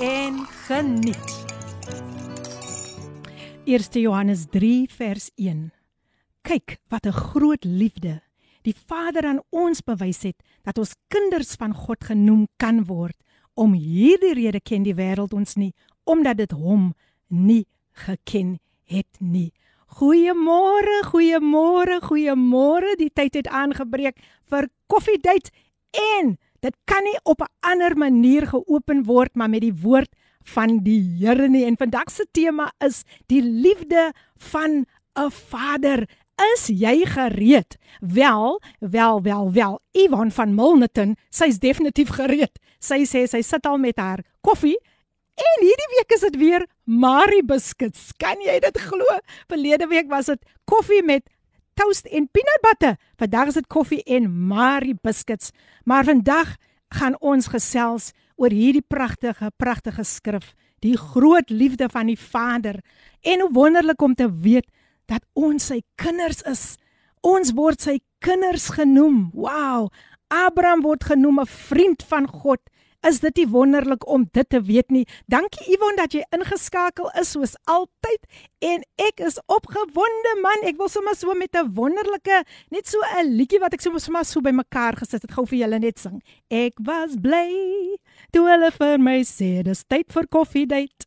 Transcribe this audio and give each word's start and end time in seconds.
en 0.00 0.46
geniet. 0.66 1.44
1 3.64 4.00
Johannes 4.00 4.46
3 4.50 4.90
vers 4.90 5.30
1. 5.34 5.72
Kyk 6.42 6.78
wat 6.88 7.06
'n 7.06 7.12
groot 7.12 7.64
liefde 7.64 8.22
die 8.64 8.74
Vader 8.86 9.26
aan 9.28 9.42
ons 9.52 9.82
bewys 9.84 10.22
het 10.24 10.40
dat 10.64 10.78
ons 10.80 10.96
kinders 11.12 11.54
van 11.60 11.74
God 11.76 12.04
genoem 12.04 12.46
kan 12.56 12.84
word. 12.88 13.16
Om 13.54 13.76
hierdie 13.76 14.34
rede 14.34 14.60
ken 14.60 14.82
die 14.86 14.96
wêreld 14.96 15.36
ons 15.36 15.56
nie 15.60 15.72
omdat 16.04 16.36
dit 16.36 16.52
hom 16.52 16.92
nie 17.28 17.64
geken 18.04 18.58
het 18.84 19.20
nie. 19.20 19.52
Goeiemôre, 19.96 20.98
goeiemôre, 21.08 22.00
goeiemôre. 22.04 22.96
Die 23.00 23.08
tyd 23.08 23.38
het 23.38 23.48
aangebreek 23.48 24.18
vir 24.50 24.68
koffiedייט 24.92 25.48
en 26.18 26.34
dit 26.59 26.75
kan 26.85 27.03
nie 27.03 27.19
op 27.23 27.41
'n 27.41 27.51
ander 27.59 27.97
manier 27.97 28.47
geopen 28.47 29.03
word 29.03 29.35
maar 29.35 29.49
met 29.49 29.61
die 29.61 29.73
woord 29.81 30.09
van 30.43 30.79
die 30.83 31.01
Here 31.19 31.47
nie. 31.49 31.65
En 31.65 31.77
vandag 31.77 32.11
se 32.11 32.25
tema 32.31 32.71
is 32.77 33.03
die 33.27 33.41
liefde 33.41 34.13
van 34.37 34.85
'n 35.15 35.31
Vader. 35.31 36.07
Is 36.53 36.67
jy 36.67 37.05
gereed? 37.05 37.77
Wel, 37.99 38.61
wel, 38.79 39.21
wel, 39.21 39.51
wel. 39.51 39.79
Ivan 39.91 40.31
van 40.31 40.55
Milnerton, 40.55 41.17
sy's 41.29 41.59
definitief 41.59 42.09
gereed. 42.09 42.59
Sy 42.79 43.03
sê 43.03 43.27
sy 43.27 43.41
sit 43.41 43.65
al 43.65 43.77
met 43.77 43.97
haar 43.97 44.23
koffie 44.41 44.79
en 45.39 45.63
hierdie 45.63 45.89
week 45.95 46.15
is 46.15 46.23
dit 46.27 46.37
weer 46.39 46.65
Marie 46.83 47.43
biscuits. 47.45 48.11
Kan 48.19 48.41
jy 48.43 48.59
dit 48.63 48.79
glo? 48.89 49.19
Verlede 49.51 49.87
week 49.87 50.09
was 50.11 50.31
dit 50.31 50.41
koffie 50.69 51.03
met 51.05 51.27
toast 51.79 52.09
en 52.11 52.27
peanut 52.31 52.61
butter. 52.61 52.97
Vandag 53.19 53.51
is 53.51 53.59
dit 53.59 53.67
koffie 53.71 54.01
en 54.03 54.27
Marie 54.47 54.97
biscuits. 55.01 55.53
Maar 55.83 56.03
vandag 56.03 56.55
gaan 56.95 57.15
ons 57.19 57.47
gesels 57.47 58.11
oor 58.35 58.51
hierdie 58.51 58.83
pragtige 58.83 59.51
pragtige 59.57 60.03
skrif, 60.03 60.53
die 60.83 60.97
groot 60.97 61.49
liefde 61.49 61.89
van 61.91 62.09
die 62.11 62.19
Vader. 62.19 62.79
En 63.21 63.43
hoe 63.43 63.51
wonderlik 63.53 64.01
om 64.01 64.15
te 64.15 64.27
weet 64.27 64.67
dat 65.07 65.25
ons 65.33 65.71
sy 65.71 65.81
kinders 65.99 66.41
is. 66.49 66.63
Ons 67.25 67.53
word 67.55 67.81
sy 67.81 67.99
kinders 68.23 68.69
genoem. 68.75 69.29
Wow! 69.33 69.89
Abraham 70.29 70.83
word 70.85 71.03
genoem 71.03 71.39
'n 71.41 71.45
vriend 71.45 72.03
van 72.03 72.27
God. 72.27 72.59
Is 73.04 73.18
dit 73.20 73.36
nie 73.36 73.48
wonderlik 73.52 74.06
om 74.08 74.22
dit 74.32 74.48
te 74.48 74.62
weet 74.64 74.90
nie? 74.90 75.02
Dankie 75.28 75.66
Yvonne 75.74 75.98
dat 75.98 76.14
jy 76.16 76.22
ingeskakel 76.32 77.10
is 77.20 77.34
soos 77.34 77.52
altyd 77.68 78.22
en 78.64 78.84
ek 79.04 79.20
is 79.26 79.36
opgewonde 79.52 80.32
man. 80.40 80.64
Ek 80.64 80.78
wil 80.80 80.88
sommer 80.88 81.16
so 81.18 81.34
met 81.36 81.52
'n 81.52 81.74
wonderlike 81.76 82.44
net 82.70 82.88
so 82.88 82.98
'n 83.04 83.36
liedjie 83.36 83.60
wat 83.60 83.74
ek 83.74 83.80
sommer 83.80 84.00
sommer 84.00 84.24
so 84.24 84.40
bymekaar 84.40 84.96
gesit 84.96 85.22
het 85.22 85.32
gou 85.32 85.46
vir 85.46 85.58
julle 85.58 85.78
net 85.78 85.98
sing. 85.98 86.22
Ek 86.48 86.72
was 86.80 87.16
bly 87.20 87.98
toe 88.32 88.48
hulle 88.48 88.70
vir 88.70 88.98
my 88.98 89.20
sê 89.20 89.62
dis 89.62 89.84
tyd 89.84 90.12
vir 90.12 90.26
koffiedייט. 90.26 91.04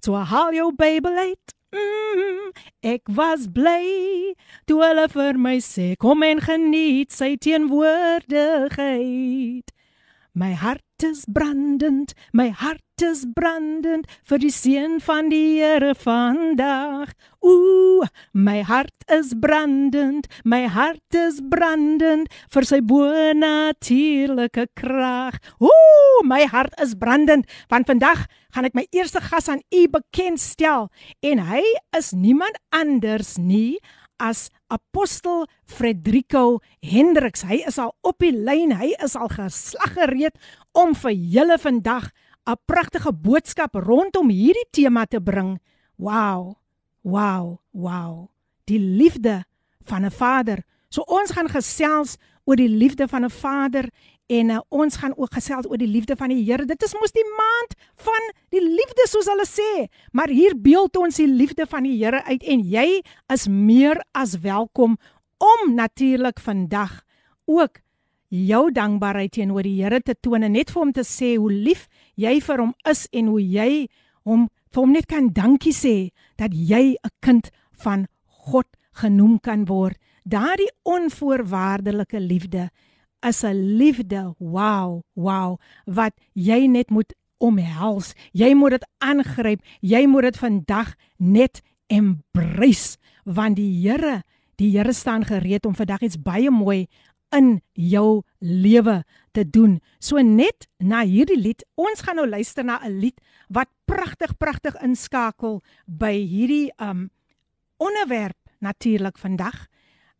So 0.00 0.14
haal 0.14 0.54
jou 0.54 0.72
baby 0.72 1.08
late. 1.08 1.52
Mm, 1.74 2.52
ek 2.82 3.02
was 3.08 3.48
bly 3.48 4.34
toe 4.66 4.80
hulle 4.80 5.08
vir 5.08 5.38
my 5.38 5.58
sê 5.58 5.96
kom 5.96 6.22
en 6.22 6.40
geniet 6.40 7.12
sy 7.12 7.36
teenwoordigheid. 7.36 9.74
My 10.33 10.53
hart 10.53 10.85
is 11.01 11.25
brandend, 11.25 12.13
my 12.33 12.49
hart 12.49 13.01
is 13.01 13.25
brandend 13.33 14.05
vir 14.29 14.37
die 14.37 14.51
seën 14.53 14.99
van 15.01 15.31
die 15.31 15.57
Here 15.57 15.95
vandag. 15.97 17.15
Ooh, 17.41 18.05
my 18.31 18.61
hart 18.61 18.93
is 19.09 19.33
brandend, 19.33 20.29
my 20.45 20.67
hart 20.69 21.17
is 21.17 21.39
brandend 21.41 22.29
vir 22.53 22.67
sy 22.69 22.77
bonatuurlike 22.85 24.67
krag. 24.77 25.39
Ooh, 25.57 26.21
my 26.21 26.45
hart 26.45 26.77
is 26.77 26.93
brandend 26.93 27.49
want 27.73 27.89
vandag 27.89 28.27
gaan 28.53 28.69
ek 28.69 28.77
my 28.77 28.85
eerste 28.93 29.23
gas 29.25 29.49
aan 29.49 29.65
u 29.73 29.87
bekendstel 29.89 30.91
en 31.25 31.41
hy 31.49 31.65
is 31.97 32.13
niemand 32.13 32.61
anders 32.69 33.39
nie 33.41 33.81
as 34.19 34.49
apostel 34.67 35.47
Frederico 35.65 36.59
Hendriks. 36.83 37.45
Hy 37.47 37.63
is 37.67 37.79
al 37.79 37.95
op 38.05 38.19
die 38.19 38.33
lyn. 38.35 38.75
Hy 38.75 38.93
is 39.03 39.15
al 39.15 39.31
geslag 39.31 39.95
gereed 39.95 40.35
om 40.77 40.93
vir 40.93 41.15
julle 41.15 41.57
vandag 41.57 42.11
'n 42.45 42.57
pragtige 42.65 43.13
boodskap 43.13 43.75
rondom 43.75 44.29
hierdie 44.29 44.67
tema 44.71 45.05
te 45.05 45.19
bring. 45.21 45.59
Wow. 45.97 46.55
Wow. 47.01 47.59
Wow. 47.71 48.29
Die 48.65 48.79
liefde 48.79 49.45
van 49.83 50.05
'n 50.05 50.11
vader. 50.11 50.63
So 50.89 51.01
ons 51.01 51.31
gaan 51.31 51.49
gesels 51.49 52.17
oor 52.45 52.55
die 52.55 52.69
liefde 52.69 53.07
van 53.07 53.25
'n 53.25 53.29
vader 53.29 53.89
En 54.29 54.49
uh, 54.53 54.59
ons 54.69 54.97
gaan 55.01 55.15
ook 55.17 55.33
gesels 55.33 55.65
oor 55.65 55.79
die 55.81 55.89
liefde 55.89 56.15
van 56.15 56.29
die 56.29 56.43
Here. 56.45 56.65
Dit 56.69 56.83
is 56.85 56.93
mos 56.93 57.13
die 57.15 57.25
maand 57.33 57.73
van 58.05 58.27
die 58.53 58.61
liefde 58.61 59.07
soos 59.09 59.29
hulle 59.31 59.45
sê. 59.49 59.87
Maar 60.13 60.29
hier 60.29 60.53
beeld 60.53 60.97
ons 61.01 61.17
die 61.17 61.27
liefde 61.27 61.65
van 61.69 61.87
die 61.87 61.95
Here 61.97 62.21
uit 62.27 62.45
en 62.45 62.61
jy 62.61 63.01
is 63.33 63.47
meer 63.49 63.97
as 64.13 64.37
welkom 64.45 64.99
om 65.41 65.73
natuurlik 65.73 66.39
vandag 66.39 66.99
ook 67.49 67.81
jou 68.29 68.69
dankbaarheid 68.71 69.33
teenoor 69.33 69.65
die 69.65 69.79
Here 69.81 70.01
te 70.05 70.13
toon 70.13 70.45
en 70.45 70.53
net 70.53 70.69
vir 70.69 70.83
hom 70.83 70.93
te 70.93 71.05
sê 71.07 71.33
hoe 71.39 71.49
lief 71.49 71.87
jy 72.13 72.37
vir 72.45 72.61
hom 72.61 72.75
is 72.89 73.07
en 73.09 73.31
hoe 73.33 73.41
jy 73.41 73.87
hom 74.29 74.45
vir 74.69 74.83
hom 74.83 74.93
net 74.93 75.09
kan 75.09 75.31
dankie 75.33 75.73
sê 75.73 76.11
dat 76.37 76.53
jy 76.53 76.93
'n 77.01 77.15
kind 77.25 77.49
van 77.81 78.05
God 78.45 78.67
genoem 78.93 79.39
kan 79.39 79.65
word. 79.65 79.97
Daardie 80.23 80.69
onvoorwaardelike 80.83 82.19
liefde 82.19 82.69
is 83.21 83.43
'n 83.43 83.77
liefde. 83.77 84.35
Wow, 84.37 85.03
wow, 85.13 85.59
wat 85.85 86.13
jy 86.33 86.67
net 86.67 86.89
moet 86.89 87.13
omhels. 87.37 88.13
Jy 88.31 88.53
moet 88.53 88.71
dit 88.71 88.87
aangryp. 88.97 89.63
Jy 89.79 90.05
moet 90.07 90.21
dit 90.21 90.37
vandag 90.37 90.95
net 91.17 91.61
embrace 91.87 92.97
want 93.23 93.55
die 93.55 93.71
Here, 93.81 94.23
die 94.55 94.71
Here 94.77 94.93
staan 94.93 95.25
gereed 95.25 95.65
om 95.65 95.75
vandag 95.75 96.01
iets 96.01 96.21
baie 96.21 96.49
mooi 96.49 96.87
in 97.35 97.61
jou 97.73 98.23
lewe 98.39 99.03
te 99.31 99.43
doen. 99.49 99.79
So 99.99 100.21
net 100.21 100.67
na 100.77 101.03
hierdie 101.05 101.37
lied, 101.37 101.63
ons 101.77 102.01
gaan 102.01 102.17
nou 102.17 102.27
luister 102.27 102.65
na 102.65 102.79
'n 102.83 102.99
lied 102.99 103.21
wat 103.49 103.69
pragtig 103.85 104.37
pragtig 104.37 104.75
inskakel 104.81 105.61
by 105.85 106.13
hierdie 106.13 106.71
um 106.77 107.09
onderwerp 107.77 108.37
natuurlik 108.59 109.17
vandag 109.17 109.67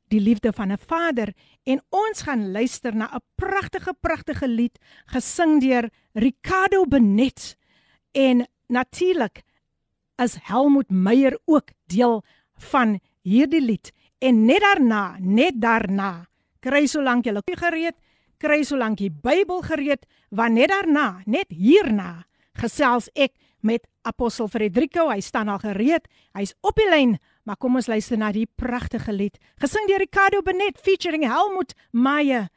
die 0.10 0.20
liefde 0.20 0.54
van 0.54 0.72
'n 0.72 0.78
vader. 0.78 1.34
En 1.64 1.82
ons 1.90 2.22
gaan 2.22 2.52
luister 2.52 2.96
na 2.96 3.10
'n 3.14 3.22
pragtige 3.36 3.94
pragtige 4.02 4.48
lied 4.48 4.80
gesing 5.06 5.62
deur 5.62 5.90
Ricardo 6.14 6.86
Benet. 6.86 7.58
En 8.12 8.48
natuurlik 8.68 9.42
is 10.16 10.38
Helmut 10.42 10.90
Meyer 10.90 11.40
ook 11.46 11.70
deel 11.86 12.24
van 12.54 13.00
hierdie 13.22 13.62
lied. 13.62 13.92
En 14.18 14.46
net 14.46 14.60
daarna 14.62 15.16
net 15.20 15.62
daarna 15.62 16.28
kry 16.60 16.86
solank 16.86 17.26
jy 17.26 17.56
gereed 17.56 17.96
kry 18.38 18.64
solank 18.64 19.00
jy 19.00 19.10
Bybel 19.12 19.62
gereed 19.62 20.06
want 20.30 20.54
net 20.54 20.70
daarna 20.70 21.22
net 21.26 21.48
hierna 21.52 22.26
gesels 22.60 23.10
ek 23.16 23.34
met 23.62 23.88
apostel 24.08 24.48
Frederico. 24.48 25.10
Hy 25.10 25.20
staan 25.22 25.50
al 25.52 25.60
gereed. 25.60 26.08
Hy's 26.38 26.54
op 26.64 26.78
die 26.80 26.88
lyn 26.90 27.18
Maar 27.44 27.58
kom 27.58 27.76
ons 27.76 27.88
luister 27.88 28.18
na 28.18 28.32
die 28.32 28.48
pragtige 28.56 29.14
lied, 29.14 29.38
gesing 29.62 29.88
deur 29.88 30.04
Ricardo 30.04 30.42
Benet 30.42 30.78
featuring 30.78 31.24
Helmut 31.24 31.74
Meyer, 31.92 32.50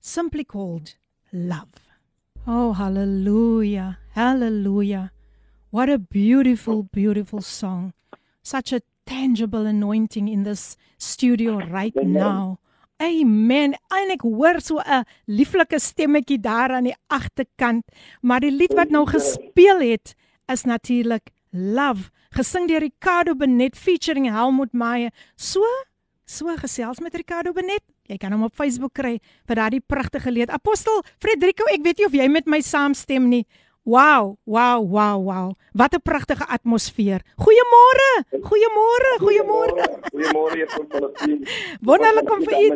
simply 0.00 0.44
called 0.44 0.96
Love. 1.32 1.88
Oh 2.46 2.72
hallelujah. 2.72 3.98
Hallelujah. 4.14 5.12
What 5.70 5.90
a 5.90 5.98
beautiful 5.98 6.88
beautiful 6.92 7.42
song. 7.42 7.92
Such 8.42 8.72
a 8.72 8.80
tangible 9.04 9.66
anointing 9.66 10.28
in 10.28 10.44
this 10.44 10.76
studio 10.98 11.58
right 11.58 11.94
now. 11.94 12.58
Amen. 13.00 13.76
En 13.94 14.10
ek 14.10 14.24
hoor 14.26 14.60
so 14.60 14.80
'n 14.80 15.04
lieflike 15.26 15.78
stemmetjie 15.78 16.40
daar 16.40 16.72
aan 16.72 16.88
die 16.88 16.96
agterkant, 17.06 17.84
maar 18.20 18.40
die 18.40 18.50
lied 18.50 18.74
wat 18.74 18.90
nou 18.90 19.06
gespeel 19.06 19.80
het 19.80 20.16
is 20.46 20.64
natuurlik 20.64 21.30
Love 21.50 22.10
gesing 22.36 22.68
deur 22.68 22.80
Ricardo 22.80 23.34
Benet 23.34 23.76
featuring 23.76 24.28
Helmut 24.30 24.72
Meyer. 24.72 25.12
So 25.36 25.64
so 26.28 26.56
gesels 26.56 27.00
met 27.00 27.14
Ricardo 27.14 27.52
Benet. 27.52 27.84
Jy 28.08 28.16
kan 28.20 28.32
hom 28.32 28.46
op 28.48 28.56
Facebook 28.56 28.94
kry 28.96 29.18
vir 29.48 29.56
daardie 29.56 29.80
pragtige 29.80 30.32
lied. 30.32 30.50
Apostel 30.52 31.02
Frederico, 31.20 31.64
ek 31.72 31.82
weet 31.84 31.98
nie 31.98 32.06
of 32.06 32.14
jy 32.16 32.28
met 32.28 32.46
my 32.46 32.60
saamstem 32.64 33.28
nie. 33.28 33.44
Wow, 33.88 34.36
wow, 34.44 34.84
wow, 34.84 35.16
wow. 35.24 35.48
Wat 35.72 35.94
'n 35.94 36.02
pragtige 36.04 36.44
atmosfeer. 36.44 37.24
Goeiemôre. 37.40 38.10
Goeiemôre. 38.48 39.10
Goeiemôre. 39.24 39.84
Goeiemôre 40.12 40.66
vir 40.68 40.86
Filippine. 40.92 41.46
Wonderlik 41.80 42.30
om 42.30 42.42
vir 42.44 42.56
u. 42.60 42.68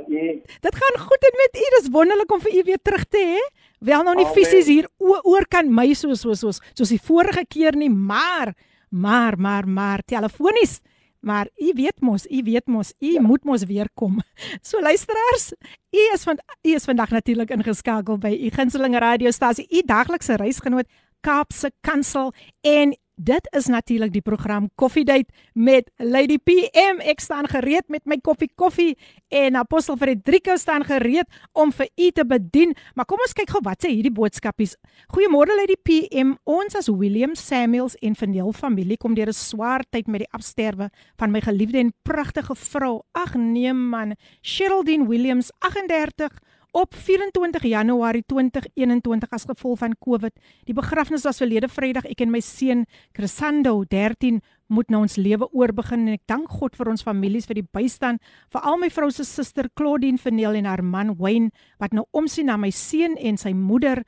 Dit 0.60 0.74
gaan 0.74 0.96
goed 1.00 1.22
en 1.28 1.36
met 1.36 1.56
u. 1.56 1.66
Dis 1.76 1.88
wonderlik 1.92 2.32
om 2.32 2.40
vir 2.40 2.54
u 2.54 2.62
weer 2.64 2.82
terug 2.82 3.04
te 3.04 3.18
hê. 3.18 3.40
Wel 3.78 4.02
nou 4.02 4.14
nie 4.14 4.26
fisies 4.26 4.66
hier 4.66 4.88
oor 4.98 5.44
kan 5.48 5.68
my 5.68 5.92
so 5.92 6.14
so 6.14 6.34
so 6.34 6.50
soos 6.50 6.88
die 6.88 7.02
vorige 7.02 7.44
keer 7.44 7.76
nie, 7.76 7.90
maar 7.90 8.54
maar 8.92 9.38
maar 9.38 9.68
maar 9.68 10.00
telefonies. 10.04 10.80
Maar 11.20 11.48
u 11.56 11.72
weet 11.74 12.00
mos, 12.00 12.26
u 12.26 12.42
weet 12.44 12.66
mos, 12.66 12.92
u 12.98 13.12
ja. 13.12 13.20
moet 13.20 13.44
mos 13.44 13.64
weer 13.64 13.88
kom. 13.94 14.20
So 14.68 14.80
luisteraars, 14.80 15.52
u 15.90 15.98
is 16.14 16.22
van 16.22 16.38
u 16.62 16.74
is 16.74 16.84
vandag 16.84 17.10
natuurlik 17.10 17.50
ingeskakel 17.50 18.18
by 18.18 18.38
u 18.44 18.50
gunsteling 18.50 18.98
radiostasie, 18.98 19.66
u 19.70 19.82
daglikse 19.84 20.36
reisgenoot 20.36 20.88
Kaapse 21.20 21.72
Kansel 21.80 22.32
en 22.60 22.96
Dit 23.22 23.46
is 23.54 23.68
natuurlik 23.70 24.10
die 24.10 24.22
program 24.24 24.70
Coffee 24.74 25.04
Date 25.04 25.30
met 25.54 25.90
Lady 25.96 26.38
PM. 26.42 26.98
Ek 27.06 27.20
staan 27.22 27.46
gereed 27.46 27.86
met 27.92 28.02
my 28.08 28.16
koffie 28.18 28.48
koffie 28.58 28.96
en 29.30 29.54
Apostel 29.60 29.96
Fredrico 29.96 30.56
staan 30.58 30.82
gereed 30.84 31.28
om 31.52 31.70
vir 31.72 31.86
u 31.94 32.08
te 32.10 32.24
bedien. 32.26 32.74
Maar 32.94 33.06
kom 33.06 33.22
ons 33.22 33.36
kyk 33.36 33.52
gou 33.54 33.60
wat 33.62 33.84
sê 33.84 33.92
hierdie 33.92 34.10
boodskapies. 34.14 34.74
Goeiemôre 35.14 35.54
Lady 35.54 35.76
PM. 35.86 36.34
Ons 36.50 36.74
as 36.80 36.90
William 36.90 37.36
Samuels 37.38 37.94
en 38.02 38.18
Vanel 38.18 38.50
familie 38.58 38.98
kom 38.98 39.14
deur 39.14 39.30
'n 39.30 39.38
swaar 39.38 39.84
tyd 39.90 40.08
met 40.08 40.26
die 40.26 40.32
afsterwe 40.32 40.90
van 41.16 41.30
my 41.30 41.40
geliefde 41.40 41.78
en 41.78 41.94
pragtige 42.02 42.56
vrou. 42.56 43.02
Ag 43.12 43.34
nee 43.34 43.72
man, 43.72 44.16
Sheraldine 44.42 45.06
Williams, 45.06 45.52
38 45.60 46.42
op 46.72 46.94
24 46.96 47.62
Januarie 47.68 48.24
2021 48.26 49.30
as 49.30 49.44
gevolg 49.44 49.78
van 49.78 49.94
COVID. 50.00 50.32
Die 50.64 50.74
begrafnis 50.74 51.24
was 51.28 51.40
verlede 51.42 51.68
Vrydag. 51.68 52.08
Ek 52.08 52.24
en 52.24 52.32
my 52.32 52.40
seun 52.40 52.86
Crescendo 53.12 53.82
13 53.84 54.40
moet 54.72 54.88
nou 54.88 55.02
ons 55.04 55.18
lewe 55.20 55.48
oorbegin 55.52 56.06
en 56.06 56.16
ek 56.16 56.24
dank 56.30 56.48
God 56.48 56.76
vir 56.78 56.88
ons 56.94 57.04
families 57.04 57.46
vir 57.48 57.60
die 57.60 57.68
bystand, 57.76 58.22
veral 58.52 58.80
my 58.80 58.88
vrou 58.92 59.10
se 59.12 59.26
suster 59.28 59.68
Claudine 59.76 60.20
Verneel 60.20 60.56
en 60.62 60.70
haar 60.70 60.82
man 60.84 61.12
Wayne 61.20 61.52
wat 61.82 61.92
nou 61.92 62.06
omsien 62.16 62.48
na 62.48 62.56
my 62.56 62.72
seun 62.72 63.18
en 63.20 63.36
sy 63.36 63.52
moeder 63.52 64.00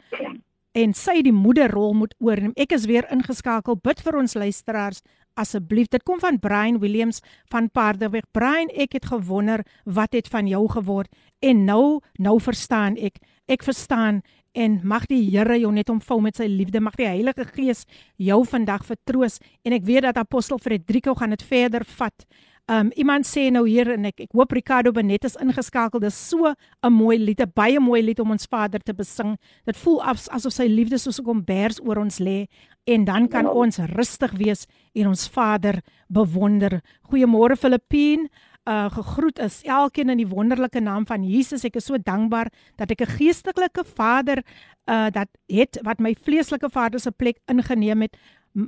en 0.74 0.94
sy 0.94 1.20
die 1.22 1.34
moederrol 1.34 1.94
moet 1.94 2.14
oorneem. 2.18 2.54
Ek 2.58 2.74
is 2.74 2.88
weer 2.90 3.06
ingeskakel. 3.14 3.78
Bid 3.78 4.02
vir 4.02 4.18
ons 4.18 4.34
luisteraars 4.34 5.04
asseblief. 5.38 5.88
Dit 5.90 6.04
kom 6.06 6.20
van 6.22 6.38
Brian 6.42 6.80
Williams 6.82 7.20
van 7.52 7.70
Paardeweg. 7.70 8.26
Brian, 8.34 8.70
ek 8.74 8.98
het 8.98 9.10
gewonder 9.10 9.64
wat 9.84 10.14
het 10.14 10.30
van 10.30 10.50
jou 10.50 10.66
geword 10.70 11.10
en 11.42 11.64
nou 11.66 12.00
nou 12.18 12.38
verstaan 12.42 12.98
ek. 12.98 13.20
Ek 13.50 13.62
verstaan 13.66 14.22
en 14.54 14.78
mag 14.86 15.08
die 15.10 15.22
Here 15.26 15.58
jou 15.58 15.72
net 15.74 15.90
omvou 15.90 16.20
met 16.22 16.38
sy 16.38 16.46
liefde. 16.50 16.82
Mag 16.82 16.98
die 16.98 17.08
Heilige 17.10 17.46
Gees 17.50 17.84
jou 18.16 18.40
vandag 18.46 18.86
vertroos 18.86 19.40
en 19.66 19.74
ek 19.74 19.86
weet 19.86 20.06
dat 20.08 20.18
apostel 20.22 20.62
Fredrico 20.62 21.14
gaan 21.18 21.34
dit 21.34 21.42
verder 21.42 21.86
vat. 21.98 22.26
Um 22.64 22.88
iemand 22.96 23.26
sê 23.28 23.50
nou 23.52 23.66
hier 23.68 23.90
en 23.92 24.06
ek 24.08 24.22
ek 24.24 24.30
hoop 24.32 24.54
Ricardo 24.56 24.88
Benet 24.96 25.26
is 25.28 25.34
ingeskakel. 25.36 26.00
Dis 26.00 26.16
so 26.16 26.48
'n 26.48 26.92
mooi 26.92 27.18
lied, 27.18 27.40
'n 27.40 27.52
baie 27.54 27.78
mooi 27.78 28.00
lied 28.00 28.20
om 28.20 28.30
ons 28.30 28.46
Vader 28.46 28.80
te 28.80 28.94
besing. 28.94 29.36
Dit 29.66 29.76
voel 29.76 30.02
af, 30.02 30.28
asof 30.28 30.52
sy 30.52 30.64
liefde 30.64 30.98
soos 30.98 31.20
'n 31.20 31.24
kombers 31.24 31.78
oor 31.84 31.98
ons 31.98 32.18
lê 32.20 32.48
en 32.86 33.04
dan 33.04 33.28
kan 33.28 33.44
ja. 33.44 33.50
ons 33.50 33.76
rustig 33.76 34.32
wees 34.32 34.66
en 34.94 35.08
ons 35.08 35.28
Vader 35.28 35.82
bewonder. 36.08 36.80
Goeiemôre 37.10 37.56
Filippien. 37.56 38.30
Uh 38.64 38.88
gegroet 38.88 39.38
is 39.38 39.62
elkeen 39.64 40.08
in 40.08 40.16
die 40.16 40.28
wonderlike 40.28 40.80
naam 40.80 41.06
van 41.06 41.22
Jesus. 41.22 41.64
Ek 41.64 41.76
is 41.76 41.84
so 41.84 41.98
dankbaar 41.98 42.48
dat 42.76 42.90
ek 42.90 43.02
'n 43.02 43.16
geestelike 43.18 43.84
Vader 43.84 44.42
uh 44.88 45.10
dat 45.10 45.28
het 45.48 45.78
wat 45.82 46.00
my 46.00 46.14
vleeslike 46.14 46.70
vader 46.70 47.00
se 47.00 47.10
plek 47.10 47.36
ingeneem 47.46 48.00
het 48.00 48.16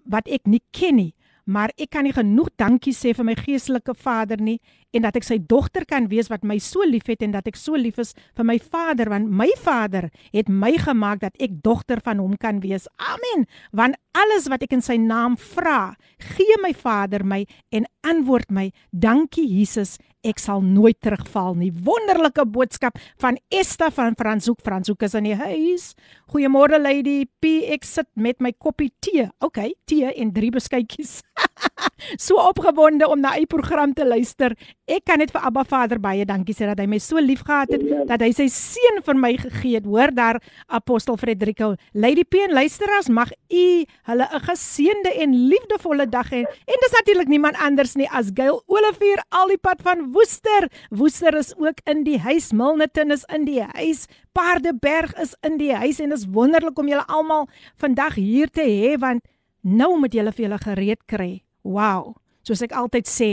wat 0.04 0.28
ek 0.28 0.46
nie 0.46 0.62
ken 0.70 0.96
nie 0.96 1.14
maar 1.46 1.70
ek 1.78 1.92
kan 1.94 2.06
nie 2.06 2.14
genoeg 2.14 2.50
dankie 2.58 2.94
sê 2.94 3.14
vir 3.14 3.26
my 3.28 3.36
geestelike 3.38 3.94
vader 3.94 4.40
nie 4.42 4.58
en 4.94 5.06
dat 5.06 5.16
ek 5.18 5.26
sy 5.26 5.38
dogter 5.38 5.86
kan 5.88 6.08
wees 6.12 6.30
wat 6.32 6.44
my 6.46 6.58
so 6.62 6.84
liefhet 6.86 7.22
en 7.24 7.34
dat 7.36 7.48
ek 7.50 7.58
so 7.58 7.78
lief 7.78 7.98
is 8.02 8.14
vir 8.36 8.46
my 8.48 8.58
vader 8.62 9.10
want 9.12 9.30
my 9.30 9.48
vader 9.62 10.10
het 10.32 10.48
my 10.48 10.74
gemaak 10.80 11.22
dat 11.24 11.36
ek 11.42 11.60
dogter 11.64 12.02
van 12.04 12.20
hom 12.22 12.36
kan 12.40 12.60
wees. 12.64 12.86
Amen. 12.96 13.46
Want 13.72 13.98
alles 14.16 14.48
wat 14.52 14.64
ek 14.64 14.76
in 14.76 14.84
sy 14.84 14.96
naam 15.00 15.36
vra, 15.36 15.96
gee 16.36 16.60
my 16.62 16.72
vader 16.76 17.24
my 17.24 17.44
en 17.74 17.88
antwoord 18.06 18.52
my. 18.54 18.70
Dankie 18.92 19.46
Jesus 19.46 19.96
ek 20.26 20.40
sal 20.42 20.62
nooit 20.64 20.98
terugval 21.04 21.54
nie. 21.58 21.70
Wonderlike 21.86 22.46
boodskap 22.50 22.98
van 23.22 23.38
Esta 23.54 23.92
van 23.94 24.16
Franshoek. 24.18 24.62
Franshoek 24.64 25.06
is 25.06 25.14
in 25.18 25.30
die 25.30 25.38
huis. 25.38 25.92
Goeiemôre 26.32 26.80
lady 26.82 27.24
P. 27.40 27.60
Ek 27.76 27.86
sit 27.86 28.10
met 28.14 28.42
my 28.42 28.52
koppie 28.58 28.90
tee. 29.04 29.28
OK, 29.44 29.62
tee 29.86 30.10
en 30.10 30.34
drie 30.34 30.50
beskuitjies. 30.54 31.20
so 32.26 32.38
opgewonde 32.40 33.08
om 33.08 33.20
na 33.20 33.38
u 33.38 33.46
program 33.46 33.92
te 33.92 34.06
luister. 34.06 34.54
Ek 34.84 35.04
kan 35.08 35.20
net 35.22 35.32
vir 35.34 35.44
Abba 35.48 35.64
Vader 35.66 36.00
baie 36.02 36.26
dankie 36.28 36.54
sê 36.54 36.68
dat 36.68 36.80
hy 36.82 36.86
my 36.90 36.98
so 37.02 37.20
liefgehad 37.22 37.72
het 37.74 37.84
dat 38.08 38.22
hy 38.24 38.30
sy 38.36 38.46
seun 38.52 39.02
vir 39.06 39.18
my 39.18 39.32
gegee 39.40 39.78
het. 39.78 39.88
Hoor 39.88 40.12
daar 40.14 40.40
Apostel 40.66 41.18
Frederico. 41.20 41.74
Lady 41.94 42.24
P 42.24 42.42
en 42.46 42.54
luisteraars, 42.56 43.08
mag 43.08 43.32
u 43.50 43.66
hulle 44.08 44.26
'n 44.26 44.44
geseënde 44.48 45.12
en 45.22 45.34
liefdevolle 45.48 46.08
dag 46.08 46.30
hê. 46.30 46.42
En 46.44 46.78
dis 46.84 46.96
natuurlik 46.98 47.28
niemand 47.28 47.56
anders 47.56 47.94
nie 47.94 48.08
as 48.10 48.30
Gail 48.34 48.62
Olivier 48.66 49.22
al 49.30 49.48
die 49.48 49.58
pad 49.58 49.82
van 49.82 50.12
Woester. 50.12 50.68
Woester 50.90 51.34
is 51.34 51.54
ook 51.56 51.80
in 51.84 52.04
die 52.04 52.18
huis. 52.18 52.52
Milnerton 52.52 53.10
is 53.10 53.24
in 53.32 53.44
die 53.44 53.62
huis. 53.62 54.06
Paardeberg 54.32 55.14
is 55.20 55.34
in 55.42 55.56
die 55.56 55.74
huis 55.74 56.00
en 56.00 56.10
dit 56.10 56.18
is 56.18 56.26
wonderlik 56.30 56.78
om 56.78 56.88
julle 56.88 57.06
almal 57.06 57.48
vandag 57.76 58.14
hier 58.14 58.48
te 58.48 58.62
hê 58.62 58.98
want 58.98 59.24
nou 59.62 59.98
moet 59.98 60.12
julle 60.12 60.32
vir 60.32 60.44
julle 60.46 60.58
gereed 60.58 61.06
kry. 61.06 61.45
Wow. 61.66 62.14
Soos 62.46 62.62
ek 62.62 62.74
altyd 62.78 63.10
sê, 63.10 63.30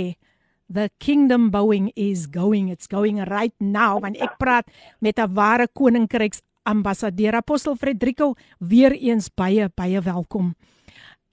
the 0.66 0.90
kingdom 0.98 1.52
bowing 1.54 1.92
is 1.96 2.26
going. 2.26 2.70
It's 2.74 2.90
going 2.90 3.22
right 3.30 3.54
now 3.62 4.02
want 4.02 4.18
ek 4.18 4.40
praat 4.42 4.66
met 5.00 5.20
'n 5.20 5.34
ware 5.38 5.68
koninkryks 5.70 6.42
ambassadeur 6.66 7.36
Apostel 7.36 7.76
Frederico 7.76 8.34
weer 8.60 8.92
eens 8.92 9.30
baie 9.30 9.70
baie 9.76 10.02
welkom. 10.02 10.56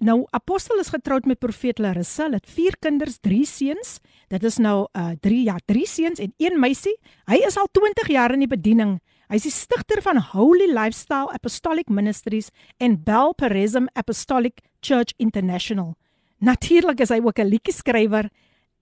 Nou 0.01 0.27
Apostel 0.33 0.81
is 0.81 0.89
getroud 0.89 1.27
met 1.27 1.39
profeet 1.39 1.79
Larissa. 1.79 2.25
Hulle 2.25 2.41
het 2.41 2.49
4 2.49 2.77
kinders, 2.81 3.19
3 3.21 3.45
seuns. 3.45 4.01
Dit 4.29 4.45
is 4.45 4.59
nou 4.59 4.89
uh 4.97 5.13
3 5.21 5.45
ja, 5.45 5.57
3 5.65 5.87
seuns 5.87 6.19
en 6.19 6.33
1 6.37 6.61
meisie. 6.61 6.97
Hy 7.27 7.41
is 7.47 7.57
al 7.57 7.69
20 7.73 8.09
jaar 8.09 8.33
in 8.33 8.41
die 8.41 8.49
bediening. 8.49 9.01
Hy 9.29 9.37
is 9.37 9.43
die 9.43 9.55
stigter 9.55 10.03
van 10.03 10.19
Holy 10.33 10.73
Lifestyle 10.73 11.31
Apostolic 11.33 11.89
Ministries 11.89 12.51
en 12.79 13.03
Bel 13.05 13.35
Perism 13.35 13.87
Apostolic 13.95 14.61
Church 14.81 15.13
International. 15.19 15.95
Natuurlik 16.41 17.01
is 17.05 17.13
hy 17.13 17.21
ook 17.21 17.39
'n 17.39 17.49
liedjie-skrywer, 17.53 18.31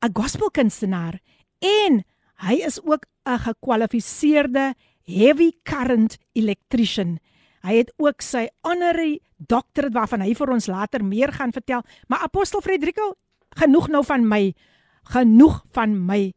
'n 0.00 0.12
gospelkunstenaar 0.14 1.20
en 1.58 2.04
hy 2.46 2.54
is 2.54 2.80
ook 2.82 3.06
'n 3.26 3.38
gekwalifiseerde 3.38 4.74
heavy 5.02 5.50
current 5.62 6.18
electrician. 6.32 7.18
Hy 7.62 7.80
het 7.82 7.92
ook 7.96 8.20
sy 8.20 8.48
honorary 8.62 9.20
doctorate 9.36 9.94
waarvan 9.96 10.20
hy 10.20 10.34
vir 10.34 10.50
ons 10.50 10.66
later 10.66 11.04
meer 11.04 11.32
gaan 11.32 11.52
vertel. 11.52 11.82
Maar 12.06 12.18
Apostel 12.18 12.60
Frederico, 12.60 13.14
genoeg 13.56 13.88
nou 13.88 14.04
van 14.04 14.28
my. 14.28 14.54
Genoeg 15.02 15.64
van 15.72 16.06
my. 16.06 16.32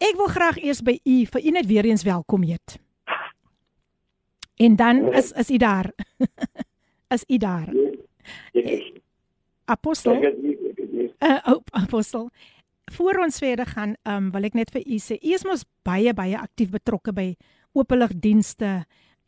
Ek 0.00 0.16
wil 0.16 0.30
graag 0.32 0.56
eers 0.56 0.82
by 0.82 0.98
u 1.04 1.24
vir 1.26 1.44
u 1.44 1.50
net 1.50 1.66
weer 1.66 1.84
eens 1.84 2.02
welkom 2.02 2.42
heet. 2.42 2.78
En 4.56 4.76
dan 4.76 5.12
is 5.12 5.32
is 5.32 5.50
u 5.50 5.56
daar. 5.56 5.92
is 7.14 7.24
u 7.28 7.36
daar. 7.36 7.68
Apostel. 9.70 10.16
Uh, 11.20 11.58
apostel. 11.70 12.28
Voor 12.92 13.20
ons 13.22 13.38
verder 13.38 13.66
gaan, 13.66 13.94
um, 14.02 14.30
wil 14.34 14.48
ek 14.48 14.56
net 14.58 14.72
vir 14.74 14.82
u 14.82 14.98
sê, 14.98 15.14
u 15.22 15.34
is 15.36 15.44
mos 15.46 15.62
baie 15.86 16.10
baie 16.16 16.34
aktief 16.34 16.72
betrokke 16.74 17.14
by 17.14 17.28
openligdienste 17.78 18.80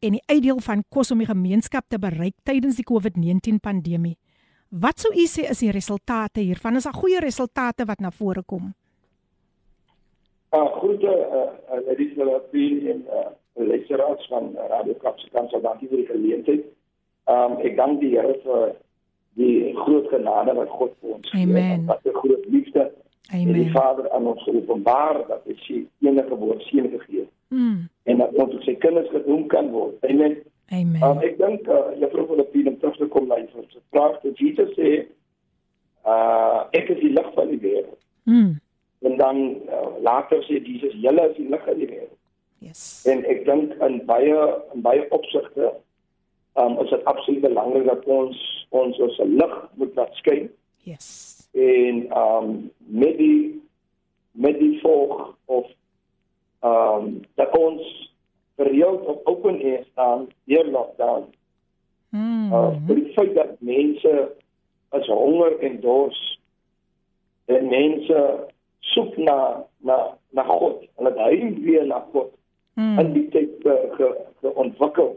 en 0.03 0.17
die 0.17 0.23
uitdeel 0.27 0.59
van 0.67 0.83
kos 0.91 1.13
om 1.15 1.23
die 1.23 1.31
gemeenskap 1.31 1.87
te 1.87 2.01
bereik 2.03 2.35
tydens 2.49 2.81
die 2.81 2.87
COVID-19 2.89 3.63
pandemie. 3.63 4.17
Wat 4.83 4.99
sou 5.05 5.13
u 5.15 5.27
sê 5.31 5.47
is 5.53 5.63
die 5.63 5.71
resultate 5.71 6.43
hiervan? 6.43 6.81
Is 6.81 6.89
daar 6.89 6.99
goeie 6.99 7.21
resultate 7.23 7.87
wat 7.87 8.03
na 8.03 8.11
vore 8.11 8.43
kom? 8.43 8.73
Ah, 10.51 10.65
uh, 10.65 10.71
goeie 10.81 11.07
eh 11.07 11.39
uh, 11.39 11.81
uh, 11.87 12.17
wel 12.17 12.39
baie 12.53 12.91
en 12.91 13.07
eh 13.07 13.27
uh, 13.63 13.67
leerders 13.69 14.27
van 14.29 14.57
Radio 14.57 14.95
Kaapse 14.95 15.31
Kansel 15.31 15.63
dankie 15.63 15.89
vir 15.89 16.03
die 16.03 16.11
geleentheid. 16.11 16.65
Ehm 17.31 17.53
um, 17.53 17.61
ek 17.63 17.77
dank 17.77 18.01
die 18.01 18.17
Here 18.17 18.41
vir 18.43 18.75
die 19.35 19.77
groot 19.77 20.09
genade 20.09 20.55
wat 20.55 20.69
God 20.69 20.93
vir 21.01 21.15
ons 21.17 21.31
gee. 21.31 21.43
Amen. 21.43 21.87
Wat 21.87 22.05
'n 22.05 22.19
groot 22.23 22.45
liefde. 22.49 22.91
Amen. 23.33 23.53
Die 23.53 23.71
Vader 23.71 24.11
aan 24.11 24.27
ons 24.27 24.47
openbaar 24.47 25.25
dat 25.29 25.43
hy 25.45 25.55
sy 25.57 25.87
enige 26.01 26.37
woord 26.37 26.63
seën 26.63 26.91
gegee 26.91 27.21
het. 27.21 27.31
Mm. 27.49 27.89
En 28.03 28.19
dat 28.19 28.35
ons 28.35 28.65
sy 28.65 28.75
kinders 28.75 29.09
genoem 29.09 29.47
kan 29.47 29.71
word. 29.71 30.05
Amen. 30.05 30.37
Amen. 30.73 31.03
Um, 31.03 31.21
ek 31.21 31.39
dink 31.39 31.69
uh, 31.69 31.93
Juffrou 32.01 32.27
Filippine 32.27 32.71
om 32.71 32.79
terug 32.79 32.97
te 32.97 33.09
kom 33.13 33.27
na 33.27 33.37
die 33.41 33.67
vraag 33.91 34.23
wat 34.23 34.39
Jesus 34.39 34.73
sê, 34.77 35.07
uh 36.09 36.65
ek 36.73 36.89
is 36.89 37.01
die 37.01 37.13
lig 37.13 37.29
van 37.35 37.49
die 37.49 37.61
wêreld. 37.61 38.01
Mm. 38.25 38.61
En 39.03 39.17
dan 39.17 39.39
uh, 39.69 39.89
later 40.01 40.41
sê 40.49 40.63
Jesus, 40.65 40.95
julle 41.05 41.29
is 41.31 41.37
die 41.37 41.49
lig 41.49 41.65
van 41.65 41.79
die 41.79 41.89
wêreld. 41.91 42.19
Yes. 42.63 43.03
En 43.11 43.25
ek 43.27 43.45
dink 43.45 43.75
in 43.83 44.01
baie 44.07 44.37
in 44.75 44.85
baie 44.85 45.07
opsigte 45.11 45.73
um, 46.55 46.79
is 46.85 46.91
dit 46.91 47.05
absoluut 47.11 47.43
belangrik 47.43 47.89
dat 47.89 48.05
ons 48.07 48.39
ons 48.73 48.99
ons 49.05 49.19
lig 49.29 49.55
moet 49.81 49.95
laat 50.01 50.15
skyn 50.21 50.49
Yes. 50.89 51.09
en 51.55 52.07
um 52.19 52.49
met 52.89 53.19
die 53.19 53.61
met 54.33 54.59
die 54.59 54.79
volg 54.81 55.37
of 55.47 55.69
um 56.65 57.21
dat 57.41 57.57
ons 57.59 57.83
gereeld 58.57 59.07
op 59.07 59.27
open 59.27 59.61
air 59.63 59.85
staan 59.93 60.29
deur 60.45 60.67
lockdown. 60.71 61.25
Mm. 62.11 62.53
Uh 62.53 62.71
die 62.89 63.13
feit 63.17 63.35
dat 63.35 63.61
mense 63.61 64.15
is 64.93 65.07
honger 65.07 65.59
en 65.61 65.81
dors 65.81 66.21
en 67.49 67.69
mense 67.69 68.19
soek 68.93 69.17
na 69.17 69.65
na 69.81 69.97
na 70.31 70.45
God. 70.45 70.85
Hulle 70.97 71.13
hy 71.17 71.39
weer 71.65 71.87
na 71.87 72.05
God 72.13 72.33
in 72.77 72.83
Mm. 72.83 73.13
die 73.13 73.29
tyd 73.29 73.51
ge, 73.61 73.75
ge, 73.97 74.07
ge 74.41 74.53
ontwikkel. 74.57 75.11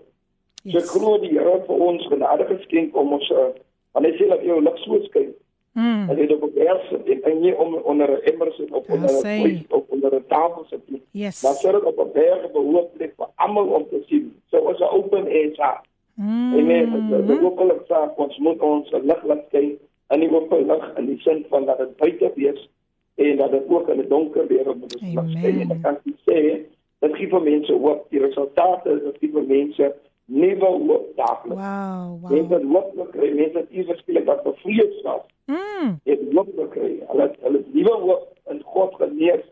So 0.66 0.78
ek 0.78 0.84
Yes. 0.84 0.90
glo 0.92 1.18
die 1.18 1.30
Here 1.30 1.52
het 1.52 1.66
vir 1.68 1.80
ons 1.80 2.06
genade 2.08 2.46
geskenk 2.46 2.96
om 2.98 3.14
ons 3.14 3.30
uh, 3.32 3.50
want 3.94 4.06
hy 4.06 4.12
sê 4.18 4.28
dat 4.30 4.42
jou 4.44 4.62
lig 4.62 4.78
so 4.86 5.00
skyn 5.10 5.34
Mm. 5.76 6.08
Dat 6.08 6.18
jy 6.18 6.26
op 6.34 6.44
'n 6.44 6.54
berg 6.56 6.82
sit 6.90 7.10
en 7.10 7.22
en 7.24 7.42
nie 7.42 7.54
om 7.58 7.74
onder 7.76 8.08
'n 8.08 8.22
emmer 8.32 8.54
sit 8.54 8.72
of 8.72 8.88
Ja, 8.88 8.94
onder 8.94 9.10
'n 9.10 9.24
sê. 9.26 9.42
plek 9.42 9.74
of 9.76 9.84
onder 9.90 10.16
'n 10.16 10.24
tafel 10.28 10.64
sit 10.70 10.90
nie. 10.90 11.02
Yes. 11.12 11.44
Maar 11.44 11.54
sit 11.54 11.72
dit 11.72 11.84
op 11.84 12.00
'n 12.00 12.12
berg 12.14 12.52
behoort 12.52 12.94
plek 12.98 13.14
vir 13.18 13.28
almal 13.36 13.66
om 13.68 13.86
te 13.90 14.04
sien. 14.08 14.34
So 14.52 14.58
as 14.70 14.80
'n 14.80 14.84
open 14.96 15.26
air 15.28 15.56
saak. 15.56 15.84
Amen. 16.20 16.90
Mm. 16.90 17.28
Dit 17.28 17.42
ook 17.44 17.60
al 17.60 17.72
saak 17.88 18.18
ons 18.20 18.38
moet 18.38 18.60
ons 18.62 18.92
lig 18.92 19.24
laat 19.24 19.44
skyn 19.48 19.78
in 20.10 20.20
die 20.20 20.32
open 20.32 20.66
lig 20.68 20.92
in 20.98 21.06
die 21.06 21.20
sin 21.20 21.46
van 21.50 21.66
dat 21.66 21.78
dit 21.78 21.98
buite 21.98 22.32
wees 22.36 22.70
en 23.16 23.38
dat 23.38 23.52
dit 23.52 23.64
ook 23.68 23.90
in 23.90 24.00
'n 24.00 24.08
donker 24.10 24.48
wêreld 24.48 24.80
moet 24.80 24.94
ons 24.96 25.14
lig 25.16 25.30
skyn. 25.40 25.60
En 25.62 25.72
ek 25.72 25.82
kan 25.82 25.98
nie 26.04 26.16
sê 26.30 26.62
dit 27.00 27.16
gee 27.16 27.28
vir 27.28 27.42
mense 27.42 27.74
hoop. 27.74 28.06
Die 28.10 28.20
resultate 28.20 28.90
is 28.90 29.04
dat 29.04 29.20
dit 29.20 29.32
vir 29.32 29.44
mense 29.44 29.96
nuwe 30.25 30.65
hoop 30.65 31.15
daagliks. 31.15 31.62
Wow, 31.62 32.22
wow. 32.22 32.32
Mense 32.32 32.60
hoop 32.74 32.94
nog 32.96 33.10
kry, 33.13 33.32
mense 33.36 33.58
het 33.58 33.70
iets 33.70 34.00
skielik 34.01 34.25
wat 34.25 34.44
bevrees 34.44 35.01
was. 35.03 35.22
Mm. 35.46 36.00
het 36.03 36.20
hoop 36.34 36.50
gekry. 36.58 37.03
Hulle 37.08 37.22
het- 37.22 37.38
hulle 37.41 37.58
het 37.58 37.74
nuwe 37.74 37.94
hoop 38.05 38.34
in 38.50 38.62
God 38.63 38.94
genees. 38.96 39.44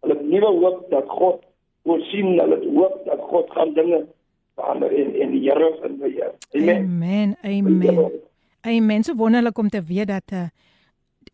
Hulle 0.00 0.16
nuwe 0.22 0.46
hoop 0.60 0.86
dat 0.90 1.04
God 1.08 1.42
voorsien. 1.84 2.38
Hulle 2.40 2.58
hoop 2.74 3.02
dat 3.04 3.20
God 3.20 3.50
gaan 3.50 3.74
dinge 3.74 4.06
verander 4.54 4.90
en 4.98 5.14
en 5.20 5.30
die 5.30 5.50
Here 5.50 5.78
in 5.84 5.98
beheer. 5.98 6.32
Amen. 6.54 6.76
Amen. 6.84 7.36
Amen. 7.42 8.10
Amen. 8.66 9.02
So 9.04 9.14
wonderlik 9.14 9.58
om 9.58 9.68
te 9.68 9.82
weet 9.82 10.08
dat 10.08 10.32
uh, 10.32 10.48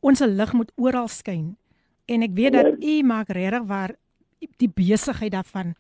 ons 0.01 0.21
lig 0.21 0.53
moet 0.53 0.73
oral 0.77 1.09
skyn. 1.09 1.57
En 2.07 2.23
ek 2.23 2.31
weet 2.35 2.53
dat 2.53 2.83
u 2.83 3.03
maak 3.03 3.29
regtig 3.29 3.63
waar 3.67 3.95
die 4.57 4.71
besigheid 4.75 5.33
daarvan 5.33 5.75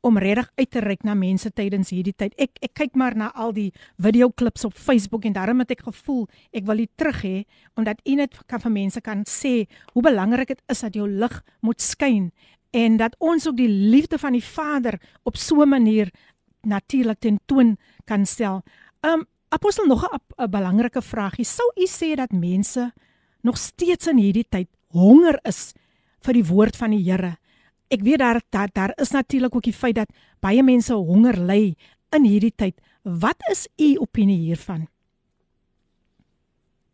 om 0.00 0.18
regtig 0.18 0.50
uit 0.54 0.70
te 0.70 0.80
reik 0.80 1.02
na 1.04 1.14
mense 1.14 1.50
tydens 1.50 1.90
hierdie 1.90 2.14
tyd. 2.14 2.34
Ek 2.38 2.58
ek 2.62 2.74
kyk 2.74 2.94
maar 2.94 3.16
na 3.16 3.30
al 3.34 3.52
die 3.52 3.72
videoklips 4.02 4.64
op 4.64 4.74
Facebook 4.74 5.24
en 5.24 5.32
daarom 5.32 5.62
het 5.64 5.70
ek 5.70 5.86
gevoel 5.86 6.26
ek 6.52 6.66
wil 6.66 6.76
dit 6.76 6.90
terug 6.96 7.22
hê 7.22 7.44
omdat 7.76 8.00
u 8.04 8.14
net 8.14 8.36
kan 8.46 8.60
vir 8.60 8.72
mense 8.72 9.00
kan 9.00 9.24
sê 9.24 9.66
hoe 9.92 10.02
belangrik 10.02 10.48
dit 10.48 10.62
is 10.68 10.80
dat 10.80 10.94
jou 10.94 11.08
lig 11.08 11.42
moet 11.60 11.80
skyn 11.80 12.30
en 12.76 12.96
dat 12.96 13.16
ons 13.18 13.46
ook 13.48 13.56
die 13.56 13.70
liefde 13.70 14.18
van 14.18 14.36
die 14.36 14.44
Vader 14.44 15.00
op 15.24 15.36
so 15.36 15.62
'n 15.62 15.68
manier 15.68 16.10
natuurlik 16.62 17.18
tentoon 17.18 17.76
kan 18.04 18.26
stel. 18.26 18.62
Um 19.02 19.26
apostel 19.48 19.86
nog 19.86 20.04
'n 20.36 20.50
belangrike 20.50 21.02
vraagie. 21.02 21.44
Sou 21.44 21.72
u 21.76 21.86
sê 21.86 22.14
dat 22.16 22.32
mense 22.32 22.92
nog 23.42 23.56
steeds 23.58 24.06
in 24.06 24.18
hierdie 24.18 24.46
tyd 24.48 24.68
honger 24.88 25.38
is 25.42 25.72
vir 26.20 26.32
die 26.32 26.44
woord 26.44 26.76
van 26.76 26.90
die 26.90 27.04
Here? 27.10 27.36
Ek 27.88 28.02
weet 28.02 28.18
daar 28.18 28.40
daar, 28.50 28.68
daar 28.72 28.92
is 29.00 29.10
natuurlik 29.10 29.54
ook 29.54 29.62
die 29.62 29.72
feit 29.72 29.94
dat 29.94 30.08
baie 30.40 30.62
mense 30.62 30.94
honger 30.94 31.36
ly 31.38 31.74
in 32.16 32.24
hierdie 32.24 32.54
tyd. 32.54 32.74
Wat 33.02 33.36
is 33.50 33.68
u 33.78 33.96
opinie 34.02 34.38
hiervan? 34.38 34.86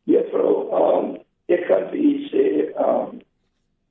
Juffrou, 0.05 0.55
um 0.75 1.17
ek 1.53 1.67
kan 1.69 1.87
vir 1.93 2.01
u 2.01 2.13
sê 2.33 2.45
um 2.81 3.21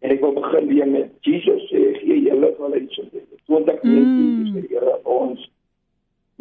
en 0.02 0.12
ek 0.16 0.22
wil 0.24 0.34
begin 0.38 0.68
weer 0.72 0.88
met 0.90 1.12
Jesus 1.26 1.68
sê 1.70 1.82
gee 2.02 2.18
julle 2.26 2.50
wel 2.60 2.76
iets 2.82 3.00
om 3.00 3.10
te 3.10 3.22
doen. 3.22 3.40
20 3.46 3.84
Mm. 3.84 3.92
minute 3.94 4.52
sê 4.54 4.68
Here 4.72 4.96
ons 5.06 5.50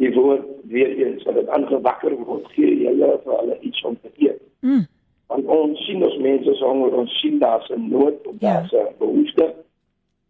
die 0.01 0.09
woord 0.15 0.45
weer 0.71 0.91
eens 0.97 1.23
dat 1.23 1.35
dit 1.35 1.47
aangewakker 1.47 2.15
word 2.25 2.47
gee 2.55 2.75
julle 2.85 3.11
vir 3.23 3.37
hulle 3.39 3.57
iets 3.61 3.83
om 3.85 3.97
te 4.01 4.09
eet. 4.17 4.41
Mm. 4.61 4.85
want 5.31 5.45
ons 5.47 5.85
sien 5.85 6.03
ons 6.03 6.17
mense 6.19 6.57
honger 6.59 6.93
ons 7.03 7.19
sien 7.21 7.37
daar's 7.39 7.69
'n 7.71 7.89
nood 7.89 8.25
of 8.27 8.35
Ja. 8.39 8.53
daar's 8.61 8.73
'n 8.73 8.93
behoefte 8.99 9.53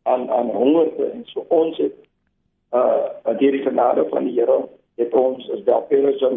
aan 0.04 0.30
aan 0.30 0.50
honger 0.50 1.12
en 1.12 1.22
so 1.26 1.46
ons 1.50 1.78
het 1.78 1.96
uh 2.74 3.36
deur 3.38 3.52
die 3.52 3.62
genade 3.62 4.06
van 4.10 4.24
die 4.24 4.40
Here 4.40 4.68
het 4.98 5.14
ons 5.14 5.50
as 5.52 5.64
Belperism 5.64 6.36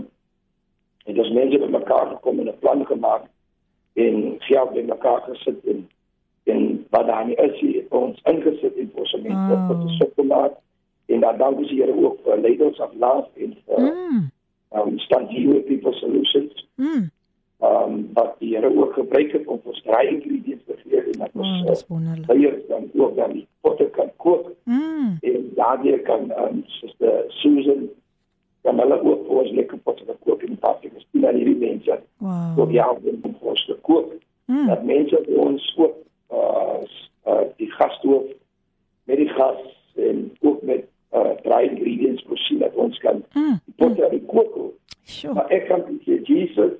het 1.04 1.18
ons 1.18 1.30
mense 1.30 1.58
bymekaar 1.58 2.06
gekom 2.16 2.38
en 2.40 2.48
'n 2.48 2.58
plan 2.58 2.86
gemaak 2.86 3.22
en 3.94 4.36
geld 4.38 4.72
bymekaar 4.72 5.20
gesit 5.20 5.64
en 5.66 5.88
en 6.44 6.86
wat 6.90 7.06
daar 7.06 7.26
nie 7.26 7.36
is 7.36 7.60
het 7.60 7.86
ons 7.88 8.20
ingesit 8.24 8.76
en 8.76 8.90
ons 8.94 9.12
mense 9.22 9.54
Oh. 9.54 9.68
tot 9.68 9.84
'n 9.84 9.88
sop 9.88 10.12
gemaak 10.16 10.52
en 11.06 11.20
dan 11.20 11.38
dank 11.38 11.56
ons 11.58 11.68
die 11.68 11.80
Here 11.82 12.04
ook 12.04 12.18
vir 12.24 12.38
leiders 12.40 12.78
of 12.80 12.90
love 12.94 13.28
en 13.36 13.56
vir 13.66 13.80
Mm. 13.80 14.30
um 14.76 14.98
stand 14.98 15.30
here 15.30 15.60
people 15.60 15.92
solutions 15.92 16.66
Mm. 16.76 17.10
Um 17.64 18.08
wat 18.14 18.34
die 18.38 18.54
Here 18.54 18.70
ook 18.76 18.92
gebruik 18.98 19.32
het 19.32 19.46
om 19.46 19.60
ons 19.64 19.82
dry 19.86 20.04
ingredients 20.10 20.64
te 20.66 20.76
gee 20.82 21.00
en 21.00 21.18
dat 21.18 21.30
Oh, 21.34 21.40
ons 21.42 21.66
dis 21.68 21.82
uh, 21.82 21.88
wonderlik. 21.88 22.30
eiers 22.30 22.62
dan 22.68 22.90
ook 22.94 23.16
dan 23.16 23.32
die 23.32 23.46
potte 23.60 23.84
kan 23.96 24.10
kook 24.16 24.50
Mm. 24.64 25.16
en 25.22 25.50
daardeur 25.54 25.98
kan 26.08 26.30
um 26.44 26.62
Suster 26.66 27.24
Susan 27.28 27.88
dan 28.62 28.78
hulle 28.80 29.00
ook 29.02 29.26
vir 29.26 29.36
ons 29.42 29.50
lekker 29.50 29.78
potte 29.78 30.04
kan 30.04 30.16
kook 30.24 30.42
en 30.42 30.56
pas 30.58 30.76
ek 30.82 30.92
is 30.96 31.06
nie 31.12 31.26
aan 31.28 31.34
hierdie 31.40 31.56
mense 31.60 31.92
ook 31.92 32.56
Wow. 32.56 32.72
ja 32.72 32.90
om 32.90 33.00
vir 33.22 33.48
ons 33.54 33.66
te 33.66 33.76
kook 33.82 34.12
Mm. 34.46 34.66
dat 34.66 34.84
mense 34.84 35.20
vir 35.26 35.38
ons 35.40 35.74
ook 35.76 35.94
uh, 36.32 36.80
uh 37.26 37.44
die 37.56 37.70
gasstoof 37.70 38.24
met 39.06 39.16
die 39.16 39.28
gas 39.28 39.60
en 39.96 40.30
ook 40.40 40.62
met 40.62 40.84
uh 41.14 41.30
dry 41.44 41.62
ingredients 41.70 42.24
voorsien 42.28 42.58
dat 42.58 42.74
ons 42.74 42.98
kan 42.98 43.22
Mm. 43.34 43.60
die 43.64 43.74
potte 43.76 44.08
mm. 44.12 44.26
kook 44.26 44.72
Sure. 45.06 45.34
Maar 45.34 45.50
ek 45.52 45.66
kan 45.68 45.82
sê 46.06 46.20
Jesus 46.24 46.72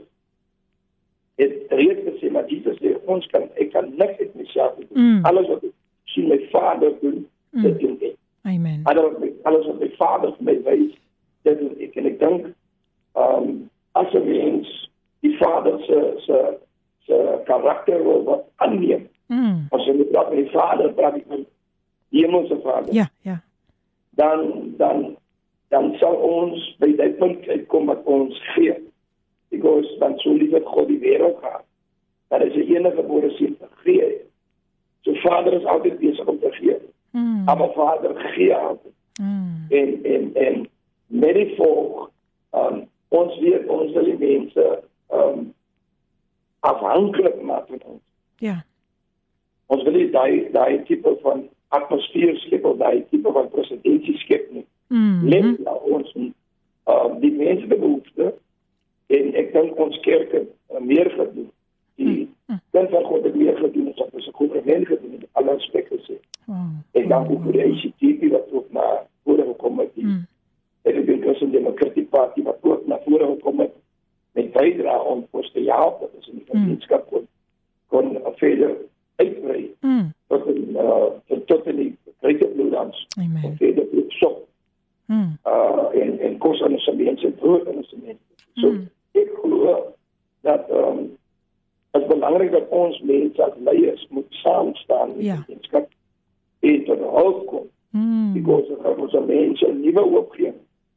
het 1.37 1.53
reeds 1.69 2.01
gesê 2.09 2.31
maar 2.31 2.47
Jesus 2.49 2.79
sê 2.79 2.95
ons 3.07 3.27
kan 3.33 3.49
ek 3.55 3.73
kan 3.73 3.89
niks 3.97 4.19
uit 4.19 4.35
myself 4.35 4.75
doen. 4.79 4.89
Mm. 5.03 5.25
Alles 5.25 5.49
wat 5.49 5.65
ek 5.65 5.73
sien 6.05 6.29
my 6.29 6.41
Vader 6.51 6.93
doen, 7.01 7.27
Mm. 7.55 7.63
dit 7.63 7.81
doen 7.81 7.99
ek. 8.03 8.17
Amen. 8.43 8.81
Alles 8.85 9.03
wat 9.03 9.19
my, 9.21 9.33
alles 9.43 9.67
wat 9.67 9.79
my 9.81 9.91
Vader 9.97 10.33
vir 10.37 10.45
my 10.45 10.57
wys, 10.67 10.95
dit 11.43 11.59
doen 11.59 11.77
ek. 11.81 11.97
En 11.97 12.07
ek 12.11 12.19
dink 12.19 12.47
ehm 13.15 13.49
um, 13.49 13.71
as 13.95 14.13
'n 14.15 14.25
mens 14.27 14.91
die 15.23 15.37
Vader 15.39 15.79
se 15.87 15.99
se 16.27 16.39
se 17.07 17.19
karakter 17.47 18.03
wil 18.05 18.25
wat 18.25 18.45
aanneem. 18.57 19.09
Mm. 19.27 19.67
As 19.71 19.85
jy 19.87 19.93
met 19.97 20.11
praat 20.11 20.31
met 20.31 20.39
die 20.45 20.51
Vader, 20.51 20.93
praat 20.93 21.15
met 21.27 21.47
die 22.11 22.25
hemelse 22.25 22.59
Vader. 22.63 22.95
Ja, 22.95 23.07
ja. 23.23 23.41
dan 24.11 24.75
dan 24.77 25.17
dan 25.69 25.95
sal 25.99 26.15
ons 26.15 26.77
by 26.79 26.91
daai 26.97 27.11
punt 27.19 27.49
uitkom 27.49 27.87
wat 27.87 28.03
ons 28.05 28.41
gee. 28.55 28.75
Because 29.55 29.97
dan 29.99 30.19
sou 30.19 30.37
lief 30.37 30.51
het 30.51 30.67
God 30.67 30.89
die 30.89 30.99
wêreld 30.99 31.39
gehad. 31.41 31.65
Dat 32.29 32.43
is 32.43 32.55
'n 32.55 32.75
enige 32.75 32.97
gebore 32.97 33.31
seun 33.31 33.57
te 33.59 33.67
gee. 33.83 34.21
So 35.01 35.15
Vader 35.15 35.53
is 35.53 35.65
altyd 35.65 35.99
besig 35.99 36.27
om 36.27 36.39
te 36.39 36.51
gee. 36.51 36.77
Mm. 37.11 37.45
Maar 37.45 37.73
Vader 37.73 38.15
gee 38.17 38.55
altyd. 38.55 38.93
Mm. 39.21 39.67
En 39.69 40.05
en 40.05 40.35
en 40.35 40.69
met 41.07 41.35
die 41.35 41.55
volk 41.57 42.11
um, 42.53 42.89
ons 43.09 43.39
weet 43.39 43.67
ons 43.67 43.93
wil 43.93 44.05
die 44.05 44.19
mense 44.19 44.83
um, 45.13 45.55
afhanklik 46.61 47.43
maak 47.43 47.67
van 47.67 47.81
ons. 47.85 48.03
Ja. 48.37 48.65
Ons 49.67 49.83
wil 49.83 49.93
nie 49.93 50.11
daai 50.11 50.49
daai 50.53 50.83
tipe 50.85 51.19
van 51.23 51.49
atmosfeer 51.69 52.37
skep 52.37 52.65
of 52.65 52.77
daai 52.77 53.05
tipe 53.11 53.33
van 53.33 53.51
presidentskap 53.51 54.17
skep 54.17 54.51
nie. 54.51 54.67
Mm. 54.87 55.29
let 55.29 55.59
na 55.65 55.73
ons 55.73 56.11
uh, 56.17 57.09
die 57.21 57.33
menslike 57.33 57.79
behoefte 57.79 58.35
en 59.07 59.35
ek 59.35 59.53
dink 59.53 59.79
ons 59.79 60.01
kerk 60.01 60.33
het 60.33 60.49
uh, 60.73 60.81
meer 60.81 61.11
gedoen. 61.11 61.51
Die 61.97 62.29
Mm. 62.47 62.59
kind 62.73 62.91
van 62.91 63.05
God 63.05 63.25
het 63.25 63.35
meer 63.35 63.57
gedoen 63.57 63.87
as 63.89 63.99
wat 63.99 64.11
ons 64.13 64.29
goeie 64.33 64.61
gedoen 64.85 65.13
het 65.13 65.21
in 65.23 65.29
alle 65.33 65.51
aspekte 65.51 65.97
sê. 66.05 66.15
Wow. 66.45 66.57
En 66.93 67.09
dan 67.09 67.29
ook 67.31 67.43
vir 67.43 67.53
die 67.53 67.65
ICT 67.65 68.31
wat 68.31 68.53
ook 68.53 68.67
na 68.73 69.07
vore 69.25 69.43
gekom 69.47 69.79
het. 69.79 69.95
Die 69.95 70.05
Mm. 70.05 70.27
Republican 70.83 71.21
Christian 71.23 71.51
Democratic 71.51 72.09
Party 72.11 72.43
wat 72.43 72.59
ook 72.61 72.87
na 72.87 72.99
vore 73.07 73.27
gekom 73.27 73.61
het 73.61 73.73
met 74.33 74.53
bydra 74.53 74.99
om 75.03 75.27
ons 75.31 75.51
te 75.53 75.61
help 75.61 76.01
dat 76.01 76.11
ons 76.17 76.29
in 76.29 76.35
die 76.35 76.45
gemeenskap 76.51 77.09
kon 77.11 77.27
kon 77.89 78.19
verder 78.37 78.77
uitbrei 79.17 79.71
Mm. 79.81 80.13
tot 80.29 80.47
in 80.47 80.77
uh, 80.77 81.39
tot 81.47 81.67
in 81.67 81.77
die 81.77 81.97
groter 82.21 82.49
bloedans. 82.49 83.07
Amen. 83.19 83.57
Verder 83.57 83.85
op 83.93 84.13
sop 84.13 84.49
Mm. 85.07 85.39
uh 85.47 85.89
en 86.03 86.19
en 86.21 86.39
kos 86.39 86.63
aan 86.63 86.73
ons 86.73 86.91
mense 86.97 87.31
brood 87.31 87.69
aan 87.69 87.77
ons 87.77 87.95
mense. 88.03 88.34
So 88.55 88.71
Mm. 88.71 88.89
ek 89.13 89.31
glo 89.43 89.95
dat 90.43 90.69
ehm 90.71 90.99
um, 90.99 91.17
is 91.93 92.07
belangrik 92.07 92.51
dat 92.53 92.69
ons 92.69 93.01
mense 93.01 93.43
as 93.45 93.53
leiers 93.65 94.07
moet 94.11 94.27
saam 94.29 94.75
staan 94.75 95.11
in 95.15 95.25
Ja. 95.25 95.35
die 95.37 95.45
gemeenskap 95.45 95.89
en 96.61 96.85
tot 96.85 96.99
hulp 96.99 97.47
kom. 97.47 97.67
Mm. 97.91 98.33
Because 98.33 98.77
ons 98.99 99.15
aan 99.15 99.27
mense 99.27 99.67
nuwe 99.73 100.01
hoop 100.01 100.33
gee 100.33 100.53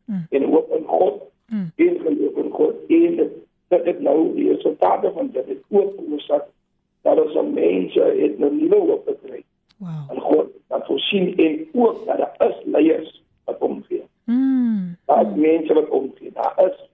Mm. 0.05 0.25
en 0.29 0.43
hoop 0.43 0.71
in 0.77 0.83
God 0.85 1.21
Mm. 1.47 1.71
en 1.75 2.05
en 2.05 3.15
dit 3.15 3.29
dat 3.67 3.83
dit 3.85 3.99
nou 3.99 4.33
die 4.35 4.53
resultate 4.53 5.11
van 5.13 5.29
dit 5.33 5.47
het 5.47 5.61
ook 5.69 5.93
veroorsaak 5.95 6.45
dat 7.01 7.19
ons 7.19 7.53
mense 7.53 7.99
het 8.01 8.39
'n 8.39 8.57
nuwe 8.57 8.75
hoop 8.75 9.07
gekry. 9.07 9.43
Wow. 9.77 10.11
En 10.11 10.19
God 10.21 10.47
dat 10.67 10.85
voorsien 10.85 11.35
en 11.37 11.67
ook 11.73 12.05
dat 12.05 12.17
daar 12.17 12.49
is 12.49 12.55
leiers 12.65 13.23
wat 13.45 13.59
omgee. 13.59 14.03
Mm. 14.25 14.95
Daar 15.05 15.21
is 15.27 15.35
mense 15.35 15.73
wat 15.73 15.89
omgee. 15.89 16.31
Daar 16.33 16.53
is 16.65 16.89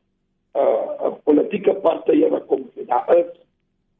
uh 0.53 1.07
'n 1.07 1.13
politieke 1.23 1.73
partye 1.73 2.29
wat 2.29 2.43
omgee. 2.47 2.85
Daar 2.85 3.17
is 3.17 3.25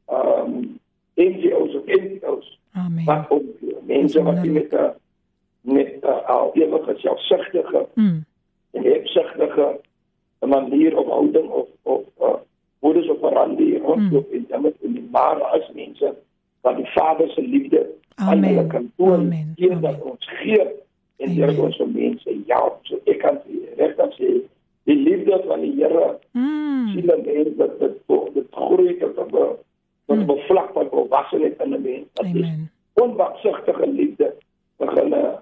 ehm 0.06 0.54
um, 0.54 0.78
NGO's 1.14 1.74
of 1.74 1.84
NGO's 1.86 2.58
Amen. 2.72 3.04
wat 3.04 3.28
omgee. 3.28 3.76
Mense 3.86 4.22
wat 4.22 4.42
nie 4.42 4.50
met 4.50 4.72
'n 4.72 4.92
met 5.60 5.92
'n 6.02 6.24
al 6.26 6.50
ewige 6.54 6.94
selfsugtige 6.98 7.86
Mm. 7.94 8.24
en 8.70 8.82
hebsugtige 8.82 9.80
manier 10.40 10.96
of 10.96 11.06
houding 11.06 11.48
of 11.50 11.68
of 11.82 12.02
uh, 12.20 12.34
modus 12.80 13.08
operandi 13.08 13.78
rondloop 13.78 14.26
Hmm. 14.30 14.36
en 14.36 14.44
dan 14.48 14.62
met 14.62 14.74
die 14.80 15.08
maar 15.10 15.42
as 15.42 15.70
mense 15.74 16.14
wat 16.60 16.76
die 16.76 16.86
Vader 16.86 17.28
se 17.30 17.42
liefde 17.42 17.86
aan 18.14 18.42
hulle 18.44 18.66
kan 18.66 18.92
toon 18.96 19.32
deur 19.54 19.80
dat 19.80 20.02
ons 20.02 20.26
gee 20.28 20.66
en 21.16 21.34
deur 21.34 21.62
ons 21.62 21.76
vir 21.76 21.88
mense 21.88 22.36
help 22.46 22.78
so 22.82 22.98
ek 23.04 23.18
kan 23.18 23.38
regtig 23.76 24.12
sê 24.18 24.28
die 24.84 24.96
liefde 24.96 25.42
van 25.46 25.60
die 25.60 25.74
Here 25.76 26.18
Mm. 26.32 26.88
sien 26.92 27.06
dan 27.06 27.20
mens 27.24 27.56
dat 27.56 27.78
dit 27.80 27.92
dit 28.34 28.46
groei 28.50 28.98
tot 28.98 29.16
'n 29.18 29.30
tot 30.06 30.18
'n 30.18 30.40
vlak 30.46 30.72
van 30.72 30.88
volwassenheid 30.90 31.60
in 31.64 31.72
'n 31.74 31.82
mens 31.82 32.06
dat 32.12 32.24
Amen. 32.24 32.70
onwagsigtige 32.92 33.86
liefde 33.90 34.34
begin 34.76 35.12
uh, 35.12 35.34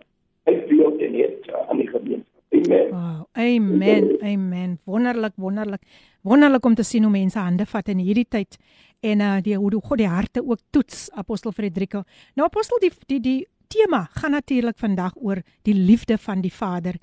uitbeeld 0.45 1.01
en 1.01 1.15
het 1.15 1.47
uh, 1.49 1.69
aan 1.71 1.77
die 1.77 1.89
gemeenskap 1.89 2.31
amen 2.51 2.91
Wow. 2.91 3.27
Amen. 3.33 4.19
Amen. 4.23 4.79
Wonderlik, 4.85 5.33
wonderlik. 5.37 5.83
Wonderlik 6.21 6.65
om 6.65 6.75
te 6.75 6.83
sien 6.83 7.03
hoe 7.03 7.13
mense 7.13 7.39
hande 7.39 7.67
vat 7.67 7.89
in 7.89 7.99
hierdie 7.99 8.29
tyd 8.29 8.59
en 9.01 9.21
uh 9.21 9.41
die 9.43 9.57
hoe 9.57 9.81
God 9.83 9.99
die 9.99 10.07
harte 10.07 10.43
ook 10.47 10.59
toets 10.71 11.11
apostel 11.11 11.53
Frederico. 11.53 12.03
Nou 12.35 12.47
apostel 12.47 12.79
die 12.79 12.93
die 13.07 13.21
die 13.21 13.47
tema 13.67 14.05
gaan 14.11 14.31
natuurlik 14.31 14.79
vandag 14.79 15.13
oor 15.17 15.41
die 15.63 15.75
liefde 15.75 16.19
van 16.19 16.41
die 16.41 16.53
Vader. 16.53 16.95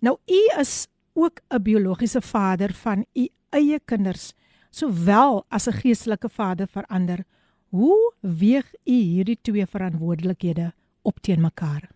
Nou 0.00 0.16
u 0.26 0.60
is 0.60 0.88
ook 1.18 1.40
'n 1.48 1.62
biologiese 1.62 2.20
vader 2.20 2.72
van 2.72 3.04
u 3.14 3.28
eie 3.50 3.78
kinders, 3.84 4.34
sowel 4.70 5.44
as 5.48 5.66
'n 5.66 5.78
geestelike 5.80 6.28
vader 6.28 6.66
vir 6.66 6.84
ander. 6.86 7.24
Hoe 7.68 8.12
weeg 8.20 8.74
u 8.84 8.92
hierdie 8.92 9.38
twee 9.42 9.66
verantwoordelikhede 9.66 10.72
op 11.02 11.18
teen 11.20 11.40
mekaar? 11.40 11.90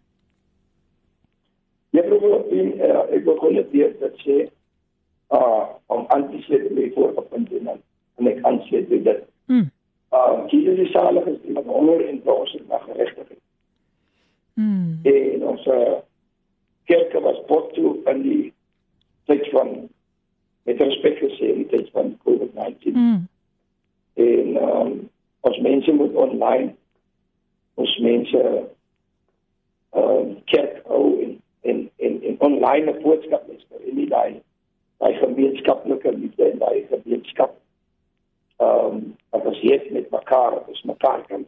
Ja, 1.91 2.03
probeer 2.03 2.49
in 2.51 2.81
uh, 2.81 3.15
ek 3.17 3.25
wil 3.25 3.37
gewoon 3.37 3.55
net 3.55 3.71
weer 3.71 3.97
dat 4.01 4.17
sê 4.25 4.49
uh 5.31 5.65
om 5.87 6.05
aan 6.09 6.31
te 6.31 6.69
by 6.75 6.91
voorgepunt 6.95 7.53
en 7.53 7.65
dan 7.65 7.81
en 8.17 8.27
ek 8.27 8.45
aansluit 8.45 8.89
by 8.89 9.03
dit. 9.03 9.25
Mm. 9.47 9.71
Uh 10.13 10.45
Jesus 10.47 10.79
is 10.79 10.91
salig 10.91 11.27
is 11.27 11.41
die 11.43 11.53
wat 11.53 11.65
honger 11.65 12.09
en 12.09 12.21
dors 12.25 12.55
is 12.55 12.67
na 12.69 12.79
geregtigheid. 12.79 13.41
Mm. 14.55 14.99
En 15.03 15.47
ons 15.47 15.67
uh, 15.67 15.99
kerke 16.85 17.21
was 17.21 17.45
pot 17.47 17.73
toe 17.75 17.97
in 18.13 18.23
die 18.23 18.53
tyd 19.33 19.49
van 19.55 19.73
met 20.69 20.81
respek 20.81 21.19
gesê 21.19 21.49
in 21.51 21.65
die 21.65 21.71
tyd 21.73 21.91
van 21.97 22.15
COVID-19. 22.23 22.93
Mm. 22.93 23.21
En 24.15 24.57
um, 24.63 24.93
ons 25.41 25.59
mense 25.59 25.93
moet 25.93 26.15
online 26.15 26.75
ons 27.81 27.97
mense 28.05 28.43
um, 29.97 30.37
kerk 30.53 30.83
hou 30.87 31.07
en 31.25 31.39
en 31.63 31.91
en, 31.97 32.23
en 32.23 32.37
online 32.39 32.93
'n 32.93 33.03
boodskap 33.03 33.49
luister 33.49 33.81
en 33.89 33.97
nie 33.97 34.09
daai 34.09 34.41
daai 34.99 35.15
gemeenskaplike 35.15 36.13
liefde 36.13 36.51
en 36.51 36.59
daai 36.59 36.87
gemeenskap 36.91 37.57
ehm 38.57 38.87
um, 38.87 39.17
wat 39.31 39.47
ons 39.47 39.61
het 39.61 39.91
met 39.91 40.11
mekaar, 40.11 40.51
dat 40.51 40.69
ons 40.69 40.83
mekaar 40.83 41.25
kan 41.27 41.47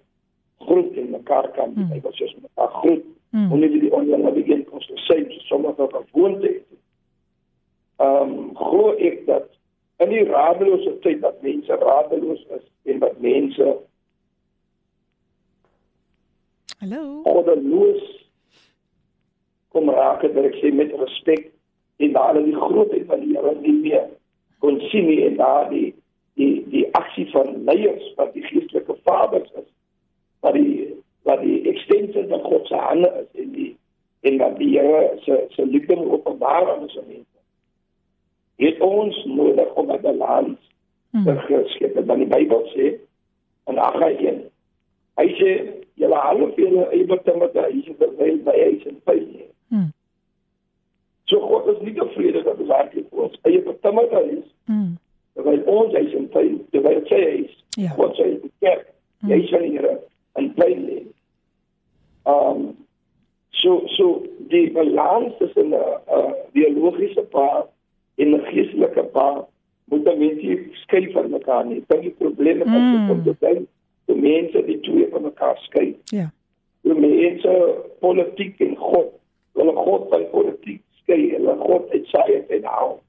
groet 0.59 0.96
en 0.96 1.11
mekaar 1.11 1.50
kan 1.50 1.70
Mm. 1.74 1.82
mm. 1.82 1.92
ek 1.92 2.14
sê 2.14 2.30
mekaar 2.40 2.72
groet. 2.80 3.04
Mm. 3.30 3.40
Mm. 3.40 3.59
nie 3.61 3.80
die 3.80 3.92
online 3.92 4.32
bijeenkomst 4.32 4.88
te 4.88 4.96
zijn, 4.96 5.26
sommige 5.30 5.82
ook 5.82 5.92
al 5.92 6.04
gewoonte 6.12 6.46
het. 6.46 6.73
Ehm 8.04 8.30
um, 8.32 8.54
glo 8.58 8.92
ek 8.98 9.26
dat 9.26 9.48
in 10.02 10.10
die 10.10 10.24
radeloose 10.28 10.98
tyd 11.04 11.20
dat 11.22 11.42
mense 11.42 11.76
radeloos 11.80 12.42
is 12.56 12.64
en 12.90 12.98
dat 12.98 13.20
mense 13.22 13.68
Hallo. 16.80 17.02
goddeloos 17.24 18.02
kom 19.72 19.90
raak 19.90 20.24
dat 20.26 20.50
ek 20.50 20.58
sê 20.60 20.72
met 20.74 20.92
respek 21.00 21.46
en 22.02 22.16
daar 22.16 22.40
die 22.42 22.56
grootheid 22.56 23.06
van 23.12 23.22
die 23.22 23.36
Here 23.36 23.54
nie 23.60 23.76
meer 23.84 24.08
kon 24.64 24.80
sien 24.90 25.06
nie 25.08 25.20
en 25.28 25.38
daar 25.40 25.70
die 25.70 25.94
die 26.40 26.64
die 26.74 26.84
aksie 26.98 27.28
van 27.30 27.62
leiers 27.68 28.10
wat 28.18 28.34
die 28.34 28.44
geestelike 28.50 28.98
vaders 29.06 29.52
is 29.62 29.70
wat 30.44 30.58
die 30.58 30.90
wat 31.28 31.40
die 31.46 31.62
extensie 31.70 32.26
van 32.32 32.42
God 32.50 32.66
se 32.68 32.82
hande 32.88 33.12
is 33.22 33.30
en 33.44 33.54
die 33.54 33.70
en 34.28 34.42
wat 34.42 34.58
die 34.58 34.74
Here 34.74 35.14
se 35.24 35.38
se 35.54 35.66
liefde 35.66 35.96
openbaar 36.18 36.72
aan 36.74 36.84
ons 36.88 36.98
mense. 37.06 37.34
Het 38.56 38.80
ons 38.80 39.24
nodig 39.24 39.74
om 39.74 39.90
'n 39.90 40.00
balans 40.00 40.58
te 41.24 41.34
geskep 41.36 41.94
het. 41.94 42.06
Dan 42.06 42.18
die 42.18 42.26
Bybel 42.26 42.62
sê 42.74 42.98
in 43.66 43.78
Agai 43.78 44.14
1. 44.16 44.42
Hy 45.16 45.26
sê 45.38 45.50
julle 45.94 46.14
half 46.14 46.56
julle 46.56 46.88
eie 46.90 47.06
met 47.06 47.26
hy 47.54 47.78
is 47.78 47.96
terwyl 47.98 48.38
by 48.44 48.52
hy 48.52 48.70
is 48.78 48.86
in 48.86 49.00
pyn. 49.04 49.26
nie." 49.32 49.48
Mm. 49.68 49.92
So 51.24 51.40
God 51.40 51.68
is 51.76 51.82
nie 51.82 51.94
tevrede 51.94 52.42
dat 52.42 52.58
ons 52.58 52.70
hardloop 52.70 53.10
vir 53.10 53.22
ons 53.22 53.38
eie 53.42 53.62
betimmerheid 53.62 54.32
is 54.38 54.50
Mm. 54.68 54.96
terwyl 55.34 55.62
ons 55.66 55.92
hy 55.92 56.02
is 56.06 56.12
in 56.12 56.28
pyn, 56.28 56.58
terwyl 56.70 57.06
sy 57.08 57.14
hy 57.14 57.44
is. 57.44 57.64
Ja. 57.76 57.90
God 57.96 58.16
sê 58.16 58.40
die 58.42 58.52
kerk, 58.60 58.86
Mm. 59.22 59.30
jy 59.30 59.46
sal 59.46 59.60
hier 59.60 59.98
in 60.36 60.54
pyn 60.54 60.86
lê. 60.86 61.02
Um 62.26 62.76
so 63.50 63.86
so 63.96 64.22
die 64.50 64.70
balans 64.72 65.32
tussen 65.38 65.70
'n 65.70 65.74
uh, 65.74 66.32
biologiese 66.52 67.22
pa 67.30 67.66
en 68.16 68.35
'n 68.35 68.44
geestelike 68.44 69.03
pa 69.03 69.46
moet 69.85 70.05
dan 70.05 70.18
mens 70.18 70.42
nie 70.42 70.68
skei 70.72 71.12
van 71.12 71.31
mekaar 71.31 71.66
nie. 71.66 71.85
Dit 71.87 72.05
is 72.05 72.12
probleme 72.18 72.64
wat 72.64 72.81
Mm. 72.81 73.09
kom 73.09 73.22
te 73.24 73.35
dink. 73.40 73.68
Die 74.07 74.16
mense 74.16 74.64
die 74.64 74.81
twee 74.81 75.09
van 75.11 75.22
mekaar 75.22 75.59
skei. 75.59 75.96
Ja. 76.05 76.33
Die 76.81 76.94
mense 76.94 77.74
politiek 78.00 78.61
en 78.61 78.77
God. 78.77 79.12
Hulle 79.53 79.72
God 79.72 80.09
van 80.09 80.31
politiek 80.31 80.83
skei. 81.03 81.31
Hulle 81.31 81.57
God 81.57 81.90
uit 81.90 82.07
science 82.07 82.46
en 82.48 82.64
haal. 82.64 83.03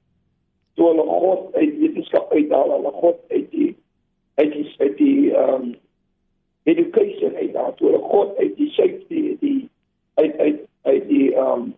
Toe 0.74 0.86
hulle 0.86 1.02
God 1.02 1.54
uit 1.54 1.78
wetenskap 1.78 2.32
uithaal, 2.32 2.70
hulle 2.70 2.90
God 2.92 3.16
uit 3.28 3.50
die 3.50 3.76
uit 4.34 4.52
die 4.52 4.74
uit 4.78 4.96
die 4.96 5.34
ehm 5.34 5.54
um, 5.54 5.74
education 6.62 7.34
uithaal. 7.34 7.74
Toe 7.74 7.86
hulle 7.90 8.02
God 8.02 8.36
uit 8.36 8.56
die 8.56 8.70
safety 8.70 9.36
die 9.40 9.68
uit 10.14 10.36
uit 10.38 10.60
uit 10.82 11.08
die 11.08 11.34
ehm 11.34 11.52
um, 11.52 11.74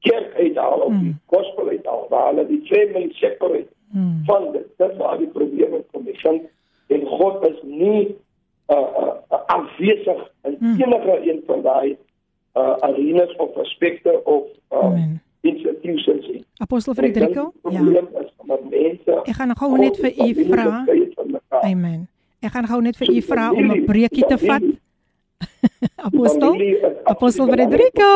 kerk 0.00 0.34
uithaal 0.34 0.80
of 0.80 0.92
die 0.92 1.14
Mm. 1.14 1.18
gospel 1.26 1.68
uithaal. 1.68 2.06
Waar 2.10 2.26
hulle 2.34 2.46
die 2.46 2.62
twee 2.62 2.92
wil 2.92 3.06
separate 3.10 3.66
Mm. 3.92 4.22
van 4.24 4.52
dit. 4.52 4.66
Dit 4.76 4.96
waar 4.96 5.18
die 5.18 5.26
probleme 5.26 5.84
kom. 5.92 6.06
Ek 6.08 6.22
dink 6.22 6.42
en 6.88 7.06
God 7.06 7.46
is 7.48 7.58
nie 7.62 8.16
uh, 8.68 8.76
uh, 8.76 9.14
uh, 9.30 9.38
afwesig 9.46 10.30
in 10.44 10.56
Hmm. 10.58 10.80
enige 10.82 11.30
een 11.30 11.42
van 11.46 11.62
daai 11.62 11.96
uh, 12.56 12.74
arenas 12.80 13.36
of 13.36 13.56
aspekte 13.56 14.24
of 14.24 14.44
uh, 14.72 14.78
Amen. 14.78 15.20
institutions 15.40 16.26
nie. 16.28 16.44
Apostel 16.58 16.94
Frederico? 16.94 17.52
Ja. 17.70 17.80
mense 18.70 19.20
Ek 19.24 19.34
gaan 19.34 19.56
gou 19.56 19.78
net 19.78 19.96
vir 19.96 20.12
u 20.26 20.44
vra. 20.50 20.84
Amen. 21.62 22.08
Ek 22.40 22.50
gaan 22.52 22.66
gou 22.66 22.80
net 22.82 22.96
vir 22.96 23.10
u 23.10 23.20
vra 23.22 23.50
om 23.52 23.70
'n 23.70 23.84
breekie 23.84 24.26
te 24.26 24.38
vat. 24.38 24.62
Apostel? 26.08 26.56
Apostel 27.04 27.48
Frederico. 27.50 28.10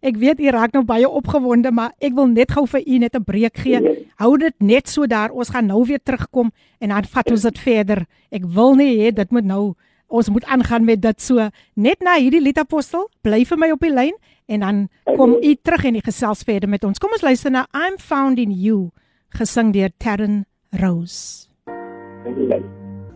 Ek 0.00 0.16
weet 0.20 0.40
u 0.40 0.50
raak 0.54 0.74
nou 0.76 0.84
baie 0.86 1.08
opgewonde, 1.08 1.72
maar 1.74 1.92
ek 2.00 2.14
wil 2.16 2.28
net 2.32 2.54
gou 2.54 2.66
vir 2.70 2.82
u 2.86 2.98
net 2.98 3.16
'n 3.16 3.24
breek 3.24 3.56
gee. 3.58 4.06
Hou 4.16 4.36
dit 4.38 4.54
net 4.60 4.88
so 4.88 5.06
daar. 5.06 5.30
Ons 5.30 5.50
gaan 5.50 5.66
nou 5.66 5.84
weer 5.84 6.00
terugkom 6.02 6.52
en 6.80 6.88
dan 6.88 7.04
vat 7.04 7.30
ons 7.30 7.42
dit 7.42 7.58
verder. 7.58 8.06
Ek 8.30 8.44
wil 8.44 8.74
nie 8.74 8.98
hê 8.98 9.12
dit 9.12 9.30
moet 9.30 9.44
nou 9.44 9.74
ons 10.08 10.28
moet 10.28 10.44
aangaan 10.44 10.84
met 10.84 11.00
dit 11.00 11.20
so. 11.20 11.48
Net 11.74 12.00
na 12.00 12.18
hierdie 12.18 12.42
lied 12.42 12.58
apostel, 12.58 13.08
bly 13.22 13.44
vir 13.44 13.58
my 13.58 13.70
op 13.70 13.80
die 13.80 13.92
lyn 13.92 14.14
en 14.46 14.60
dan 14.60 14.88
kom 15.16 15.36
u 15.42 15.54
terug 15.62 15.84
en 15.84 15.96
u 15.96 16.00
gesels 16.00 16.42
verder 16.42 16.68
met 16.68 16.84
ons. 16.84 16.98
Kom 16.98 17.10
ons 17.12 17.22
luister 17.22 17.50
na 17.50 17.66
I'm 17.74 17.98
Found 17.98 18.38
in 18.38 18.52
You 18.52 18.92
gesing 19.34 19.72
deur 19.72 19.90
Taryn 19.98 20.44
Rose. 20.80 21.48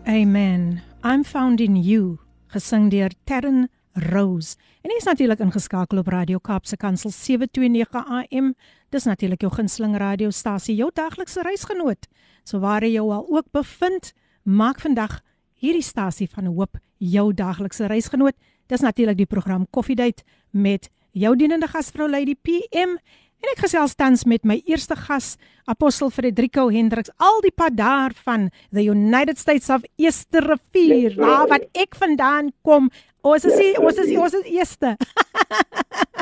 Amen. 0.06 0.82
I'm 1.04 1.22
found 1.24 1.60
in 1.60 1.76
you 1.76 2.18
gesing 2.53 2.89
deur 2.91 3.11
Terren 3.25 3.67
Rose. 3.93 4.57
En 4.81 4.91
hy's 4.91 5.05
natuurlik 5.05 5.39
ingeskakel 5.39 6.01
op 6.01 6.07
Radio 6.07 6.39
Kaapse 6.39 6.77
Kansel 6.77 7.11
729 7.13 8.05
AM. 8.05 8.53
Dis 8.89 9.05
natuurlik 9.05 9.41
jou 9.41 9.51
gunsteling 9.53 9.97
radiostasie, 9.97 10.75
jou 10.75 10.89
daglikse 10.93 11.41
reisgenoot. 11.45 12.07
So 12.43 12.59
waar 12.59 12.83
jy 12.83 12.95
jou 12.97 13.11
al 13.13 13.27
ook 13.29 13.51
bevind, 13.51 14.13
maak 14.43 14.81
vandag 14.81 15.19
hierdie 15.61 15.85
stasie 15.85 16.27
van 16.29 16.49
hoop 16.51 16.77
jou 16.97 17.31
daglikse 17.33 17.87
reisgenoot. 17.87 18.35
Dis 18.67 18.81
natuurlik 18.81 19.17
die 19.17 19.29
program 19.29 19.67
Koffiedייט 19.69 20.23
met 20.51 20.89
jou 21.11 21.35
dienende 21.37 21.67
gasvrou 21.69 22.09
Lady 22.09 22.35
PM 22.35 22.97
En 23.38 23.52
ek 23.52 23.60
gesels 23.62 23.94
tans 23.94 24.24
met 24.26 24.42
my 24.48 24.56
eerste 24.66 24.96
gas, 24.98 25.36
Apostel 25.70 26.10
Frederico 26.10 26.64
Hendriks, 26.74 27.12
al 27.22 27.38
die 27.44 27.52
pad 27.54 27.76
daar 27.78 28.14
van 28.26 28.48
the 28.74 28.82
United 28.88 29.38
States 29.38 29.68
of 29.70 29.84
Easterrivier, 29.96 31.12
Yes, 31.12 31.18
waar 31.20 31.44
sir. 31.44 31.52
wat 31.52 31.66
ek 31.78 31.94
vandaan 32.00 32.50
kom. 32.66 32.88
Ons 33.22 33.44
is 33.46 33.54
die, 33.60 33.74
ons 33.78 33.98
is 34.00 34.08
sir. 34.10 34.18
ons 34.24 34.34
is 34.40 34.48
eerste. 34.56 34.94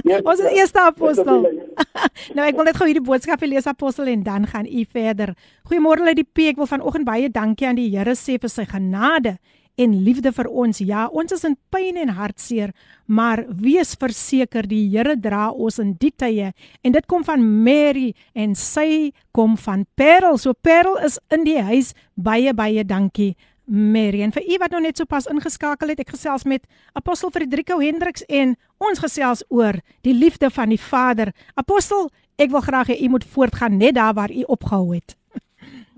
Yes, 0.04 0.22
Ons 0.28 0.40
is 0.44 0.52
eerste 0.58 0.80
apostel. 0.84 1.46
Yes, 1.48 1.94
nou 2.36 2.44
ek 2.46 2.58
wil 2.58 2.68
net 2.68 2.76
gou 2.78 2.86
hierdie 2.90 3.04
boodskap 3.06 3.40
lees 3.48 3.66
apostel 3.70 4.10
en 4.12 4.22
dan 4.26 4.46
gaan 4.46 4.66
u 4.68 4.84
verder. 4.92 5.32
Goeiemôre 5.70 6.06
uit 6.12 6.20
die 6.20 6.26
P. 6.28 6.50
Ek 6.52 6.60
wil 6.60 6.68
vanoggend 6.70 7.08
baie 7.08 7.30
dankie 7.32 7.66
aan 7.70 7.80
die 7.80 7.88
Here 7.96 8.14
sê 8.18 8.36
vir 8.42 8.52
sy 8.52 8.66
genade 8.68 9.38
en 9.76 9.96
liefde 10.04 10.32
vir 10.32 10.48
ons. 10.48 10.80
Ja, 10.80 11.06
ons 11.12 11.32
is 11.36 11.44
in 11.44 11.56
pyn 11.72 11.98
en 12.00 12.14
hartseer, 12.16 12.72
maar 13.06 13.44
wees 13.48 13.94
verseker 14.00 14.66
die 14.68 14.84
Here 14.90 15.16
dra 15.20 15.50
ons 15.50 15.78
in 15.82 15.94
die 16.00 16.12
tye 16.12 16.52
en 16.82 16.94
dit 16.96 17.06
kom 17.06 17.24
van 17.26 17.42
Mary 17.64 18.12
en 18.34 18.54
sy 18.56 19.12
kom 19.36 19.56
van 19.60 19.84
Parel. 19.96 20.38
So 20.38 20.54
Parel 20.54 20.98
is 21.04 21.20
in 21.32 21.44
die 21.44 21.60
huis. 21.60 21.92
Baie 22.16 22.54
baie 22.56 22.84
dankie. 22.84 23.34
Mary 23.66 24.22
en 24.22 24.30
vir 24.30 24.44
u 24.46 24.58
wat 24.62 24.70
nou 24.70 24.80
net 24.84 25.00
sopas 25.00 25.26
ingeskakel 25.26 25.90
het, 25.90 26.00
ek 26.00 26.12
gesels 26.14 26.44
met 26.46 26.62
Apostel 26.94 27.32
Frederico 27.34 27.80
Hendriks 27.82 28.22
en 28.30 28.54
ons 28.78 29.02
gesels 29.02 29.42
oor 29.50 29.80
die 30.06 30.14
liefde 30.14 30.52
van 30.54 30.70
die 30.70 30.80
Vader. 30.80 31.32
Apostel, 31.58 32.06
ek 32.38 32.52
wil 32.54 32.62
graag 32.62 32.92
hê 32.94 33.00
u 33.02 33.10
moet 33.16 33.26
voortgaan 33.26 33.78
net 33.80 33.96
daar 33.98 34.14
waar 34.14 34.30
u 34.30 34.46
opgehou 34.46 34.94
het. 34.94 35.16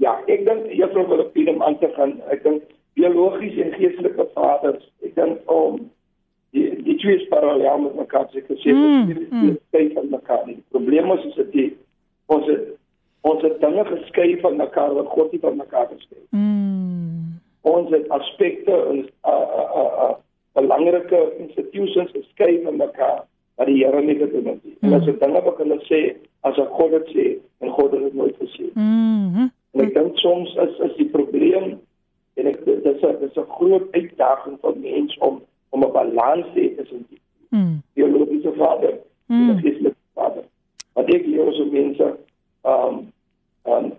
Ja, 0.01 0.15
ek 0.31 0.47
dink 0.47 0.71
juffrou 0.79 1.05
Filippine 1.11 1.53
om 1.57 1.63
aan 1.67 1.77
te 1.83 1.91
gaan. 1.97 2.17
Ek 2.33 2.45
dink 2.45 2.65
biologies 2.99 3.57
en 3.63 3.73
geestelike 3.79 4.27
vaders, 4.35 4.85
ek 5.07 5.15
dink 5.19 5.53
om 5.53 5.79
die 6.57 6.67
die 6.85 6.97
twee 7.03 7.19
is 7.21 7.29
parallel 7.31 7.85
met 7.85 7.97
mekaar 7.99 8.27
se 8.33 8.43
gesê, 8.47 8.73
Mm, 8.73 9.07
dit 9.07 9.31
mm. 9.31 9.57
skei 9.69 9.93
van 9.95 10.09
mekaar. 10.11 10.45
Die 10.47 10.63
probleem 10.75 11.13
is 11.13 11.25
is 11.31 11.35
dit 11.35 11.53
die 11.53 11.69
ons 12.27 12.49
ons 13.29 13.43
het 13.43 13.61
dinge 13.61 13.85
geskei 13.85 14.39
van 14.41 14.57
mekaar 14.57 14.95
wat 14.95 15.11
God 15.15 15.33
nie 15.33 15.41
van 15.41 15.57
mekaar 15.57 15.89
geskei 15.93 16.19
het. 16.21 16.31
Mm. 16.31 17.39
Ons 17.69 17.91
het 17.93 18.09
aspekte 18.15 18.73
en 18.73 19.03
uh, 19.27 19.33
uh, 19.33 19.91
uh, 20.05 20.15
belangrike 20.59 21.21
institutions 21.39 22.11
geskei 22.15 22.63
van 22.65 22.81
mekaar 22.81 23.27
wat 23.59 23.67
die 23.67 23.83
Here 23.83 24.01
nie 24.03 24.17
gedoen 24.17 24.47
het 24.53 24.65
nie. 24.65 24.77
En 24.87 24.95
as 24.95 25.05
dit 25.05 25.21
dinge 25.21 25.43
wat 25.45 25.59
hulle 25.59 25.79
sê, 25.91 26.01
as 26.47 26.57
'n 26.57 26.71
God 26.79 26.91
dit 26.91 27.09
sê, 27.15 27.27
en 27.61 27.71
God 27.71 27.93
het 27.93 28.03
dit 28.03 28.15
nooit 28.15 28.37
gesê. 28.39 28.65
nie. 28.75 28.85
Mhm. 28.85 29.49
En 29.75 29.81
ek 29.85 29.95
dink 29.95 30.19
soms 30.19 30.55
is 30.55 30.79
is 30.79 30.97
die 30.97 31.09
probleem 31.09 31.79
en 32.39 32.47
ek 32.47 32.65
dit 32.65 32.85
is 32.85 33.03
'n 33.03 33.19
dis 33.21 33.37
'n 33.37 33.51
groot 33.59 33.87
uitdaging 33.93 34.59
vir 34.61 34.77
mens 34.77 35.19
om 35.19 35.43
om 35.71 35.85
'n 35.85 35.93
balans 35.93 36.47
te 36.55 36.61
hê 36.61 36.77
tussen 36.77 37.07
die 37.11 37.21
Mm. 37.51 37.83
biologiese 37.95 38.53
vader 38.57 38.93
en 39.29 39.37
Mm. 39.47 39.57
die 39.57 39.63
geestelike 39.63 39.97
vader. 40.15 40.45
Wat 40.93 41.09
ek 41.15 41.27
leer 41.27 41.53
so 41.53 41.65
mense 41.65 42.17
ehm 42.65 42.99
ehm 43.65 43.93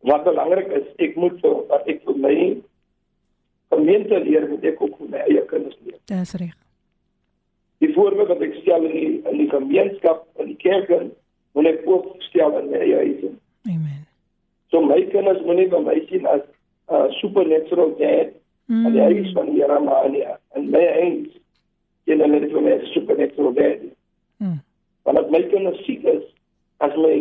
wat 0.00 0.24
belangrik 0.24 0.66
is, 0.72 0.86
ek 0.96 1.16
moet 1.16 1.40
vir 1.40 1.54
wat 1.68 1.86
ek 1.88 2.02
vir 2.04 2.16
my 2.16 2.36
gemeente 3.72 4.20
leer, 4.20 4.48
moet 4.48 4.64
ek 4.64 4.82
ook 4.82 4.96
vir 4.98 5.08
my 5.08 5.18
eie 5.18 5.44
kinders 5.50 5.78
leer. 5.84 5.98
Dis 6.04 6.34
reg. 6.34 6.54
Die 7.78 7.92
voorbeeld 7.94 8.28
wat 8.28 8.40
ek 8.42 8.54
stel 8.62 8.84
in 8.84 8.92
die 8.92 9.30
in 9.30 9.38
die 9.38 9.50
gemeenskap, 9.50 10.26
in 10.38 10.46
die 10.46 10.56
kerk, 10.56 10.88
moet 11.54 11.66
ek 11.66 11.86
ook 11.86 12.22
stel 12.22 12.58
in 12.58 12.70
my 12.70 12.78
eie 12.78 12.94
huis. 12.96 13.24
Amen. 13.66 14.06
So 14.70 14.80
my 14.80 15.02
kinders 15.12 15.42
moenie 15.44 15.68
by 15.68 15.80
my 15.80 16.00
sien 16.08 16.26
as 16.26 16.40
uh, 16.90 17.06
supernatural 17.20 17.94
dad 17.98 18.34
Mm. 18.68 18.84
en 18.86 18.92
die 18.92 19.00
huis 19.00 19.30
van 19.32 19.46
die 19.48 19.62
Here 19.62 19.78
maar 19.80 20.10
nie. 20.12 20.26
En 20.52 20.66
my 20.70 20.82
huis 21.00 21.28
ken 22.04 22.20
hulle 22.20 22.40
nie 22.40 22.50
vir 22.52 22.60
my 22.66 22.74
supernatural 22.92 23.54
dad. 23.56 23.80
nie. 23.82 23.94
Mm. 24.44 24.58
Want 25.04 25.18
as 25.22 25.30
my 25.32 25.40
kinders 25.48 25.78
siek 25.86 26.04
is, 26.04 26.24
as 26.84 26.92
my 27.00 27.14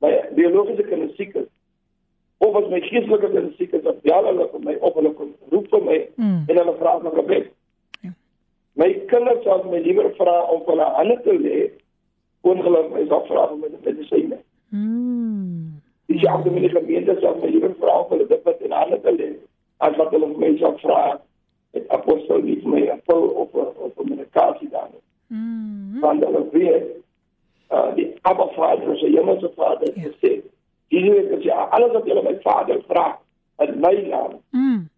my 0.00 0.12
biologiese 0.38 0.86
kinders 0.88 1.12
siek 1.18 1.34
is, 1.36 1.44
of 2.40 2.56
as 2.56 2.70
my 2.72 2.80
geestelike 2.80 3.28
kinders 3.28 3.56
siek 3.58 3.74
is, 3.76 3.82
dan 3.84 4.00
bel 4.06 4.24
hulle 4.30 4.48
vir 4.54 4.64
my 4.70 4.74
op 4.80 4.96
hulle 4.96 5.12
kom 5.18 5.34
roep 5.52 5.68
vir 5.74 5.84
my 5.90 5.98
Mm. 6.16 6.44
en 6.48 6.56
hulle 6.62 6.74
vra 6.80 6.96
my 7.04 7.10
gebed. 7.18 7.50
Ja. 8.00 8.10
My 8.80 8.88
kinders 9.12 9.44
sal 9.44 9.64
my 9.68 9.82
liewer 9.84 10.08
vra 10.16 10.38
om 10.54 10.64
hulle 10.66 10.88
hande 10.96 11.20
te 11.28 11.36
lê, 11.44 11.58
ongeluk 12.40 12.88
my 12.96 13.04
sal 13.12 13.26
vra 13.28 13.50
om 13.52 13.60
my 13.60 13.68
medisyne. 13.84 14.40
Mm. 14.72 15.39
Die 16.10 16.18
selfde 16.18 16.50
met 16.50 16.62
die 16.66 16.72
gemeente 16.74 17.14
sal 17.22 17.36
my 17.38 17.48
liewer 17.52 17.74
vra 17.78 18.00
of 18.02 18.08
hulle 18.10 18.26
dit 18.26 18.40
wat 18.46 18.60
in 18.66 18.72
hande 18.74 18.96
te 19.04 19.12
lê 19.14 19.28
as 19.86 19.96
wat 19.96 20.10
hulle 20.10 20.26
my 20.42 20.48
sal 20.58 20.74
vra 20.82 21.02
met 21.74 21.86
apostel 21.96 22.42
nie 22.42 22.56
vir 22.64 22.72
my 22.72 22.96
pil 23.06 23.28
of 23.44 23.54
of 23.54 23.92
'n 24.02 24.08
medikasie 24.08 24.68
dan. 24.72 24.90
Mm. 25.28 26.00
Want 26.00 26.24
hulle 26.24 26.42
weet 26.52 26.88
uh 27.70 27.94
die 27.94 28.08
Abba 28.22 28.46
Vader, 28.56 28.96
se 28.98 29.06
hemelse 29.06 29.50
Vader 29.56 29.88
Ja. 29.94 30.02
het 30.02 30.14
gesê, 30.18 30.40
"Hierdie 30.88 31.30
is 31.36 31.44
ja 31.44 31.68
alles 31.70 31.92
wat 31.92 32.06
julle 32.06 32.22
my 32.22 32.38
Vader 32.42 32.82
vra 32.88 33.18
in 33.58 33.80
my 33.80 33.94
naam, 34.08 34.40
Mm. 34.50 34.88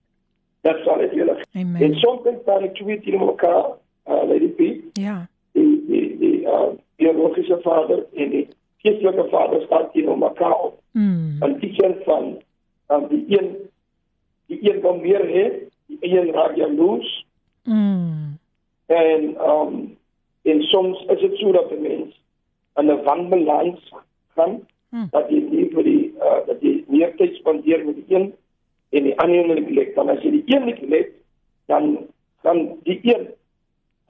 dat 0.62 0.76
sal 0.84 1.00
ek 1.00 1.12
julle 1.12 1.34
gee." 1.34 1.60
En 1.62 1.66
Amen. 1.76 1.94
soms 1.94 2.20
staan 2.42 2.62
ek 2.62 2.74
twee 2.74 3.00
teen 3.00 3.24
mekaar, 3.24 3.66
uh 4.08 4.22
Lady 4.28 4.48
P, 4.48 4.60
Ja. 4.92 5.26
die 5.52 5.84
die 5.86 6.16
die 6.18 6.40
uh 6.46 6.72
biologiese 6.96 7.58
vader 7.62 8.06
en 8.14 8.30
die 8.30 8.48
geestelike 8.78 9.28
vader 9.28 9.62
staan 9.62 9.90
teen 9.92 10.18
mekaar 10.18 10.58
op. 10.62 10.80
Mm. 10.92 11.42
in 11.42 11.58
die 11.58 11.72
sin 11.74 11.94
van 12.04 12.36
um, 12.88 13.08
die 13.08 13.24
een 13.28 13.56
die 14.46 14.58
een 14.60 14.80
wil 14.80 14.96
meer 15.00 15.24
hê, 15.24 15.44
die 15.86 15.98
een 16.00 16.32
raak 16.32 16.56
jaloers 16.56 17.26
Mm. 17.64 18.38
en 18.86 19.36
um, 19.48 19.96
en 20.42 20.62
soms 20.62 21.04
is 21.14 21.20
dit 21.20 21.36
so 21.38 21.52
dat 21.52 21.70
'n 21.70 21.82
mens 21.82 22.20
in 22.76 22.90
'n 22.90 23.02
wanbalans 23.02 23.92
gaan 24.34 24.60
Hmm. 24.92 25.08
dat 25.08 25.30
jy 25.32 25.38
nie 25.48 25.70
vir 25.72 25.86
die 25.86 26.00
uh, 26.20 26.40
dat 26.44 26.60
jy 26.60 26.72
meer 26.92 27.14
tyd 27.16 27.38
spandeer 27.38 27.80
met 27.86 27.96
die 27.96 28.12
een 28.12 28.26
en 28.92 29.06
die 29.06 29.14
ander 29.24 29.46
een 29.48 29.62
neglect. 29.62 29.94
Dan 29.96 30.10
as 30.12 30.20
jy 30.20 30.34
die 30.34 30.42
een 30.52 30.66
neglect, 30.68 31.14
dan 31.72 31.86
gaan 32.44 32.60
die 32.84 32.98
een 33.00 33.24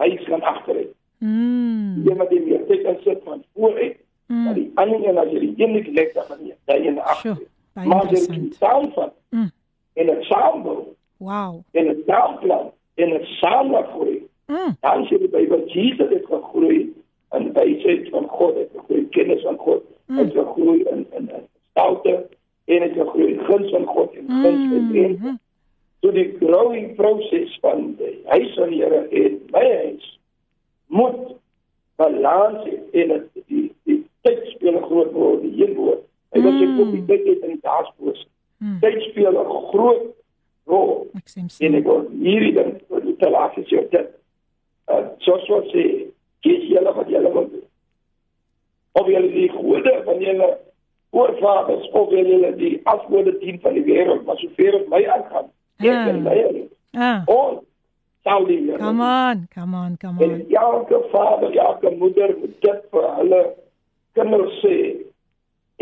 hy 0.02 0.08
gaan 0.26 0.42
agteruit. 0.42 0.90
Mm. 1.22 2.02
Die 2.02 2.10
een 2.10 2.18
wat 2.18 2.34
jy 2.34 2.40
meer 2.48 2.64
tyd 2.66 2.82
kan 2.82 2.98
sit 3.04 3.22
van 3.22 3.44
vooruit, 3.54 4.00
maar 4.26 4.38
Mm. 4.38 4.54
die 4.54 4.70
ander 4.74 5.08
een 5.08 5.18
as 5.18 5.28
jy 5.32 5.38
die 5.40 5.54
een 5.56 5.72
neglect, 5.72 6.14
dan 6.14 6.24
gaan 6.24 6.38
jy 6.46 6.54
Sjoe, 6.66 7.00
agteruit. 7.02 7.48
baie 7.74 7.88
Maar 7.88 8.02
jy 8.04 8.08
dit 8.10 8.28
interessant. 8.28 8.54
saamvat 8.54 9.12
Mm. 9.30 9.50
en 9.94 10.06
dit 10.06 10.24
saambou 10.24 10.84
Wow. 11.18 11.62
en 11.70 11.84
dit 11.86 12.02
saamplan 12.06 12.70
en 12.94 13.10
dit 13.10 13.26
saam 13.26 13.74
groei, 13.84 14.26
Mm. 14.46 14.76
dan 14.80 15.04
sê 15.06 15.18
die 15.18 15.28
Bybel 15.28 15.66
Jesus 15.68 16.08
het 16.10 16.26
gegroei 16.26 16.92
in 17.32 17.52
wysheid 17.52 18.08
van 18.08 18.26
God, 18.28 18.54
het 18.54 18.70
gegroei 18.76 19.00
in 19.00 19.08
kennis 19.08 19.42
van 19.42 19.56
God, 19.56 19.82
Mm. 20.06 20.18
het 20.18 20.32
gegroei 20.32 20.82
in 20.82 21.06
in 21.16 21.28
in 21.28 21.46
stoute 21.70 22.26
en 22.64 22.82
het 22.82 22.92
gegroei 22.92 23.32
in 23.32 23.40
guns 23.44 23.70
van 23.70 23.86
God 23.86 24.12
en 24.14 24.26
guns 24.28 24.68
van 24.68 24.88
Mm. 24.90 24.94
en 25.04 25.40
so 26.02 26.10
die 26.12 26.36
growing 26.40 26.94
proses 26.96 27.58
van 27.60 27.94
die 27.96 28.20
huis 28.26 28.54
van 28.54 28.68
die 28.68 28.82
Here 28.82 29.08
en 29.10 29.40
my 29.52 29.74
huis 29.76 30.18
moet 30.86 31.34
balans 31.96 32.64
hê 32.66 33.02
en 33.02 33.10
het, 33.10 33.28
die 33.46 33.61
speel 34.62 34.78
'n 34.78 34.82
groot 34.86 35.12
rol 35.12 35.40
die 35.42 35.54
een 35.66 35.74
woord. 35.74 36.02
Hy 36.32 36.40
wil 36.40 36.52
sê 36.52 36.64
Mm. 36.66 36.76
kom 36.78 36.90
die 36.92 37.04
tyd 37.06 37.26
het 37.26 37.42
in 37.42 37.50
die 37.50 37.60
daagspoos. 37.62 38.26
Mm. 38.58 38.78
Tyd 38.80 39.00
speel 39.10 39.32
'n 39.34 39.50
groot 39.70 40.02
rol 40.66 41.06
Ek 41.16 41.26
sê 41.28 41.40
en 41.40 41.48
so. 41.50 41.64
ek 41.66 41.84
wil 41.84 42.06
hierdie 42.22 42.52
ding 42.54 42.80
vir 42.88 43.00
die 43.00 43.16
te 43.16 43.30
laat 43.30 43.52
gesê 43.54 43.88
dit 43.90 44.06
uh, 44.88 45.04
soos 45.18 45.48
wat 45.48 45.64
sê 45.74 46.06
kies 46.42 46.62
julle 46.70 46.92
wat 46.94 47.08
julle 47.08 47.32
wil 47.32 47.48
doen 47.50 47.66
of 48.92 49.06
julle 49.06 49.28
die 49.32 49.48
goede 49.48 50.02
van 50.04 50.20
julle 50.20 50.58
voorvaders 51.10 51.90
of 51.90 52.10
julle 52.10 52.54
die 52.56 52.80
afgode 52.84 53.38
dien 53.38 53.58
van 53.60 53.74
die 53.74 53.82
wêreld 53.84 54.24
maar 54.24 54.36
sover 54.38 54.72
dit 54.78 54.88
my 54.88 55.02
aangaan 55.06 55.50
ek 55.78 55.88
Ah. 55.88 56.06
en 56.08 56.22
my 56.22 56.30
huis, 56.42 56.70
Ah. 56.94 57.22
ons 57.26 57.60
sal 58.24 58.44
die 58.46 58.60
Here 58.66 58.78
Come 58.78 59.00
on, 59.02 59.48
come 59.54 59.74
on, 59.76 59.96
come 59.98 60.22
en 60.24 60.30
on. 60.30 60.46
elke 60.50 61.02
vader 61.10 61.56
elke 61.56 61.90
moeder 61.98 62.36
moet 62.38 62.60
dit 62.60 62.80
vir 62.90 63.14
hulle 63.16 63.54
kinders 64.16 64.58
sê 64.62 64.76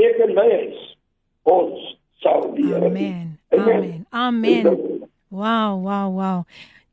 ek 0.01 0.21
en 0.27 0.35
my 0.35 0.49
huis 0.49 0.83
ons 1.51 1.87
sal 2.23 2.51
dien. 2.57 2.85
Amen. 2.91 3.39
Amen. 3.51 4.07
Amen. 4.11 4.67
Wow, 5.31 5.81
wow, 5.83 6.09
wow. 6.15 6.45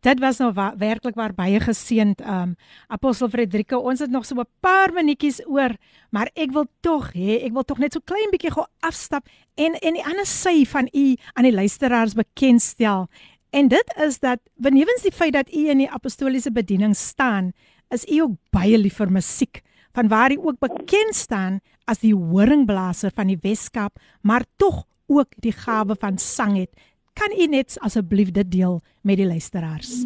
Dit 0.05 0.21
was 0.21 0.37
nou 0.39 0.51
wa 0.55 0.69
werklik 0.77 1.17
waar 1.17 1.33
baie 1.35 1.59
geseend 1.59 2.21
um 2.21 2.53
Apostel 2.93 3.31
Frederike. 3.33 3.75
Ons 3.75 3.99
het 3.99 4.11
nog 4.13 4.25
so 4.25 4.35
'n 4.35 4.45
paar 4.61 4.93
minuutjies 4.93 5.41
oor, 5.47 5.75
maar 6.11 6.29
ek 6.35 6.51
wil 6.51 6.65
tog 6.81 7.11
hê, 7.13 7.43
ek 7.43 7.53
wil 7.53 7.63
tog 7.63 7.79
net 7.79 7.93
so 7.93 7.99
klein 7.99 8.29
bietjie 8.31 8.51
gou 8.51 8.65
afstap 8.79 9.25
en 9.55 9.73
en 9.81 9.93
die 9.93 10.05
ander 10.05 10.25
sy 10.25 10.65
van 10.65 10.87
u 10.93 11.15
aan 11.33 11.43
die 11.43 11.53
luisteraars 11.53 12.13
bekendstel. 12.13 13.07
En 13.51 13.67
dit 13.67 13.93
is 13.97 14.19
dat 14.19 14.39
benewens 14.55 15.01
die 15.01 15.11
feit 15.11 15.33
dat 15.33 15.53
u 15.53 15.69
in 15.69 15.77
die 15.77 15.91
apostoliese 15.91 16.51
bediening 16.51 16.95
staan, 16.95 17.53
is 17.89 18.05
u 18.05 18.19
ook 18.19 18.35
baie 18.51 18.77
lief 18.77 18.95
vir 18.95 19.11
musiek, 19.11 19.61
vanwaar 19.97 20.31
u 20.31 20.37
ook 20.37 20.59
bekend 20.61 21.15
staan 21.15 21.59
as 21.89 22.03
die 22.05 22.13
horingblaser 22.15 23.11
van 23.15 23.31
die 23.31 23.39
Weskaap, 23.41 23.97
maar 24.21 24.45
tog 24.61 24.85
ook 25.07 25.33
die 25.41 25.55
gawe 25.55 25.95
van 25.99 26.17
sang 26.17 26.57
het. 26.57 26.71
Kan 27.17 27.33
u 27.33 27.47
net 27.49 27.79
asseblief 27.81 28.31
dit 28.31 28.51
deel 28.51 28.81
met 29.01 29.17
die 29.17 29.25
luisteraars? 29.27 30.03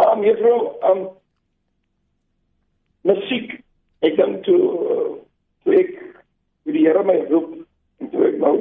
Um, 0.00 0.22
juffrou, 0.24 0.60
um, 0.86 1.02
musiek 3.02 3.58
ek 4.04 4.16
dink 4.16 4.44
toe 4.46 4.60
uh, 4.60 5.10
toe 5.64 5.76
ek 5.80 5.90
vir 6.64 6.76
die 6.76 6.84
Here 6.86 7.02
my 7.04 7.18
roep 7.28 7.58
en 8.00 8.12
toe 8.12 8.28
ek 8.30 8.38
nou 8.40 8.54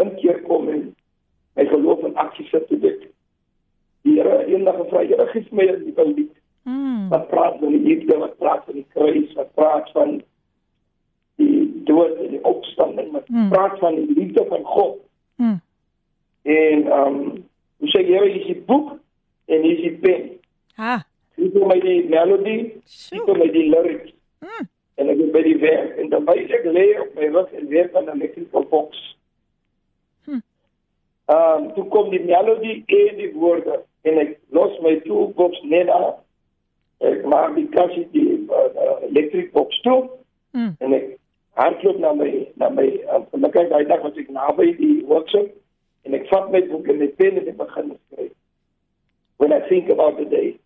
in 0.00 0.14
keer 0.20 0.40
kom 0.46 0.70
en 0.72 0.86
my 1.58 1.66
geloof 1.68 2.04
in 2.08 2.16
aksie 2.20 2.46
sit 2.52 2.64
toe 2.70 2.78
dit 2.80 3.04
die 4.06 4.16
Here 4.16 4.44
eendag 4.46 4.78
gevra 4.84 5.04
Here 5.04 5.28
gee 5.32 5.48
my 5.50 5.68
'n 5.72 5.84
nuwe 5.88 6.08
lied 6.12 6.32
Mm. 6.66 7.08
wat 7.08 7.28
praat 7.30 7.58
van 7.60 7.68
die 7.72 7.80
liefde 7.80 8.16
wat 8.18 8.38
praat 8.38 8.64
van 8.66 8.74
die 8.74 8.86
kruis 8.94 9.32
wat 9.38 9.52
praat 9.54 9.90
van 9.94 10.16
die 11.38 11.82
dood 11.86 12.16
en 12.24 12.30
die 12.30 12.42
opstanding 12.44 13.12
wat 13.14 13.28
Mm. 13.28 13.48
praat 13.50 13.78
van 13.78 13.94
die 13.94 14.14
liefde 14.14 14.44
van 14.48 14.64
God 14.64 14.98
Mm. 15.38 15.60
en 16.42 16.86
ehm 16.86 17.06
um, 17.06 17.44
hoe 17.78 17.88
sê 17.92 18.00
jy 18.02 18.06
hier 18.06 18.34
is 18.40 18.46
die 18.46 18.60
boek 18.66 18.90
en 19.46 19.62
hier 19.62 19.76
is 19.78 19.82
die 19.84 19.98
pen 20.06 20.30
Ha. 20.76 21.04
hier 21.36 21.50
kom 21.52 21.68
my 21.68 21.78
die 21.80 22.08
melody 22.08 22.56
Sjoe. 22.86 23.24
kom 23.24 23.38
my 23.38 23.48
die 23.50 23.68
lyrics 23.70 24.12
Mm. 24.40 24.66
en 24.96 25.08
ek 25.14 25.18
is 25.18 25.30
by 25.32 25.42
die 25.42 25.58
werk 25.62 25.96
en 25.98 26.08
dan 26.08 26.24
wys 26.24 26.50
ek 26.50 26.64
lê 26.64 26.86
op 27.00 27.14
my 27.14 27.26
rug 27.38 27.52
en 27.52 27.68
werk 27.68 27.94
aan 27.94 28.04
'n 28.10 28.16
electrical 28.20 28.64
box. 28.64 29.16
Hm. 30.24 30.40
Ehm 31.28 31.62
um, 31.62 31.72
toe 31.74 31.84
kom 31.88 32.10
die 32.10 32.24
melody 32.24 32.82
en 32.86 33.16
die 33.16 33.32
woorde 33.34 33.82
en 34.02 34.18
ek 34.18 34.38
los 34.50 34.80
my 34.80 34.96
toolbox 35.00 35.62
net 35.62 35.88
af. 35.88 36.14
Ek 37.04 37.24
maak 37.28 37.54
die 37.56 37.66
kassie 37.74 38.06
die 38.12 38.46
uh, 38.48 39.02
electric 39.10 39.52
box 39.52 39.80
toe 39.82 40.08
Mm. 40.56 40.72
en 40.80 40.92
ek 40.96 41.18
hardloop 41.60 41.98
na 42.00 42.14
my 42.16 42.30
na 42.56 42.70
my 42.72 42.86
uh, 43.12 43.20
my 43.36 43.48
kyk 43.52 43.68
daai 43.68 43.84
dag 43.88 44.00
was 44.02 44.16
ek 44.16 44.30
naby 44.32 44.70
die 44.78 45.02
workshop 45.04 45.50
en 46.06 46.14
ek 46.16 46.24
vat 46.30 46.46
my 46.54 46.62
boek 46.70 46.88
en 46.88 46.98
my 47.02 47.08
pen 47.18 47.36
en 47.36 47.48
ek 47.52 47.58
begin 47.58 47.90
skryf. 47.98 48.30
When 49.36 49.52
I 49.52 49.60
think 49.68 49.90
about 49.92 50.16
the 50.16 50.24
day 50.24 50.56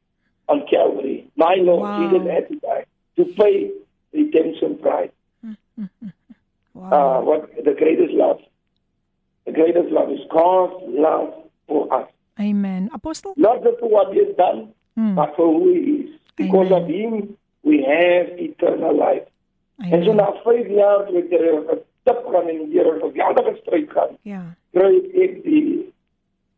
on 0.49 0.62
Calvary, 0.71 1.27
my 1.35 1.57
Lord 1.59 1.83
Wow. 1.88 1.99
Jesus 1.99 2.23
had 2.31 2.47
to 2.53 2.57
die 2.62 2.85
to 3.16 3.25
pay 3.35 3.71
redemption 4.14 4.79
price. 4.79 5.11
Wow. 6.75 6.93
Uh, 6.93 7.21
what 7.25 7.51
the 7.64 7.75
greatest 7.75 8.14
love? 8.14 8.38
The 9.47 9.53
greatest 9.53 9.90
love 9.90 10.11
is 10.12 10.21
God's 10.31 10.85
love 10.87 11.35
for 11.66 11.93
us. 11.93 12.09
Amen. 12.38 12.90
Apostel? 12.95 13.35
Not 13.37 13.64
just 13.64 13.81
for 13.81 13.88
what 13.88 14.12
He 14.14 14.21
has 14.25 14.37
done, 14.37 14.73
Mm. 14.99 15.14
but 15.14 15.35
for 15.37 15.47
who 15.53 15.73
He 15.73 15.81
is. 16.03 16.19
Because 16.40 16.70
Amen. 16.72 16.83
of 16.83 16.88
Him, 16.88 17.37
we 17.62 17.76
have 17.85 18.26
eternal 18.38 18.94
life. 18.96 19.26
En 19.90 20.03
so 20.05 20.11
Amen. 20.11 20.16
na 20.16 20.33
5 20.44 20.68
jaar 20.68 21.07
toe 21.07 21.18
ek 21.18 21.33
er 21.33 21.55
'n 21.74 21.79
tip 22.05 22.20
gaan 22.33 22.48
en 22.48 22.70
deur 22.70 22.94
'n 22.96 23.00
geweldige 23.00 23.57
stryd 23.62 23.90
gaan, 23.90 24.12
Ja. 24.22 24.42
kry 24.72 24.94
ek 25.24 25.42
die 25.44 25.92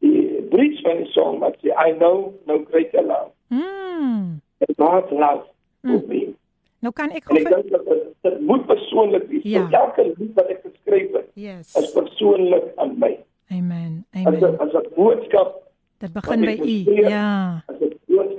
die 0.00 0.42
bridge 0.50 0.80
van 0.82 0.96
die 0.96 1.06
song 1.12 1.38
wat 1.38 1.56
sê 1.62 1.68
I 1.88 1.92
know 1.98 2.32
no 2.46 2.64
greater 2.70 3.02
love 3.02 3.30
Mm. 3.50 4.40
than 4.58 4.74
God's 4.76 5.10
love 5.12 5.44
for 5.82 6.00
Mm. 6.00 6.08
me. 6.08 6.34
Nou 6.80 6.92
kan 6.92 7.10
ek 7.10 7.24
gou 7.24 7.36
ek 7.38 7.46
vir 7.48 7.56
dink 7.62 7.70
dat 7.70 7.84
dit, 8.22 8.40
moet 8.40 8.66
persoonlik 8.66 9.28
wees. 9.28 9.42
Ja. 9.44 9.68
Ja. 9.70 9.84
Elke 9.84 10.14
lied 10.18 10.34
wat 10.34 10.46
ek 10.48 10.60
geskryf 10.62 11.12
het, 11.12 11.30
Yes. 11.34 11.74
is 11.76 11.92
persoonlik 11.92 12.72
aan 12.76 12.98
my. 12.98 13.18
Amen. 13.50 14.04
As 14.12 14.22
'n 14.22 14.26
Amen. 14.26 14.58
as 14.60 14.72
'n 14.74 14.86
boodskap, 14.96 15.62
Dit 15.98 16.12
begin 16.12 16.40
by 16.40 16.46
ek 16.46 16.64
u. 16.64 16.94
Ja. 17.08 17.62
as 17.68 17.76
'n 17.80 17.91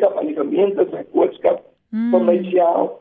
boodskap 0.04 0.18
aan 0.20 0.26
die 0.28 0.36
gemeente, 0.36 0.82
'n 0.92 1.06
boodskap 1.14 1.62
Mm. 1.94 2.10
vir 2.12 2.22
myself. 2.24 2.92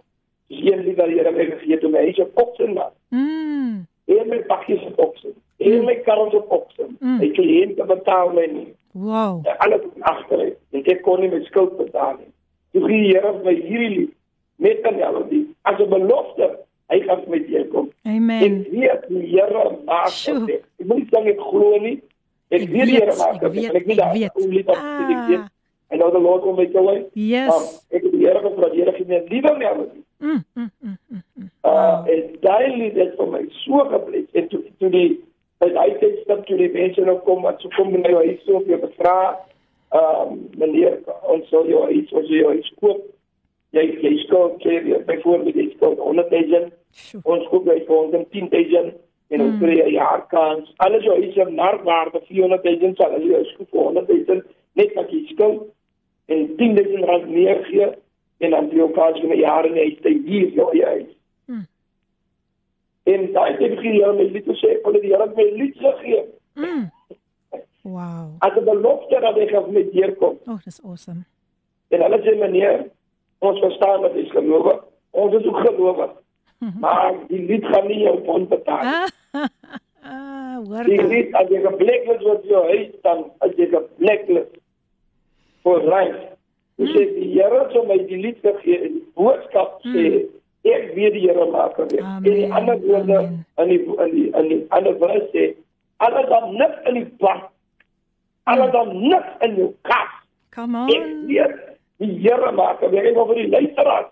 Dis 0.49 0.59
een 0.73 0.83
lied 0.85 0.97
wat 0.97 1.07
die 1.07 1.17
Here 1.19 1.31
my 1.33 1.45
gegee 1.45 1.75
het 1.75 1.85
om 1.85 1.91
my 1.93 1.99
huis 1.99 2.19
op 2.35 2.55
te 2.57 2.67
maak. 2.67 2.93
Mm. 3.09 3.87
En 4.05 4.29
my 4.29 4.39
pakkies 4.47 4.81
op 4.97 5.17
te. 5.17 5.33
En 5.59 5.85
my 5.85 5.95
karre 6.05 6.45
op 6.49 6.73
te. 6.77 6.85
Mm. 7.01 7.21
Ek 7.21 7.33
kliënte 7.33 7.85
betaal 7.87 8.33
my 8.33 8.47
nie. 8.53 8.75
Wow. 8.93 9.41
En 9.47 9.57
alles 9.59 9.81
agteruit. 10.01 10.57
En 10.73 10.83
ek 10.85 11.03
kon 11.03 11.21
nie 11.21 11.29
my 11.31 11.41
skuld 11.45 11.77
betaal 11.77 12.17
nie. 12.19 12.29
Toe 12.73 12.89
gee 12.89 13.03
die 13.03 13.13
Here 13.19 13.33
my 13.45 13.55
hierdie 13.55 13.89
lied 13.99 14.11
met 14.57 14.83
'n 14.87 14.95
melodie 14.97 15.55
as 15.63 15.81
'n 15.81 15.89
belofte. 15.89 16.59
Hy 16.89 17.01
gaan 17.01 17.21
vir 17.25 17.29
my 17.31 17.39
deurkom. 17.47 17.91
Amen. 18.05 18.43
Ek 18.43 18.71
weet 18.71 19.09
die 19.09 19.27
Here 19.27 19.71
maak 19.87 20.07
dit. 20.47 20.63
Ek 20.79 20.87
moet 20.87 21.09
sê 21.09 21.27
ek 21.29 21.41
glo 21.41 21.79
nie. 21.81 22.03
Ek, 22.51 22.61
Ek 22.63 22.69
weet 22.69 22.85
die 22.87 22.93
Here 22.95 23.07
weet, 23.07 23.19
maak 23.19 23.35
ek 23.35 23.41
dit. 23.41 23.53
weet, 23.53 23.71
En 23.71 23.77
ek 23.77 23.87
weet 23.87 23.99
ek 23.99 24.05
dat 24.05 24.13
weet. 24.13 24.47
lief 24.53 24.67
dat 24.67 24.77
Ah. 24.77 25.47
I 25.93 25.97
know 25.97 26.11
the 26.11 26.19
Lord 26.19 26.43
will 26.43 26.57
make 26.57 26.75
a 26.75 26.83
way. 26.83 27.05
Yes. 27.13 27.53
Um, 27.53 27.65
ek 27.93 28.07
het 28.07 28.13
die 28.15 28.25
Here 28.25 28.41
gevra, 28.41 28.71
die 28.73 28.81
Here 28.81 28.93
gee 28.97 29.05
my 29.05 29.19
'n 29.21 29.29
liewe 29.29 29.53
melodie. 29.59 30.05
Mm. 30.21 30.45
Mm. 30.55 30.71
Mm. 30.81 30.97
Mm. 31.09 31.23
mm. 31.37 31.51
Uh, 31.65 31.99
en 32.15 32.23
daai 32.41 32.77
lied 32.77 32.97
het 32.97 33.13
vir 33.19 33.29
my 33.29 33.43
so 33.65 33.85
gebless. 33.91 34.31
En 34.33 34.49
toe 34.49 34.63
toe 34.79 34.91
die 34.91 35.21
by 35.61 35.69
daai 35.75 35.99
tyd 36.01 36.23
stap 36.23 36.47
toe 36.47 36.57
die 36.57 36.71
mense 36.73 37.05
nou 37.05 37.19
kom 37.27 37.43
wat 37.43 37.61
so 37.61 37.69
kom 37.77 37.93
by 37.93 38.01
my 38.07 38.13
huis 38.23 38.41
toe 38.47 38.57
om 38.61 38.71
jou 38.71 38.79
te 38.81 38.89
vra, 38.97 39.19
ehm 39.93 40.33
um, 40.33 40.39
meneer, 40.63 40.97
ons 41.35 41.49
sal 41.53 41.69
jou 41.69 41.85
iets 41.91 42.13
ons 42.13 42.27
sal 42.27 42.41
jou 42.41 42.55
iets 42.57 42.73
koop. 42.81 43.05
Jy 43.77 43.85
jy 44.07 44.15
skuld 44.25 44.57
keer 44.65 44.89
jy 44.89 45.03
byvoorbeeld 45.13 45.61
jy 45.61 45.69
skuld 45.77 46.01
100 46.01 46.33
000 46.33 46.73
Sjoe. 46.93 47.21
ons 47.25 47.45
koop 47.53 47.69
hy 47.69 47.79
vir 47.85 47.97
ons 47.99 48.17
10000 48.33 48.97
en 49.33 49.45
ons 49.45 49.61
kry 49.61 49.77
'n 49.77 49.93
jaar 49.93 50.25
kans. 50.33 50.73
Alles 50.77 51.05
jou 51.05 51.21
is 51.21 51.37
'n 51.37 51.55
markwaarde 51.55 52.21
400000 52.33 52.97
sal 52.97 53.13
hulle 53.13 53.33
jou 53.37 53.45
skoop 53.53 53.71
vir 53.71 53.93
100000 54.01 54.43
net 54.75 54.95
wat 54.97 55.13
jy 55.13 55.27
skuld 55.29 55.69
en 56.27 56.57
10000 56.57 57.05
rand 57.05 57.29
meer 57.29 57.65
gee 57.65 57.89
en 58.43 58.51
dan 58.51 58.71
jy 58.71 58.81
ook 58.81 58.95
kans 58.95 59.21
vir 59.21 59.35
'n 59.35 59.39
jaar 59.39 59.65
en 59.65 59.75
jy 59.75 59.97
stay 59.99 60.15
hier 60.27 60.49
jou 60.49 60.71
eie 60.73 60.87
huis. 60.87 61.11
Hmm. 61.47 61.67
En 63.03 63.33
daai 63.33 63.51
het 63.51 63.75
begin 63.75 63.95
jy 63.95 64.13
met 64.17 64.31
lied 64.31 64.45
te 64.45 64.57
sê, 64.63 64.79
hulle 64.83 65.01
die 65.01 65.11
Here 65.15 65.27
my 65.37 65.47
lied 65.59 65.77
gegee. 65.77 66.25
Mm. 66.55 66.91
Wow. 67.83 68.37
As 68.39 68.55
'n 68.57 68.65
belofte 68.65 69.21
dat 69.21 69.35
hy 69.35 69.47
gaan 69.47 69.73
met 69.73 69.93
deurkom. 69.93 70.39
Oh, 70.47 70.59
dis 70.65 70.83
awesome. 70.85 71.25
En 71.89 72.01
hulle 72.01 72.19
sê 72.23 72.37
meneer, 72.39 72.87
ons 73.39 73.59
verstaan 73.59 74.03
dat 74.03 74.15
jy 74.15 74.25
gelowig. 74.25 74.85
Ons 75.11 75.35
is 75.35 75.47
ook 75.47 75.59
gelowig. 75.59 76.11
Maar 76.81 77.15
die 77.29 77.43
lied 77.43 77.65
gaan 77.65 77.87
nie 77.87 77.99
jou 77.99 78.21
bond 78.21 78.49
betaal. 78.49 78.83
nie. 78.83 78.91
Ah, 79.33 79.49
ah, 80.13 80.57
hoor 80.67 80.85
Die 80.85 81.03
lied 81.03 81.35
as 81.35 81.49
jy 81.51 81.61
geblacklist 81.61 82.23
word 82.23 82.45
jou 82.45 82.63
huis 82.69 82.91
dan 83.03 83.25
as 83.39 83.51
jy 83.57 83.67
geblacklist 83.67 84.62
for 85.63 85.79
life. 85.83 86.21
Jy 86.81 86.87
sê 86.95 87.03
die 87.17 87.29
Here 87.37 87.59
het 87.69 87.75
my 87.89 87.99
die 88.09 88.19
lied 88.23 88.39
gegee 88.43 88.79
en 88.87 88.93
die 88.99 89.05
boodskap 89.19 89.81
sê 89.85 90.05
ek 90.67 90.93
weet 90.97 91.13
die 91.17 91.27
Here 91.29 91.47
maak 91.53 91.77
dit. 91.91 92.01
En 92.01 92.23
die 92.27 92.49
ander 92.53 92.79
woorde 92.87 93.19
in 93.63 93.69
die 93.73 93.81
in 93.83 94.15
die 94.17 94.29
in 94.41 94.49
die 94.53 94.61
ander 94.71 94.97
vers 95.03 95.29
sê 95.35 95.51
alles 96.03 96.27
dan 96.33 96.49
niks 96.59 96.89
in 96.91 96.95
die 97.01 97.07
bak. 97.23 97.49
Alles 98.51 98.73
dan 98.75 98.89
niks 99.03 99.37
in 99.47 99.55
jou 99.61 99.69
kas. 99.87 100.11
Come 100.55 100.83
Ek 100.91 101.05
on. 101.05 101.27
weet 101.29 101.55
die 102.03 102.11
Here 102.25 102.53
maak 102.53 102.81
dit. 102.83 102.95
Ek 102.99 103.15
wil 103.15 103.29
vir 103.31 103.43
die 103.45 103.51
luisteraars 103.53 104.11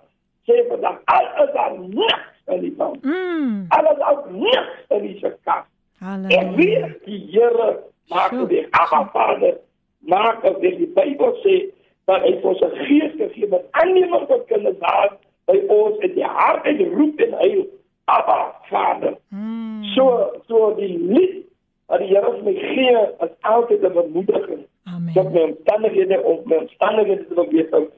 sê 0.49 0.61
vandag 0.71 1.01
alles 1.17 1.51
dan 1.57 1.81
niks 1.89 2.55
in 2.55 2.61
die 2.67 2.75
bak. 2.79 2.95
Mm. 3.03 3.67
Alles 3.77 3.99
dan 3.99 4.23
niks 4.39 4.79
in 4.95 5.03
die 5.09 5.17
kas. 5.21 5.67
Ek 5.67 6.07
Halleluja. 6.07 6.55
weet 6.57 7.05
die 7.09 7.19
Here 7.33 7.73
maak 8.11 8.31
Sjoe, 8.33 8.47
dit. 8.49 8.69
Abba 8.73 9.03
Vader 9.13 9.59
maak 10.01 10.43
dit. 10.61 10.77
Die 10.77 10.93
Bybel 10.95 11.35
sê 11.45 11.57
dat 12.05 12.23
hy 12.23 12.39
ons 12.43 12.61
'n 12.61 12.77
gees 12.87 13.13
gegee 13.17 13.43
het 13.43 13.51
wat 13.51 13.67
aanneming 13.71 14.27
tot 14.27 14.47
kinders 14.47 14.79
daar 14.79 15.17
by 15.47 15.59
ons 15.69 15.99
in 15.99 16.15
die 16.15 16.25
hart 16.25 16.67
en 16.67 16.95
roep 16.95 17.21
en 17.21 17.33
hy 17.43 17.67
Abba 18.05 18.55
Vader. 18.71 19.17
Mm. 19.29 19.85
So 19.95 20.33
so 20.49 20.75
die 20.75 20.99
lied 20.99 21.47
wat 21.87 22.03
die 22.03 22.09
Here 22.09 22.31
vir 22.33 22.43
my 22.47 22.55
gee 22.55 22.97
is 23.27 23.33
altyd 23.41 23.83
'n 23.83 23.93
bemoediging. 23.93 24.67
Amen. 24.85 25.15
Dat 25.15 25.33
my 25.33 25.41
omstandighede 25.41 26.23
of 26.23 26.45
my 26.45 26.57
omstandighede 26.57 27.27
te 27.27 27.47
beter 27.51 27.89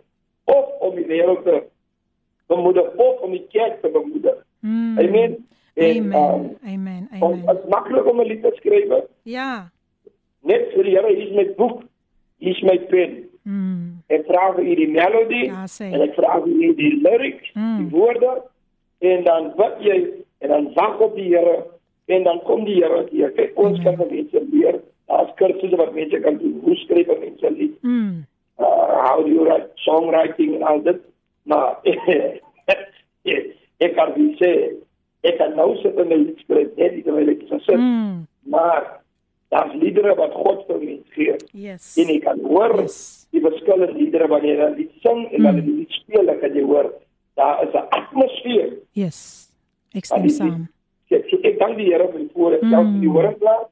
of 0.45 0.65
om 0.81 0.95
die 0.95 1.07
wêreld 1.07 1.45
te 1.45 1.62
bemoedig 2.47 2.95
of 2.97 3.21
om 3.21 3.31
die 3.31 3.47
kerk 3.51 3.81
te 3.81 3.88
bemoedig. 3.88 4.45
Mm. 4.61 4.99
Amen. 4.99 5.47
En, 5.75 6.15
Amen. 6.15 6.35
um, 6.35 6.59
Amen. 6.65 7.09
Om 7.21 7.33
Amen. 7.33 7.57
is 7.57 7.69
maklik 7.69 8.07
om 8.11 8.21
'n 8.21 8.27
lied 8.27 8.43
te 8.43 8.51
skryf. 8.55 9.05
Ja. 9.23 9.71
Net 10.41 10.73
vir 10.75 10.85
die 10.85 10.97
Here, 10.97 11.15
hier 11.15 11.29
is 11.29 11.35
my 11.35 11.55
boek, 11.55 11.83
is 12.43 12.63
my 12.63 12.77
pen. 12.91 13.25
Mm. 13.45 14.03
Ek 14.09 14.27
vra 14.29 14.53
vir 14.55 14.65
u 14.71 14.75
die 14.79 14.89
melodie 14.91 15.47
Ja, 15.49 15.65
en 15.89 16.01
ek 16.05 16.15
vra 16.15 16.37
vir 16.45 16.53
u 16.69 16.75
die 16.79 16.93
lyrics, 17.03 17.51
Mm. 17.55 17.79
die 17.79 17.91
woorde 17.97 18.43
en 19.01 19.25
dan 19.25 19.53
wat 19.57 19.81
jy 19.83 19.97
en 20.41 20.49
dan 20.49 20.69
wag 20.75 21.01
op 21.01 21.15
die 21.17 21.29
Here 21.35 21.65
en 22.07 22.23
dan 22.25 22.41
kom 22.47 22.65
die 22.65 22.75
Here 22.83 23.07
hier. 23.11 23.31
Kyk, 23.33 23.53
ons 23.59 23.79
Amen. 23.79 23.85
kan 23.85 23.97
van 23.97 24.15
mense 24.15 24.43
leer. 24.53 24.81
Daar's 25.07 25.31
kursusse 25.37 25.77
wat 25.77 25.95
mense 25.95 26.21
kan 26.21 26.39
doen. 26.39 26.61
Hoe 26.65 26.77
skryf 26.77 27.09
'n 27.09 27.21
mens 27.21 27.43
'n 27.43 27.55
lied? 27.59 27.83
Mm. 27.83 28.25
Uh, 28.59 29.07
how 29.07 29.23
do 29.23 29.29
you 29.29 29.45
write 29.45 29.71
songwriting 29.75 30.55
en 30.55 30.63
al 30.63 30.83
dit? 30.83 31.01
Maar 31.43 31.77
ek 33.83 33.95
kan 33.97 34.13
nie 34.17 34.35
sê 34.39 34.53
ek 35.27 35.39
kan 35.39 35.55
nou 35.57 35.77
sit 35.83 35.99
en 35.99 36.09
'n 36.09 36.25
lied 36.25 36.39
skryf 36.39 36.69
net 36.77 37.05
terwyl 37.05 37.29
ek 37.29 37.43
so 37.49 37.59
sit. 37.59 37.79
Mm. 37.79 38.27
Maar 38.47 39.02
daar's 39.53 39.75
liedere 39.77 40.15
wat 40.17 40.33
God 40.33 40.62
vir 40.67 40.79
mens 40.81 41.07
gee. 41.17 41.35
Yes. 41.53 41.93
En 42.01 42.09
jy 42.09 42.19
kan 42.25 42.38
hoor 42.41 42.73
Yes. 42.81 43.27
die 43.33 43.41
verskillende 43.45 43.93
liedere 43.99 44.29
wanneer 44.33 44.59
jy 44.62 44.75
dit 44.77 44.91
sing 45.05 45.27
en 45.33 45.43
wanneer 45.43 45.65
jy 45.69 45.77
dit 45.83 45.91
speel, 46.01 46.25
dan 46.27 46.38
kan 46.41 46.55
jy 46.57 46.62
hoor 46.65 46.88
daar 47.37 47.62
is 47.67 47.75
'n 47.75 47.87
atmosfeer. 47.99 48.73
Yes. 48.93 49.49
Ek 49.95 50.05
stem 50.05 50.29
saam. 50.29 50.69
Ek 51.11 51.29
so 51.29 51.37
ek 51.45 51.59
dank 51.59 51.77
die 51.77 51.85
Here 51.93 52.09
vir 52.09 52.19
die 52.19 52.31
voorreg 52.35 52.62
Mm. 52.62 52.71
self 52.71 52.87
vir 52.93 53.01
die 53.01 53.09
horingplaas. 53.09 53.67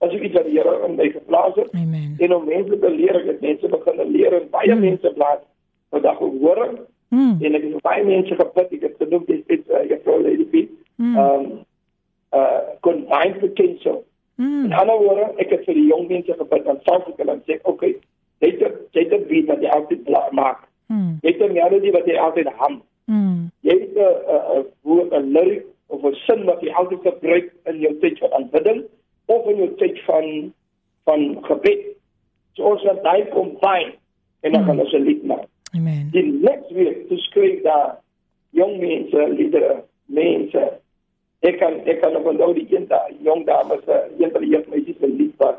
As 0.00 0.12
ek 0.12 0.22
iets 0.22 0.34
wat 0.34 0.44
die 0.44 0.52
Here 0.58 0.84
in 0.86 0.96
my 0.96 1.08
geplaas 1.10 1.54
het 1.56 1.74
Amen. 1.74 2.16
en 2.20 2.32
om 2.34 2.44
mense 2.46 2.78
te 2.78 2.90
leer, 2.90 3.16
ek 3.16 3.26
het 3.26 3.40
mense 3.40 3.68
begin 3.68 4.12
leer 4.12 4.32
en 4.34 4.48
baie 4.50 4.74
Mm. 4.74 4.80
mense 4.80 5.12
plaas 5.14 5.40
vandag 5.90 6.20
ook 6.20 6.40
horing 6.40 6.78
Mm. 7.10 7.38
En 7.44 7.54
ek 7.54 7.62
het 7.62 7.82
baie 7.82 8.04
mense 8.04 8.34
gebid, 8.34 8.72
ek 8.72 8.80
het 8.82 8.94
genoem 8.98 9.24
dit 9.26 9.44
is 9.46 9.60
uh, 9.70 9.88
juffrou 9.88 10.22
Lady 10.22 10.44
P. 10.44 10.68
Mm. 10.98 11.16
Um 11.18 11.64
uh 12.32 12.60
combined 12.80 13.38
potential. 13.40 14.04
Mm. 14.36 14.64
In 14.64 14.72
ander 14.72 14.98
woorde, 14.98 15.32
ek 15.38 15.50
het 15.50 15.64
vir 15.64 15.74
die 15.74 15.86
jong 15.86 16.08
mense 16.08 16.34
gebid 16.38 16.66
en 16.66 16.80
selfs 16.84 17.08
ek 17.08 17.16
hulle 17.22 17.40
sê, 17.46 17.58
"Oké, 17.62 17.86
jy 18.40 18.50
het 18.50 18.60
jy 18.92 19.02
het 19.04 19.12
'n 19.12 19.26
beat 19.28 19.46
wat 19.46 19.60
jy 19.62 19.68
altyd 19.68 20.04
bla- 20.04 20.28
maak. 20.32 20.68
Mm. 20.88 21.18
Jy 21.22 21.32
het 21.32 21.42
'n 21.42 21.52
melodie 21.52 21.92
wat 21.92 22.06
jy 22.06 22.16
altyd 22.18 22.48
hum. 22.58 22.82
Mm. 23.06 23.50
Jy 23.62 23.70
het 23.80 23.94
'n 23.96 24.66
woord, 24.82 25.12
'n 25.12 25.32
lyric 25.32 25.64
of 25.88 26.02
'n 26.04 26.14
sin 26.26 26.44
wat 26.44 26.60
jy 26.60 26.70
altyd 26.72 27.00
gebruik 27.02 27.52
in 27.64 27.78
jou 27.80 27.94
tyd 28.00 28.18
van 28.18 28.32
aanbidding 28.32 28.84
of 29.26 29.46
in 29.48 29.56
jou 29.56 29.74
tyd 29.76 30.00
van 30.04 30.52
van 31.04 31.38
gebed. 31.44 31.80
So 32.52 32.62
ons 32.62 32.82
laat 32.82 33.02
daai 33.02 33.28
combine 33.28 33.92
en 34.40 34.52
dan 34.52 34.62
Mm. 34.62 34.66
gaan 34.66 34.80
ons 34.80 34.92
'n 34.92 35.02
lied 35.04 35.24
maak. 35.24 35.46
Amen. 35.76 36.08
Die 36.12 36.22
next 36.42 36.70
week 36.70 37.08
toe 37.08 37.18
skryf 37.18 37.62
daar 37.62 37.98
jong 38.50 38.78
mense, 38.78 39.28
liedere, 39.28 39.84
mense. 40.06 40.78
Ek 41.44 41.58
kan 41.60 41.74
ek 41.84 42.00
kan 42.00 42.16
op 42.16 42.26
een 42.26 42.86
daar, 42.88 43.10
jong 43.20 43.44
dames, 43.46 43.84
eh, 43.86 44.06
een 44.18 44.30
van 44.32 44.40
die 44.40 44.50
jeugmeisies 44.50 44.96
se 45.00 45.08
lied 45.08 45.34
was 45.36 45.56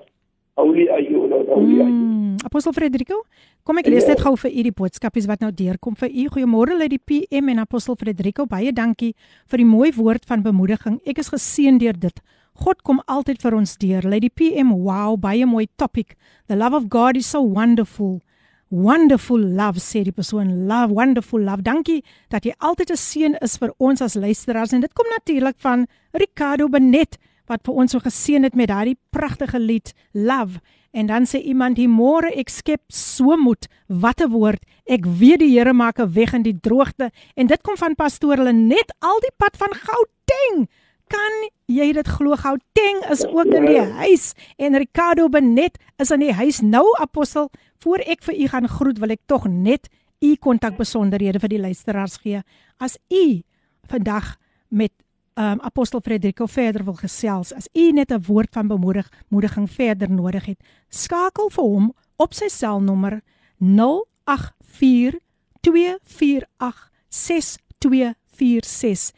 Lord, 0.57 0.67
holy 0.67 0.87
are 0.89 1.01
you. 1.01 1.83
Mm. 1.83 2.35
Apostel 2.45 2.73
Frederico, 2.73 3.23
kom 3.63 3.77
ek 3.77 3.87
lees 3.87 4.05
Ja. 4.05 4.13
net 4.13 4.21
gou 4.21 4.35
vir 4.37 4.51
u 4.51 4.63
die 4.63 4.71
boodskapies 4.71 5.27
wat 5.27 5.41
nou 5.41 5.51
deurkom 5.51 5.95
vir 5.95 6.09
u. 6.09 6.27
Goeiemôre 6.29 6.79
uit 6.81 6.89
die 6.89 6.99
PM 6.99 7.49
en 7.49 7.59
Apostel 7.59 7.95
Frederico, 7.95 8.45
baie 8.45 8.71
dankie 8.71 9.13
vir 9.47 9.57
die 9.57 9.65
mooi 9.65 9.91
woord 9.91 10.25
van 10.25 10.41
bemoediging. 10.41 11.01
Ek 11.05 11.17
is 11.17 11.29
geseën 11.29 11.77
deur 11.77 11.93
dit. 11.99 12.21
God 12.55 12.81
kom 12.83 13.01
altyd 13.07 13.41
vir 13.41 13.55
ons 13.55 13.77
deur. 13.77 14.01
Lady 14.03 14.29
PM, 14.29 14.71
wow, 14.71 15.17
baie 15.17 15.45
mooi 15.45 15.67
topic. 15.77 16.15
The 16.47 16.55
love 16.55 16.73
of 16.73 16.89
God 16.89 17.17
is 17.17 17.25
so 17.29 17.41
wonderful. 17.43 18.21
Wonderful 18.69 19.39
love 19.39 19.79
sê 19.79 20.01
die 20.03 20.11
persoon. 20.11 20.65
Love, 20.67 20.93
wonderful 20.93 21.39
love. 21.39 21.61
Dankie 21.61 22.03
dat 22.29 22.45
jy 22.45 22.53
altyd 22.57 22.91
'n 22.91 22.97
seën 22.97 23.35
is 23.41 23.57
vir 23.57 23.73
ons 23.77 24.01
as 24.01 24.15
luisteraars 24.15 24.73
en 24.73 24.81
dit 24.81 24.93
kom 24.93 25.05
natuurlik 25.09 25.55
van 25.57 25.87
Ricardo 26.13 26.67
Benet 26.67 27.17
wat 27.47 27.61
vir 27.63 27.73
ons 27.73 27.91
so 27.91 27.99
geseën 27.99 28.43
het 28.43 28.55
met 28.55 28.67
daardie 28.67 28.97
pragtige 29.11 29.59
lied 29.59 29.93
Love. 30.13 30.59
En 30.91 31.05
dan 31.05 31.25
sê 31.25 31.41
iemand 31.43 31.77
hier 31.77 31.89
môre 31.89 32.31
ek 32.35 32.49
skep 32.49 32.81
so 32.87 33.37
moed. 33.37 33.67
Wat 33.87 34.21
'n 34.21 34.31
woord. 34.31 34.63
Ek 34.87 35.05
weet 35.05 35.39
die 35.39 35.57
Here 35.57 35.73
maak 35.73 35.99
'n 35.99 36.13
weg 36.13 36.33
in 36.33 36.43
die 36.43 36.59
droogte 36.59 37.11
en 37.35 37.47
dit 37.47 37.61
kom 37.61 37.77
van 37.77 37.95
pastoor 37.95 38.37
hulle 38.37 38.53
net 38.53 38.93
al 38.99 39.19
die 39.19 39.35
pad 39.37 39.57
van 39.57 39.73
Gauteng. 39.73 40.67
Kan 41.07 41.49
jy 41.67 41.91
dit 41.93 42.07
glo 42.07 42.35
Gauteng 42.35 43.03
is 43.09 43.25
ook 43.25 43.53
in 43.53 43.65
die 43.65 43.81
huis 43.81 44.33
en 44.57 44.77
Ricardo 44.77 45.29
Benet 45.29 45.77
is 45.97 46.11
in 46.11 46.19
die 46.19 46.33
huis. 46.33 46.61
Nou 46.61 46.85
apostel 47.01 47.49
voor 47.83 48.01
ek 48.05 48.23
vir 48.23 48.35
u 48.35 48.47
gaan 48.47 48.67
groet 48.67 48.99
wil 48.99 49.13
ek 49.13 49.21
tog 49.25 49.47
net 49.47 49.89
u 50.21 50.35
kontakbesonderhede 50.35 51.39
vir 51.39 51.49
die 51.49 51.61
luisteraars 51.61 52.17
gee. 52.23 52.41
As 52.77 52.97
u 53.09 53.41
vandag 53.87 54.35
met 54.69 54.91
um, 55.35 55.59
apostel 55.61 56.01
Frederico 56.01 56.45
verder 56.45 56.83
wil 56.83 56.97
gesels 56.99 57.53
as 57.53 57.69
u 57.73 57.91
net 57.91 58.11
'n 58.11 58.23
woord 58.27 58.49
van 58.51 58.67
bemoedig 58.67 59.11
moediging 59.27 59.71
verder 59.71 60.11
nodig 60.11 60.45
het 60.45 60.63
skakel 60.89 61.49
vir 61.49 61.63
hom 61.63 61.93
op 62.15 62.33
sy 62.33 62.47
selnommer 62.47 63.21
084 63.59 65.19
248 65.61 66.91
6246 67.09 69.11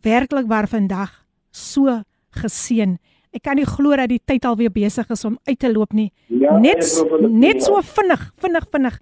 werklik 0.03 0.47
waar 0.47 0.69
vandag 0.69 1.25
so 1.51 2.03
geseën. 2.31 2.99
Ek 3.33 3.43
kan 3.43 3.57
nie 3.57 3.67
glo 3.67 3.97
dat 3.97 4.09
die 4.09 4.21
tyd 4.25 4.45
alweer 4.45 4.71
besig 4.73 5.11
is 5.11 5.25
om 5.25 5.39
uit 5.45 5.59
te 5.59 5.73
loop 5.73 5.93
nie. 5.93 6.13
Ja, 6.29 6.59
net 6.59 6.85
net 7.31 7.63
so 7.63 7.81
vinnig, 7.83 8.33
vinnig, 8.39 8.67
vinnig. 8.71 8.99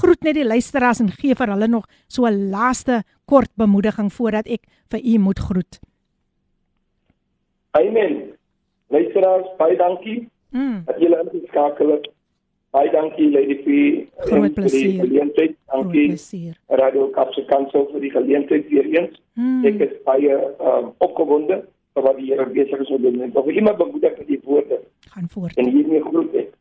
Groet 0.00 0.22
net 0.22 0.34
die 0.34 0.44
luisteraars 0.44 1.00
en 1.00 1.10
gee 1.10 1.34
vir 1.34 1.46
hulle 1.46 1.68
nog 1.68 1.84
so 2.08 2.24
'n 2.26 2.50
laaste 2.50 3.02
kort 3.26 3.50
bemoediging 3.56 4.10
voordat 4.12 4.46
ek 4.48 4.62
vir 4.90 5.00
u 5.04 5.18
moet 5.18 5.38
groet. 5.38 5.78
Amen. 7.72 8.32
Luisteraars, 8.88 9.46
baie 9.58 9.76
dankie 9.76 10.28
Mm. 10.50 10.82
dat 10.86 10.96
julle 10.98 11.28
ingeskakel 11.32 11.90
het. 11.90 12.08
Baie 12.76 12.90
dankie 12.92 13.30
Lady 13.32 13.54
P 13.64 13.66
en 14.28 14.50
vir 14.52 14.66
die 14.68 14.98
geleentheid. 14.98 15.54
Dankie. 15.72 16.52
Radio 16.68 17.06
Kapse 17.14 17.44
Kansel 17.48 17.86
vir 17.92 18.02
die 18.04 18.10
geleentheid 18.12 18.68
weer 18.68 18.90
eens. 18.92 19.16
Mm. 19.40 19.64
Ek 19.64 19.80
is 19.86 19.94
baie 20.04 20.36
um, 20.60 20.90
opgewonde 21.06 21.62
vir 21.96 22.04
wat 22.04 22.20
die 22.20 22.28
Here 22.28 22.44
besig 22.52 22.84
is 22.84 22.92
om 22.92 23.00
te 23.00 23.14
doen. 23.14 23.32
Wil 23.32 23.48
iemand 23.54 23.80
bemoedig 23.80 24.18
met 24.18 24.28
die 24.28 24.40
woorde 24.44 24.82
Gaan 25.14 25.32
voort. 25.32 25.56
en 25.56 25.72
hiermee 25.72 26.04
groet 26.04 26.36
ek. 26.42 26.52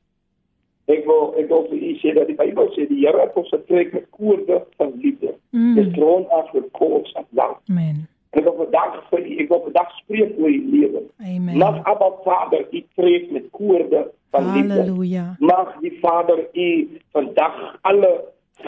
Ek 0.96 1.04
wil 1.10 1.34
ek 1.42 1.52
wil 1.52 1.68
vir 1.68 1.84
u 1.84 1.94
sê 2.00 2.16
dat 2.16 2.32
die 2.32 2.40
Bybel 2.40 2.72
sê 2.78 2.88
die 2.88 3.02
Here 3.04 3.20
het 3.26 3.36
ons 3.36 3.52
getrek 3.52 3.92
met 3.98 4.08
koorde 4.16 4.64
van 4.80 4.96
liefde. 5.04 5.36
Mm. 5.52 5.76
Dis 5.82 5.92
grond 6.00 6.32
af 6.40 6.54
met 6.56 6.72
koors 6.80 7.12
of 7.20 7.28
love. 7.36 7.60
Amen. 7.68 8.06
En 8.36 8.42
ek 8.42 8.48
wil 8.50 8.56
vandag 8.66 8.96
vir 9.10 9.22
u 9.24 9.36
ek 9.40 9.52
wil 9.52 9.62
vandag 9.64 9.92
spreek 10.02 10.40
oor 10.44 10.52
u 10.52 10.62
lewe. 10.72 11.02
Amen. 11.24 11.58
Mag 11.58 11.78
Abba 11.88 12.10
Vader 12.26 12.66
u 12.68 12.82
trek 13.00 13.30
met 13.32 13.46
koorde 13.56 14.02
van 14.36 14.50
liefde. 14.52 14.74
Halleluja. 14.74 15.26
Mag 15.40 15.72
die 15.80 15.94
Vader 16.02 16.42
u 16.54 16.68
vandag 17.16 17.62
alle 17.88 18.12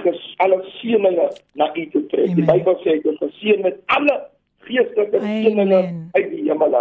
ges, 0.04 0.22
alle 0.44 0.62
seëninge 0.78 1.28
na 1.60 1.68
u 1.76 1.84
toe 1.92 2.06
trek. 2.14 2.32
Die. 2.40 2.48
Bybel 2.48 2.80
sê 2.86 2.96
hy 2.96 3.12
is 3.12 3.20
geseën 3.26 3.62
met 3.68 3.84
alle 3.98 4.16
geestelike 4.70 5.20
seëninge 5.26 5.84
uit 6.16 6.32
die 6.32 6.48
hemel. 6.48 6.80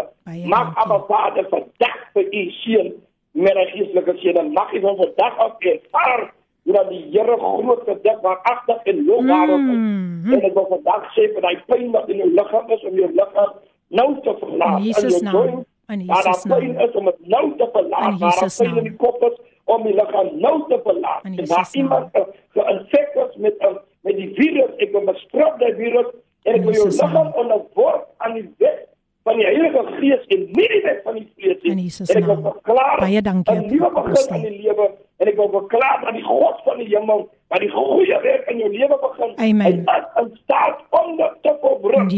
Mag. 0.54 0.70
Abba 0.84 1.02
Vader 1.10 1.50
vandag 1.50 1.98
vir 2.14 2.30
u 2.30 2.46
seën 2.62 2.94
met 3.34 3.58
'n 3.64 3.68
geestelike 3.74 4.14
seëning. 4.22 4.54
Mag 4.54 4.70
u 4.72 4.80
van 4.86 4.96
vandag 5.02 5.38
af 5.48 5.58
ervaar 5.58 6.30
hoe 6.66 6.74
dat 6.74 6.88
die 6.90 7.02
Here 7.14 7.36
groot 7.38 7.82
gedek 7.86 8.18
waaragtig 8.26 8.80
en 8.90 9.04
lofwaardig 9.06 9.62
is. 9.70 9.76
Mm. 9.78 10.32
En 10.34 10.42
ek 10.48 10.54
wil 10.58 10.66
vandag 10.74 11.04
sê 11.14 11.26
vir 11.34 11.42
daai 11.46 11.58
pyn 11.70 11.90
wat 11.94 12.08
in 12.10 12.16
jou 12.22 12.30
liggaam 12.38 12.70
is 12.76 12.82
om 12.90 12.94
jou 12.98 13.10
liggaam 13.20 13.52
nou 13.88 14.08
te 14.26 14.32
verlaat. 14.40 14.78
In 14.78 14.84
Jesus 14.90 15.20
jou 15.20 15.22
naam. 15.30 15.64
In 15.94 16.00
Jesus 16.02 16.42
daar 16.42 16.58
pyn 16.58 16.72
naam. 16.74 16.88
is 16.88 16.94
om 16.98 17.04
dit 17.04 17.20
nou 17.34 17.44
te 17.56 17.68
verlaat, 17.72 18.08
In 18.12 18.18
waar 18.18 18.38
daar 18.40 18.54
pyn 18.58 18.66
in 18.68 18.74
naam. 18.74 18.84
die 18.88 18.96
kop 19.04 19.22
is 19.30 19.36
om 19.64 19.82
die 19.86 19.94
liggaam 19.94 20.28
nou 20.40 20.56
te 20.68 20.80
verlaat. 20.82 21.24
In 21.24 21.38
En 21.38 21.46
naam. 21.46 21.64
iemand 21.72 22.08
ge- 22.12 22.26
geïnfek 22.58 23.10
is 23.28 23.36
met 23.36 23.54
met 24.02 24.16
die 24.16 24.30
virus, 24.34 24.70
ek 24.78 24.92
wil 24.92 25.04
bestraf 25.04 25.56
die 25.58 25.74
virus 25.74 26.06
en 26.44 26.52
ek 26.54 26.56
In 26.56 26.64
wil 26.66 26.72
jou 26.74 26.84
naam. 26.90 26.98
liggaam 26.98 27.32
onderworp 27.42 28.04
aan 28.18 28.34
die 28.34 28.48
wet 28.58 28.88
van 29.24 29.36
die 29.36 29.44
Heilige 29.46 29.82
Gees 29.98 30.26
en 30.34 30.38
nie 30.52 30.68
die 30.74 30.82
wet 30.82 31.00
van 31.04 31.14
die 31.14 31.28
vlees 31.36 31.62
nie. 31.62 31.70
In 31.72 31.78
En 31.78 32.16
ek 32.22 32.26
wil 32.26 32.34
naam. 32.34 32.52
verklaar 32.52 32.98
Baie 33.00 33.22
dankie, 33.22 33.54
'n 33.54 33.66
nuwe 33.66 33.90
begin 33.94 34.34
in 34.34 34.42
die 34.50 34.62
lewe 34.62 34.90
en 35.16 35.28
ek 35.30 35.36
wil 35.40 35.48
verklaar 35.54 36.02
dat 36.04 36.14
die 36.14 36.24
God 36.26 36.60
van 36.64 36.78
die 36.82 36.88
hemel 36.92 37.26
dat 37.52 37.62
die 37.62 37.70
goeie 37.70 38.18
werk 38.22 38.48
in 38.50 38.58
jou 38.58 38.70
lewe 38.72 38.98
begin. 39.02 39.32
Amen. 39.38 39.84
Hy 39.86 39.98
is 40.00 40.08
in 40.22 40.30
staat 40.42 40.80
om 40.98 41.16
dit 41.16 41.36
te 41.46 41.52
volbring. 41.62 42.10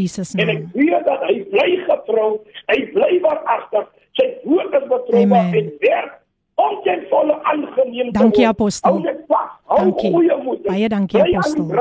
En 0.43 0.49
ek 0.55 0.63
weet 0.73 1.05
dat 1.05 1.21
hy 1.29 1.35
bly 1.53 1.69
getrou, 1.85 2.31
hy 2.71 2.79
bly 2.95 3.11
waaragtig. 3.25 3.85
Sy 4.19 4.25
woord 4.43 4.73
is 4.79 4.87
betroubaar 4.89 5.53
en 5.61 5.69
werk 5.85 6.17
om 6.59 6.81
ten 6.83 7.05
volle 7.11 7.37
aangeneem 7.43 8.11
te 8.11 8.19
Dankie, 8.19 8.43
word. 8.45 8.55
apostel. 8.57 8.91
Hou 8.91 9.03
net 9.05 9.21
vas. 9.27 9.51
Hou 9.69 9.77
Dankie. 9.85 10.11
goeie 10.11 10.37
moed. 10.43 10.63
Baie 10.67 10.89
dankie, 10.89 11.21
apostel. 11.21 11.71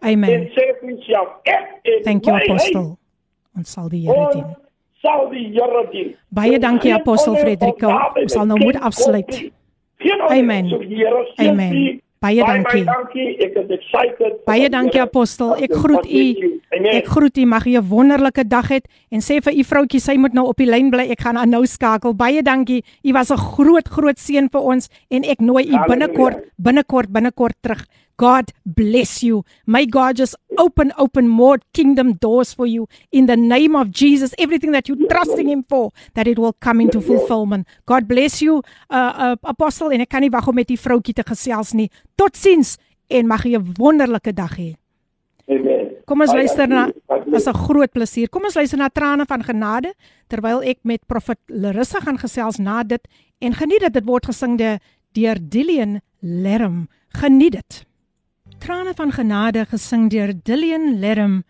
Amen. 0.00 0.30
En 0.30 0.46
sê 0.52 0.66
vir 0.80 0.90
jouself, 0.90 1.28
ek 1.42 1.80
en 2.04 2.20
my 2.26 2.40
apostel. 2.42 2.86
Ons 3.56 3.72
sal 3.72 3.88
die 3.88 4.02
Here 4.08 4.28
dien. 4.32 4.56
sal 5.00 5.28
die 5.30 5.46
Here 5.54 5.86
dien. 5.92 6.16
Baie 6.28 6.58
dankie, 6.58 6.92
apostel 6.92 7.34
naby 7.38 8.22
Ons 8.22 8.32
sal 8.32 8.46
nou 8.46 8.58
moet 8.58 8.80
afsluit. 8.80 9.30
Nie. 9.30 9.52
Geen 9.98 10.20
ander 10.20 10.38
Amen. 10.38 10.68
so 10.68 10.78
Here 10.78 11.26
seën 11.36 11.50
Amen. 11.50 11.76
u 11.76 12.00
Baie 12.24 12.40
dankie. 12.40 12.84
Baie 12.84 12.84
dankie. 12.88 13.26
Ek 13.44 13.56
is 13.60 13.72
excited. 13.76 14.36
Baie 14.48 14.68
dankie 14.72 15.00
apostel. 15.02 15.52
Ek 15.60 15.74
groet 15.76 16.06
u. 16.08 16.22
Ek 16.94 17.08
groet 17.12 17.36
u. 17.36 17.44
Mag 17.44 17.66
u 17.68 17.76
'n 17.76 17.88
wonderlike 17.88 18.44
dag 18.48 18.68
hê 18.72 18.80
en 19.12 19.20
sê 19.20 19.42
vir 19.44 19.52
u 19.52 19.64
vroutjie 19.64 20.00
sy 20.00 20.16
moet 20.16 20.32
nou 20.32 20.46
op 20.48 20.56
die 20.56 20.66
lyn 20.66 20.90
bly. 20.90 21.10
Ek 21.10 21.20
gaan 21.20 21.36
haar 21.36 21.46
nou 21.46 21.66
skakel. 21.66 22.14
Baie 22.14 22.42
dankie. 22.42 22.82
U 23.04 23.12
was 23.12 23.30
'n 23.30 23.36
groot 23.36 23.88
groot 23.88 24.18
seën 24.18 24.48
vir 24.48 24.60
ons 24.60 24.88
en 25.10 25.22
ek 25.24 25.40
nooi 25.40 25.68
u 25.68 25.76
binnekort 25.88 26.36
binnekort 26.56 27.12
binnekort 27.12 27.56
terug. 27.60 27.84
God 28.16 28.52
bless 28.64 29.22
you. 29.22 29.44
May 29.66 29.86
God 29.86 30.16
just 30.16 30.36
open, 30.58 30.92
open 30.98 31.28
more 31.28 31.58
kingdom 31.72 32.14
doors 32.14 32.54
for 32.54 32.66
you 32.66 32.88
in 33.10 33.26
the 33.26 33.36
name 33.36 33.74
of 33.74 33.90
Jesus. 33.90 34.34
Everything 34.38 34.72
that 34.72 34.88
you're 34.88 35.08
trusting 35.08 35.48
Him 35.48 35.64
for, 35.68 35.90
that 36.14 36.26
it 36.26 36.38
will 36.38 36.52
come 36.52 36.80
into 36.80 37.00
fulfillment. 37.00 37.66
God 37.86 38.06
bless 38.06 38.40
you, 38.40 38.62
uh, 38.90 39.12
uh, 39.16 39.36
Apostle. 39.44 39.90
En 39.90 40.00
ek 40.00 40.10
kan 40.14 40.22
nie 40.22 40.30
wag 40.30 40.48
om 40.48 40.54
met 40.54 40.70
die 40.70 40.78
vroutjie 40.80 41.14
te 41.14 41.26
gesels 41.26 41.74
nie. 41.74 41.90
Totsiens 42.16 42.76
en 43.10 43.26
mag 43.26 43.44
jy 43.44 43.58
'n 43.58 43.74
wonderlike 43.78 44.32
dag 44.32 44.56
hê. 44.56 44.74
Amen. 45.48 45.90
Kom 46.06 46.20
ons 46.20 46.32
luister 46.32 46.66
na 46.68 46.90
as 47.34 47.46
'n 47.46 47.54
groot 47.66 47.92
plesier. 47.92 48.28
Kom 48.28 48.44
ons 48.44 48.54
luister 48.54 48.78
na 48.78 48.88
trane 48.88 49.26
van 49.26 49.42
genade 49.42 49.94
terwyl 50.28 50.62
ek 50.62 50.78
met 50.84 51.06
Profet 51.06 51.38
Larissa 51.48 52.00
gaan 52.00 52.18
gesels 52.18 52.58
na 52.58 52.82
dit 52.82 53.00
en 53.40 53.52
geniet 53.52 53.80
dit 53.80 53.92
dit 53.92 54.04
word 54.04 54.26
gesing 54.26 54.56
deur 55.12 55.38
Dillian 55.40 56.00
Lerm. 56.20 56.88
Geniet 57.12 57.52
dit. 57.52 57.84
Trane 58.63 58.93
van 58.93 59.11
genade 59.11 59.65
gesing 59.65 60.09
deur 60.09 60.33
Dillian 60.43 60.99
Lerm. 60.99 61.43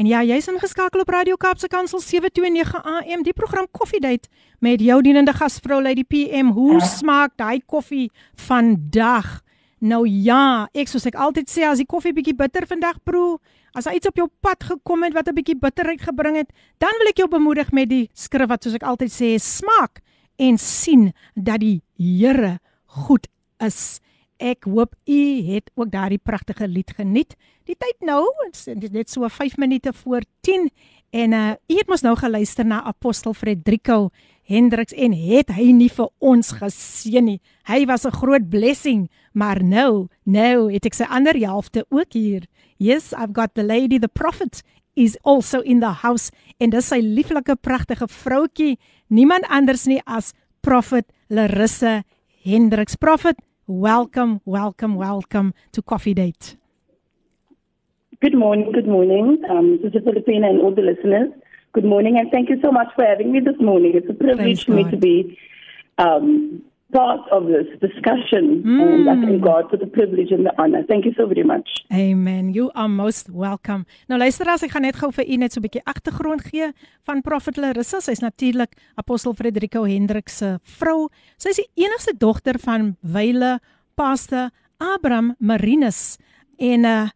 En 0.00 0.06
ja, 0.06 0.22
jy's 0.24 0.48
ingeskakel 0.48 1.00
op 1.00 1.08
Radio 1.08 1.36
Kaapse 1.36 1.68
Kansel 1.68 2.00
729 2.00 2.84
AM, 2.84 3.22
die 3.22 3.32
program 3.36 3.66
Koffiedייט 3.70 4.28
met 4.58 4.80
jou 4.80 5.02
dienende 5.02 5.32
gasvrou 5.36 5.82
Lady 5.82 6.04
PM. 6.04 6.52
Hoe 6.56 6.80
smaak 6.80 7.36
daai 7.36 7.60
koffie 7.66 8.10
vandag? 8.34 9.40
Nou 9.80 10.06
ja, 10.08 10.68
ek 10.76 10.88
soos 10.88 11.06
ek 11.08 11.16
altyd 11.16 11.48
sê, 11.48 11.64
as 11.68 11.80
die 11.80 11.88
koffie 11.88 12.12
bietjie 12.16 12.36
bitter 12.36 12.66
vandag 12.68 12.98
proe, 13.04 13.38
as 13.76 13.86
hy 13.88 13.96
iets 13.96 14.08
op 14.10 14.18
jou 14.20 14.28
pad 14.44 14.64
gekom 14.64 15.04
het 15.04 15.14
wat 15.16 15.28
'n 15.28 15.36
bietjie 15.36 15.56
bitterheid 15.56 16.00
gebring 16.00 16.36
het, 16.36 16.48
dan 16.78 16.92
wil 16.98 17.08
ek 17.08 17.16
jou 17.18 17.28
bemoedig 17.28 17.72
met 17.72 17.88
die 17.88 18.10
skrif 18.14 18.48
wat 18.48 18.62
soos 18.62 18.74
ek 18.74 18.82
altyd 18.82 19.12
sê, 19.12 19.38
smaak 19.38 20.00
en 20.38 20.58
sien 20.58 21.12
dat 21.34 21.60
die 21.60 21.82
Here 21.96 22.58
goed 22.86 23.28
is. 23.60 24.00
Ek 24.37 24.65
hoop 24.67 24.95
u 25.07 25.21
het 25.47 25.71
ook 25.75 25.91
daardie 25.91 26.19
pragtige 26.19 26.67
lied 26.67 26.91
geniet. 26.95 27.35
Die 27.65 27.75
tyd 27.79 27.95
nou, 28.03 28.25
dit 28.51 28.83
is 28.83 28.91
net 28.91 29.09
so 29.09 29.27
5 29.27 29.57
minute 29.57 29.93
voor 29.93 30.25
10 30.41 30.69
en 31.15 31.33
uh 31.33 31.53
u 31.67 31.75
het 31.77 31.87
mos 31.87 32.01
nou 32.01 32.15
geluister 32.15 32.65
na 32.65 32.83
apostel 32.83 33.33
Frederico 33.33 34.09
Hendriks 34.43 34.93
en 34.93 35.13
het 35.13 35.49
hy 35.55 35.71
nie 35.71 35.89
vir 35.89 36.09
ons 36.19 36.51
geseën 36.59 37.23
nie. 37.23 37.39
Hy 37.65 37.85
was 37.85 38.05
'n 38.05 38.11
groot 38.11 38.49
blessing, 38.49 39.09
maar 39.33 39.63
nou, 39.63 40.07
nou 40.23 40.71
het 40.71 40.85
ek 40.85 40.93
sy 40.93 41.03
ander 41.03 41.33
helfte 41.33 41.85
ook 41.89 42.13
hier. 42.13 42.43
Yes, 42.77 43.13
I've 43.13 43.33
got 43.33 43.55
the 43.55 43.63
lady 43.63 43.99
the 43.99 44.07
prophet 44.07 44.61
is 44.95 45.17
also 45.23 45.61
in 45.61 45.79
the 45.79 45.93
house 46.03 46.31
en 46.57 46.69
dis 46.69 46.87
sy 46.87 46.99
lieflike 46.99 47.55
pragtige 47.55 48.07
vroutjie, 48.07 48.77
niemand 49.07 49.45
anders 49.47 49.85
nie 49.85 50.01
as 50.05 50.33
prophet 50.61 51.05
Larissa 51.29 52.03
Hendriks. 52.43 52.95
Prophet 52.95 53.39
Welcome, 53.67 54.41
welcome, 54.45 54.95
welcome 54.95 55.55
to 55.71 55.81
Coffee 55.81 56.13
Date. 56.13 56.55
Good 58.21 58.37
morning, 58.37 58.71
good 58.71 58.87
morning, 58.87 59.41
um, 59.49 59.79
Sister 59.81 60.01
Filipina 60.01 60.49
and 60.49 60.61
all 60.61 60.73
the 60.73 60.83
listeners. 60.83 61.31
Good 61.73 61.83
morning, 61.83 62.19
and 62.19 62.31
thank 62.31 62.49
you 62.49 62.57
so 62.63 62.71
much 62.71 62.87
for 62.95 63.03
having 63.03 63.31
me 63.31 63.39
this 63.39 63.55
morning. 63.59 63.93
It's 63.95 64.07
a 64.07 64.13
privilege 64.13 64.65
for 64.65 64.71
me 64.71 64.83
to 64.91 64.97
be 64.97 65.39
um, 65.97 66.61
part 66.95 67.23
of 67.35 67.41
this 67.51 67.67
discussion, 67.83 68.63
mm. 68.63 68.79
and 68.79 69.03
I 69.11 69.15
thank 69.25 69.43
God 69.43 69.69
for 69.69 69.77
the 69.83 69.89
privilege 69.97 70.31
and 70.31 70.45
the 70.47 70.53
honor. 70.61 70.81
Thank 70.87 71.03
you 71.03 71.13
so 71.19 71.27
very 71.27 71.43
much. 71.43 71.67
Amen. 71.91 72.53
You 72.57 72.71
are 72.75 72.87
most 72.87 73.27
welcome. 73.29 73.83
Nou 74.07 74.17
luister 74.17 74.47
as 74.47 74.63
ek 74.63 74.71
gaan 74.75 74.87
net 74.87 74.99
gou 75.01 75.11
vir 75.17 75.27
u 75.27 75.37
net 75.41 75.51
so 75.51 75.59
'n 75.59 75.65
bietjie 75.67 75.83
agtergrond 75.83 76.47
gee 76.47 76.71
van 77.07 77.21
Prophet 77.21 77.59
Larissa. 77.59 77.99
Sy's 77.99 78.23
natuurlik 78.23 78.71
Apostel 78.95 79.35
Frederico 79.35 79.83
Hendrik 79.83 80.29
se 80.29 80.57
vrou. 80.79 81.09
Sy's 81.37 81.59
die 81.59 81.69
enigste 81.83 82.15
dogter 82.17 82.55
van 82.59 82.95
Wyle 83.01 83.59
Pastor 83.95 84.49
Abraham 84.79 85.35
Marinus 85.39 86.17
en 86.57 86.85
uh 86.85 87.09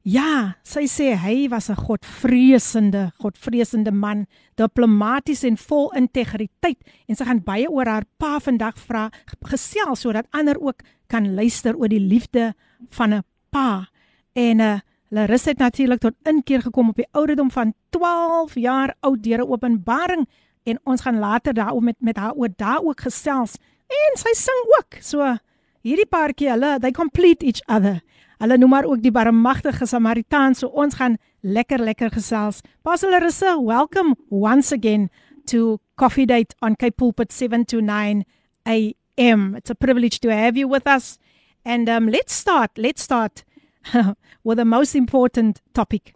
Ja, 0.00 0.56
sy 0.64 0.86
sê 0.88 1.12
hy 1.12 1.48
was 1.52 1.68
'n 1.68 1.76
godvreesende, 1.76 3.12
godvreesende 3.20 3.92
man, 3.92 4.26
diplomaties 4.56 5.44
en 5.44 5.56
vol 5.56 5.92
integriteit 5.92 6.78
en 7.06 7.16
sy 7.16 7.24
gaan 7.24 7.44
baie 7.44 7.68
oor 7.68 7.84
haar 7.84 8.06
pa 8.16 8.38
vandag 8.40 8.78
vra 8.78 9.10
gesels 9.44 10.00
sodat 10.00 10.26
ander 10.32 10.56
ook 10.58 10.80
kan 11.08 11.34
luister 11.34 11.76
oor 11.76 11.88
die 11.88 12.00
liefde 12.00 12.54
van 12.90 13.12
'n 13.12 13.24
pa. 13.50 13.88
En 14.32 14.60
uh 14.60 14.78
Larissa 15.12 15.50
het 15.50 15.58
natuurlik 15.58 16.00
tot 16.00 16.14
inkeer 16.24 16.62
gekom 16.62 16.88
op 16.88 16.96
die 16.96 17.08
ouderdom 17.12 17.50
van 17.50 17.74
12 17.90 18.54
jaar 18.54 18.94
oud 19.00 19.22
deur 19.22 19.38
'n 19.38 19.50
openbaring 19.50 20.28
en 20.64 20.78
ons 20.84 21.00
gaan 21.00 21.18
later 21.18 21.52
daaroor 21.52 21.82
met 21.82 21.96
met 22.00 22.16
haar 22.16 22.32
oor 22.32 22.48
daar 22.56 22.80
ook 22.82 23.00
gesels 23.00 23.56
en 23.88 24.16
sy 24.16 24.32
sing 24.32 24.60
ook. 24.78 25.02
So 25.02 25.36
hierdie 25.82 26.06
paartjie, 26.06 26.50
hulle 26.50 26.78
they 26.78 26.92
complete 26.92 27.44
each 27.44 27.60
other. 27.68 28.00
Hulle 28.40 28.56
noem 28.56 28.72
haar 28.72 28.86
ook 28.88 29.02
die 29.04 29.12
barmhartige 29.12 29.86
Samaritaan. 29.86 30.54
So 30.56 30.70
ons 30.72 30.94
gaan 30.96 31.18
lekker 31.44 31.78
lekker 31.78 32.10
gesels. 32.10 32.62
Pastor 32.82 33.10
Larissa, 33.10 33.58
welcome 33.60 34.16
once 34.30 34.72
again 34.72 35.10
to 35.44 35.78
Coffee 35.96 36.24
Date 36.26 36.54
on 36.62 36.76
Cape 36.76 36.96
Pulpit 36.96 37.32
729 37.32 38.24
AM. 38.66 39.54
It's 39.56 39.70
a 39.70 39.74
privilege 39.74 40.20
to 40.20 40.30
have 40.30 40.56
you 40.56 40.68
with 40.68 40.86
us. 40.86 41.18
And 41.64 41.88
um, 41.88 42.08
let's 42.08 42.32
start. 42.32 42.70
Let's 42.78 43.02
start 43.02 43.44
with 44.44 44.56
the 44.56 44.64
most 44.64 44.94
important 44.94 45.60
topic. 45.74 46.14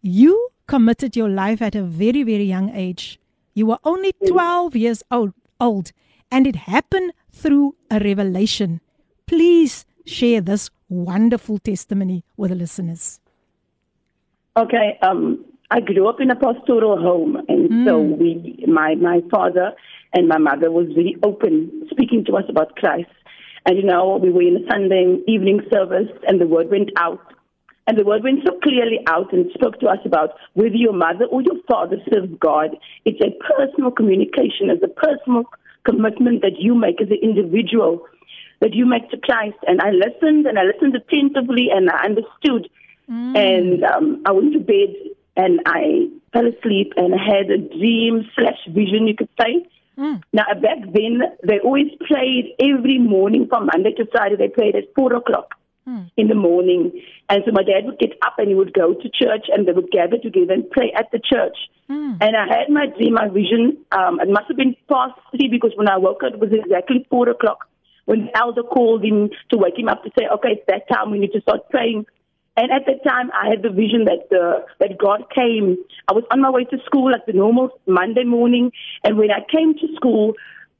You 0.00 0.48
committed 0.66 1.14
your 1.14 1.28
life 1.28 1.60
at 1.60 1.74
a 1.74 1.82
very, 1.82 2.22
very 2.22 2.44
young 2.44 2.70
age. 2.70 3.20
You 3.52 3.66
were 3.66 3.78
only 3.84 4.14
mm. 4.14 4.28
12 4.28 4.76
years 4.76 5.02
old, 5.10 5.34
old 5.60 5.92
and 6.30 6.46
it 6.46 6.56
happened 6.56 7.12
through 7.30 7.76
a 7.90 8.00
revelation. 8.00 8.80
Please 9.26 9.84
share 10.06 10.40
this 10.40 10.70
wonderful 10.88 11.58
testimony 11.58 12.24
with 12.36 12.50
the 12.50 12.56
listeners. 12.56 13.20
Okay, 14.56 14.98
um, 15.02 15.44
I 15.70 15.80
grew 15.80 16.08
up 16.08 16.20
in 16.20 16.30
a 16.30 16.36
pastoral 16.36 16.96
home, 17.00 17.36
and 17.48 17.70
mm. 17.70 17.84
so 17.86 18.00
we, 18.00 18.64
my 18.66 18.94
my 18.94 19.20
father 19.30 19.72
and 20.14 20.28
my 20.28 20.38
mother 20.38 20.70
was 20.70 20.86
very 20.94 21.16
open, 21.22 21.86
speaking 21.90 22.24
to 22.26 22.36
us 22.36 22.44
about 22.48 22.76
Christ. 22.76 23.10
And 23.66 23.76
you 23.76 23.82
know, 23.82 24.16
we 24.16 24.30
were 24.30 24.42
in 24.42 24.56
a 24.56 24.70
Sunday 24.70 25.18
evening 25.26 25.60
service, 25.72 26.08
and 26.26 26.40
the 26.40 26.46
word 26.46 26.70
went 26.70 26.90
out, 26.96 27.20
and 27.86 27.98
the 27.98 28.04
word 28.04 28.22
went 28.22 28.40
so 28.46 28.58
clearly 28.62 29.00
out 29.08 29.32
and 29.32 29.50
spoke 29.52 29.80
to 29.80 29.88
us 29.88 29.98
about 30.04 30.30
whether 30.54 30.76
your 30.76 30.92
mother 30.92 31.26
or 31.26 31.42
your 31.42 31.60
father 31.68 31.96
serves 32.12 32.32
God. 32.40 32.76
It's 33.04 33.20
a 33.20 33.34
personal 33.44 33.90
communication, 33.90 34.70
it's 34.70 34.84
a 34.84 34.88
personal 34.88 35.44
commitment 35.84 36.42
that 36.42 36.58
you 36.58 36.74
make 36.74 37.02
as 37.02 37.08
an 37.10 37.18
individual 37.22 38.06
that 38.60 38.74
you 38.74 38.86
make 38.86 39.10
to 39.10 39.18
Christ. 39.18 39.58
And 39.66 39.80
I 39.80 39.90
listened 39.90 40.46
and 40.46 40.58
I 40.58 40.62
listened 40.62 40.94
attentively 40.94 41.68
and 41.70 41.90
I 41.90 42.04
understood. 42.04 42.68
Mm. 43.10 43.36
And 43.36 43.84
um, 43.84 44.22
I 44.24 44.32
went 44.32 44.52
to 44.54 44.60
bed 44.60 44.94
and 45.36 45.60
I 45.66 46.08
fell 46.32 46.46
asleep 46.46 46.92
and 46.96 47.14
I 47.14 47.22
had 47.22 47.50
a 47.50 47.58
dream 47.58 48.28
slash 48.34 48.58
vision, 48.68 49.06
you 49.06 49.14
could 49.14 49.28
say. 49.40 49.66
Mm. 49.98 50.22
Now, 50.32 50.44
back 50.60 50.78
then, 50.92 51.22
they 51.46 51.58
always 51.60 51.90
played 52.06 52.54
every 52.60 52.98
morning 52.98 53.46
from 53.48 53.68
Monday 53.72 53.92
to 53.92 54.06
Friday. 54.10 54.36
They 54.36 54.48
played 54.48 54.76
at 54.76 54.94
4 54.94 55.14
o'clock 55.14 55.54
mm. 55.88 56.10
in 56.16 56.28
the 56.28 56.34
morning. 56.34 56.92
And 57.28 57.42
so 57.44 57.52
my 57.52 57.62
dad 57.62 57.84
would 57.86 57.98
get 57.98 58.12
up 58.22 58.34
and 58.38 58.48
he 58.48 58.54
would 58.54 58.74
go 58.74 58.94
to 58.94 59.08
church 59.08 59.46
and 59.48 59.66
they 59.66 59.72
would 59.72 59.90
gather 59.90 60.18
together 60.18 60.52
and 60.52 60.70
pray 60.70 60.92
at 60.96 61.10
the 61.12 61.18
church. 61.18 61.56
Mm. 61.88 62.18
And 62.20 62.36
I 62.36 62.46
had 62.46 62.68
my 62.68 62.86
dream, 62.86 63.14
my 63.14 63.28
vision. 63.28 63.78
Um, 63.92 64.20
it 64.20 64.28
must 64.28 64.48
have 64.48 64.56
been 64.56 64.76
past 64.88 65.14
three 65.30 65.48
because 65.48 65.72
when 65.76 65.88
I 65.88 65.96
woke 65.96 66.22
up, 66.24 66.34
it 66.34 66.40
was 66.40 66.52
exactly 66.52 67.06
4 67.10 67.30
o'clock 67.30 67.68
when 68.06 68.26
the 68.26 68.36
elder 68.36 68.62
called 68.62 69.04
him 69.04 69.30
to 69.50 69.58
wake 69.58 69.78
him 69.78 69.88
up 69.88 70.02
to 70.04 70.10
say, 70.18 70.26
okay, 70.32 70.50
it's 70.52 70.66
that 70.66 70.88
time 70.88 71.10
we 71.10 71.18
need 71.18 71.32
to 71.32 71.40
start 71.42 71.68
praying. 71.70 72.06
And 72.56 72.72
at 72.72 72.86
that 72.86 73.04
time, 73.04 73.30
I 73.32 73.50
had 73.50 73.62
the 73.62 73.68
vision 73.68 74.06
that 74.06 74.32
uh, 74.32 74.64
that 74.80 74.96
God 74.96 75.28
came. 75.28 75.76
I 76.08 76.14
was 76.14 76.24
on 76.30 76.40
my 76.40 76.50
way 76.50 76.64
to 76.64 76.78
school 76.86 77.12
like 77.12 77.26
the 77.26 77.34
normal 77.34 77.68
Monday 77.86 78.24
morning, 78.24 78.72
and 79.04 79.18
when 79.18 79.30
I 79.30 79.44
came 79.44 79.74
to 79.74 79.86
school, 79.94 80.32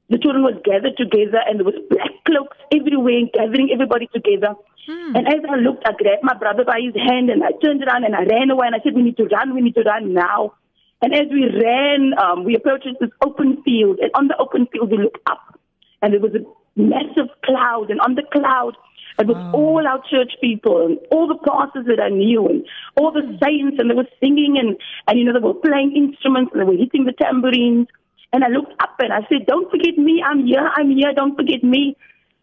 the 0.08 0.16
children 0.16 0.42
were 0.42 0.56
gathered 0.56 0.96
together, 0.96 1.36
and 1.44 1.60
there 1.60 1.66
was 1.66 1.76
black 1.90 2.16
cloaks 2.24 2.56
everywhere, 2.72 3.28
gathering 3.34 3.68
everybody 3.74 4.08
together. 4.08 4.54
Hmm. 4.88 5.16
And 5.16 5.28
as 5.28 5.44
I 5.44 5.56
looked, 5.56 5.84
I 5.86 5.92
grabbed 5.92 6.22
my 6.22 6.32
brother 6.32 6.64
by 6.64 6.80
his 6.80 6.96
hand, 6.96 7.28
and 7.28 7.44
I 7.44 7.52
turned 7.62 7.84
around 7.84 8.04
and 8.04 8.16
I 8.16 8.24
ran 8.24 8.48
away, 8.48 8.68
and 8.68 8.74
I 8.74 8.80
said, 8.80 8.94
"We 8.94 9.02
need 9.02 9.18
to 9.18 9.28
run. 9.28 9.52
We 9.52 9.60
need 9.60 9.74
to 9.74 9.82
run 9.82 10.14
now." 10.14 10.54
And 11.02 11.12
as 11.12 11.28
we 11.30 11.44
ran, 11.44 12.14
um, 12.16 12.44
we 12.44 12.56
approached 12.56 12.88
this 13.00 13.10
open 13.20 13.60
field, 13.64 13.98
and 14.00 14.10
on 14.14 14.28
the 14.28 14.36
open 14.38 14.66
field, 14.72 14.90
we 14.90 14.96
looked 14.96 15.28
up, 15.28 15.60
and 16.00 16.14
there 16.14 16.20
was 16.20 16.32
a 16.32 16.40
massive 16.76 17.28
cloud, 17.44 17.90
and 17.90 18.00
on 18.00 18.14
the 18.14 18.22
cloud, 18.32 18.76
it 19.18 19.26
was 19.26 19.36
wow. 19.36 19.52
all 19.52 19.86
our 19.86 20.02
church 20.10 20.32
people 20.40 20.84
and 20.84 20.98
all 21.10 21.26
the 21.26 21.40
pastors 21.40 21.86
that 21.86 22.00
I 22.00 22.10
knew 22.10 22.46
and 22.46 22.66
all 22.96 23.12
the 23.12 23.20
mm. 23.20 23.42
saints, 23.42 23.76
and 23.78 23.90
they 23.90 23.94
were 23.94 24.08
singing 24.20 24.56
and, 24.60 24.76
and 25.08 25.18
you 25.18 25.24
know, 25.24 25.32
they 25.32 25.44
were 25.44 25.54
playing 25.54 25.96
instruments 25.96 26.52
and 26.52 26.60
they 26.60 26.68
were 26.68 26.76
hitting 26.76 27.04
the 27.04 27.16
tambourines. 27.16 27.88
And 28.32 28.44
I 28.44 28.48
looked 28.48 28.74
up 28.82 28.96
and 28.98 29.12
I 29.12 29.20
said, 29.28 29.46
Don't 29.46 29.70
forget 29.70 29.96
me, 29.96 30.22
I'm 30.22 30.46
here, 30.46 30.68
I'm 30.76 30.90
here, 30.90 31.12
don't 31.16 31.36
forget 31.36 31.64
me. 31.64 31.96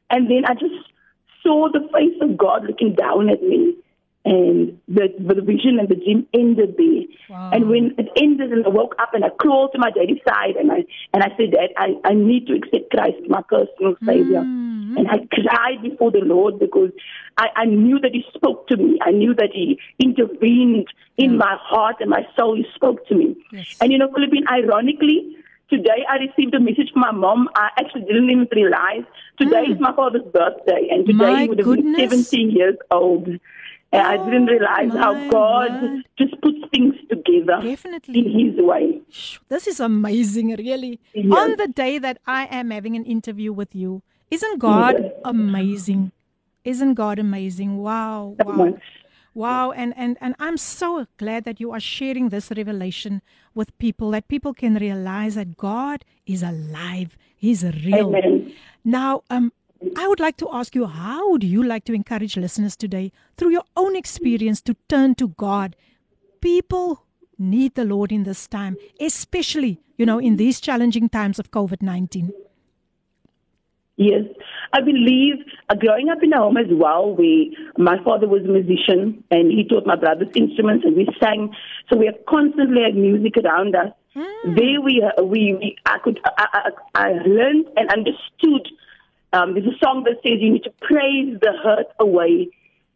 And 0.09 0.29
then 0.29 0.45
I 0.45 0.53
just 0.53 0.73
saw 1.43 1.69
the 1.71 1.87
face 1.93 2.17
of 2.21 2.37
God 2.37 2.65
looking 2.65 2.95
down 2.95 3.29
at 3.29 3.43
me. 3.43 3.75
And 4.25 4.79
the, 4.87 5.09
the 5.19 5.41
vision 5.41 5.79
and 5.79 5.89
the 5.89 5.95
dream 5.95 6.25
ended 6.33 6.75
there. 6.77 7.03
Wow. 7.29 7.51
And 7.51 7.67
when 7.67 7.93
it 7.97 8.07
ended 8.15 8.53
and 8.53 8.65
I 8.65 8.69
woke 8.69 8.95
up 8.97 9.13
and 9.13 9.25
I 9.25 9.29
crawled 9.29 9.73
to 9.73 9.79
my 9.79 9.91
daddy's 9.91 10.21
side 10.25 10.55
and 10.55 10.71
I 10.71 10.85
and 11.13 11.23
I 11.23 11.27
said, 11.35 11.51
Dad, 11.51 11.71
I, 11.77 11.95
I 12.05 12.13
need 12.13 12.47
to 12.47 12.53
accept 12.53 12.91
Christ, 12.91 13.17
my 13.27 13.41
personal 13.41 13.95
savior. 14.05 14.39
Mm-hmm. 14.39 14.97
And 14.97 15.07
I 15.09 15.17
cried 15.29 15.81
before 15.81 16.11
the 16.11 16.19
Lord 16.23 16.57
because 16.57 16.91
I, 17.37 17.47
I 17.55 17.65
knew 17.65 17.99
that 17.99 18.11
He 18.13 18.23
spoke 18.33 18.67
to 18.67 18.77
me. 18.77 18.97
I 19.01 19.11
knew 19.11 19.33
that 19.35 19.49
He 19.53 19.77
intervened 19.99 20.87
in 21.17 21.37
my 21.37 21.57
heart 21.59 21.97
and 21.99 22.09
my 22.09 22.25
soul. 22.37 22.55
He 22.55 22.65
spoke 22.75 23.05
to 23.07 23.15
me. 23.15 23.35
Yes. 23.51 23.75
And 23.81 23.91
you 23.91 23.97
know, 23.97 24.09
Philippine, 24.13 24.45
ironically, 24.47 25.35
today 25.69 26.05
I 26.09 26.17
received 26.17 26.53
a 26.53 26.59
message 26.59 26.91
from 26.93 27.01
my 27.01 27.11
mom. 27.11 27.49
I 27.55 27.69
actually 27.77 28.01
didn't 28.01 28.29
even 28.29 28.47
realize. 28.51 29.03
Today 29.37 29.63
is 29.63 29.79
my 29.79 29.93
father's 29.95 30.23
birthday, 30.31 30.87
and 30.91 31.05
today. 31.05 31.17
My 31.17 31.41
he 31.41 31.49
would 31.49 31.57
have 31.59 31.65
goodness. 31.65 32.09
been 32.09 32.23
17 32.23 32.51
years 32.51 32.75
old. 32.91 33.27
And 33.93 34.01
I 34.01 34.17
didn't 34.17 34.47
realize 34.47 34.91
how 34.91 35.13
God 35.29 35.71
just 36.17 36.39
puts 36.41 36.57
things 36.71 36.95
together 37.09 37.61
Definitely. 37.61 38.19
in 38.19 38.39
His 38.39 38.59
way. 38.65 39.01
This 39.49 39.67
is 39.67 39.79
amazing, 39.79 40.55
really. 40.55 40.99
Yes. 41.13 41.37
On 41.37 41.55
the 41.57 41.67
day 41.67 41.99
that 41.99 42.17
I 42.25 42.45
am 42.47 42.71
having 42.71 42.95
an 42.95 43.05
interview 43.05 43.53
with 43.53 43.75
you, 43.75 44.01
isn't 44.31 44.57
God 44.59 44.95
Yes. 44.99 45.11
amazing? 45.23 46.11
Isn't 46.63 46.95
God 46.95 47.19
amazing? 47.19 47.77
Wow, 47.77 48.35
wow. 48.39 48.77
Wow, 49.35 49.71
and, 49.71 49.95
and, 49.97 50.15
and 50.21 50.35
I'm 50.39 50.57
so 50.57 51.07
glad 51.17 51.43
that 51.45 51.59
you 51.59 51.71
are 51.71 51.79
sharing 51.79 52.29
this 52.29 52.51
revelation 52.55 53.21
with 53.55 53.75
people, 53.79 54.11
that 54.11 54.27
people 54.27 54.53
can 54.53 54.75
realize 54.75 55.33
that 55.35 55.57
God 55.57 56.05
is 56.27 56.43
alive. 56.43 57.17
He's 57.35 57.63
real. 57.63 58.09
Amen. 58.09 58.53
Now, 58.85 59.23
um, 59.31 59.51
I 59.97 60.07
would 60.07 60.19
like 60.19 60.37
to 60.37 60.49
ask 60.51 60.75
you, 60.75 60.85
how 60.85 61.31
would 61.31 61.43
you 61.43 61.63
like 61.63 61.85
to 61.85 61.93
encourage 61.93 62.37
listeners 62.37 62.75
today 62.75 63.11
through 63.37 63.51
your 63.51 63.65
own 63.75 63.95
experience 63.95 64.61
to 64.61 64.75
turn 64.87 65.15
to 65.15 65.29
God? 65.29 65.75
People 66.41 67.05
need 67.37 67.75
the 67.75 67.85
Lord 67.85 68.11
in 68.11 68.23
this 68.23 68.47
time, 68.47 68.77
especially, 68.99 69.81
you 69.97 70.05
know, 70.05 70.19
in 70.19 70.37
these 70.37 70.59
challenging 70.59 71.09
times 71.09 71.39
of 71.39 71.51
COVID 71.51 71.81
19. 71.81 72.31
Yes, 73.95 74.23
I 74.73 74.81
believe 74.81 75.35
uh, 75.69 75.75
growing 75.75 76.09
up 76.09 76.23
in 76.23 76.33
a 76.33 76.37
home 76.37 76.57
as 76.57 76.65
well, 76.71 77.15
we 77.15 77.55
my 77.77 78.03
father 78.03 78.27
was 78.27 78.41
a 78.43 78.47
musician 78.47 79.23
and 79.29 79.51
he 79.51 79.67
taught 79.67 79.85
my 79.85 79.95
brothers 79.95 80.29
instruments 80.35 80.83
and 80.83 80.95
we 80.95 81.07
sang. 81.21 81.53
So 81.89 81.97
we 81.97 82.07
have 82.07 82.25
constantly 82.27 82.81
had 82.81 82.95
music 82.95 83.33
around 83.37 83.75
us. 83.75 83.91
There 84.55 84.81
we 84.81 85.03
uh, 85.03 85.23
we, 85.23 85.53
we 85.59 85.75
I 85.85 85.99
could 85.99 86.19
I, 86.25 86.47
I, 86.53 86.69
I 86.95 87.11
learned 87.11 87.67
and 87.77 87.89
understood. 87.91 88.67
Um, 89.33 89.53
there's 89.53 89.65
a 89.65 89.77
song 89.83 90.03
that 90.05 90.17
says 90.23 90.39
you 90.39 90.53
need 90.53 90.63
to 90.63 90.73
praise 90.81 91.39
the 91.41 91.53
hurt 91.63 91.87
away. 91.99 92.49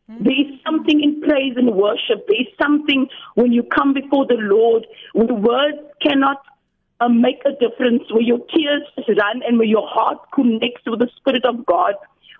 There 0.09 0.39
is 0.39 0.59
something 0.65 1.03
in 1.03 1.19
praise 1.21 1.55
and 1.57 1.75
worship. 1.75 2.25
There 2.27 2.39
is 2.39 2.47
something 2.61 3.07
when 3.35 3.51
you 3.51 3.63
come 3.63 3.93
before 3.93 4.25
the 4.25 4.38
Lord, 4.39 4.88
when 5.13 5.41
words 5.41 5.79
cannot 6.01 6.41
uh, 7.01 7.09
make 7.09 7.41
a 7.45 7.51
difference, 7.51 8.03
where 8.09 8.21
your 8.21 8.39
tears 8.55 8.83
run 9.09 9.41
and 9.45 9.57
where 9.57 9.67
your 9.67 9.85
heart 9.85 10.19
connects 10.33 10.83
with 10.85 10.99
the 10.99 11.09
Spirit 11.17 11.43
of 11.43 11.65
God. 11.65 11.95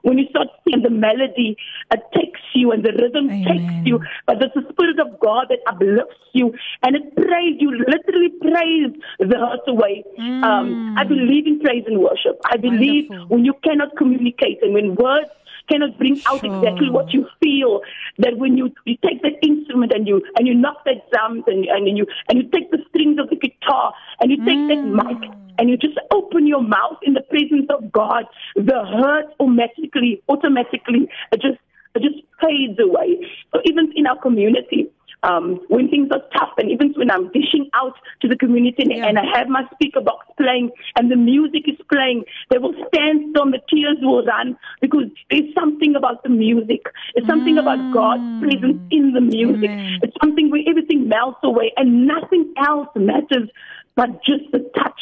When 0.08 0.18
you 0.18 0.26
start 0.30 0.48
singing 0.64 0.84
the 0.84 0.90
melody, 0.90 1.58
it 1.92 2.00
takes 2.16 2.40
you 2.56 2.72
and 2.72 2.82
the 2.82 2.94
rhythm 2.94 3.28
Amen. 3.28 3.44
takes 3.44 3.74
you, 3.86 4.00
but 4.26 4.40
there's 4.40 4.56
the 4.56 4.64
Spirit 4.72 5.00
of 5.02 5.20
God 5.20 5.48
that 5.50 5.60
uplifts 5.68 6.16
you 6.32 6.54
and 6.84 6.96
it 6.96 7.14
prays 7.14 7.60
you, 7.60 7.72
literally 7.76 8.32
praise 8.40 8.96
the 9.20 9.36
hurt 9.36 9.68
away. 9.68 10.06
Um, 10.18 10.96
I 10.96 11.04
believe 11.04 11.46
in 11.46 11.60
praise 11.60 11.84
and 11.88 12.00
worship. 12.00 12.40
I 12.46 12.56
believe 12.56 13.10
Wonderful. 13.10 13.36
when 13.36 13.44
you 13.44 13.54
cannot 13.66 13.98
communicate 13.98 14.64
and 14.64 14.74
when 14.74 14.96
words 14.96 15.28
cannot 15.70 15.98
bring 15.98 16.22
out 16.28 16.42
Sure. 16.42 16.56
exactly 16.56 16.90
what 16.90 17.14
you 17.14 17.28
feel. 17.42 17.82
That 18.20 18.38
when 18.38 18.58
you, 18.58 18.72
you 18.86 18.98
take 19.06 19.22
that 19.22 19.38
instrument 19.42 19.92
and 19.94 20.08
you 20.08 20.22
and 20.38 20.48
you 20.48 20.56
knock 20.56 20.84
that 20.86 21.10
drums 21.12 21.44
and 21.48 21.66
and 21.66 21.98
you 21.98 22.06
and 22.30 22.40
you 22.40 22.50
take 22.50 22.72
the 22.72 22.80
strings 22.90 23.20
of 23.20 23.30
the 23.30 23.36
guitar 23.36 23.94
and 24.20 24.32
you 24.32 24.38
take 24.38 24.68
that 24.70 24.82
hmm. 24.82 24.96
mic 24.96 25.32
and 25.60 25.70
you 25.70 25.78
just 25.78 25.98
open 26.12 26.48
your 26.48 26.62
mouth 26.62 26.98
in 27.04 27.14
the 27.14 27.22
presence 27.22 27.68
of 27.70 27.92
God, 27.92 28.26
the 28.56 28.86
hurt 28.86 29.34
automatically 29.40 30.22
automatically 30.30 31.10
just 31.34 31.60
just 32.00 32.16
fades 32.42 32.80
away. 32.80 33.18
So 33.54 33.62
even 33.66 33.92
in 33.96 34.08
our 34.08 34.20
community. 34.20 34.90
Um, 35.24 35.60
when 35.68 35.90
things 35.90 36.10
are 36.12 36.22
tough, 36.38 36.54
and 36.58 36.70
even 36.70 36.94
when 36.96 37.10
I'm 37.10 37.32
dishing 37.32 37.70
out 37.74 37.96
to 38.22 38.28
the 38.28 38.36
community 38.36 38.84
and, 38.84 38.92
Yeah. 38.92 39.08
and 39.08 39.18
I 39.18 39.26
have 39.36 39.48
my 39.50 39.64
speaker 39.74 40.00
box 40.00 40.28
playing 40.38 40.70
and 40.96 41.12
the 41.12 41.16
music 41.16 41.64
is 41.68 41.80
playing, 41.92 42.24
they 42.50 42.60
will 42.60 42.76
stand 42.88 43.32
still 43.32 43.50
the 43.50 43.60
tears 43.70 43.98
will 44.02 44.24
run 44.24 44.56
because 44.80 45.06
there's 45.32 45.52
something 45.56 45.96
about 45.96 46.24
the 46.24 46.30
music. 46.30 46.82
It's 47.16 47.28
something 47.28 47.58
about 47.58 47.80
God's 47.94 48.24
presence 48.44 48.80
in 48.92 49.14
the 49.14 49.22
music. 49.22 49.72
Amen. 49.72 50.00
It's 50.04 50.16
something 50.22 50.52
where 50.52 50.62
everything 50.68 51.08
melts 51.10 51.40
away 51.44 51.74
and 51.78 52.08
nothing 52.08 52.54
else 52.58 52.88
matters 52.96 53.50
but 53.96 54.24
just 54.24 54.46
the 54.52 54.60
touch 54.78 55.02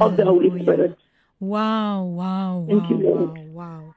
of 0.00 0.16
the 0.16 0.24
Holy 0.24 0.50
Spirit. 0.62 0.96
Wow, 1.40 2.04
wow, 2.04 2.64
Thank 2.66 2.82
wow, 2.82 2.88
you, 2.90 2.96
wow, 2.96 3.34
wow. 3.52 3.94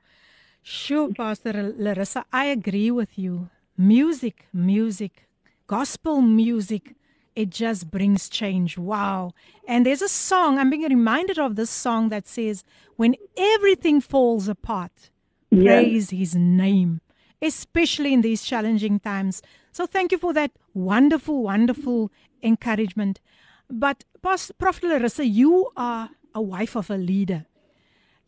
Sure, 0.63 1.09
Pastor 1.13 1.73
Larissa, 1.77 2.25
I 2.31 2.45
agree 2.45 2.91
with 2.91 3.17
you. 3.17 3.49
Music, 3.77 4.45
music, 4.53 5.27
gospel 5.71 6.21
music, 6.21 6.95
it 7.33 7.49
just 7.49 7.89
brings 7.89 8.27
change. 8.27 8.77
Wow. 8.77 9.31
And 9.65 9.85
there's 9.85 10.01
a 10.01 10.09
song, 10.09 10.59
I'm 10.59 10.69
being 10.69 10.83
reminded 10.83 11.39
of 11.39 11.55
this 11.55 11.69
song 11.69 12.09
that 12.09 12.27
says, 12.27 12.65
When 12.97 13.15
everything 13.37 14.01
falls 14.01 14.49
apart, 14.49 15.09
Yes. 15.49 15.63
praise 15.63 16.09
his 16.09 16.35
name, 16.35 16.99
especially 17.41 18.13
in 18.13 18.19
these 18.19 18.43
challenging 18.43 18.99
times. 18.99 19.41
So 19.71 19.85
thank 19.85 20.11
you 20.11 20.17
for 20.17 20.33
that 20.33 20.51
wonderful, 20.73 21.41
wonderful 21.43 22.11
encouragement. 22.43 23.21
But 23.69 24.03
Pas- 24.21 24.51
Prophet 24.57 24.83
Larissa, 24.83 25.25
you 25.25 25.71
are 25.77 26.09
a 26.35 26.41
wife 26.41 26.75
of 26.75 26.89
a 26.89 26.97
leader. 26.97 27.45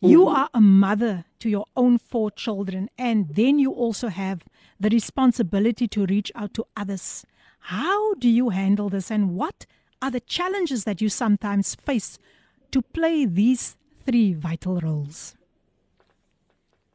You 0.00 0.20
mm-hmm. 0.24 0.36
are 0.36 0.48
a 0.54 0.62
mother 0.62 1.26
to 1.40 1.50
your 1.50 1.66
own 1.76 1.98
four 1.98 2.30
children, 2.30 2.88
and 2.96 3.34
then 3.34 3.58
you 3.58 3.70
also 3.70 4.08
have 4.08 4.44
the 4.80 4.88
responsibility 4.88 5.86
to 5.88 6.06
reach 6.06 6.32
out 6.34 6.54
to 6.54 6.64
others. 6.74 7.26
How 7.68 8.12
do 8.14 8.28
you 8.28 8.50
handle 8.50 8.90
this, 8.90 9.10
and 9.10 9.36
what 9.36 9.64
are 10.02 10.10
the 10.10 10.20
challenges 10.20 10.84
that 10.84 11.00
you 11.00 11.08
sometimes 11.08 11.74
face 11.74 12.18
to 12.72 12.82
play 12.82 13.24
these 13.24 13.76
three 14.04 14.34
vital 14.34 14.80
roles? 14.80 15.34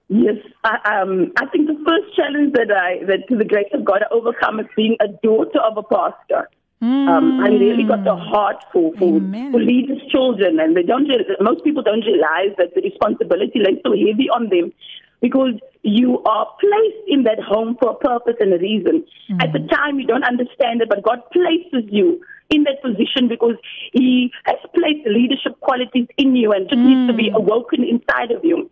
Yes, 0.10 0.36
I, 0.64 1.02
um, 1.02 1.32
I 1.38 1.48
think 1.48 1.66
the 1.66 1.84
first 1.88 2.16
challenge 2.16 2.54
that 2.54 2.72
I, 2.72 3.04
that 3.06 3.28
to 3.30 3.36
the 3.36 3.46
grace 3.46 3.70
of 3.74 3.84
God, 3.84 4.04
I 4.04 4.14
overcome 4.14 4.60
is 4.60 4.68
being 4.76 4.96
a 5.00 5.08
daughter 5.08 5.60
of 5.60 5.78
a 5.78 5.82
pastor. 5.82 6.48
Um, 6.82 7.42
I 7.42 7.50
really 7.50 7.84
got 7.84 8.04
the 8.04 8.16
heart 8.16 8.64
for 8.72 8.94
for, 8.94 9.18
Amen. 9.18 9.52
for 9.52 9.60
leaders' 9.60 10.02
children, 10.12 10.60
and 10.60 10.78
they 10.78 10.84
don't. 10.84 11.10
Most 11.42 11.64
people 11.64 11.82
don't 11.82 12.06
realize 12.06 12.56
that 12.60 12.76
the 12.76 12.82
responsibility 12.82 13.60
lays 13.60 13.80
so 13.84 13.92
heavy 13.92 14.30
on 14.30 14.50
them 14.50 14.72
because 15.22 15.54
you 15.84 16.22
are 16.24 16.48
placed 16.60 17.04
in 17.08 17.24
that 17.24 17.40
home 17.40 17.78
for 17.82 17.92
a 17.92 17.96
purpose 17.96 18.36
and 18.40 18.54
a 18.54 18.58
reason. 18.58 19.06
At 19.42 19.54
the 19.54 19.60
time, 19.68 20.00
you 20.00 20.08
don't 20.08 20.24
understand 20.24 20.82
it, 20.82 20.90
but 20.90 21.04
God 21.04 21.20
places 21.32 21.88
you 21.90 22.22
in 22.50 22.64
that 22.64 22.82
position 22.82 23.28
because 23.30 23.56
He 23.94 24.32
has 24.46 24.58
placed 24.74 25.08
leadership 25.08 25.60
qualities 25.62 26.08
in 26.18 26.36
you 26.36 26.52
and 26.52 26.68
just 26.70 26.82
needs 26.82 27.08
to 27.08 27.14
be 27.14 27.30
awoken 27.30 27.84
inside 27.84 28.32
of 28.32 28.44
you. 28.44 28.70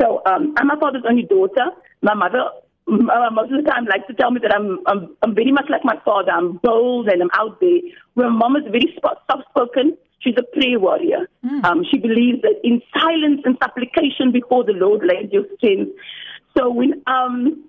So 0.00 0.22
um, 0.26 0.54
I'm 0.58 0.68
my 0.68 0.78
father's 0.78 1.04
only 1.08 1.24
daughter. 1.24 1.70
My 2.02 2.14
mother 2.14 2.44
uh, 2.88 3.30
most 3.32 3.52
of 3.52 3.64
the 3.64 3.68
time 3.68 3.84
likes 3.86 4.06
to 4.06 4.14
tell 4.14 4.30
me 4.30 4.40
that 4.42 4.54
I'm, 4.54 4.78
I'm 4.86 5.16
I'm 5.22 5.34
very 5.34 5.50
much 5.50 5.66
like 5.68 5.84
my 5.84 5.98
father. 6.04 6.30
I'm 6.30 6.58
bold 6.62 7.08
and 7.08 7.20
I'm 7.22 7.30
out 7.34 7.60
there. 7.60 7.80
Where 8.14 8.30
mom 8.30 8.56
is 8.56 8.62
very 8.64 8.96
soft-spoken. 9.02 9.96
She's 10.20 10.34
a 10.38 10.42
prayer 10.42 10.78
warrior. 10.80 11.28
Um, 11.64 11.84
she 11.90 11.98
believes 11.98 12.42
that 12.42 12.60
in 12.64 12.82
silence 12.98 13.42
and 13.44 13.56
supplication 13.62 14.32
before 14.32 14.64
the 14.64 14.72
Lord 14.72 15.02
lays 15.04 15.30
your 15.32 15.44
strength. 15.56 15.92
So 16.56 16.70
when 16.70 17.02
um, 17.06 17.64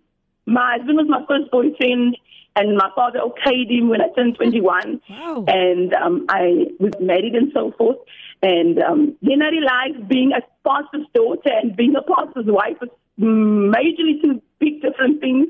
my 0.45 0.78
husband 0.78 0.98
was 0.98 1.08
my 1.10 1.24
first 1.28 1.52
boyfriend, 1.52 2.18
and 2.56 2.76
my 2.76 2.89
father 2.95 3.20
okayed 3.20 3.70
him 3.70 3.88
when 3.89 4.02
I 4.02 4.08
turned 4.16 4.36
21, 4.36 5.00
Wow. 5.10 5.45
and 5.48 5.93
um, 5.93 6.26
I 6.28 6.66
was 6.80 6.93
married 7.00 7.36
and 7.36 7.52
so 7.54 7.72
forth. 7.78 7.98
And 8.41 8.80
um, 8.82 9.16
then 9.22 9.43
I 9.43 9.50
realized 9.50 10.08
being 10.10 10.32
a 10.32 10.41
pastor's 10.68 11.06
daughter 11.14 11.52
and 11.62 11.76
being 11.76 11.93
a 11.95 12.02
pastor's 12.02 12.48
wife 12.48 12.78
is 12.82 12.89
majorly 13.20 14.22
two 14.24 14.41
big 14.60 14.82
different 14.82 15.20
things. 15.22 15.48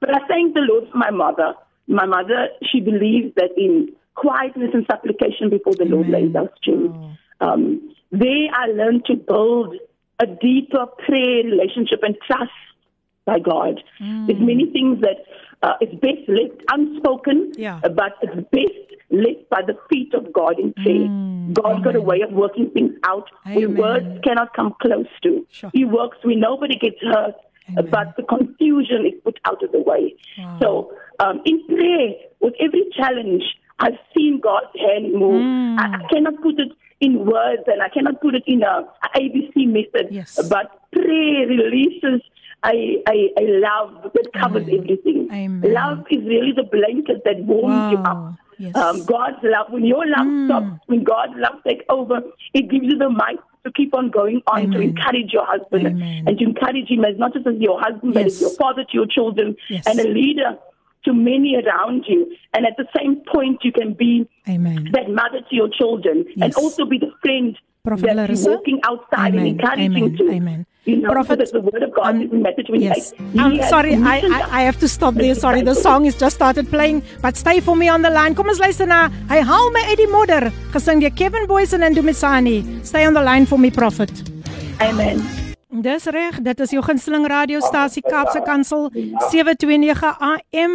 But 0.00 0.14
I 0.14 0.26
thank 0.28 0.52
the 0.54 0.60
Lord 0.60 0.90
for 0.90 0.98
my 0.98 1.10
mother. 1.10 1.54
My 1.86 2.04
mother, 2.04 2.48
she 2.70 2.80
believes 2.80 3.34
that 3.36 3.50
in 3.56 3.88
quietness 4.14 4.70
and 4.74 4.86
supplication 4.90 5.50
before 5.50 5.74
the 5.74 5.84
Lord 5.84 6.08
lays 6.08 6.34
our 6.34 6.50
strength. 6.60 6.96
Um, 7.40 7.94
there 8.10 8.48
I 8.54 8.66
learned 8.66 9.04
to 9.06 9.16
build 9.16 9.76
a 10.20 10.26
deeper 10.26 10.86
prayer 11.06 11.44
relationship 11.44 12.00
and 12.02 12.16
trust 12.26 12.50
by 13.24 13.38
God. 13.38 13.82
There's 13.98 14.40
many 14.40 14.70
things 14.70 15.00
that 15.00 15.24
uh, 15.62 15.74
it's 15.80 15.94
best 15.94 16.28
left 16.28 16.60
unspoken, 16.70 17.52
Yeah. 17.56 17.80
uh, 17.84 17.88
but 17.88 18.12
it's 18.22 18.34
best 18.50 19.00
left 19.10 19.48
by 19.50 19.62
the 19.62 19.76
feet 19.88 20.12
of 20.14 20.32
God 20.32 20.58
in 20.58 20.72
prayer. 20.74 21.06
God's 21.52 21.84
got 21.84 21.96
a 21.96 22.00
way 22.02 22.20
of 22.22 22.32
working 22.32 22.70
things 22.70 22.92
out 23.04 23.28
where 23.44 23.64
Amen. 23.64 23.76
words 23.76 24.20
cannot 24.24 24.54
come 24.54 24.74
close 24.82 25.06
to. 25.22 25.46
Sure. 25.50 25.70
He 25.72 25.84
works 25.84 26.18
where 26.22 26.36
nobody 26.36 26.76
gets 26.78 27.00
hurt 27.00 27.34
Amen. 27.70 27.90
but 27.90 28.16
the 28.16 28.22
confusion 28.24 29.06
is 29.06 29.20
put 29.24 29.38
out 29.44 29.62
of 29.62 29.70
the 29.72 29.80
way. 29.80 30.14
Wow. 30.38 30.58
So, 30.60 30.92
um, 31.20 31.40
in 31.44 31.64
prayer, 31.66 32.14
with 32.40 32.54
every 32.60 32.84
challenge, 32.96 33.44
I've 33.82 33.98
seen 34.16 34.40
God's 34.40 34.72
hand 34.78 35.12
move. 35.12 35.42
Mm. 35.42 35.78
I, 35.78 36.04
I, 36.04 36.08
cannot 36.12 36.40
put 36.40 36.58
it 36.58 36.72
in 37.00 37.26
words 37.26 37.62
and 37.66 37.82
I 37.82 37.88
cannot 37.88 38.20
put 38.20 38.34
it 38.34 38.44
in 38.46 38.62
a, 38.62 38.86
a 39.04 39.18
ABC 39.18 39.66
method, 39.66 40.06
yes. 40.10 40.38
but 40.48 40.66
prayer 40.92 41.46
releases 41.48 42.22
I, 42.62 43.02
a, 43.08 43.32
a 43.40 43.44
love 43.58 44.12
that 44.14 44.28
covers 44.38 44.68
Amen. 44.68 44.78
everything. 44.80 45.28
Amen. 45.32 45.72
Love 45.72 46.06
is 46.10 46.22
really 46.24 46.52
the 46.54 46.62
blanket 46.62 47.22
that 47.24 47.38
warms 47.44 47.74
wow. 47.74 47.90
you 47.90 47.98
up. 47.98 48.34
Yes. 48.58 48.76
Um, 48.76 49.04
God's 49.04 49.38
love, 49.42 49.66
when 49.70 49.84
your 49.84 50.06
love 50.06 50.26
Mm. 50.26 50.46
stops, 50.46 50.80
when 50.86 51.02
God's 51.02 51.32
love 51.36 51.58
takes 51.66 51.84
over, 51.88 52.20
it 52.54 52.70
gives 52.70 52.84
you 52.84 52.96
the 52.96 53.10
might 53.10 53.40
to 53.64 53.72
keep 53.72 53.94
on 53.94 54.10
going 54.10 54.42
on 54.46 54.70
to 54.70 54.80
encourage 54.80 55.32
your 55.32 55.44
husband 55.46 55.86
Amen. 55.86 56.24
and 56.26 56.38
to 56.38 56.44
encourage 56.44 56.88
him 56.88 57.04
as 57.04 57.18
not 57.18 57.32
just 57.32 57.46
as 57.46 57.54
your 57.58 57.80
husband, 57.80 58.14
but 58.14 58.26
as 58.26 58.40
your 58.40 58.50
father 58.50 58.84
to 58.84 58.90
your 58.92 59.06
children 59.06 59.56
Yes. 59.68 59.86
and 59.86 59.98
a 59.98 60.08
leader 60.08 60.58
to 61.04 61.12
many 61.12 61.56
around 61.56 62.04
you. 62.08 62.34
And 62.54 62.66
at 62.66 62.76
the 62.76 62.86
same 62.96 63.22
point, 63.32 63.60
you 63.64 63.72
can 63.72 63.94
be 63.94 64.28
Amen. 64.48 64.90
that 64.92 65.10
mother 65.10 65.40
to 65.48 65.54
your 65.54 65.68
children 65.68 66.24
and 66.40 66.54
also 66.54 66.84
be 66.84 66.98
the 66.98 67.12
friend 67.22 67.56
Prophet 67.84 68.06
that 68.06 68.16
Larissa? 68.16 68.50
you're 68.50 68.58
walking 68.58 68.80
outside 68.84 69.34
Amen. 69.34 69.38
and 69.38 69.60
encouraging 69.60 69.96
Amen. 69.96 70.16
to. 70.16 70.30
Amen. 70.30 70.66
You 70.84 70.96
know, 70.96 71.10
Prophet, 71.10 71.48
so 71.48 71.60
the 71.60 71.70
word 71.70 71.82
of 71.82 71.94
God 71.94 72.16
um, 72.16 72.22
is 72.22 72.32
in 72.32 72.42
Matthew 72.42 72.64
28. 72.64 72.82
Yes. 72.82 73.12
I'm 73.38 73.56
has 73.56 73.68
sorry, 73.68 73.94
I, 73.94 74.18
I. 74.18 74.48
I 74.50 74.62
have 74.62 74.80
to 74.80 74.88
stop 74.88 75.14
there. 75.14 75.34
Sorry, 75.34 75.62
the 75.62 75.74
song 75.86 76.06
is 76.06 76.16
just 76.16 76.36
started 76.36 76.68
playing. 76.70 77.04
But 77.20 77.36
stay 77.36 77.60
for 77.60 77.76
me 77.76 77.88
on 77.88 78.02
the 78.02 78.10
line. 78.10 78.34
Kom 78.34 78.48
ons 78.48 78.58
luister 78.58 78.86
na 78.86 79.08
Hy 79.30 79.42
haal 79.46 79.70
my 79.74 79.84
uit 79.90 80.02
die 80.02 80.10
modder, 80.10 80.50
gesing 80.74 81.02
deur 81.02 81.14
Kevin 81.14 81.46
Boysen 81.46 81.86
en 81.86 81.94
Dumisani. 81.94 82.58
Stay 82.82 83.06
on 83.06 83.14
the 83.14 83.22
line 83.22 83.46
for 83.46 83.58
me, 83.58 83.70
Prophet. 83.70 84.10
Amen. 84.80 85.41
Dis 85.72 86.04
reg, 86.04 86.36
dit 86.44 86.58
is 86.60 86.72
jou 86.74 86.82
gunsteling 86.84 87.22
radiostasie 87.32 88.02
Kaapse 88.04 88.42
Kansel 88.44 88.90
729 88.92 90.10
AM 90.20 90.74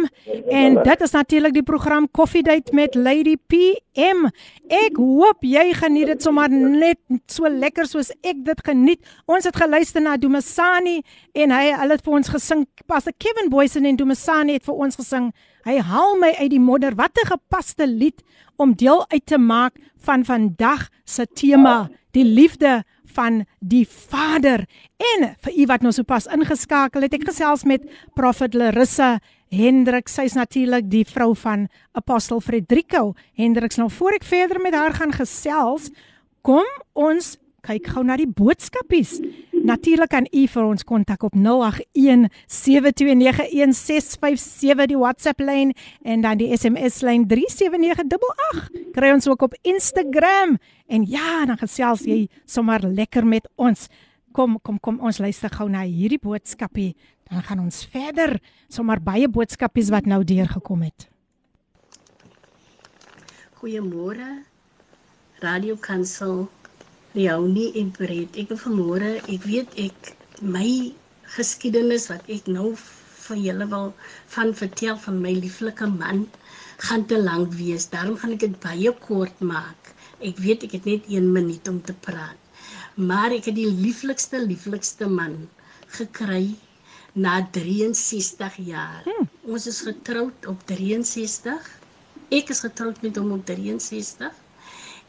en 0.50 0.78
dit 0.82 1.04
is 1.06 1.14
natuurlik 1.14 1.54
die 1.54 1.62
program 1.62 2.08
Coffee 2.10 2.42
Date 2.42 2.74
met 2.74 2.98
Lady 2.98 3.36
PM. 3.46 4.24
Ek 4.66 4.98
hoop 4.98 5.46
jy 5.46 5.68
geniet 5.78 6.10
dit 6.10 6.26
sommer 6.26 6.50
net 6.50 6.98
so 7.30 7.46
lekker 7.46 7.86
soos 7.86 8.10
ek 8.26 8.42
dit 8.48 8.64
geniet. 8.66 9.14
Ons 9.30 9.46
het 9.46 9.60
geluister 9.62 10.02
na 10.02 10.16
Dumisani 10.18 10.96
en 11.30 11.54
hy 11.54 11.62
hulle 11.78 11.94
het 11.94 12.02
vir 12.02 12.18
ons 12.18 12.34
gesing. 12.34 12.66
Pastor 12.90 13.14
Kevin 13.22 13.54
Boysen 13.54 13.86
en 13.86 14.02
Dumisani 14.02 14.58
het 14.58 14.66
vir 14.66 14.82
ons 14.82 14.98
gesing. 14.98 15.30
Hy 15.62 15.78
haal 15.78 16.18
my 16.18 16.34
uit 16.40 16.50
die 16.50 16.64
modder. 16.64 16.98
Wat 16.98 17.14
'n 17.14 17.38
gepaste 17.38 17.86
lied 17.86 18.26
om 18.56 18.74
deel 18.74 19.06
uit 19.14 19.26
te 19.26 19.38
maak 19.38 19.78
van 20.02 20.24
vandag 20.24 20.88
se 21.04 21.26
tema, 21.26 21.88
die 22.10 22.24
liefde 22.24 22.82
van 23.18 23.42
die 23.58 23.84
Vader. 23.88 24.64
En 24.96 25.32
vir 25.42 25.56
u 25.58 25.66
wat 25.70 25.82
nou 25.82 25.92
sopas 25.94 26.28
ingeskakel 26.30 27.06
het, 27.06 27.16
ek 27.16 27.26
gesels 27.32 27.66
met 27.66 27.86
Prophet 28.18 28.54
Larissa 28.54 29.16
Hendrik. 29.50 30.10
Sy's 30.12 30.36
natuurlik 30.38 30.86
die 30.92 31.04
vrou 31.08 31.32
van 31.38 31.66
Apostel 31.98 32.42
Frederico 32.44 33.14
Hendriks. 33.38 33.80
Nou 33.80 33.90
voor 33.90 34.20
ek 34.20 34.28
verder 34.28 34.62
met 34.62 34.76
haar 34.76 34.94
gaan 34.94 35.14
gesels, 35.16 35.90
kom 36.46 36.66
ons 36.94 37.36
kyk 37.68 37.90
gou 37.92 38.00
na 38.06 38.16
die 38.16 38.28
boodskapies. 38.28 39.18
Natuurlik 39.68 40.08
kan 40.12 40.26
u 40.30 40.46
vir 40.48 40.64
ons 40.64 40.84
kontak 40.86 41.22
op 41.26 41.34
081 41.36 42.28
7291657 42.48 44.86
die 44.88 44.96
WhatsApp 44.96 45.40
lyn 45.42 45.74
en 46.06 46.20
dan 46.24 46.38
die 46.40 46.56
SMS 46.56 47.02
lyn 47.04 47.26
37988. 47.28 48.70
Kry 48.96 49.10
ons 49.12 49.28
ook 49.28 49.42
op 49.48 49.54
Instagram 49.62 50.56
en 50.88 51.06
ja, 51.08 51.46
dan 51.46 51.58
gesels 51.60 52.02
jy 52.08 52.28
sommer 52.46 52.80
lekker 52.86 53.26
met 53.26 53.48
ons. 53.56 53.88
Kom, 54.32 54.58
kom, 54.62 54.80
kom 54.80 55.00
ons 55.04 55.18
luister 55.18 55.50
gou 55.52 55.68
na 55.68 55.82
hierdie 55.84 56.18
boodskapie. 56.22 56.96
Dan 57.28 57.42
gaan 57.44 57.60
ons 57.60 57.84
verder. 57.92 58.40
Sommer 58.72 59.00
baie 59.04 59.28
boodskapies 59.28 59.90
wat 59.92 60.06
nou 60.08 60.24
deurgekom 60.24 60.82
het. 60.86 61.08
Goeiemôre. 63.58 64.44
Radio 65.42 65.76
Kansel. 65.76 66.48
Leonie 67.18 67.72
en 67.80 67.88
Bred. 67.96 68.36
Ek 68.38 68.52
wil 68.52 68.58
vanmôre, 68.62 69.08
ek 69.34 69.46
weet 69.50 69.72
ek 69.82 70.10
my 70.54 70.68
geskiedenis 71.34 72.06
wat 72.12 72.28
ek 72.30 72.46
nou 72.46 72.68
van 72.78 73.40
julle 73.42 73.66
wil 73.72 73.88
van 74.34 74.52
vertel 74.60 75.00
van 75.02 75.18
my 75.24 75.32
lieflike 75.34 75.88
man 75.94 76.22
gaan 76.86 77.06
te 77.10 77.18
lank 77.18 77.56
wees. 77.58 77.88
Daarom 77.90 78.20
gaan 78.22 78.36
ek 78.36 78.44
dit 78.46 78.54
baie 78.62 78.94
kort 79.08 79.42
maak. 79.42 79.90
Ek 80.22 80.38
weet 80.44 80.68
ek 80.68 80.78
het 80.78 80.86
net 80.86 81.10
1 81.10 81.26
minuut 81.34 81.72
om 81.74 81.82
te 81.82 81.96
praat. 82.06 82.38
Maar 83.10 83.34
ek 83.40 83.50
het 83.50 83.58
die 83.58 83.68
lieflikste 83.82 84.38
lieflikste 84.46 85.10
man 85.10 85.40
gekry 85.98 86.54
na 87.18 87.40
63 87.58 88.62
jaar. 88.70 89.02
Hmm. 89.10 89.26
Ons 89.42 89.66
is 89.66 89.82
getroud 89.90 90.52
op 90.54 90.62
63. 90.70 91.72
Ek 92.30 92.54
is 92.54 92.62
getroud 92.62 93.02
met 93.02 93.18
hom 93.18 93.34
op 93.40 93.48
63 93.50 94.44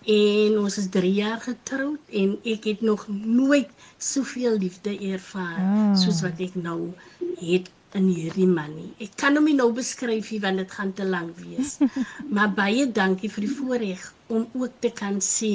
en 0.10 0.56
ons 0.60 0.78
is 0.82 0.88
3 0.94 1.10
jaar 1.14 1.42
getroud 1.44 2.14
en 2.22 2.32
ek 2.54 2.64
het 2.72 2.82
nog 2.82 3.04
nooit 3.10 3.70
soveel 3.98 4.58
liefde 4.58 4.94
ervaar 5.14 5.60
Ah. 5.60 5.96
soos 6.04 6.22
wat 6.26 6.40
ek 6.48 6.56
nou 6.56 6.94
het 7.42 7.70
in 7.98 8.08
hierdie 8.14 8.48
man 8.48 8.74
nie. 8.76 8.90
Ek 9.06 9.16
kan 9.18 9.36
hom 9.38 9.46
nie 9.50 9.56
nou 9.58 9.72
beskryf 9.74 10.32
nie 10.32 10.40
want 10.44 10.62
dit 10.62 10.72
gaan 10.78 10.94
te 10.94 11.06
lank 11.06 11.38
wees. 11.42 11.78
maar 12.36 12.52
baie 12.54 12.86
dankie 13.02 13.30
vir 13.34 13.46
die 13.48 13.56
voorreg 13.60 14.04
om 14.28 14.48
ook 14.54 14.76
te 14.86 14.92
kan 15.02 15.18
sê 15.26 15.54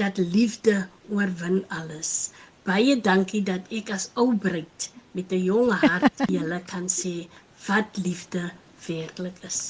dat 0.00 0.18
liefde 0.18 0.76
oorwin 1.12 1.62
alles. 1.80 2.12
Baie 2.64 2.96
dankie 3.00 3.42
dat 3.44 3.68
ek 3.80 3.92
as 3.96 4.10
ou 4.14 4.32
bruid 4.46 4.90
met 5.12 5.32
'n 5.32 5.44
jong 5.50 5.72
hart 5.84 6.24
julle 6.28 6.60
kan 6.72 6.88
sê 7.00 7.28
wat 7.66 7.96
liefde 8.06 8.50
werklik 8.88 9.38
is. 9.42 9.60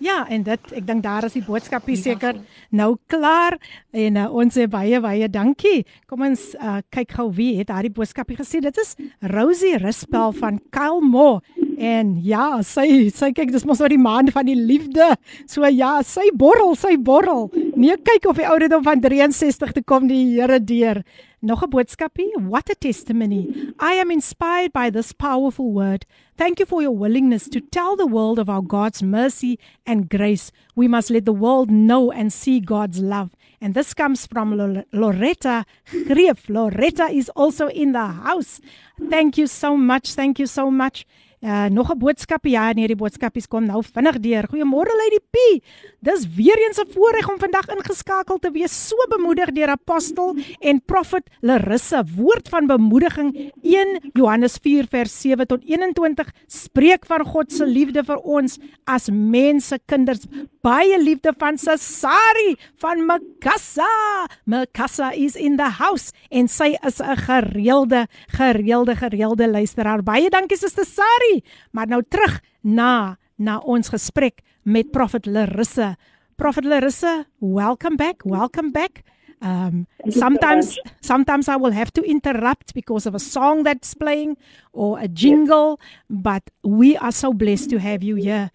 Ja, 0.00 0.22
en 0.32 0.44
dit 0.46 0.70
ek 0.72 0.86
dink 0.88 1.02
daar 1.04 1.26
is 1.28 1.34
die 1.36 1.44
boodskapie 1.44 1.96
seker 2.00 2.38
nou 2.72 2.94
klaar 3.10 3.58
en 3.92 4.16
uh, 4.16 4.28
ons 4.32 4.54
sê 4.56 4.64
baie 4.70 4.96
baie 5.04 5.28
dankie. 5.28 5.84
Kom 6.08 6.24
ons 6.24 6.54
uh, 6.56 6.78
kyk 6.88 7.12
gou 7.18 7.26
wie 7.36 7.50
het 7.58 7.68
daardie 7.68 7.92
boodskapie 7.92 8.38
gesê. 8.38 8.62
Dit 8.64 8.80
is 8.80 8.94
Rosie 9.34 9.76
Ruspel 9.82 10.32
van 10.40 10.60
Kylmo. 10.72 11.42
En 11.76 12.14
ja, 12.24 12.62
sy 12.64 13.10
sy 13.12 13.30
kyk 13.36 13.52
dis 13.52 13.66
mos 13.68 13.80
nou 13.80 13.90
die 13.92 14.00
maand 14.00 14.32
van 14.32 14.48
die 14.48 14.56
liefde. 14.56 15.12
So 15.48 15.68
ja, 15.68 15.98
sy 16.04 16.30
borrel, 16.32 16.72
sy 16.80 16.96
borrel. 16.96 17.50
Nee, 17.76 18.00
kyk 18.00 18.32
of 18.32 18.40
die 18.40 18.48
ouderdom 18.48 18.84
van 18.88 19.04
63 19.04 19.76
te 19.76 19.84
kom 19.84 20.08
die 20.08 20.30
Here 20.30 20.60
deur. 20.64 21.04
Nog 21.42 21.62
'n 21.62 21.70
boodskapie. 21.70 22.36
What 22.36 22.68
a 22.68 22.74
testimony. 22.74 23.72
I 23.78 23.94
am 23.94 24.10
inspired 24.10 24.72
by 24.72 24.90
this 24.90 25.12
powerful 25.12 25.72
word. 25.72 26.04
Thank 26.36 26.58
you 26.58 26.66
for 26.66 26.82
your 26.82 26.94
willingness 26.94 27.48
to 27.48 27.60
tell 27.60 27.96
the 27.96 28.06
world 28.06 28.38
of 28.38 28.50
our 28.50 28.60
God's 28.60 29.02
mercy 29.02 29.58
and 29.86 30.10
grace. 30.10 30.52
We 30.76 30.86
must 30.86 31.10
let 31.10 31.24
the 31.24 31.32
world 31.32 31.70
know 31.70 32.12
and 32.12 32.30
see 32.30 32.60
God's 32.60 32.98
love. 33.00 33.30
And 33.58 33.72
this 33.72 33.94
comes 33.94 34.26
from 34.26 34.54
Loretta 34.92 35.64
Greef. 35.90 36.48
Loretta 36.50 37.08
is 37.10 37.30
also 37.30 37.68
in 37.68 37.92
the 37.92 38.06
house. 38.06 38.60
Thank 39.08 39.38
you 39.38 39.46
so 39.46 39.78
much. 39.78 40.12
Thank 40.14 40.38
you 40.38 40.46
so 40.46 40.70
much. 40.70 41.06
Uh, 41.40 41.64
nog 41.64 41.90
'n 41.90 41.98
boodskap 41.98 42.44
ja, 42.44 42.72
nee, 42.72 42.86
die 42.86 42.96
boodskapies 42.96 43.46
kom 43.48 43.64
nou 43.64 43.82
vinnig 43.92 44.18
deur. 44.20 44.44
Goeiemôre 44.44 44.92
Lady 44.92 45.20
P. 45.30 45.64
Dis 46.00 46.26
weer 46.36 46.58
eens 46.66 46.78
'n 46.78 46.92
voorreg 46.92 47.28
om 47.28 47.38
vandag 47.38 47.66
ingeskakel 47.68 48.38
te 48.38 48.50
wees. 48.50 48.88
So 48.88 48.96
bemoedig 49.08 49.50
deur 49.52 49.68
apostel 49.68 50.36
en 50.58 50.82
profet 50.84 51.30
Larissa. 51.40 52.04
Woord 52.16 52.48
van 52.48 52.66
bemoediging 52.66 53.52
1 53.62 54.10
Johannes 54.12 54.58
4 54.62 54.86
vers 54.90 55.20
7 55.20 55.46
tot 55.46 55.64
21 55.64 56.30
spreek 56.46 57.06
van 57.06 57.24
God 57.24 57.52
se 57.52 57.66
liefde 57.66 58.04
vir 58.04 58.18
ons 58.18 58.58
as 58.84 59.08
mense 59.10 59.78
kinders. 59.86 60.26
Baie 60.60 61.02
liefde 61.02 61.32
van 61.38 61.58
Sasari 61.58 62.56
van 62.76 63.06
Makassa. 63.06 64.28
Makassa 64.44 65.10
is 65.12 65.36
in 65.36 65.56
the 65.56 65.70
house 65.78 66.12
en 66.28 66.48
sy 66.48 66.76
is 66.86 67.00
'n 67.00 67.16
gereelde 67.16 68.06
gereelde 68.26 68.96
gereelde 68.96 69.48
luisteraar. 69.48 70.02
Baie 70.02 70.28
dankie 70.28 70.56
Suster 70.56 70.84
Sari. 70.84 71.29
Maar 71.70 71.86
nou 71.86 72.02
terug 72.08 72.40
na 72.60 73.16
na 73.36 73.58
ons 73.58 73.88
gesprek 73.88 74.42
met 74.62 74.90
Prophet 74.92 75.26
Larissa. 75.26 75.96
Prophet 76.36 76.64
Larissa, 76.64 77.24
welcome 77.40 77.96
back. 77.96 78.22
Welcome 78.24 78.70
back. 78.72 79.02
Um 79.40 79.86
sometimes 80.08 80.76
sometimes 81.00 81.48
I 81.48 81.56
will 81.56 81.72
have 81.72 81.90
to 81.92 82.02
interrupt 82.02 82.74
because 82.74 83.08
of 83.08 83.14
a 83.14 83.18
song 83.18 83.64
that's 83.64 83.94
playing 83.94 84.36
or 84.72 84.98
a 85.00 85.08
jingle, 85.08 85.80
but 86.08 86.42
we 86.62 86.96
are 86.98 87.12
so 87.12 87.32
blessed 87.32 87.70
to 87.70 87.78
have 87.78 88.02
you 88.02 88.16
here 88.16 88.50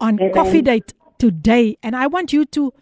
on. 0.00 0.18
Coffee 0.34 0.62
Date 0.62 0.92
today 1.18 1.76
and 1.82 1.96
I 1.96 2.06
want 2.08 2.32
you 2.32 2.44
to 2.46 2.72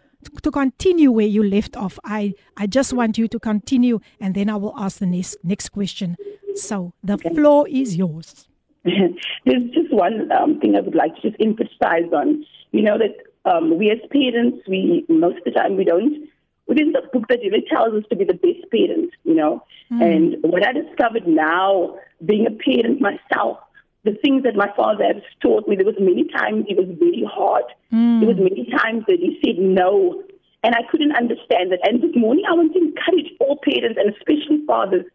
to 0.43 0.51
continue 0.51 1.11
where 1.11 1.27
you 1.27 1.43
left 1.43 1.77
off. 1.77 1.97
I 2.03 2.33
I 2.57 2.67
just 2.67 2.91
want 2.93 3.17
you 3.17 3.27
to 3.29 3.39
continue 3.39 3.99
and 4.19 4.35
then 4.35 4.49
I 4.49 4.55
will 4.57 4.73
ask 4.77 4.99
the 4.99 5.05
next 5.07 5.37
next 5.43 5.69
question. 5.69 6.17
So 6.55 6.93
the 7.03 7.17
floor 7.17 7.67
is 7.69 7.95
yours. 7.95 8.50
There's 9.45 9.69
just 9.73 9.93
one 9.93 10.31
um, 10.31 10.59
thing 10.59 10.75
I 10.75 10.81
would 10.81 10.95
like 10.95 11.15
to 11.15 11.29
just 11.29 11.41
emphasize 11.41 12.11
on. 12.13 12.45
You 12.71 12.83
know 12.83 12.97
that 12.97 13.49
um, 13.49 13.77
we 13.77 13.91
as 13.91 13.99
parents, 14.11 14.59
we 14.67 15.05
most 15.09 15.37
of 15.39 15.43
the 15.45 15.51
time 15.51 15.77
we 15.77 15.83
don't 15.83 16.27
within 16.67 16.93
the 16.93 17.01
book 17.11 17.27
that 17.27 17.39
really 17.43 17.65
tells 17.69 17.93
us 17.93 18.03
to 18.09 18.15
be 18.15 18.23
the 18.23 18.33
best 18.33 18.63
parents, 18.71 19.13
you 19.25 19.35
know. 19.35 19.63
Hmm. 19.89 20.01
And 20.01 20.35
what 20.41 20.65
I 20.65 20.71
discovered 20.71 21.27
now, 21.27 21.97
being 22.25 22.47
a 22.47 22.51
parent 22.51 23.01
myself, 23.01 23.57
the 24.03 24.17
things 24.23 24.43
that 24.43 24.55
my 24.55 24.71
father 24.75 25.03
has 25.03 25.21
taught 25.41 25.67
me, 25.67 25.75
there 25.75 25.85
was 25.85 25.99
many 25.99 26.25
times 26.29 26.65
he 26.67 26.73
was 26.73 26.87
very 26.97 27.25
hard. 27.29 27.65
There 27.91 28.29
was 28.29 28.37
many 28.37 28.65
times 28.71 29.03
that 29.07 29.19
he 29.19 29.37
said 29.43 29.59
no. 29.59 30.23
And 30.63 30.73
I 30.73 30.83
couldn't 30.89 31.11
understand 31.11 31.71
that. 31.71 31.79
And 31.83 32.01
this 32.01 32.15
morning 32.15 32.45
I 32.49 32.53
want 32.53 32.73
to 32.73 32.79
encourage 32.79 33.33
all 33.39 33.59
parents 33.63 33.99
and 33.99 34.13
especially 34.15 34.65
fathers. 34.65 35.05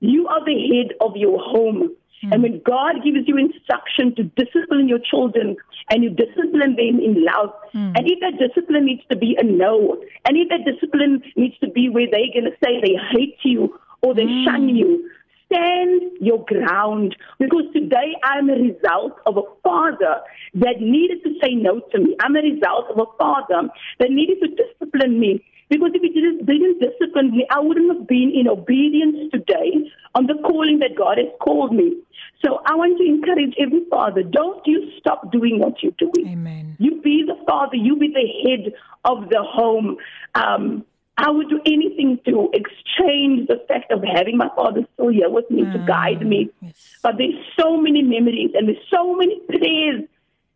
You 0.00 0.28
are 0.28 0.44
the 0.44 0.54
head 0.54 0.94
of 1.00 1.16
your 1.16 1.40
home. 1.40 1.96
Hmm. 2.20 2.32
And 2.32 2.42
when 2.42 2.62
God 2.64 3.04
gives 3.04 3.26
you 3.26 3.36
instruction 3.36 4.14
to 4.16 4.24
discipline 4.24 4.88
your 4.88 4.98
children 4.98 5.56
and 5.90 6.02
you 6.02 6.10
discipline 6.10 6.76
them 6.76 6.98
in 6.98 7.24
love, 7.24 7.50
hmm. 7.72 7.92
and 7.94 8.06
if 8.06 8.20
that 8.20 8.38
discipline 8.38 8.86
needs 8.86 9.02
to 9.10 9.16
be 9.16 9.36
a 9.38 9.44
no, 9.44 9.96
and 10.26 10.36
if 10.36 10.48
that 10.48 10.64
discipline 10.64 11.22
needs 11.36 11.58
to 11.58 11.68
be 11.68 11.88
where 11.88 12.06
they're 12.10 12.32
going 12.32 12.50
to 12.50 12.56
say 12.64 12.80
they 12.80 12.96
hate 13.12 13.38
you 13.42 13.78
or 14.02 14.14
they 14.14 14.26
hmm. 14.26 14.44
shun 14.44 14.68
you, 14.68 15.08
stand 15.50 16.02
your 16.20 16.44
ground 16.44 17.16
because 17.38 17.64
today 17.72 18.14
I'm 18.22 18.50
a 18.50 18.54
result 18.54 19.14
of 19.26 19.36
a 19.36 19.42
father 19.62 20.20
that 20.54 20.80
needed 20.80 21.22
to 21.24 21.30
say 21.42 21.54
no 21.54 21.80
to 21.92 21.98
me. 21.98 22.16
I'm 22.20 22.36
a 22.36 22.42
result 22.42 22.90
of 22.90 22.98
a 22.98 23.16
father 23.18 23.68
that 23.98 24.10
needed 24.10 24.38
to 24.42 24.48
discipline 24.48 25.18
me. 25.18 25.44
Because 25.68 25.90
if 25.94 26.02
he 26.02 26.08
didn't, 26.08 26.46
didn't 26.46 26.80
discipline 26.80 27.30
me, 27.30 27.46
I 27.50 27.60
wouldn't 27.60 27.92
have 27.96 28.06
been 28.06 28.32
in 28.34 28.48
obedience 28.48 29.30
today 29.32 29.90
on 30.14 30.26
the 30.26 30.34
calling 30.46 30.78
that 30.78 30.96
God 30.96 31.18
has 31.18 31.28
called 31.40 31.74
me. 31.74 31.96
So 32.44 32.60
I 32.66 32.74
want 32.74 32.98
to 32.98 33.04
encourage 33.04 33.54
every 33.58 33.84
father, 33.90 34.22
don't 34.22 34.64
you 34.66 34.90
stop 34.98 35.30
doing 35.32 35.58
what 35.58 35.82
you're 35.82 35.92
doing. 35.98 36.28
Amen. 36.28 36.76
You 36.78 37.00
be 37.02 37.24
the 37.26 37.36
father, 37.46 37.76
you 37.76 37.96
be 37.96 38.08
the 38.08 38.48
head 38.48 38.72
of 39.04 39.28
the 39.28 39.42
home. 39.42 39.96
Um, 40.34 40.84
I 41.18 41.30
would 41.30 41.48
do 41.48 41.60
anything 41.66 42.20
to 42.26 42.48
exchange 42.54 43.48
the 43.48 43.60
fact 43.66 43.90
of 43.90 44.04
having 44.04 44.36
my 44.36 44.48
father 44.54 44.86
still 44.94 45.08
here 45.08 45.28
with 45.28 45.50
me 45.50 45.64
to 45.64 45.84
guide 45.86 46.24
me. 46.24 46.48
Yes. 46.62 46.98
But 47.02 47.18
there's 47.18 47.34
so 47.58 47.76
many 47.76 48.02
memories 48.02 48.52
and 48.54 48.68
there's 48.68 48.86
so 48.88 49.16
many 49.16 49.40
prayers 49.48 50.04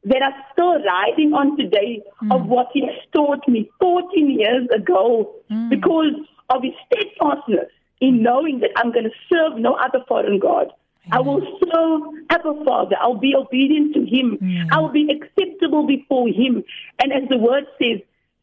that 0.04 0.22
are 0.22 0.34
still 0.52 0.82
riding 0.82 1.32
on 1.32 1.56
today 1.56 2.02
of 2.30 2.42
mm. 2.42 2.46
what 2.46 2.68
he 2.72 2.80
has 2.80 2.96
taught 3.12 3.46
me 3.46 3.70
14 3.80 4.30
years 4.30 4.68
ago 4.74 5.32
mm. 5.50 5.70
because 5.70 6.14
of 6.50 6.62
his 6.62 6.72
steadfastness 6.86 7.70
in 8.00 8.22
knowing 8.22 8.60
that 8.60 8.70
I'm 8.76 8.92
going 8.92 9.04
to 9.04 9.16
serve 9.32 9.58
no 9.58 9.74
other 9.74 10.04
foreign 10.08 10.40
God. 10.40 10.72
I 11.12 11.18
mm. 11.18 11.24
will 11.24 11.40
serve 11.62 12.26
Abba 12.30 12.64
Father. 12.64 12.96
I'll 13.00 13.18
be 13.18 13.34
obedient 13.36 13.94
to 13.94 14.00
Him. 14.04 14.68
I 14.72 14.80
will 14.80 14.92
be 14.92 15.08
acceptable 15.10 15.86
before 15.86 16.28
Him. 16.28 16.64
And 17.00 17.12
as 17.12 17.28
the 17.28 17.38
word 17.38 17.64
says, 17.80 18.00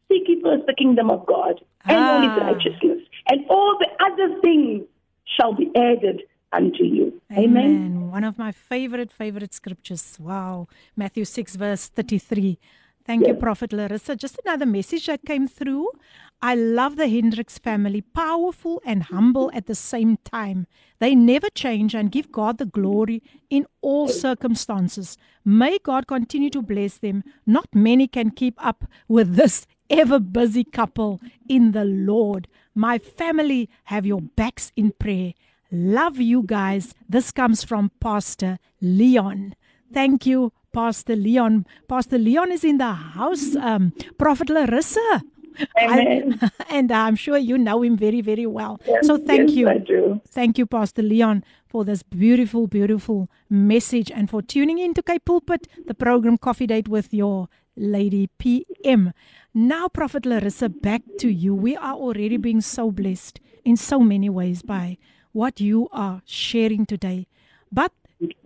seek 0.08 0.28
ye 0.28 0.40
first 0.42 0.66
the 0.66 0.74
kingdom 0.74 1.10
of 1.10 1.26
God 1.26 1.60
and 1.84 1.96
all 1.98 2.20
His 2.20 2.42
Ah. 2.42 2.52
righteousness, 2.52 3.00
and 3.30 3.44
all 3.48 3.78
the 3.78 3.88
other 4.04 4.40
things 4.40 4.84
shall 5.24 5.52
be 5.52 5.70
added 5.76 6.22
unto 6.52 6.84
you. 6.84 7.20
Amen. 7.32 8.10
One 8.10 8.24
of 8.24 8.38
my 8.38 8.52
favorite, 8.52 9.12
favorite 9.12 9.54
scriptures. 9.54 10.16
Wow. 10.18 10.68
Matthew 10.96 11.24
6, 11.24 11.56
verse 11.56 11.88
33. 11.88 12.58
Thank 13.06 13.26
you, 13.26 13.34
Prophet 13.34 13.72
Larissa. 13.72 14.14
Just 14.14 14.38
another 14.44 14.66
message 14.66 15.06
that 15.06 15.24
came 15.24 15.48
through. 15.48 15.88
I 16.42 16.54
love 16.54 16.96
the 16.96 17.08
Hendricks 17.08 17.58
family, 17.58 18.02
powerful 18.02 18.80
and 18.84 19.04
humble 19.04 19.50
at 19.54 19.66
the 19.66 19.74
same 19.74 20.18
time. 20.24 20.66
They 20.98 21.14
never 21.14 21.48
change 21.50 21.94
and 21.94 22.12
give 22.12 22.30
God 22.30 22.58
the 22.58 22.66
glory 22.66 23.22
in 23.48 23.66
all 23.80 24.08
circumstances. 24.08 25.18
May 25.44 25.78
God 25.78 26.06
continue 26.06 26.50
to 26.50 26.62
bless 26.62 26.98
them. 26.98 27.24
Not 27.46 27.68
many 27.74 28.06
can 28.06 28.30
keep 28.30 28.54
up 28.64 28.84
with 29.08 29.34
this 29.34 29.66
ever 29.88 30.20
busy 30.20 30.64
couple 30.64 31.20
in 31.48 31.72
the 31.72 31.84
Lord. 31.84 32.48
My 32.74 32.98
family 32.98 33.68
have 33.84 34.06
your 34.06 34.20
backs 34.20 34.72
in 34.76 34.92
prayer. 34.92 35.32
Love 35.72 36.18
you 36.18 36.42
guys. 36.44 36.94
This 37.08 37.30
comes 37.30 37.62
from 37.64 37.90
Pastor 38.00 38.58
Leon. 38.80 39.54
Thank 39.92 40.26
you, 40.26 40.52
Pastor 40.72 41.16
Leon. 41.16 41.66
Pastor 41.88 42.18
Leon 42.18 42.52
is 42.52 42.64
in 42.64 42.78
the 42.78 42.92
house. 42.92 43.54
Um, 43.56 43.92
Prophet 44.18 44.50
Larissa. 44.50 45.22
Amen. 45.80 46.38
I- 46.42 46.50
and 46.70 46.90
I'm 46.92 47.16
sure 47.16 47.36
you 47.38 47.58
know 47.58 47.82
him 47.82 47.96
very, 47.96 48.20
very 48.20 48.46
well. 48.46 48.80
so 49.02 49.16
thank 49.18 49.50
yes, 49.50 49.56
you. 49.56 49.68
I 49.68 49.78
do. 49.78 50.20
Thank 50.28 50.58
you, 50.58 50.66
Pastor 50.66 51.02
Leon, 51.02 51.44
for 51.66 51.84
this 51.84 52.02
beautiful, 52.02 52.66
beautiful 52.66 53.28
message 53.48 54.10
and 54.10 54.30
for 54.30 54.42
tuning 54.42 54.78
in 54.78 54.94
to 54.94 55.02
K 55.02 55.18
Pulpit, 55.18 55.66
the 55.86 55.94
program 55.94 56.38
Coffee 56.38 56.66
Date 56.66 56.88
with 56.88 57.12
your 57.12 57.48
Lady 57.76 58.28
PM. 58.38 59.12
Now, 59.54 59.88
Prophet 59.88 60.24
Larissa, 60.26 60.68
back 60.68 61.02
to 61.18 61.28
you. 61.28 61.54
We 61.54 61.76
are 61.76 61.94
already 61.94 62.36
being 62.36 62.60
so 62.60 62.90
blessed 62.90 63.40
in 63.64 63.76
so 63.76 64.00
many 64.00 64.28
ways 64.30 64.62
by 64.62 64.98
what 65.32 65.60
you 65.60 65.88
are 65.92 66.22
sharing 66.24 66.86
today. 66.86 67.26
But 67.72 67.92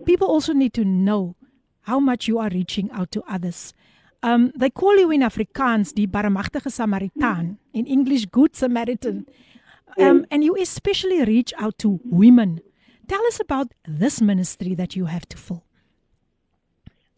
people 0.04 0.28
also 0.28 0.52
need 0.52 0.74
to 0.74 0.84
know 0.84 1.36
how 1.82 2.00
much 2.00 2.28
you 2.28 2.38
are 2.38 2.48
reaching 2.50 2.90
out 2.92 3.10
to 3.12 3.22
others. 3.28 3.74
Um, 4.22 4.52
they 4.56 4.70
call 4.70 4.96
you 4.96 5.10
in 5.10 5.20
Afrikaans 5.20 5.94
the 5.94 6.06
barmhartige 6.06 6.70
Samaritaan, 6.72 7.58
in 7.74 7.86
English, 7.86 8.26
Good 8.26 8.56
Samaritan. 8.56 9.26
Um, 9.98 10.26
and 10.30 10.42
you 10.42 10.56
especially 10.56 11.22
reach 11.24 11.52
out 11.58 11.78
to 11.78 12.00
women. 12.04 12.60
Tell 13.06 13.24
us 13.26 13.38
about 13.38 13.72
this 13.86 14.20
ministry 14.20 14.74
that 14.74 14.96
you 14.96 15.04
have 15.04 15.28
to 15.28 15.36
fill. 15.36 15.62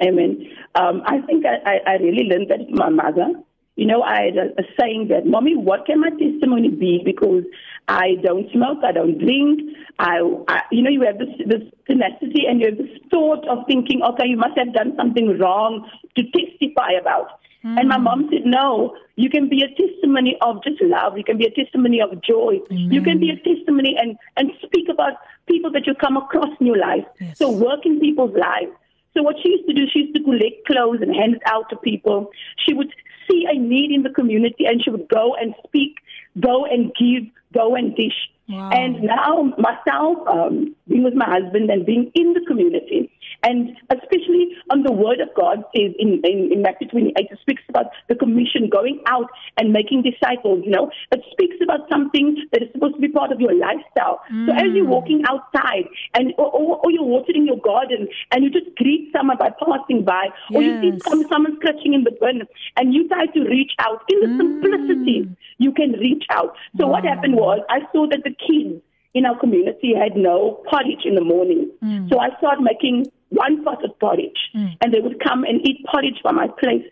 Amen. 0.03 0.47
Um, 0.75 1.03
I 1.07 1.21
think 1.23 1.47
I, 1.47 1.57
I, 1.65 1.93
I 1.93 1.97
really 1.99 2.25
learned 2.25 2.51
that 2.51 2.67
from 2.69 2.77
my 2.77 2.91
mother. 2.91 3.29
You 3.77 3.87
know, 3.87 4.03
I 4.03 4.25
had 4.25 4.37
a, 4.37 4.61
a 4.61 4.65
saying 4.79 5.09
that, 5.09 5.27
Mommy, 5.27 5.57
what 5.57 5.87
can 5.87 6.01
my 6.01 6.11
testimony 6.11 6.69
be? 6.69 7.03
Because 7.05 7.45
I 7.89 8.17
don't 8.23 8.51
smoke, 8.53 8.79
I 8.85 8.93
don't 8.93 9.19
drink. 9.19 9.61
I, 9.99 10.21
I 10.49 10.63
you 10.71 10.83
know, 10.83 10.91
you 10.91 11.03
have 11.03 11.19
this, 11.19 11.29
this 11.47 11.63
tenacity 11.87 12.45
and 12.49 12.61
you 12.61 12.67
have 12.67 12.79
this 12.79 12.99
thought 13.11 13.47
of 13.49 13.65
thinking, 13.67 14.03
okay, 14.03 14.27
you 14.27 14.37
must 14.37 14.59
have 14.59 14.75
done 14.75 14.95
something 14.97 15.39
wrong 15.39 15.89
to 16.17 16.23
testify 16.25 16.93
about. 17.01 17.41
And 17.63 17.89
my 17.89 17.97
hmm. 17.97 18.05
mom 18.05 18.29
said, 18.31 18.43
no, 18.45 18.97
you 19.17 19.29
can 19.29 19.49
be 19.49 19.63
a 19.63 19.69
testimony 19.69 20.37
of 20.41 20.63
just 20.63 20.81
love. 20.81 21.19
You 21.19 21.25
can 21.25 21.37
be 21.37 21.47
a 21.47 21.51
testimony 21.51 22.01
of 22.01 22.23
joy. 22.23 22.61
You 22.71 23.03
can 23.03 23.19
be 23.19 23.31
a 23.31 23.37
testimony 23.37 23.97
and, 23.99 24.17
and 24.37 24.53
speak 24.63 24.89
about 24.89 25.15
people 25.49 25.73
that 25.73 25.85
you 25.85 25.95
come 25.95 26.17
across 26.17 26.51
in 26.61 26.67
your 26.67 26.79
life. 26.79 27.05
Yes. 27.19 27.39
So 27.39 27.51
work 27.51 27.85
in 27.85 27.99
people's 27.99 28.37
lives. 28.37 28.71
So 29.15 29.23
what 29.23 29.35
she 29.43 29.49
used 29.49 29.67
to 29.67 29.75
do, 29.75 29.87
she 29.93 30.01
used 30.01 30.15
to 30.15 30.23
collect 30.23 30.67
clothes 30.67 30.99
and 31.01 31.13
hand 31.13 31.35
it 31.35 31.43
out 31.47 31.69
to 31.71 31.77
people. 31.77 32.31
She 32.65 32.73
would 32.73 32.93
see 33.29 33.47
a 33.51 33.59
need 33.59 33.91
in 33.91 34.05
the 34.05 34.11
community 34.11 34.67
and 34.67 34.81
she 34.85 34.91
would 34.91 35.09
go 35.09 35.35
and 35.35 35.53
speak, 35.67 35.97
go 36.39 36.67
and 36.67 36.95
give, 36.95 37.25
go 37.57 37.75
and 37.75 37.95
dish. 37.97 38.19
Wow. 38.49 38.71
And 38.71 39.03
now 39.03 39.55
myself, 39.59 40.19
um, 40.29 40.75
being 40.89 41.03
with 41.03 41.15
my 41.15 41.29
husband 41.29 41.71
and 41.71 41.85
being 41.85 42.13
in 42.15 42.33
the 42.33 42.45
community, 42.47 43.11
and 43.43 43.77
especially 43.91 44.57
on 44.71 44.83
the 44.83 44.93
word 44.93 45.21
of 45.21 45.29
God 45.37 45.65
says 45.77 45.93
in, 45.99 46.21
in, 46.25 46.51
in 46.53 46.63
Matthew 46.63 46.89
28, 46.89 47.15
it 47.17 47.39
speaks 47.41 47.63
about 47.69 47.87
the 48.09 48.15
commission 48.15 48.69
going 48.71 49.03
out 49.07 49.31
and 49.59 49.73
making 49.73 50.03
disciples, 50.03 50.63
you 50.65 50.71
know. 50.71 50.91
It 51.13 51.23
speaks 51.33 51.57
about 51.63 51.89
something 51.91 52.47
that 52.53 52.63
is 52.63 52.69
supposed 52.73 52.95
to 52.95 53.01
be 53.01 53.09
part 53.09 53.33
of 53.33 53.41
your 53.41 53.55
lifestyle. 53.55 54.21
So 54.47 54.53
as 54.53 54.73
you're 54.73 54.87
mm. 54.87 54.97
walking 54.97 55.23
outside 55.29 55.89
and 56.15 56.33
or, 56.39 56.51
or, 56.51 56.81
or 56.83 56.91
you're 56.91 57.05
watering 57.05 57.47
your 57.47 57.59
garden 57.59 58.09
and 58.33 58.45
you 58.45 58.51
just 58.51 58.75
greet 58.77 59.13
someone 59.13 59.37
by 59.39 59.51
passing 59.51 60.05
by, 60.05 60.29
or 60.55 60.63
you 60.63 60.81
see 60.81 60.87
Yes. 60.93 61.05
some, 61.05 61.23
someone 61.29 61.57
scratching 61.57 61.95
in 61.95 62.05
the 62.05 62.13
bin 62.21 62.43
and 62.77 62.95
you 62.95 63.09
try 63.09 63.27
to 63.27 63.41
reach 63.41 63.73
out 63.79 64.03
in 64.09 64.21
the 64.21 64.37
simplicity, 64.37 65.23
mm. 65.23 65.37
you 65.59 65.73
can 65.73 65.93
reach 65.93 66.25
out. 66.31 66.57
So 66.79 66.87
what 66.87 67.05
happened 67.05 67.35
was 67.35 67.61
I 67.69 67.81
saw 67.93 68.07
that 68.09 68.23
the 68.25 68.31
kids 68.31 68.83
in 69.15 69.25
our 69.25 69.39
community 69.39 69.95
had 69.95 70.17
no 70.17 70.63
porridge 70.69 71.05
in 71.05 71.15
the 71.15 71.25
morning. 71.25 71.71
Mm. 71.83 72.09
So 72.11 72.19
I 72.21 72.29
started 72.39 72.63
making 72.63 73.07
one 73.31 73.65
pot 73.65 73.85
of 73.85 73.99
porridge 73.99 74.39
and 74.81 74.93
they 74.95 75.01
would 75.01 75.23
come 75.23 75.45
and 75.45 75.61
eat 75.67 75.85
porridge 75.91 76.21
by 76.23 76.33
my 76.33 76.49
place 76.61 76.85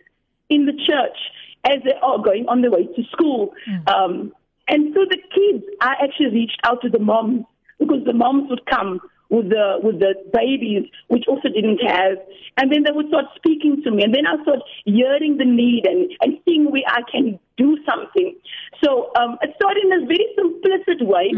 in 0.49 0.65
the 0.65 0.73
church 0.73 1.17
as 1.65 1.81
they 1.83 1.93
are 2.01 2.21
going 2.21 2.45
on 2.47 2.61
their 2.61 2.71
way 2.71 2.85
to 2.85 3.03
school. 3.11 3.53
Um, 3.87 4.31
and 4.67 4.93
so 4.93 5.01
the 5.09 5.17
kids, 5.33 5.63
I 5.81 5.93
actually 6.03 6.31
reached 6.31 6.59
out 6.63 6.81
to 6.81 6.89
the 6.89 6.99
moms 6.99 7.45
because 7.79 8.03
the 8.05 8.13
moms 8.13 8.49
would 8.49 8.65
come 8.65 8.99
with 9.29 9.49
the 9.49 9.79
with 9.81 9.99
the 9.99 10.13
babies, 10.33 10.85
which 11.07 11.23
also 11.27 11.49
didn't 11.49 11.79
have, 11.81 12.17
and 12.57 12.71
then 12.71 12.83
they 12.83 12.91
would 12.91 13.07
start 13.07 13.25
speaking 13.35 13.81
to 13.83 13.89
me, 13.91 14.03
and 14.03 14.13
then 14.13 14.27
I 14.27 14.41
started 14.43 14.61
hearing 14.85 15.37
the 15.37 15.45
need 15.45 15.87
and 15.87 16.11
and 16.21 16.37
seeing 16.45 16.69
where 16.71 16.85
I 16.87 17.01
can 17.11 17.39
do 17.57 17.77
something. 17.89 18.35
So 18.83 19.11
um, 19.19 19.37
it 19.41 19.49
started 19.55 19.83
in 19.85 19.93
a 20.03 20.05
very 20.05 20.27
simplistic 20.37 21.01
way, 21.05 21.31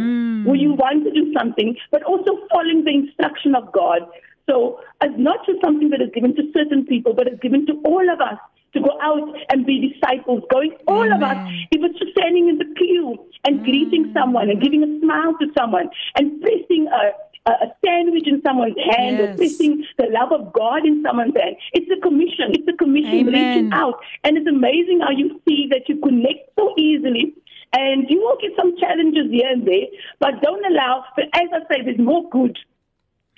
where 0.46 0.56
you 0.60 0.74
want 0.74 1.06
to 1.06 1.12
do 1.12 1.32
something, 1.38 1.78
but 1.92 2.04
also 2.04 2.32
following 2.52 2.84
the 2.84 2.92
instruction 2.92 3.56
of 3.56 3.72
God. 3.72 4.02
So 4.50 4.80
it's 5.02 5.18
not 5.18 5.46
just 5.46 5.60
something 5.64 5.90
that 5.90 6.02
is 6.02 6.10
given 6.14 6.36
to 6.36 6.44
certain 6.56 6.86
people, 6.86 7.14
but 7.14 7.28
it's 7.28 7.40
given 7.42 7.66
to 7.68 7.74
all 7.84 8.08
of 8.12 8.20
us 8.22 8.40
to 8.74 8.80
go 8.82 8.92
out 9.02 9.36
and 9.50 9.66
be 9.66 9.92
disciples, 9.94 10.44
going 10.52 10.72
all 10.88 11.08
of 11.14 11.22
us, 11.24 11.38
Amen. 11.38 11.68
if 11.72 11.82
it's 11.84 12.00
just 12.00 12.12
standing 12.12 12.50
in 12.50 12.58
the 12.58 12.66
pew 12.76 13.18
and 13.46 13.60
mm. 13.60 13.64
greeting 13.64 14.12
someone 14.14 14.50
and 14.50 14.62
giving 14.62 14.84
a 14.84 15.00
smile 15.00 15.34
to 15.40 15.48
someone 15.58 15.90
and 16.16 16.42
pressing 16.42 16.88
a 16.92 17.12
a 17.50 17.52
a 17.66 17.68
sandwich 17.86 18.28
in 18.28 18.42
someone's 18.46 18.76
hand 18.92 19.22
or 19.22 19.28
Yes. 19.28 19.38
pressing 19.38 19.86
the 19.98 20.08
love 20.12 20.34
of 20.34 20.52
God 20.52 20.86
in 20.86 21.02
someone's 21.02 21.34
hand. 21.42 21.56
It's 21.72 21.90
a 21.98 22.02
commission. 22.02 22.52
It's 22.52 22.68
a 22.68 22.76
commission 22.76 23.20
Amen. 23.28 23.34
reaching 23.34 23.70
out. 23.72 23.96
And 24.26 24.38
it's 24.38 24.48
amazing 24.48 25.00
how 25.00 25.12
you 25.12 25.40
see 25.48 25.68
that 25.72 25.88
you 25.88 25.96
connect 26.08 26.52
so 26.60 26.74
easily 26.78 27.34
And 27.74 28.10
you 28.10 28.20
will 28.22 28.38
get 28.42 28.52
some 28.58 28.78
challenges 28.78 29.30
here 29.30 29.50
and 29.50 29.68
there, 29.68 29.88
but 30.20 30.42
don't 30.42 30.66
allow, 30.72 31.04
but 31.16 31.26
as 31.34 31.48
I 31.54 31.60
say, 31.70 31.84
there's 31.84 32.00
more 32.00 32.30
good 32.30 32.58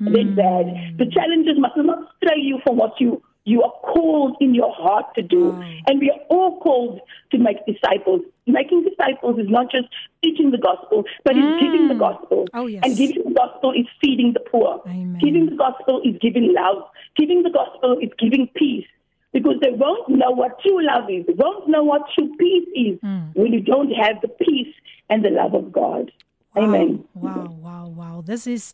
mm. 0.01 0.13
than 0.13 0.35
bad. 0.35 0.97
The 0.97 1.09
challenges 1.11 1.57
must 1.57 1.77
not 1.77 2.11
stray 2.17 2.39
you 2.39 2.59
from 2.63 2.77
what 2.77 2.99
you 2.99 3.21
you 3.45 3.63
are 3.63 3.73
called 3.81 4.37
in 4.39 4.53
your 4.53 4.71
heart 4.73 5.15
to 5.15 5.21
do. 5.21 5.51
And 5.87 5.99
we 5.99 6.11
are 6.11 6.21
all 6.29 6.59
called 6.59 7.01
to 7.31 7.37
make 7.37 7.65
disciples. 7.65 8.21
Making 8.45 8.83
disciples 8.87 9.39
is 9.39 9.49
not 9.49 9.71
just 9.71 9.87
teaching 10.23 10.51
the 10.51 10.57
gospel, 10.57 11.03
but 11.23 11.33
mm. 11.33 11.39
it's 11.39 11.63
giving 11.63 11.87
the 11.87 11.95
gospel. 11.95 12.47
Oh, 12.53 12.67
yes. 12.67 12.81
And 12.85 12.95
giving 12.95 13.23
the 13.23 13.33
gospel 13.33 13.71
is 13.71 13.87
feeding 14.01 14.33
the 14.33 14.39
poor. 14.39 14.81
Amen. 14.85 15.19
Giving 15.19 15.47
the 15.47 15.55
gospel 15.55 16.01
is 16.05 16.15
giving 16.21 16.53
love. 16.53 16.83
Giving 17.17 17.41
the 17.41 17.49
gospel 17.49 17.97
is 17.99 18.09
giving 18.19 18.47
peace. 18.55 18.87
Because 19.33 19.55
they 19.61 19.71
won't 19.71 20.09
know 20.09 20.31
what 20.31 20.59
true 20.61 20.85
love 20.85 21.09
is. 21.09 21.25
They 21.25 21.33
won't 21.33 21.69
know 21.69 21.83
what 21.83 22.01
true 22.13 22.35
peace 22.39 22.67
is 22.75 22.99
mm. 22.99 23.35
when 23.35 23.53
you 23.53 23.61
don't 23.61 23.91
have 23.91 24.21
the 24.21 24.27
peace 24.27 24.73
and 25.09 25.23
the 25.23 25.29
love 25.29 25.53
of 25.53 25.71
God. 25.71 26.11
Wow, 26.55 26.63
Amen. 26.63 27.05
Wow, 27.13 27.57
wow, 27.61 27.87
wow. 27.87 28.23
This 28.25 28.47
is 28.47 28.73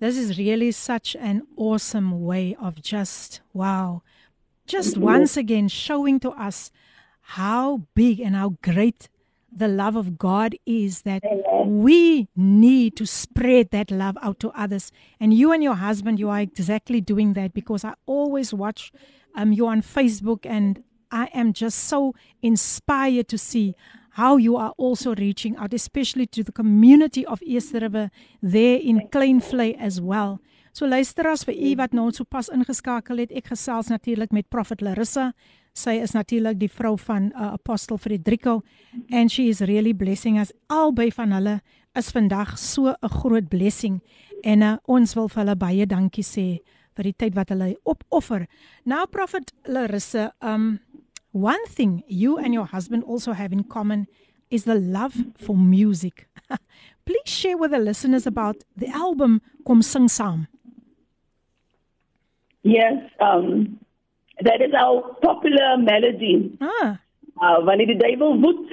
this 0.00 0.16
is 0.16 0.38
really 0.38 0.72
such 0.72 1.16
an 1.16 1.42
awesome 1.56 2.24
way 2.24 2.56
of 2.60 2.80
just 2.82 3.40
wow. 3.52 4.02
Just 4.66 4.98
once 4.98 5.36
again 5.36 5.68
showing 5.68 6.20
to 6.20 6.30
us 6.30 6.70
how 7.20 7.82
big 7.94 8.20
and 8.20 8.36
how 8.36 8.56
great 8.62 9.08
the 9.50 9.68
love 9.68 9.96
of 9.96 10.18
God 10.18 10.54
is 10.66 11.02
that 11.02 11.22
we 11.66 12.28
need 12.36 12.96
to 12.96 13.06
spread 13.06 13.70
that 13.70 13.90
love 13.90 14.16
out 14.22 14.38
to 14.40 14.50
others. 14.50 14.92
And 15.18 15.32
you 15.32 15.52
and 15.52 15.62
your 15.62 15.74
husband, 15.74 16.18
you 16.18 16.28
are 16.28 16.40
exactly 16.40 17.00
doing 17.00 17.32
that 17.32 17.54
because 17.54 17.84
I 17.84 17.94
always 18.06 18.52
watch 18.52 18.92
um, 19.34 19.52
you 19.52 19.66
on 19.66 19.82
Facebook 19.82 20.44
and 20.44 20.82
I 21.10 21.30
am 21.32 21.52
just 21.52 21.78
so 21.78 22.14
inspired 22.42 23.28
to 23.28 23.38
see 23.38 23.74
how 24.18 24.36
you 24.36 24.56
are 24.56 24.72
also 24.76 25.14
reaching 25.14 25.56
out, 25.56 25.72
especially 25.72 26.26
to 26.26 26.42
the 26.42 26.50
community 26.50 27.24
of 27.26 27.38
East 27.42 27.72
River 27.72 28.10
there 28.42 28.76
in 28.76 29.08
Kleinvlei 29.12 29.76
as 29.78 30.00
well. 30.00 30.40
So 30.72 30.86
luisteraars 30.86 31.44
vir 31.46 31.54
u 31.54 31.70
wat 31.78 31.94
nou 31.94 32.08
sopas 32.14 32.50
ingeskakel 32.54 33.22
het, 33.22 33.32
ek 33.34 33.52
gesels 33.52 33.92
natuurlik 33.92 34.34
met 34.34 34.48
Prophet 34.50 34.82
Larissa. 34.82 35.30
Sy 35.78 36.00
is 36.02 36.16
natuurlik 36.18 36.58
die 36.58 36.70
vrou 36.70 36.96
van 36.98 37.30
uh, 37.30 37.52
Apostel 37.54 37.98
Frederico 37.98 38.62
and 39.14 39.30
she 39.30 39.48
is 39.52 39.62
really 39.70 39.94
blessing 39.94 40.40
us. 40.42 40.50
Albei 40.66 41.12
van 41.14 41.36
hulle 41.38 41.60
is 41.98 42.10
vandag 42.10 42.56
so 42.58 42.90
'n 42.90 43.14
groot 43.22 43.48
blessing 43.48 44.00
en 44.42 44.62
uh, 44.62 44.76
ons 44.86 45.14
wil 45.14 45.28
vir 45.28 45.44
hulle 45.44 45.56
baie 45.56 45.86
dankie 45.86 46.26
sê 46.26 46.58
vir 46.98 47.12
die 47.12 47.14
tyd 47.14 47.36
wat 47.38 47.52
hulle 47.54 47.76
opoffer. 47.86 48.46
Now 48.84 49.06
Prophet 49.06 49.52
Larissa, 49.66 50.32
um 50.42 50.80
One 51.32 51.64
thing 51.66 52.02
you 52.08 52.38
and 52.38 52.52
your 52.54 52.66
husband 52.66 53.04
also 53.04 53.32
have 53.32 53.52
in 53.52 53.64
common 53.64 54.06
is 54.50 54.64
the 54.64 54.74
love 54.74 55.14
for 55.38 55.56
music. 55.56 56.26
Please 57.04 57.26
share 57.26 57.56
with 57.56 57.70
the 57.72 57.78
listeners 57.78 58.26
about 58.26 58.56
the 58.76 58.88
album 58.88 59.40
Kom 59.66 59.82
Sing 59.82 60.08
Saam. 60.08 60.46
Yes, 62.62 62.94
um, 63.20 63.78
that 64.42 64.60
is 64.60 64.72
our 64.74 65.14
popular 65.22 65.76
melody. 65.78 66.56
Ah, 66.60 66.98
Uh, 67.40 67.60
wanneer 67.62 67.86
die 67.86 67.94
duiwel 67.94 68.32
woed, 68.42 68.66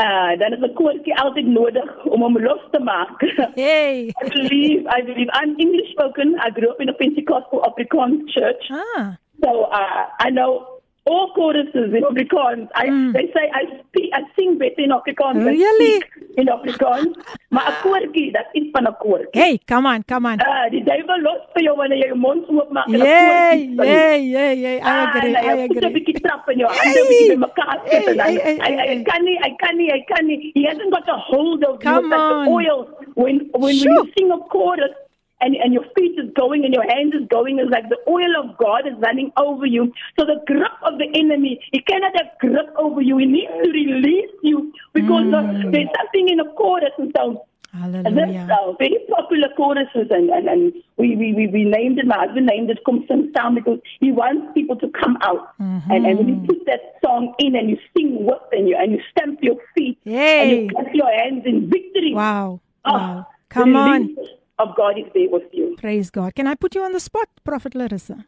uh, 0.00 0.32
dan 0.40 0.54
is 0.56 0.62
'n 0.64 0.72
koortjie 0.78 1.12
altyd 1.22 1.44
nodig 1.46 1.90
om 2.08 2.22
hom 2.24 2.38
los 2.40 2.62
te 2.72 2.78
maak. 2.80 3.20
hey. 3.54 4.08
I 4.16 4.28
believe, 4.32 4.86
I 4.88 5.02
believe, 5.04 5.28
I'm 5.36 5.52
English 5.60 5.90
spoken. 5.92 6.40
I 6.40 6.48
grew 6.56 6.70
up 6.72 6.80
in 6.80 6.88
a 6.88 6.94
Pentecostal 6.94 7.60
Afrikaans 7.68 8.24
church. 8.32 8.64
Ah, 8.72 9.18
So 9.44 9.64
uh, 9.68 10.04
I 10.24 10.30
know 10.30 10.79
all 11.04 11.32
choruses 11.34 11.92
in 11.94 12.02
Afrikaans. 12.04 12.68
I, 12.74 12.86
Mm. 12.90 13.12
They 13.12 13.26
say 13.32 13.44
I 13.52 13.62
speak, 13.88 14.10
I 14.12 14.20
sing 14.36 14.58
better 14.58 14.82
in 14.82 14.90
Afrikaans 14.90 15.44
Really? 15.44 16.00
speak 16.00 16.36
in 16.36 16.46
Afrikaans. 16.48 17.16
maar 17.50 17.66
'n 17.68 17.76
koortjie, 17.82 18.30
dat 18.32 18.46
is 18.52 18.68
van 18.72 18.84
'n 18.86 18.96
koortjie. 19.00 19.40
hey, 19.40 19.58
come 19.66 19.86
on, 19.88 20.04
come 20.04 20.24
on. 20.28 20.38
Uh, 20.40 20.70
die 20.70 20.84
duiwel 20.84 21.20
los 21.20 21.40
vir 21.54 21.62
jou 21.62 21.76
wanneer 21.76 21.98
jy 21.98 22.06
jou 22.06 22.18
mond 22.18 22.46
oopmaak 22.48 22.86
en 22.86 23.00
'n 23.00 23.06
koortjie 23.24 23.74
yay, 23.74 24.20
yay, 24.30 24.54
yay. 24.60 24.76
I 24.76 24.80
Ah, 24.82 25.08
agree, 25.08 25.32
nee, 25.32 25.42
I 25.42 25.54
moet 25.56 25.70
'n 25.70 25.76
agree. 25.76 25.92
bietjie 25.96 26.20
trap 26.20 26.48
in 26.50 26.58
jou 26.58 26.70
hande, 26.70 27.00
'n 27.00 27.08
bietjie 27.08 27.28
bymekaar 27.34 27.78
sit 27.90 28.06
en 28.08 28.16
dan 28.16 28.26
Hey, 28.26 28.34
hey, 28.38 28.56
hy 28.58 28.70
hey, 28.70 28.76
hy 28.76 28.86
hey. 28.86 29.02
kan 29.02 29.24
nie, 29.24 29.36
hy 29.42 29.50
kan 29.56 29.76
nie, 29.76 29.90
hy 29.90 30.00
kan 30.06 30.26
nie. 30.26 30.50
He 30.54 30.62
hasn't 30.68 30.90
got 30.90 31.08
a 31.08 31.16
hold 31.16 31.64
of 31.64 31.82
you 31.82 31.90
Come 31.90 32.08
like 32.08 32.20
on. 32.20 32.44
the 32.44 32.50
oil 32.50 32.88
when 33.14 33.50
when, 33.52 33.74
Sure. 33.74 33.88
when 33.88 34.06
you 34.06 34.12
sing 34.16 34.30
a 34.30 34.38
chorus 34.54 34.94
and 35.40 35.54
and 35.56 35.72
your 35.72 35.84
feet 35.96 36.18
is 36.18 36.30
going 36.38 36.64
and 36.64 36.72
your 36.74 36.84
hands 36.94 37.14
is 37.14 37.26
going 37.28 37.58
is 37.58 37.68
like 37.70 37.88
the 37.88 37.98
oil 38.08 38.32
of 38.42 38.56
God 38.58 38.86
is 38.86 38.94
running 38.98 39.32
over 39.36 39.66
you. 39.66 39.92
So 40.18 40.24
the 40.26 40.40
grip 40.46 40.72
of 40.84 40.98
the 40.98 41.08
enemy, 41.14 41.60
he 41.72 41.80
cannot 41.82 42.12
have 42.16 42.30
grip 42.40 42.70
over 42.78 43.00
you. 43.00 43.16
He 43.18 43.26
needs 43.26 43.52
to 43.64 43.70
release 43.70 44.30
you 44.42 44.72
because 44.94 45.24
Mm. 45.30 45.38
of, 45.66 45.72
there's 45.72 45.88
something 45.98 46.28
in 46.28 46.40
a 46.40 46.48
chorus 46.54 46.92
and 46.98 47.12
so 47.16 47.46
Hallelujah. 47.72 48.48
uh, 48.50 48.72
very 48.80 48.98
popular 49.08 49.46
choruses, 49.56 50.08
and, 50.10 50.28
and, 50.30 50.48
and 50.48 50.72
we, 50.96 51.14
we, 51.14 51.32
we, 51.34 51.46
we 51.46 51.64
named 51.64 52.00
it, 52.00 52.06
my 52.06 52.18
husband 52.18 52.46
named 52.46 52.68
it 52.68 52.78
Sing 52.84 53.30
Sound 53.36 53.54
because 53.54 53.78
he 54.00 54.10
wants 54.10 54.52
people 54.54 54.74
to 54.76 54.88
come 55.00 55.16
out. 55.22 55.56
Mm-hmm. 55.60 55.88
And, 55.92 56.04
and 56.04 56.18
when 56.18 56.28
you 56.28 56.46
put 56.48 56.66
that 56.66 56.80
song 57.04 57.32
in 57.38 57.54
and 57.54 57.70
you 57.70 57.78
sing 57.96 58.24
with 58.26 58.42
and 58.50 58.68
you, 58.68 58.76
and 58.76 58.90
you 58.90 59.00
stamp 59.12 59.38
your 59.40 59.54
feet 59.76 59.96
and 60.04 60.50
you 60.50 60.68
clap 60.74 60.92
your 60.92 61.12
hands 61.22 61.44
in 61.46 61.70
victory, 61.70 62.12
Wow. 62.12 62.60
oh, 62.86 62.92
Wow. 62.92 63.26
Come 63.50 63.76
on. 63.76 64.16
Of 64.62 64.76
God 64.76 64.98
is 64.98 65.06
there 65.14 65.28
with 65.30 65.48
you. 65.52 65.76
Praise 65.78 66.10
God. 66.10 66.34
Can 66.34 66.46
I 66.46 66.54
put 66.54 66.74
you 66.74 66.82
on 66.82 66.92
the 66.92 67.00
spot, 67.00 67.28
Prophet 67.44 67.74
Larissa? 67.74 68.24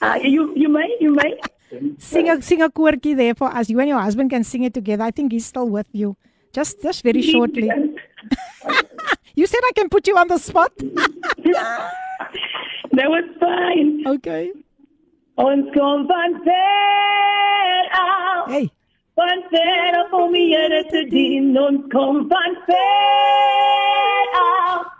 Uh, 0.00 0.18
you, 0.24 0.52
you 0.56 0.68
may, 0.68 0.96
you 1.00 1.14
may. 1.14 1.38
Sing 1.98 2.28
a 2.28 2.42
sing 2.42 2.62
a 2.62 2.68
koortjie 2.68 3.16
there 3.16 3.34
for 3.34 3.48
us. 3.48 3.70
You 3.70 3.78
and 3.78 3.88
your 3.88 4.00
husband 4.00 4.30
can 4.30 4.42
sing 4.42 4.64
it 4.64 4.74
together. 4.74 5.04
I 5.04 5.12
think 5.12 5.30
he's 5.30 5.46
still 5.46 5.68
with 5.68 5.86
you. 5.92 6.16
Just 6.52 6.82
just 6.82 7.04
very 7.04 7.22
shortly. 7.22 7.70
You 9.36 9.46
said 9.46 9.60
I 9.64 9.72
can 9.74 9.88
put 9.88 10.06
you 10.06 10.18
on 10.18 10.28
the 10.28 10.38
spot? 10.38 10.72
that 10.78 11.92
was 12.92 13.24
fine. 13.38 14.04
okay. 14.06 14.50
Ons 15.36 15.70
kom 15.72 16.06
van 16.08 16.34
ver 16.44 17.88
af. 18.00 18.50
Hey. 18.50 18.68
Van 19.14 19.42
ver 19.50 19.98
af 20.00 20.12
om 20.12 20.32
die 20.32 20.48
Here 20.52 20.82
te 20.90 21.04
dien, 21.08 21.56
ons 21.58 21.86
kom 21.94 22.28
van 22.28 22.56
ver 22.66 24.26
af. 24.42 24.99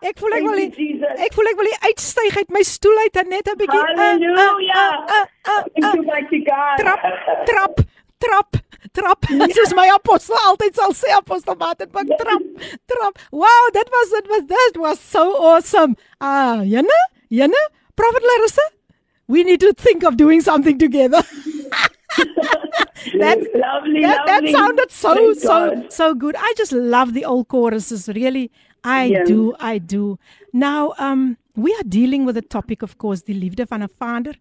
Ek 0.00 0.16
voel 0.18 0.32
ek 0.32 0.44
Thank 0.44 0.48
wil 0.48 0.60
Jesus. 0.80 1.20
ek 1.26 1.34
voel 1.36 1.50
ek 1.50 1.58
wil 1.60 1.70
uitstyg 1.90 2.36
uit 2.40 2.50
my 2.56 2.62
stoel 2.64 2.98
uit 3.04 3.16
en 3.20 3.28
net 3.28 3.48
'n 3.52 3.58
bietjie 3.60 3.80
uh, 3.80 3.86
Halleluja. 4.00 4.84
Thank 5.76 6.06
mighty 6.06 6.40
God. 6.48 6.80
trap 6.80 7.02
trap 7.50 7.74
trap 8.24 8.56
trap 8.96 9.28
soos 9.56 9.74
my 9.76 9.88
apostel 9.94 10.36
altyd 10.48 10.74
sal 10.74 10.92
sê 10.96 11.12
apostel 11.16 11.56
Martin 11.60 11.90
van 11.92 12.06
trap 12.22 12.42
trap 12.92 13.18
wow 13.30 13.62
that 13.76 13.88
was 13.96 14.10
that 14.16 14.26
was 14.32 14.46
that 14.54 14.80
was 14.84 14.98
so 15.00 15.24
awesome 15.52 15.96
ah 16.20 16.30
uh, 16.30 16.64
Jenne 16.64 17.00
Jenne 17.30 17.60
prophet 17.96 18.24
Larissa 18.32 18.66
we 19.28 19.44
need 19.44 19.60
to 19.60 19.72
think 19.72 20.02
of 20.02 20.16
doing 20.16 20.40
something 20.40 20.78
together 20.78 21.22
that 23.20 23.38
lovely, 23.54 24.02
that, 24.02 24.26
that 24.26 24.48
sounded 24.50 24.90
so 24.90 25.14
Praise 25.14 25.42
so 25.42 25.58
God. 25.74 25.92
so 25.92 26.14
good 26.14 26.36
i 26.36 26.52
just 26.56 26.72
love 26.72 27.14
the 27.14 27.24
old 27.24 27.48
choruses 27.48 28.08
really 28.08 28.50
i 28.84 29.04
Yeah. 29.04 29.24
do 29.24 29.54
i 29.58 29.78
do 29.78 30.18
now 30.52 30.92
um 30.98 31.36
we 31.56 31.72
are 31.74 31.86
dealing 31.88 32.24
with 32.24 32.34
the 32.34 32.42
topic 32.56 32.82
of 32.82 32.96
course 32.98 33.22
the 33.22 33.34
liefde 33.34 33.64
van 33.68 33.82
'n 33.82 33.88
vader 34.00 34.34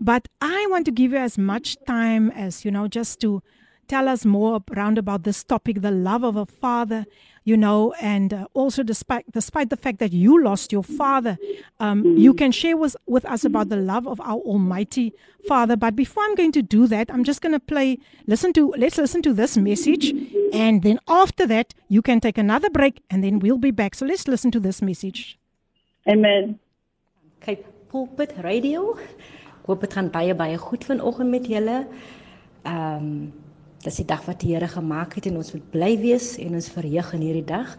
but 0.00 0.28
i 0.40 0.66
want 0.70 0.84
to 0.86 0.92
give 0.92 1.12
you 1.12 1.18
as 1.18 1.38
much 1.38 1.76
time 1.86 2.30
as 2.46 2.64
you 2.64 2.70
know 2.70 2.86
just 2.88 3.20
to 3.20 3.40
tell 3.88 4.08
us 4.08 4.24
more 4.24 4.60
around 4.76 4.98
about 4.98 5.22
this 5.22 5.44
topic 5.44 5.80
the 5.82 5.90
love 6.08 6.24
of 6.24 6.36
a 6.36 6.46
father 6.46 7.04
you 7.46 7.56
know 7.56 7.94
and 8.00 8.34
uh, 8.34 8.46
also 8.52 8.82
despite 8.82 9.24
despite 9.32 9.70
the 9.70 9.76
fact 9.76 9.98
that 9.98 10.12
you 10.12 10.42
lost 10.42 10.72
your 10.72 10.82
father 10.82 11.38
um, 11.80 12.04
you 12.18 12.34
can 12.34 12.52
share 12.52 12.76
with, 12.76 12.96
with 13.06 13.24
us 13.24 13.44
about 13.44 13.68
the 13.68 13.76
love 13.76 14.06
of 14.06 14.20
our 14.20 14.40
almighty 14.52 15.14
father 15.48 15.76
but 15.76 15.96
before 15.96 16.22
i'm 16.24 16.34
going 16.34 16.52
to 16.52 16.60
do 16.60 16.86
that 16.86 17.10
i'm 17.10 17.24
just 17.24 17.40
going 17.40 17.52
to 17.52 17.60
play 17.60 17.98
listen 18.26 18.52
to 18.52 18.74
let's 18.76 18.98
listen 18.98 19.22
to 19.22 19.32
this 19.32 19.56
message 19.56 20.12
and 20.52 20.82
then 20.82 20.98
after 21.08 21.46
that 21.46 21.72
you 21.88 22.02
can 22.02 22.20
take 22.20 22.36
another 22.36 22.68
break 22.68 23.02
and 23.08 23.24
then 23.24 23.38
we'll 23.38 23.58
be 23.58 23.70
back 23.70 23.94
so 23.94 24.04
let's 24.04 24.28
listen 24.28 24.50
to 24.50 24.60
this 24.60 24.82
message 24.82 25.38
Amen. 26.08 26.60
Kyk, 27.42 27.64
Pulpit 27.90 28.32
Radio. 28.46 28.94
Ek 29.66 29.66
hoop 29.66 29.82
dit 29.82 29.96
gaan 29.98 30.06
baie 30.14 30.34
baie 30.38 30.54
goed 30.62 30.84
vanoggend 30.86 31.32
met 31.34 31.48
julle. 31.50 31.80
Ehm 32.62 33.34
Dis 33.86 34.00
die 34.02 34.08
dag 34.08 34.24
wat 34.26 34.42
die 34.42 34.54
Here 34.54 34.66
gemaak 34.66 35.14
het 35.14 35.28
en 35.30 35.38
ons 35.38 35.52
moet 35.54 35.70
bly 35.70 35.92
wees 36.02 36.34
en 36.42 36.58
ons 36.58 36.68
verheug 36.74 37.12
in 37.14 37.22
hierdie 37.22 37.46
dag. 37.46 37.76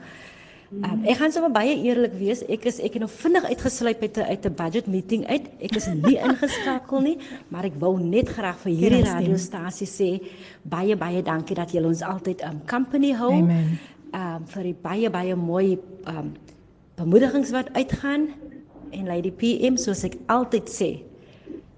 Um, 0.68 1.06
ek 1.08 1.16
gaan 1.22 1.32
sommer 1.32 1.52
baie 1.56 1.78
eerlik 1.80 2.16
wees. 2.20 2.42
Ek 2.52 2.66
is 2.68 2.82
ek 2.84 2.98
het 2.98 3.04
nou 3.04 3.10
vinnig 3.12 3.46
uitgesluip 3.48 4.02
uit 4.04 4.18
'n 4.18 4.28
uit 4.32 4.46
'n 4.46 4.56
budget 4.56 4.88
meeting 4.88 5.24
uit. 5.28 5.46
Ek 5.64 5.76
is 5.76 5.88
nie 5.88 6.18
ingeskakel 6.28 7.02
nie, 7.02 7.18
maar 7.48 7.64
ek 7.64 7.80
wou 7.80 8.00
net 8.00 8.30
graag 8.30 8.60
vir 8.64 8.72
hierdie 8.72 9.04
radiostasie 9.04 9.88
sê 9.88 10.10
baie 10.64 10.96
baie 10.96 11.24
dankie 11.24 11.56
dat 11.56 11.72
julle 11.72 11.88
ons 11.88 12.02
altyd 12.02 12.44
um 12.44 12.60
company 12.68 13.14
hou. 13.16 13.32
Amen. 13.32 13.80
Um 14.12 14.46
vir 14.46 14.64
die 14.64 14.76
baie 14.76 15.10
baie 15.10 15.36
mooi 15.36 15.80
um 16.06 16.36
bemoedigings 16.96 17.52
wat 17.52 17.72
uitgaan 17.72 18.28
en 18.92 19.08
Lady 19.08 19.32
PM 19.32 19.78
soos 19.78 20.04
ek 20.04 20.18
altyd 20.28 20.68
sê, 20.68 21.07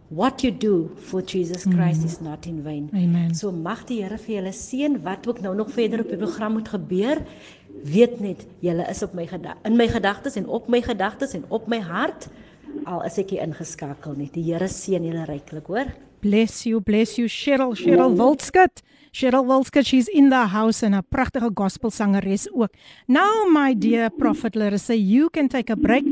what 0.09 0.43
you 0.43 0.51
do 0.51 0.89
for 0.97 1.21
Jesus 1.21 1.63
Christ 1.63 2.01
mm. 2.01 2.05
is 2.05 2.19
not 2.21 2.45
in 2.47 2.63
vain. 2.63 2.89
Amen. 2.93 3.35
So 3.35 3.51
mag 3.51 3.85
die 3.85 4.01
Here 4.01 4.17
vir 4.17 4.39
julle 4.39 4.53
seën 4.53 4.97
wat 5.05 5.27
ook 5.29 5.41
nou 5.45 5.53
nog 5.55 5.71
verder 5.71 6.01
op 6.01 6.09
die 6.09 6.17
program 6.17 6.57
moet 6.57 6.69
gebeur. 6.69 7.21
Weet 7.85 8.19
net 8.19 8.45
julle 8.65 8.87
is 8.89 9.03
op 9.05 9.13
my 9.13 9.27
in 9.63 9.77
my 9.77 9.87
gedagtes 9.87 10.35
en 10.35 10.47
op 10.47 10.67
my 10.67 10.81
gedagtes 10.81 11.33
en 11.33 11.45
op 11.49 11.67
my 11.67 11.79
hart 11.79 12.29
al 12.85 13.03
is 13.05 13.17
ek 13.21 13.35
hier 13.35 13.45
ingeskakel 13.45 14.17
nie. 14.17 14.29
Die 14.33 14.43
Here 14.49 14.67
seën 14.67 15.05
julle 15.05 15.25
ryklik, 15.29 15.69
hoor. 15.69 15.93
Bless 16.19 16.65
you, 16.65 16.81
bless 16.81 17.17
you 17.17 17.29
Cheryl, 17.29 17.75
Cheryl 17.77 18.17
Wildskut. 18.17 18.81
Cheryl 19.13 19.45
Wildskut, 19.47 19.87
she's 19.87 20.09
in 20.09 20.29
the 20.29 20.49
house 20.51 20.83
and 20.83 20.95
'n 20.95 21.05
pragtige 21.09 21.51
gospel 21.53 21.89
sangeres 21.89 22.49
ook. 22.53 22.73
Now 23.07 23.47
my 23.47 23.73
dear 23.77 24.09
prophet 24.09 24.55
Larissa, 24.55 24.93
you 24.93 25.29
can 25.29 25.47
take 25.47 25.71
a 25.71 25.75
break 25.75 26.05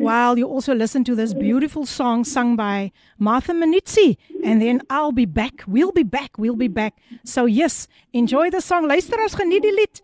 while 0.00 0.38
you 0.38 0.46
also 0.46 0.74
listen 0.74 1.04
to 1.04 1.14
this 1.14 1.34
beautiful 1.34 1.84
song 1.86 2.24
sung 2.24 2.56
by 2.56 2.90
Martha 3.18 3.52
Manitsi 3.52 4.16
and 4.42 4.60
then 4.60 4.80
I'll 4.88 5.12
be 5.12 5.26
back. 5.26 5.62
We'll 5.66 5.92
be 5.92 6.02
back. 6.02 6.38
We'll 6.38 6.56
be 6.56 6.68
back. 6.68 6.94
So 7.24 7.44
yes, 7.44 7.86
enjoy 8.12 8.50
the 8.50 8.60
song. 8.60 8.88
Luister 8.88 9.20
as 9.20 9.34
geniet 9.34 9.62
die 9.62 9.76
lied 9.76 10.00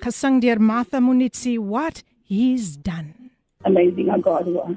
gesing 0.00 0.40
deur 0.40 0.58
Martha 0.58 0.98
Manitsi 0.98 1.58
what 1.58 2.02
he's 2.24 2.76
done. 2.76 3.30
Amazing 3.64 4.08
how 4.08 4.18
God 4.18 4.46
was. 4.46 4.76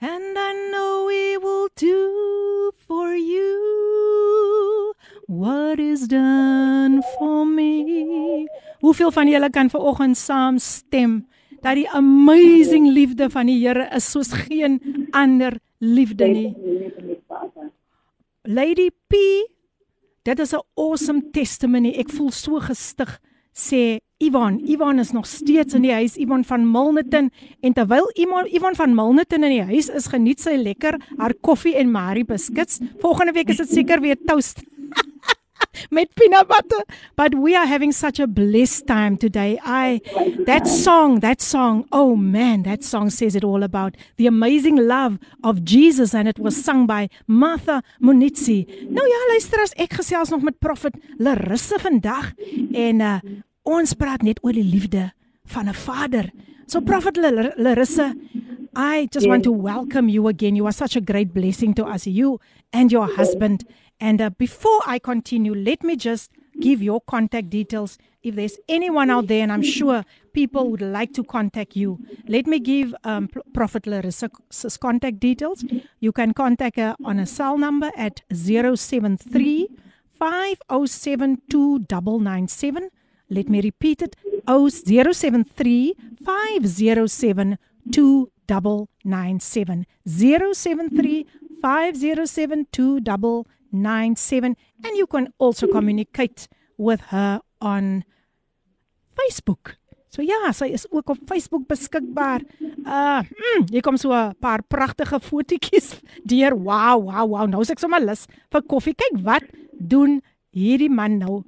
And 0.00 0.38
I 0.38 0.52
know 0.70 1.08
he 1.08 1.38
will 1.38 1.68
do 1.76 2.72
for 2.86 3.14
you 3.14 4.92
what 5.26 5.80
is 5.80 6.06
done 6.08 7.02
for 7.18 7.46
me. 7.46 8.46
Hoeveel 8.80 9.10
van 9.10 9.28
julle 9.28 9.50
kan 9.50 9.70
vanoggend 9.70 10.16
saam 10.16 10.58
stem 10.58 11.26
dat 11.64 11.78
die 11.80 11.88
amazing 11.96 12.90
liefde 12.92 13.30
van 13.32 13.48
die 13.48 13.56
Here 13.62 13.88
is 13.96 14.10
soos 14.12 14.32
geen 14.44 14.78
ander 15.16 15.56
liefde 15.80 16.28
nie. 16.28 16.50
Lady 18.44 18.90
P, 19.08 19.20
dit 20.22 20.38
is 20.38 20.52
'n 20.52 20.60
awesome 20.74 21.30
testimony. 21.32 21.94
Ek 21.96 22.10
voel 22.10 22.30
so 22.30 22.60
gestig 22.60 23.20
sê 23.54 24.00
Ivan, 24.18 24.60
Ivan 24.66 24.98
is 24.98 25.12
nog 25.12 25.26
steeds 25.26 25.74
in 25.74 25.82
die 25.82 25.92
huis, 25.92 26.16
Ivan 26.16 26.44
van 26.44 26.70
Milnerton 26.70 27.30
en 27.60 27.72
terwyl 27.72 28.10
Ivan 28.14 28.46
Ivan 28.46 28.74
van 28.74 28.94
Milnerton 28.94 29.44
in 29.44 29.50
die 29.50 29.62
huis 29.62 29.88
is, 29.88 30.06
geniet 30.06 30.40
sy 30.40 30.56
lekker 30.56 30.98
haar 31.18 31.34
koffie 31.40 31.76
en 31.76 31.90
Marie 31.90 32.24
biscuits. 32.24 32.80
Volgende 32.98 33.32
week 33.32 33.48
is 33.48 33.56
dit 33.56 33.68
seker 33.68 34.00
weer 34.00 34.16
toast. 34.26 34.62
met 35.90 36.14
peanut 36.14 36.48
butter. 36.48 36.82
But 37.16 37.34
we 37.34 37.54
are 37.54 37.66
having 37.66 37.92
such 37.92 38.18
a 38.20 38.26
blessed 38.26 38.86
time 38.86 39.16
today. 39.16 39.58
I 39.64 40.00
that 40.46 40.66
song, 40.66 41.20
that 41.20 41.40
song, 41.40 41.86
oh 41.92 42.16
man, 42.16 42.62
that 42.64 42.84
song 42.84 43.10
says 43.10 43.34
it 43.34 43.44
all 43.44 43.62
about 43.62 43.96
the 44.16 44.26
amazing 44.26 44.76
love 44.76 45.18
of 45.42 45.64
Jesus 45.64 46.14
and 46.14 46.28
it 46.28 46.38
was 46.38 46.62
sung 46.62 46.86
by 46.86 47.08
Martha 47.26 47.82
Munitsi. 48.00 48.66
Nou 48.90 49.06
ja, 49.06 49.20
luister 49.32 49.60
as 49.62 49.74
ek 49.76 49.98
gesels 50.00 50.30
nog 50.30 50.42
met 50.42 50.60
Prophet 50.60 50.94
Larissa 51.18 51.78
vandag 51.78 52.32
en 52.74 53.00
uh, 53.00 53.18
ons 53.64 53.94
praat 53.94 54.22
net 54.22 54.40
oor 54.42 54.52
die 54.52 54.66
liefde 54.66 55.10
van 55.46 55.68
'n 55.68 55.74
vader. 55.74 56.30
So 56.66 56.80
Prophet 56.80 57.16
L 57.16 57.52
Larissa, 57.56 58.14
I 58.76 59.06
just 59.12 59.26
yes. 59.26 59.30
want 59.30 59.44
to 59.44 59.52
welcome 59.52 60.08
you 60.08 60.28
again. 60.28 60.56
You 60.56 60.66
are 60.66 60.72
such 60.72 60.96
a 60.96 61.00
great 61.00 61.32
blessing 61.32 61.74
to 61.74 61.84
us, 61.84 62.06
you 62.06 62.40
and 62.72 62.90
your 62.90 63.06
husband. 63.06 63.64
And 64.00 64.20
uh, 64.20 64.30
before 64.30 64.80
I 64.86 64.98
continue, 64.98 65.54
let 65.54 65.82
me 65.82 65.96
just 65.96 66.30
give 66.60 66.82
your 66.82 67.00
contact 67.00 67.50
details. 67.50 67.98
If 68.22 68.36
there's 68.36 68.58
anyone 68.68 69.10
out 69.10 69.26
there, 69.26 69.42
and 69.42 69.52
I'm 69.52 69.62
sure 69.62 70.04
people 70.32 70.70
would 70.70 70.80
like 70.80 71.12
to 71.14 71.24
contact 71.24 71.76
you, 71.76 71.98
let 72.26 72.46
me 72.46 72.58
give 72.58 72.94
um, 73.04 73.28
Prophet 73.52 73.84
Larissa's 73.84 74.76
contact 74.76 75.20
details. 75.20 75.64
You 76.00 76.12
can 76.12 76.32
contact 76.32 76.76
her 76.76 76.96
on 77.04 77.18
a 77.18 77.26
cell 77.26 77.58
number 77.58 77.90
at 77.96 78.22
073 78.32 79.68
507 80.18 81.42
2997. 81.50 82.88
Let 83.30 83.48
me 83.48 83.60
repeat 83.60 84.02
it 84.02 84.16
073 84.46 85.94
507 86.24 87.58
2997. 87.90 89.86
073 90.06 91.26
507 91.60 92.66
2997. 92.72 93.44
97 93.74 94.56
and 94.84 94.96
you 94.96 95.06
can 95.06 95.28
also 95.38 95.66
communicate 95.66 96.48
with 96.78 97.00
her 97.10 97.40
on 97.60 98.04
Facebook. 99.14 99.76
So 100.14 100.22
ja, 100.22 100.52
sy 100.54 100.70
is 100.70 100.86
ook 100.94 101.10
op 101.10 101.18
Facebook 101.26 101.66
beskikbaar. 101.66 102.44
Uh, 102.86 103.26
mm, 103.26 103.66
hier 103.72 103.82
kom 103.82 103.96
so 103.98 104.14
'n 104.14 104.34
paar 104.38 104.62
pragtige 104.62 105.18
fotootjies 105.18 105.98
deur. 106.30 106.54
Wow, 106.54 107.02
wow, 107.02 107.26
wow. 107.26 107.46
Nou 107.50 107.62
is 107.62 107.70
ek 107.74 107.82
sommer 107.82 107.98
lus 107.98 108.26
vir 108.50 108.62
koffie. 108.62 108.94
Kyk 108.94 109.18
wat 109.26 109.42
doen 109.74 110.20
hierdie 110.54 110.90
man 110.90 111.18
nou. 111.18 111.42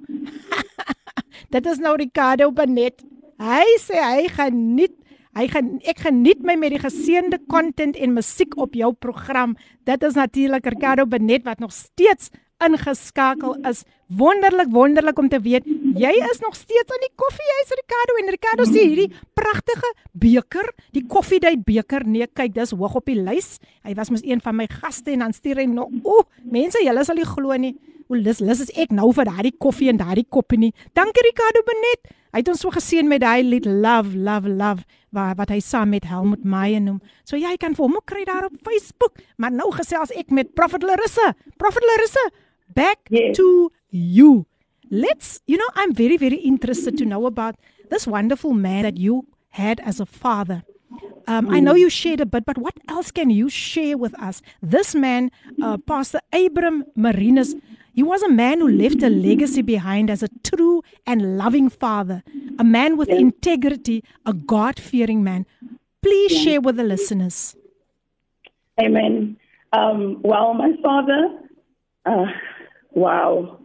Dit 1.53 1.65
is 1.65 1.79
nou 1.79 1.95
Ricardo 1.95 2.51
Benet. 2.51 3.05
Hy 3.39 3.63
sê 3.79 4.03
hy 4.03 4.27
geniet 4.35 4.96
Hy 5.36 5.46
gaan 5.48 5.74
ek 5.88 6.04
geniet 6.04 6.42
my 6.44 6.58
met 6.60 6.74
die 6.74 6.82
geseënde 6.82 7.40
content 7.48 7.96
en 7.96 8.16
musiek 8.16 8.56
op 8.60 8.74
jou 8.76 8.92
program. 8.92 9.56
Dit 9.88 10.02
is 10.04 10.18
natuurlik 10.18 10.66
Ricardo 10.66 11.06
Benet 11.06 11.44
wat 11.48 11.58
nog 11.58 11.72
steeds 11.72 12.30
ingeskakel 12.62 13.56
is. 13.68 13.82
Wonderlik, 14.06 14.68
wonderlik 14.70 15.18
om 15.18 15.28
te 15.32 15.40
weet 15.40 15.66
jy 15.98 16.12
is 16.30 16.40
nog 16.40 16.54
steeds 16.56 16.92
aan 16.92 17.04
die 17.04 17.12
koffiehuis 17.20 17.72
Ricardo 17.80 18.16
en 18.20 18.30
Ricardo 18.32 18.66
sê 18.68 18.84
hierdie 18.86 19.10
pragtige 19.36 19.88
beker, 20.12 20.68
die 20.96 21.04
koffiedייט 21.08 21.64
beker. 21.66 22.06
Nee, 22.08 22.28
kyk, 22.28 22.54
dis 22.56 22.74
hoog 22.76 22.98
op 23.00 23.08
die 23.08 23.18
lys. 23.18 23.56
Hy 23.86 23.94
was 23.98 24.12
mos 24.12 24.24
een 24.24 24.40
van 24.44 24.56
my 24.56 24.68
gaste 24.70 25.12
en 25.12 25.24
dan 25.26 25.36
stuur 25.36 25.62
hy 25.62 25.68
nog, 25.70 25.92
o, 26.04 26.24
mense, 26.44 26.80
julle 26.84 27.04
sal 27.04 27.18
nie 27.18 27.28
glo 27.28 27.56
nie. 27.60 27.74
Hoe 28.08 28.20
lus 28.20 28.42
lus 28.44 28.64
is 28.64 28.72
ek 28.78 28.92
nou 28.92 29.10
vir 29.16 29.28
daardie 29.28 29.54
koffie 29.56 29.90
en 29.92 30.00
daardie 30.00 30.26
koppie 30.28 30.60
nie. 30.60 30.72
Dankie 30.96 31.24
Ricardo 31.28 31.64
Benet. 31.68 32.12
Hy 32.33 32.41
het 32.43 32.49
ons 32.51 32.61
so 32.61 32.73
geseën 32.73 33.07
met 33.07 33.21
daai 33.23 33.43
lied 33.43 33.65
Love, 33.65 34.17
Love, 34.17 34.49
Love 34.49 34.83
wat 35.15 35.37
wat 35.39 35.51
hy 35.53 35.59
saam 35.63 35.93
met 35.95 36.07
Helmut 36.07 36.43
Meyer 36.43 36.81
noem. 36.83 36.99
So 37.23 37.39
jy 37.39 37.55
kan 37.61 37.75
vir 37.77 37.85
hom 37.87 37.99
kry 38.05 38.25
daar 38.27 38.49
op 38.49 38.57
Facebook. 38.67 39.21
Maar 39.37 39.55
nou 39.55 39.71
gesels 39.75 40.11
ek 40.11 40.33
met 40.35 40.53
Prophet 40.55 40.83
Larissa. 40.83 41.33
Prophet 41.57 41.83
Larissa, 41.87 42.29
back 42.75 42.99
yes. 43.09 43.35
to 43.37 43.71
you. 43.89 44.45
Let's, 44.89 45.41
you 45.47 45.57
know, 45.57 45.67
I'm 45.75 45.93
very 45.93 46.17
very 46.17 46.39
interested 46.43 46.97
to 46.97 47.05
know 47.05 47.25
about 47.25 47.55
this 47.89 48.07
wonderful 48.07 48.53
man 48.53 48.83
that 48.83 48.97
you 48.97 49.25
had 49.49 49.79
as 49.81 49.99
a 49.99 50.05
father. 50.05 50.63
Um, 51.27 51.49
I 51.49 51.59
know 51.59 51.75
you 51.75 51.89
shared 51.89 52.21
a 52.21 52.25
bit, 52.25 52.45
but 52.45 52.57
what 52.57 52.73
else 52.87 53.11
can 53.11 53.29
you 53.29 53.49
share 53.49 53.97
with 53.97 54.17
us? 54.21 54.41
This 54.61 54.95
man, 54.95 55.31
uh, 55.61 55.77
Pastor 55.77 56.21
Abram 56.31 56.85
Marinus, 56.95 57.53
he 57.93 58.03
was 58.03 58.21
a 58.23 58.29
man 58.29 58.59
who 58.59 58.69
left 58.69 59.03
a 59.03 59.09
legacy 59.09 59.61
behind 59.61 60.09
as 60.09 60.23
a 60.23 60.29
true 60.43 60.83
and 61.05 61.37
loving 61.37 61.69
father, 61.69 62.23
a 62.59 62.63
man 62.63 62.95
with 62.95 63.09
yeah. 63.09 63.15
integrity, 63.15 64.03
a 64.25 64.33
God 64.33 64.79
fearing 64.79 65.23
man. 65.23 65.45
Please 66.01 66.31
yeah. 66.33 66.41
share 66.43 66.61
with 66.61 66.77
the 66.77 66.83
listeners. 66.83 67.55
Amen. 68.79 69.37
Um, 69.73 70.21
well, 70.21 70.53
my 70.53 70.73
father, 70.81 71.39
uh, 72.05 72.25
wow. 72.91 73.59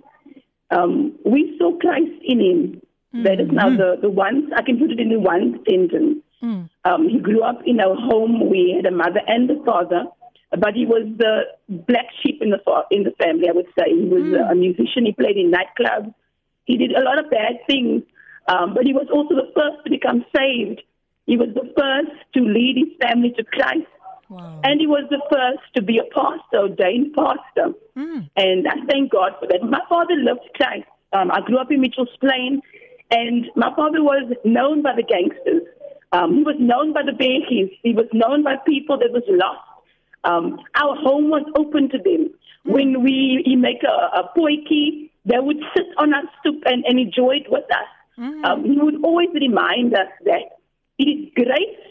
Um, 0.71 1.19
we 1.25 1.55
saw 1.59 1.77
Christ 1.79 2.11
in 2.25 2.41
him. 2.41 2.83
Mm. 3.15 3.25
That 3.25 3.41
is 3.41 3.51
now 3.53 3.69
mm. 3.69 3.77
the, 3.77 3.99
the 4.01 4.11
one, 4.11 4.51
I 4.57 4.63
can 4.63 4.79
put 4.79 4.91
it 4.91 4.99
in 4.99 5.11
the 5.11 5.21
one 5.21 5.63
sentence. 5.69 6.25
Mm. 6.43 6.69
Um, 6.85 7.09
he 7.09 7.19
grew 7.19 7.43
up 7.43 7.61
in 7.65 7.81
a 7.81 7.95
home. 7.95 8.51
We 8.51 8.75
had 8.77 8.93
a 8.93 8.95
mother 8.95 9.21
and 9.27 9.51
a 9.51 9.63
father, 9.65 10.05
but 10.51 10.75
he 10.75 10.87
was 10.87 11.07
the 11.17 11.43
black 11.69 12.07
sheep 12.23 12.43
in 12.43 12.51
the 12.51 12.59
in 12.91 13.05
the 13.05 13.13
family. 13.23 13.49
I 13.49 13.53
would 13.53 13.71
say 13.79 13.89
he 13.89 14.09
was 14.09 14.23
mm. 14.23 14.51
a 14.51 14.55
musician. 14.55 15.07
He 15.07 15.13
played 15.13 15.37
in 15.37 15.53
nightclubs. 15.53 16.13
He 16.65 16.77
did 16.77 16.93
a 16.93 17.03
lot 17.03 17.19
of 17.19 17.31
bad 17.31 17.59
things, 17.67 18.03
um, 18.49 18.75
but 18.75 18.85
he 18.85 18.93
was 18.93 19.07
also 19.13 19.35
the 19.35 19.51
first 19.55 19.85
to 19.85 19.91
become 19.91 20.25
saved. 20.37 20.83
He 21.27 21.37
was 21.37 21.49
the 21.55 21.73
first 21.77 22.17
to 22.35 22.41
lead 22.41 22.77
his 22.77 22.97
family 23.01 23.33
to 23.37 23.45
Christ. 23.45 23.87
Wow. 24.29 24.61
And 24.65 24.81
he 24.81 24.87
was 24.87 25.05
the 25.11 25.21
first 25.31 25.63
to 25.77 25.83
be 25.83 25.99
a 25.99 26.05
pastor, 26.15 26.69
ordained 26.69 27.15
pastor. 27.15 27.75
Mm. 27.97 28.31
And 28.37 28.67
I 28.67 28.85
thank 28.89 29.13
God 29.13 29.33
for 29.39 29.47
that. 29.47 29.63
My 29.63 29.83
father 29.89 30.15
loved 30.17 30.49
Christ. 30.55 30.89
Um, 31.13 31.31
I 31.31 31.41
grew 31.43 31.59
up 31.59 31.71
in 31.71 31.81
Mitchell's 31.81 32.17
Plain, 32.21 32.63
and 33.11 33.47
my 33.57 33.75
father 33.77 34.03
was 34.03 34.33
known 34.45 34.83
by 34.83 34.95
the 34.97 35.03
gangsters. 35.03 35.63
Um, 36.13 36.35
he 36.35 36.43
was 36.43 36.57
known 36.59 36.93
by 36.93 37.03
the 37.03 37.13
Bearkeys. 37.13 37.71
He 37.83 37.93
was 37.93 38.07
known 38.13 38.43
by 38.43 38.57
people 38.67 38.99
that 38.99 39.13
was 39.13 39.23
lost. 39.29 39.61
Um, 40.25 40.61
our 40.75 40.95
home 40.97 41.31
was 41.31 41.45
open 41.57 41.89
to 41.91 41.99
them. 41.99 42.31
When 42.65 43.03
we 43.03 43.43
he 43.45 43.57
make 43.57 43.83
a, 43.83 44.19
a 44.19 44.31
poiki, 44.37 45.11
that 45.27 45.45
would 45.45 45.59
sit 45.75 45.87
on 45.99 46.15
our 46.15 46.23
stoop 46.41 46.63
and, 46.67 46.85
and 46.87 46.99
enjoy 46.99 47.37
it 47.37 47.51
with 47.51 47.65
us. 47.65 47.91
Mm. 48.19 48.45
Um, 48.45 48.65
he 48.65 48.79
would 48.79 49.03
always 49.03 49.31
remind 49.35 49.95
us 49.95 50.09
that 50.25 50.59
it 50.99 51.05
is 51.05 51.33
grace 51.35 51.83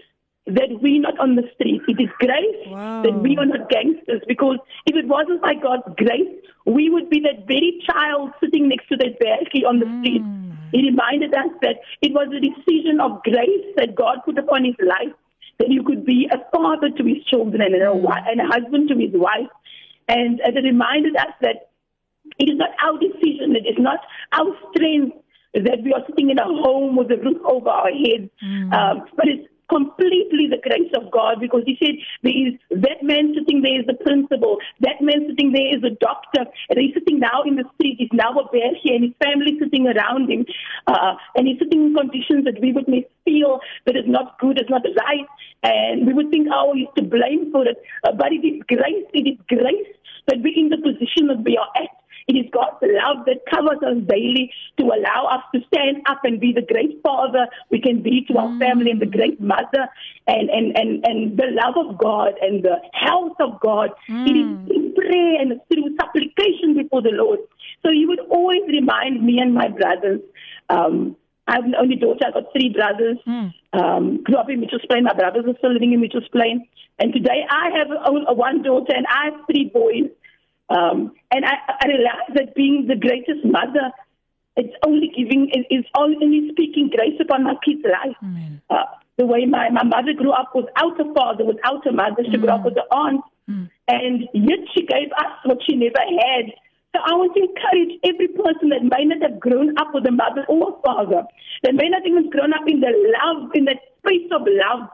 that 0.48 0.70
we're 0.82 1.02
not 1.02 1.20
on 1.20 1.36
the 1.36 1.44
street. 1.54 1.82
It 1.88 2.02
is 2.02 2.10
grace 2.18 2.62
Wow. 2.68 3.04
that 3.04 3.14
we 3.22 3.38
are 3.38 3.46
not 3.46 3.70
gangsters. 3.70 4.22
Because 4.28 4.58
if 4.88 4.96
it 4.96 5.08
wasn't 5.08 5.42
by 5.42 5.54
God's 5.54 5.84
grace, 5.98 6.34
we 6.66 6.90
would 6.90 7.10
be 7.10 7.20
that 7.22 7.48
very 7.48 7.82
child 7.86 8.32
sitting 8.40 8.68
next 8.68 8.88
to 8.90 8.98
that 8.98 9.20
barricade 9.20 9.66
on 9.66 9.80
the 9.80 9.86
street. 10.02 10.24
Mm. 10.24 10.54
He 10.72 10.82
reminded 10.90 11.34
us 11.34 11.52
that 11.62 11.82
it 12.02 12.14
was 12.14 12.28
a 12.34 12.40
decision 12.40 13.00
of 13.00 13.22
grace 13.24 13.66
that 13.78 13.94
God 13.96 14.20
put 14.26 14.38
upon 14.38 14.66
his 14.66 14.76
life, 14.80 15.14
that 15.60 15.68
he 15.68 15.84
could 15.84 16.06
be 16.06 16.28
a 16.32 16.40
father 16.56 16.90
to 16.90 17.04
his 17.04 17.24
children 17.26 17.62
and 17.62 17.76
a, 17.76 17.94
mm. 17.94 18.02
wi- 18.02 18.26
and 18.28 18.42
a 18.42 18.48
husband 18.48 18.90
to 18.90 18.96
his 18.98 19.14
wife. 19.14 19.50
And, 20.08 20.40
and 20.40 20.58
it 20.58 20.64
reminded 20.64 21.16
us 21.16 21.34
that 21.42 21.70
it 22.40 22.50
is 22.50 22.58
not 22.58 22.72
our 22.84 22.98
decision, 22.98 23.56
it 23.56 23.68
is 23.70 23.78
not 23.78 24.00
our 24.34 24.56
strength 24.74 25.18
that 25.54 25.84
we 25.84 25.94
are 25.94 26.04
sitting 26.08 26.30
in 26.30 26.40
a 26.40 26.46
home 26.46 26.96
with 26.96 27.12
a 27.12 27.18
roof 27.18 27.38
over 27.46 27.70
our 27.70 27.92
heads, 27.92 28.30
mm. 28.42 28.74
um, 28.74 29.06
but 29.18 29.28
it's 29.28 29.48
completely 29.72 30.52
the 30.52 30.60
grace 30.60 30.92
of 30.94 31.10
God 31.12 31.40
because 31.40 31.64
he 31.66 31.78
said 31.80 31.96
there 32.24 32.36
is 32.36 32.54
that 32.84 33.02
man 33.02 33.34
sitting 33.38 33.62
there 33.62 33.80
is 33.80 33.88
the 33.88 33.96
principal, 34.04 34.58
that 34.82 35.02
man 35.02 35.26
sitting 35.30 35.52
there 35.52 35.72
is 35.72 35.84
a 35.84 35.96
doctor, 36.04 36.44
and 36.70 36.80
he's 36.80 36.94
sitting 36.94 37.20
now 37.20 37.44
in 37.46 37.56
the 37.56 37.64
street, 37.76 37.96
he's 37.98 38.12
now 38.12 38.36
a 38.36 38.46
bear 38.52 38.76
here, 38.84 38.96
and 38.96 39.06
his 39.06 39.16
family 39.24 39.58
sitting 39.60 39.88
around 39.88 40.30
him, 40.30 40.46
uh, 40.88 41.16
and 41.36 41.48
he's 41.48 41.60
sitting 41.60 41.88
in 41.88 41.96
conditions 41.96 42.44
that 42.46 42.60
we 42.62 42.74
would 42.74 42.88
may 42.88 43.08
feel 43.24 43.60
that 43.86 43.96
is 43.96 44.08
not 44.08 44.38
good, 44.40 44.60
is 44.60 44.70
not 44.70 44.84
right, 45.08 45.28
and 45.64 46.06
we 46.06 46.14
would 46.14 46.30
think, 46.30 46.48
oh, 46.52 46.74
he's 46.76 46.92
to 46.96 47.04
blame 47.04 47.52
for 47.52 47.66
it, 47.68 47.78
uh, 48.04 48.12
but 48.12 48.34
it 48.34 48.44
is 48.46 48.62
grace, 48.68 49.08
it 49.14 49.28
is 49.28 49.38
grace 49.48 49.92
that 50.28 50.38
we're 50.44 50.58
in 50.58 50.70
the 50.70 50.78
position 50.78 51.28
that 51.28 51.44
we 51.44 51.58
are 51.58 51.72
at. 51.82 51.90
It 52.28 52.34
is 52.34 52.46
God's 52.52 52.78
love 52.82 53.26
that 53.26 53.46
covers 53.50 53.80
us 53.84 53.98
daily 54.08 54.52
to 54.78 54.86
allow 54.86 55.28
us 55.32 55.44
to 55.54 55.62
stand 55.74 56.04
up 56.08 56.22
and 56.24 56.40
be 56.40 56.54
the 56.54 56.62
great 56.62 57.02
father 57.02 57.48
we 57.70 57.82
can 57.82 58.02
be 58.02 58.26
to 58.26 58.38
our 58.38 58.58
family 58.60 58.92
and 58.92 59.02
the 59.02 59.06
great 59.06 59.40
mother 59.40 59.90
and, 60.28 60.50
and, 60.50 60.78
and, 60.78 61.06
and 61.06 61.38
the 61.38 61.48
love 61.52 61.76
of 61.78 61.98
God 61.98 62.34
and 62.42 62.64
the 62.64 62.78
health 62.94 63.38
of 63.40 63.60
God. 63.60 63.90
It 64.28 64.32
is 64.32 64.76
in 64.76 64.94
prayer 64.94 65.42
and 65.42 65.60
through 65.72 65.96
supplication 66.00 66.76
before 66.76 67.02
the 67.02 67.12
Lord. 67.14 67.40
So 67.84 67.90
he 67.92 68.06
would 68.06 68.20
always 68.30 68.62
remind 68.68 69.26
me 69.26 69.40
and 69.40 69.54
my 69.54 69.68
brothers. 69.70 70.22
Um, 70.70 71.16
I 71.48 71.56
have 71.56 71.66
the 71.70 71.78
only 71.80 71.96
daughter. 71.96 72.20
I've 72.28 72.34
got 72.34 72.54
three 72.54 72.70
brothers. 72.70 73.18
Um, 73.74 74.22
grew 74.24 74.36
up 74.36 74.50
in 74.50 74.60
Mitchell's 74.60 74.86
Plain. 74.88 75.04
My 75.04 75.14
brothers 75.14 75.46
are 75.48 75.58
still 75.58 75.74
living 75.74 75.94
in 75.94 76.02
Mitchell's 76.02 76.28
Plain. 76.32 76.68
And 77.00 77.14
today 77.14 77.46
I 77.50 77.70
have 77.78 77.90
a, 77.90 78.32
a 78.32 78.34
one 78.34 78.62
daughter 78.62 78.94
and 78.96 79.06
I 79.08 79.26
have 79.32 79.46
three 79.48 79.72
boys. 79.74 80.10
Um, 80.76 81.12
and 81.32 81.44
I, 81.46 81.56
I 81.82 81.88
realize 81.88 82.30
that 82.36 82.56
being 82.56 82.88
the 82.88 82.96
greatest 82.96 83.44
mother, 83.44 83.92
it's 84.56 84.76
only 84.88 85.08
giving, 85.18 85.50
it- 85.58 85.68
it's 85.70 85.88
only 85.98 86.50
speaking 86.52 86.90
grace 86.96 87.20
upon 87.20 87.44
my 87.44 87.56
kids' 87.66 87.84
life. 87.84 88.16
Uh, 88.70 88.86
the 89.18 89.26
way 89.26 89.46
my, 89.46 89.70
my 89.70 89.84
mother 89.84 90.14
grew 90.14 90.32
up 90.32 90.50
without 90.56 90.96
a 91.00 91.08
father, 91.14 91.44
without 91.46 91.86
a 91.86 91.92
mother, 91.92 92.24
she 92.26 92.38
grew 92.38 92.50
up 92.50 92.64
with 92.66 92.78
an 92.78 92.88
aunt. 92.92 93.22
And 93.88 94.18
yet 94.34 94.60
she 94.74 94.86
gave 94.86 95.10
us 95.24 95.34
what 95.44 95.60
she 95.66 95.76
never 95.76 96.00
had. 96.00 96.46
So 96.96 97.00
I 97.06 97.14
want 97.20 97.34
to 97.36 97.42
encourage 97.44 98.00
every 98.04 98.30
person 98.30 98.70
that 98.70 98.84
may 98.84 99.04
not 99.06 99.22
have 99.30 99.40
grown 99.40 99.78
up 99.78 99.94
with 99.94 100.06
a 100.08 100.12
mother 100.12 100.46
or 100.48 100.70
a 100.72 100.82
father, 100.86 101.24
that 101.64 101.74
may 101.76 101.90
not 101.90 102.06
even 102.08 102.30
grown 102.30 102.54
up 102.54 102.64
in 102.68 102.80
the 102.80 102.92
love, 103.20 103.52
in 103.56 103.66
that 103.66 103.80
space 104.00 104.30
of 104.32 104.42
love. 104.48 104.88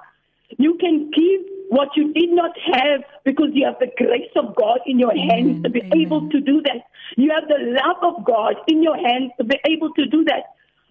You 0.58 0.76
can 0.80 1.12
give 1.12 1.42
what 1.70 1.90
you 1.96 2.14
did 2.14 2.30
not 2.30 2.52
have 2.74 3.02
because 3.26 3.50
you 3.54 3.66
have 3.66 3.80
the 3.80 3.92
grace 3.98 4.32
of 4.36 4.56
God 4.56 4.80
in 4.86 5.00
your 5.00 5.14
hands 5.16 5.64
to 5.64 5.70
be 5.70 5.82
able 5.94 6.30
to 6.30 6.40
do 6.40 6.62
that. 6.64 6.84
You 7.18 7.32
have 7.32 7.48
the 7.48 7.58
love 7.60 8.16
of 8.16 8.26
God 8.26 8.56
in 8.68 8.82
your 8.84 8.98
hands 8.98 9.32
to 9.38 9.44
be 9.44 9.60
able 9.66 9.94
to 9.94 10.06
do 10.06 10.24
that. 10.26 10.44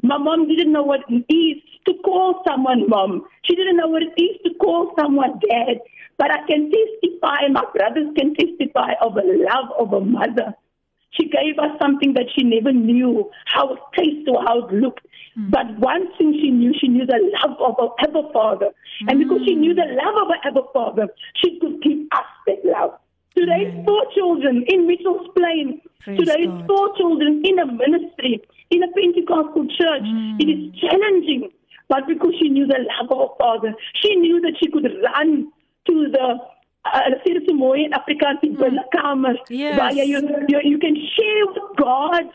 My 0.02 0.18
mom 0.18 0.48
didn't 0.48 0.72
know 0.72 0.82
what 0.82 1.00
it 1.08 1.24
is 1.32 1.62
to 1.86 1.94
call 2.04 2.42
someone 2.46 2.88
mom. 2.88 3.24
She 3.44 3.56
didn't 3.56 3.76
know 3.76 3.88
what 3.88 4.02
it 4.02 4.20
is 4.20 4.36
to 4.44 4.54
call 4.58 4.92
someone 4.98 5.40
dad. 5.48 5.80
But 6.18 6.30
I 6.30 6.46
can 6.46 6.70
testify, 6.70 7.48
my 7.50 7.64
brothers 7.74 8.08
can 8.16 8.34
testify 8.34 8.92
of 9.00 9.16
a 9.16 9.22
love 9.24 9.70
of 9.78 9.92
a 9.92 10.04
mother. 10.04 10.54
She 11.16 11.28
gave 11.28 11.58
us 11.58 11.72
something 11.80 12.14
that 12.14 12.26
she 12.36 12.44
never 12.44 12.72
knew 12.72 13.30
how 13.46 13.74
it 13.74 13.80
tasted 13.96 14.28
or 14.28 14.42
how 14.42 14.66
it 14.66 14.72
looked. 14.74 15.06
Mm. 15.38 15.50
But 15.50 15.78
one 15.78 16.06
thing 16.16 16.32
she 16.40 16.50
knew, 16.50 16.72
she 16.78 16.88
knew 16.88 17.06
the 17.06 17.18
love 17.42 17.56
of 17.60 17.76
her 17.78 18.08
ever 18.08 18.28
father. 18.32 18.70
And 19.08 19.18
because 19.18 19.40
she 19.46 19.54
knew 19.54 19.74
the 19.74 19.86
love 20.02 20.16
of 20.22 20.28
her 20.28 20.40
ever 20.48 20.66
father, 20.72 21.08
she 21.42 21.58
could 21.60 21.82
give 21.82 21.98
us 22.12 22.28
that 22.46 22.64
love. 22.64 22.98
Today's 23.36 23.72
four 23.84 24.04
children 24.14 24.64
in 24.68 24.86
Mitchell's 24.86 25.28
Plain. 25.36 25.80
Praise 26.00 26.18
Today's 26.18 26.46
God. 26.46 26.66
four 26.66 26.96
children 26.96 27.42
in 27.44 27.58
a 27.58 27.66
ministry, 27.66 28.42
in 28.70 28.82
a 28.82 28.88
Pentecostal 28.92 29.66
church. 29.68 30.08
Mm. 30.08 30.40
It 30.40 30.48
is 30.48 30.80
challenging. 30.80 31.50
But 31.88 32.08
because 32.08 32.34
she 32.40 32.48
knew 32.48 32.66
the 32.66 32.78
love 32.78 33.12
of 33.12 33.28
her 33.28 33.34
father, 33.38 33.74
she 34.02 34.16
knew 34.16 34.40
that 34.40 34.56
she 34.58 34.70
could 34.70 34.84
run 34.84 35.52
to 35.86 36.08
the 36.10 36.38
uh, 36.95 37.14
sê 37.24 37.34
dit 37.37 37.45
so 37.49 37.55
mooi 37.55 37.84
in 37.84 37.95
Afrikaans 38.01 38.41
die 38.43 38.55
binnekamer 38.62 39.37
Yes. 39.49 39.78
waar 39.78 39.93
jy 39.99 40.09
you, 40.12 40.20
you, 40.49 40.61
you 40.72 40.78
can 40.78 40.97
share 41.14 41.47
with 41.53 41.62
God 41.76 42.34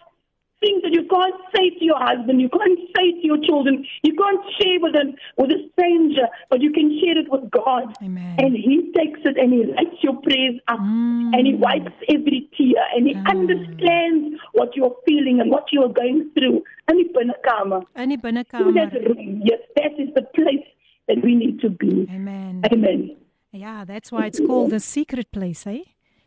things 0.62 0.82
that 0.84 0.94
you 0.94 1.04
can't 1.10 1.36
say 1.56 1.70
to 1.72 1.84
your 1.84 1.98
husband, 1.98 2.40
you 2.40 2.50
can't 2.50 2.80
say 2.96 3.12
to 3.20 3.26
your 3.26 3.42
children, 3.42 3.84
you 4.04 4.14
can't 4.14 4.42
share 4.62 4.80
with 4.80 4.94
them 4.94 5.16
with 5.38 5.50
a 5.50 5.60
stranger, 5.74 6.30
but 6.50 6.62
you 6.62 6.72
can 6.72 6.88
share 7.02 7.18
it 7.18 7.30
with 7.30 7.50
God. 7.50 7.90
Amen. 8.02 8.36
And 8.38 8.56
He 8.56 8.94
takes 8.96 9.20
it 9.26 9.38
and 9.38 9.52
He 9.52 9.66
writes 9.74 9.98
your 10.02 10.22
prayers 10.22 10.62
up 10.68 10.80
hmm. 10.80 11.34
and 11.34 11.48
He 11.48 11.56
wipes 11.56 11.98
every 12.08 12.48
tear 12.56 12.86
and 12.96 13.08
He 13.08 13.16
ah. 13.18 13.34
understands 13.34 14.40
what 14.54 14.76
you're 14.76 14.96
feeling 15.06 15.42
and 15.42 15.50
what 15.50 15.66
you're 15.72 15.92
going 15.92 16.30
through. 16.38 16.64
And 16.88 16.98
die 17.02 17.10
binnekamer. 17.18 17.82
In 17.98 18.10
die 18.10 18.14
In 18.14 18.22
binnekamer. 18.22 18.74
that 18.78 18.94
room, 18.94 19.42
yes, 19.44 19.60
that 19.76 19.98
is 19.98 20.14
the 20.14 20.26
place 20.38 20.68
that 21.08 21.24
we 21.24 21.36
need 21.36 21.60
to 21.62 21.70
be. 21.70 22.08
Amen. 22.14 22.62
Amen. 22.72 23.18
Yeah, 23.52 23.84
that's 23.86 24.12
why 24.12 24.28
it's 24.28 24.40
called 24.40 24.72
the 24.72 24.80
secret 24.80 25.32
place, 25.32 25.68
eh? 25.68 25.84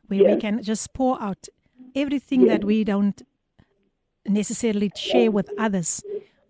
Where 0.09 0.25
we 0.25 0.37
can 0.37 0.63
just 0.63 0.93
pour 0.93 1.21
out 1.23 1.49
everything 1.95 2.47
that 2.47 2.65
we 2.65 2.85
don't 2.85 3.23
necessarily 4.27 4.91
share 4.95 5.31
with 5.31 5.49
others, 5.59 6.03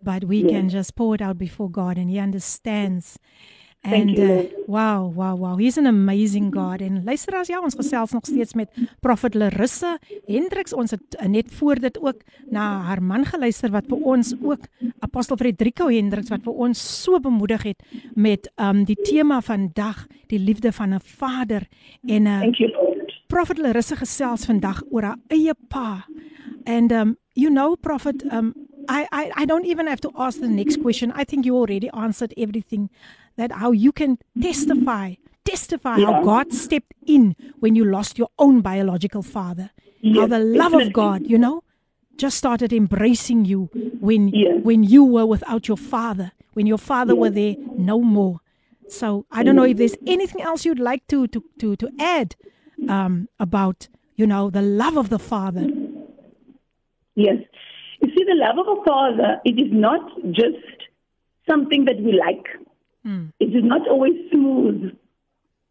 but 0.03 0.25
we 0.25 0.43
can 0.43 0.67
just 0.69 0.95
pour 0.95 1.15
it 1.15 1.21
out 1.21 1.37
before 1.37 1.69
God 1.69 1.97
and 1.97 2.09
He 2.09 2.19
understands. 2.19 3.17
And 3.85 4.17
uh, 4.17 4.49
wow, 4.67 5.13
wow, 5.13 5.35
wow. 5.37 5.55
He's 5.57 5.77
an 5.77 5.85
amazing 5.85 6.53
God. 6.53 6.81
En 6.81 7.03
luisteraars, 7.03 7.47
ja, 7.47 7.61
ons 7.61 7.75
gesels 7.75 8.11
nog 8.11 8.25
steeds 8.25 8.53
met 8.53 8.69
Prophet 8.99 9.33
Larissa 9.33 9.97
Hendriks. 10.25 10.73
Ons 10.73 10.91
het 10.91 11.17
uh, 11.21 11.27
net 11.27 11.53
voor 11.53 11.79
dit 11.79 11.99
ook 12.01 12.23
na 12.49 12.81
haar 12.81 13.03
man 13.03 13.25
geluister 13.25 13.69
wat 13.69 13.85
vir 13.89 14.01
ons 14.01 14.33
ook 14.41 14.65
Apostel 14.99 15.37
Frederico 15.37 15.89
Hendriks 15.89 16.33
wat 16.33 16.43
vir 16.45 16.53
ons 16.65 16.81
so 17.03 17.19
bemoedig 17.19 17.63
het 17.63 17.83
met 18.15 18.49
um 18.61 18.83
die 18.85 18.97
tema 19.05 19.41
vandag, 19.41 20.05
die 20.27 20.39
liefde 20.39 20.71
van 20.71 20.93
'n 20.93 20.99
vader 20.99 21.67
en 22.07 22.27
'n 22.27 22.39
Thank 22.41 22.55
you. 22.55 22.71
Prophet 23.27 23.57
Larissa 23.57 23.95
gesels 23.95 24.45
vandag 24.45 24.83
oor 24.89 25.03
haar 25.03 25.19
eie 25.27 25.53
pa. 25.67 26.05
And 26.63 26.91
um 26.91 27.17
you 27.33 27.49
know 27.49 27.75
Prophet 27.75 28.23
um 28.31 28.53
I 28.87 29.07
I 29.11 29.31
I 29.35 29.45
don't 29.45 29.65
even 29.65 29.87
have 29.87 30.01
to 30.01 30.11
ask 30.17 30.39
the 30.39 30.47
next 30.47 30.81
question. 30.81 31.11
I 31.15 31.23
think 31.23 31.45
you 31.45 31.55
already 31.57 31.89
answered 31.93 32.33
everything 32.37 32.89
that 33.37 33.51
how 33.51 33.71
you 33.71 33.91
can 33.91 34.17
testify 34.41 35.15
testify 35.43 35.99
how 35.99 36.23
God 36.23 36.51
stepped 36.53 36.93
in 37.05 37.35
when 37.59 37.75
you 37.75 37.85
lost 37.85 38.17
your 38.17 38.29
own 38.39 38.61
biological 38.61 39.21
father. 39.21 39.69
how 40.03 40.27
the 40.27 40.39
love 40.39 40.73
of. 40.73 40.91
God, 40.93 41.27
you 41.27 41.37
know, 41.37 41.63
just 42.17 42.37
started 42.37 42.71
embracing 42.73 43.45
you 43.45 43.69
when 43.99 44.29
Yes. 44.29 44.63
when 44.63 44.83
you 44.83 45.03
were 45.03 45.25
without 45.25 45.67
your 45.67 45.77
father, 45.77 46.31
when 46.53 46.65
your 46.67 46.77
father 46.79 47.15
were 47.15 47.29
there 47.29 47.55
no 47.77 48.01
more. 48.01 48.39
So 48.87 49.25
I 49.31 49.43
don't 49.43 49.55
know 49.55 49.63
if 49.65 49.77
there's 49.77 49.97
anything 50.07 50.41
else 50.41 50.63
you'd 50.65 50.79
like 50.91 51.05
to 51.07 51.27
to 51.27 51.43
to 51.59 51.75
to 51.75 51.89
add 51.99 52.35
um, 52.89 53.27
about 53.39 53.87
you 54.15 54.25
know 54.27 54.49
the 54.49 54.61
love 54.61 54.95
of 54.97 55.09
the 55.09 55.19
father. 55.19 55.65
Yes. 57.15 57.37
You 58.05 58.11
see, 58.15 58.23
the 58.23 58.35
love 58.35 58.59
of 58.59 58.77
a 58.77 58.83
father, 58.85 59.41
it 59.45 59.59
is 59.59 59.71
not 59.71 60.01
just 60.31 60.77
something 61.49 61.85
that 61.85 61.97
we 61.97 62.11
like. 62.13 62.45
Hmm. 63.03 63.29
It 63.39 63.45
is 63.45 63.63
not 63.63 63.87
always 63.87 64.13
smooth. 64.31 64.95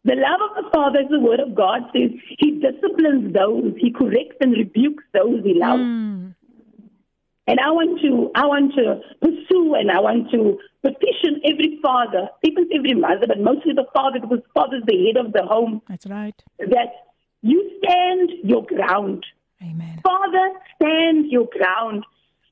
The 0.03 0.15
love 0.15 0.41
of 0.49 0.63
the 0.65 0.69
father, 0.69 0.99
as 0.99 1.09
the 1.09 1.19
word 1.21 1.39
of 1.39 1.55
God 1.55 1.83
says, 1.93 2.11
he 2.37 2.59
disciplines 2.59 3.33
those, 3.33 3.73
he 3.77 3.89
corrects 3.89 4.35
and 4.41 4.51
rebukes 4.51 5.05
those 5.13 5.45
he 5.45 5.53
loves. 5.53 5.81
Hmm. 5.81 6.27
And 7.47 7.59
I 7.61 7.71
want 7.71 8.01
to, 8.01 8.31
I 8.35 8.45
want 8.47 8.73
to 8.73 8.99
pursue 9.21 9.75
and 9.75 9.89
I 9.89 10.01
want 10.01 10.29
to 10.31 10.59
petition 10.81 11.39
every 11.45 11.79
father, 11.81 12.27
even 12.43 12.67
every 12.75 12.95
mother, 12.95 13.27
but 13.27 13.39
mostly 13.39 13.71
the 13.71 13.85
father, 13.93 14.19
because 14.19 14.41
father 14.53 14.77
is 14.77 14.83
the 14.87 15.05
head 15.05 15.25
of 15.25 15.31
the 15.31 15.43
home, 15.43 15.81
That's 15.87 16.05
right. 16.07 16.35
that 16.59 16.91
you 17.43 17.79
stand 17.81 18.31
your 18.43 18.65
ground. 18.65 19.25
Amen. 19.61 20.01
Father, 20.03 20.51
stand 20.75 21.31
your 21.31 21.47
ground. 21.57 22.03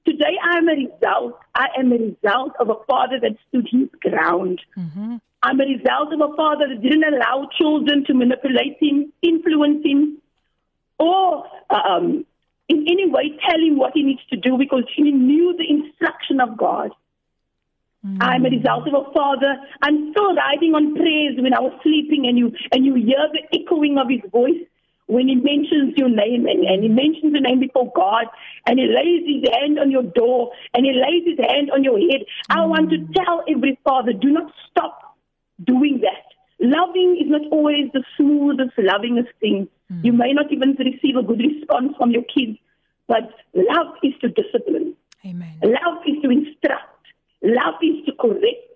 Today 0.06 0.38
I 0.44 0.58
am 0.58 0.68
a 0.68 0.74
result. 0.74 1.40
I 1.56 1.68
am 1.80 1.92
a 1.92 1.98
result 1.98 2.54
of 2.60 2.70
a 2.70 2.84
father 2.88 3.20
that 3.22 3.38
stood 3.48 3.68
his 3.72 3.90
ground. 4.02 4.62
Mm-hmm. 4.78 5.16
I'm 5.42 5.60
a 5.60 5.66
result 5.66 6.14
of 6.14 6.20
a 6.22 6.36
father 6.36 6.66
that 6.68 6.82
didn't 6.82 7.04
allow 7.04 7.48
children 7.58 8.04
to 8.06 8.14
manipulate 8.14 8.78
him, 8.82 9.12
influence 9.22 9.86
him, 9.86 10.18
or 11.00 11.46
uh, 11.70 11.76
um, 11.76 12.26
in 12.70 12.86
any 12.88 13.10
way 13.10 13.38
tell 13.48 13.60
him 13.60 13.78
what 13.78 13.92
he 13.94 14.04
needs 14.04 14.22
to 14.30 14.38
do 14.38 14.58
because 14.58 14.84
he 14.96 15.12
knew 15.12 15.56
the 15.58 15.70
instruction 15.70 16.40
of 16.40 16.58
God. 16.58 16.92
Mm-hmm. 18.06 18.22
I'm 18.22 18.46
a 18.46 18.50
result 18.50 18.88
of 18.88 18.94
a 18.94 19.14
father. 19.14 19.56
I'm 19.82 20.12
still 20.12 20.36
riding 20.36 20.76
on 20.76 20.96
prayers 20.96 21.36
when 21.38 21.54
I 21.54 21.62
was 21.62 21.74
sleeping 21.84 22.26
and 22.28 22.38
you 22.38 22.54
and 22.74 22.86
you 22.86 22.96
hear 22.96 23.30
the 23.32 23.58
echoing 23.58 23.98
of 23.98 24.10
his 24.10 24.30
voice 24.30 24.68
when 25.14 25.28
he 25.28 25.36
mentions 25.36 25.96
your 25.96 26.10
name 26.10 26.48
and, 26.48 26.66
and 26.66 26.82
he 26.82 26.90
mentions 26.90 27.32
your 27.32 27.42
name 27.42 27.60
before 27.60 27.92
God 27.96 28.26
and 28.66 28.80
he 28.80 28.86
lays 28.86 29.24
his 29.30 29.54
hand 29.54 29.78
on 29.80 29.92
your 29.92 30.04
door 30.04 30.52
and 30.74 30.86
he 30.86 30.92
lays 30.92 31.24
his 31.26 31.46
hand 31.46 31.70
on 31.72 31.84
your 31.84 32.00
head. 32.00 32.26
I 32.50 32.58
mm. 32.58 32.70
want 32.70 32.90
to 32.90 32.98
tell 33.14 33.44
every 33.48 33.80
father, 33.84 34.12
do 34.12 34.30
not 34.30 34.52
stop 34.70 35.16
doing 35.64 36.02
that. 36.02 36.26
Loving 36.60 37.18
is 37.22 37.30
not 37.30 37.42
always 37.52 37.92
the 37.94 38.04
smoothest, 38.18 38.76
lovingest 38.78 39.34
thing. 39.40 39.68
Mm. 39.92 40.06
You 40.06 40.14
may 40.14 40.34
not 40.34 40.52
even 40.52 40.76
receive 40.80 41.16
a 41.16 41.24
good 41.24 41.40
response 41.40 41.94
from 41.98 42.12
your 42.12 42.24
kids, 42.24 42.58
but 43.08 43.30
love 43.54 43.96
is 44.02 44.14
to 44.22 44.30
discipline. 44.30 44.96
Amen. 45.26 45.60
Love 45.62 46.02
is 46.08 46.22
to 46.24 46.30
instruct. 46.32 46.90
Love 47.44 47.76
is 47.84 48.06
to 48.06 48.14
correct. 48.20 48.74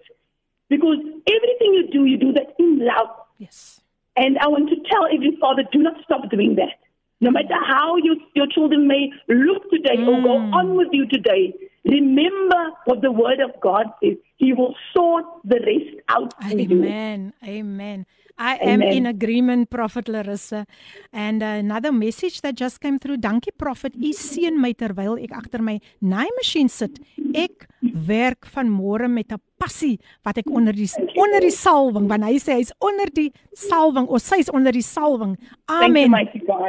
Because 0.69 0.99
everything 0.99 1.73
you 1.73 1.87
do, 1.91 2.05
you 2.05 2.17
do 2.17 2.33
that 2.33 2.53
in 2.59 2.85
love. 2.85 3.09
Yes. 3.37 3.81
And 4.17 4.37
I 4.39 4.47
want 4.47 4.69
to 4.69 4.75
tell 4.89 5.05
every 5.05 5.37
father, 5.39 5.63
do 5.71 5.79
not 5.79 5.93
stop 6.03 6.29
doing 6.29 6.55
that. 6.55 6.73
No 7.21 7.31
matter 7.31 7.55
how 7.65 7.95
you, 7.97 8.19
your 8.35 8.47
children 8.47 8.87
may 8.87 9.11
look 9.27 9.69
today 9.71 9.97
or 9.99 10.21
go 10.21 10.37
mm. 10.37 10.53
on 10.53 10.75
with 10.75 10.89
you 10.91 11.07
today, 11.07 11.53
remember 11.85 12.71
what 12.85 13.01
the 13.01 13.11
word 13.11 13.39
of 13.39 13.59
God 13.61 13.85
says. 14.03 14.17
He 14.37 14.53
will 14.53 14.75
sort 14.95 15.25
the 15.43 15.59
rest 15.59 16.03
out 16.09 16.33
for 16.43 16.57
you. 16.57 16.83
Amen. 16.83 17.33
Amen. 17.43 18.05
I 18.37 18.55
am 18.61 18.81
Amen. 18.81 18.93
in 18.93 19.05
agreement, 19.05 19.69
Prophet 19.69 20.07
Larissa. 20.07 20.65
And 21.11 21.41
uh, 21.41 21.45
another 21.45 21.91
message 21.91 22.41
that 22.41 22.55
just 22.55 22.79
came 22.79 22.99
through. 22.99 23.17
Dankie 23.17 23.55
Prophet. 23.57 23.93
U 23.95 24.13
seën 24.13 24.55
my 24.55 24.73
terwyl 24.73 25.17
ek 25.17 25.33
agter 25.33 25.61
my 25.61 25.79
naaimasjien 26.01 26.69
sit. 26.69 26.99
Ek 27.33 27.67
werk 27.81 28.45
van 28.53 28.69
môre 28.69 29.09
met 29.09 29.31
'n 29.33 29.41
passie 29.57 29.99
wat 30.23 30.37
ek 30.37 30.49
onder 30.49 30.73
die 30.73 30.87
onder 31.15 31.41
die 31.41 31.51
salwing, 31.51 32.07
want 32.07 32.23
hy 32.23 32.37
sê 32.37 32.57
hy's 32.59 32.71
onder 32.79 33.09
die 33.13 33.31
salwing 33.53 34.07
of 34.07 34.21
sy's 34.21 34.49
onder 34.53 34.71
die 34.71 34.85
salwing. 34.85 35.37
Amen. 35.67 36.13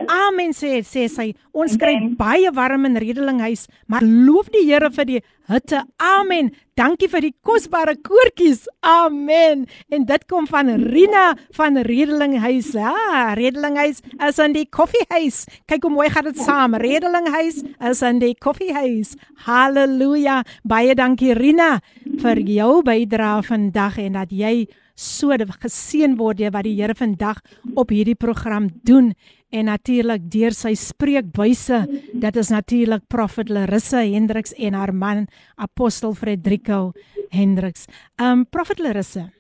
Amen 0.09 0.53
sê 0.53 0.81
sê 0.81 1.09
sy. 1.09 1.35
Ons 1.53 1.77
kry 1.77 1.95
baie 2.17 2.51
warm 2.51 2.87
in 2.87 2.97
Redelinghuis, 2.97 3.69
maar 3.87 4.03
loof 4.03 4.49
die 4.51 4.65
Here 4.69 4.91
vir 4.91 5.05
die 5.05 5.21
hitte. 5.49 5.83
Amen. 5.97 6.53
Dankie 6.79 7.09
vir 7.11 7.25
die 7.25 7.35
kosbare 7.43 7.97
koortjies. 8.07 8.67
Amen. 8.87 9.65
En 9.91 10.05
dit 10.07 10.27
kom 10.31 10.47
van 10.47 10.71
Rina 10.93 11.33
van 11.57 11.81
Redelinghuis. 11.89 12.73
Ja, 12.77 13.35
Redelinghuis 13.39 14.03
is 14.29 14.39
in 14.45 14.55
die 14.55 14.67
koffiehuis. 14.71 15.45
Kyk 15.67 15.89
hoe 15.89 15.95
mooi 15.95 16.09
gaan 16.15 16.29
dit 16.31 16.39
saam. 16.39 16.77
Redelinghuis 16.79 17.63
is 17.91 18.03
in 18.07 18.21
die 18.23 18.35
koffiehuis. 18.39 19.17
Halleluja. 19.49 20.43
Baie 20.63 20.95
dankie 20.99 21.35
Rina 21.39 21.79
vir 22.23 22.43
jou 22.47 22.83
bydrae 22.87 23.43
vandag 23.47 23.99
en 24.05 24.21
dat 24.21 24.35
jy 24.35 24.69
so 24.99 25.31
geseën 25.31 26.17
word 26.19 26.41
deur 26.41 26.51
wat 26.51 26.67
die 26.67 26.75
Here 26.75 26.95
vandag 26.95 27.39
op 27.79 27.93
hierdie 27.95 28.17
program 28.19 28.69
doen 28.83 29.13
en 29.55 29.65
natuurlik 29.71 30.25
deur 30.31 30.53
sy 30.53 30.75
spreekbuise 30.75 31.85
dit 32.13 32.37
is 32.37 32.51
natuurlik 32.51 33.07
Prophet 33.09 33.49
Larissa 33.49 34.03
Hendriks 34.03 34.53
en 34.59 34.75
haar 34.75 34.93
man 34.93 35.27
Apostel 35.57 36.15
Frederico 36.15 36.93
Hendriks. 37.31 37.87
Um 38.19 38.45
Prophet 38.47 38.79
Larissa, 38.81 39.31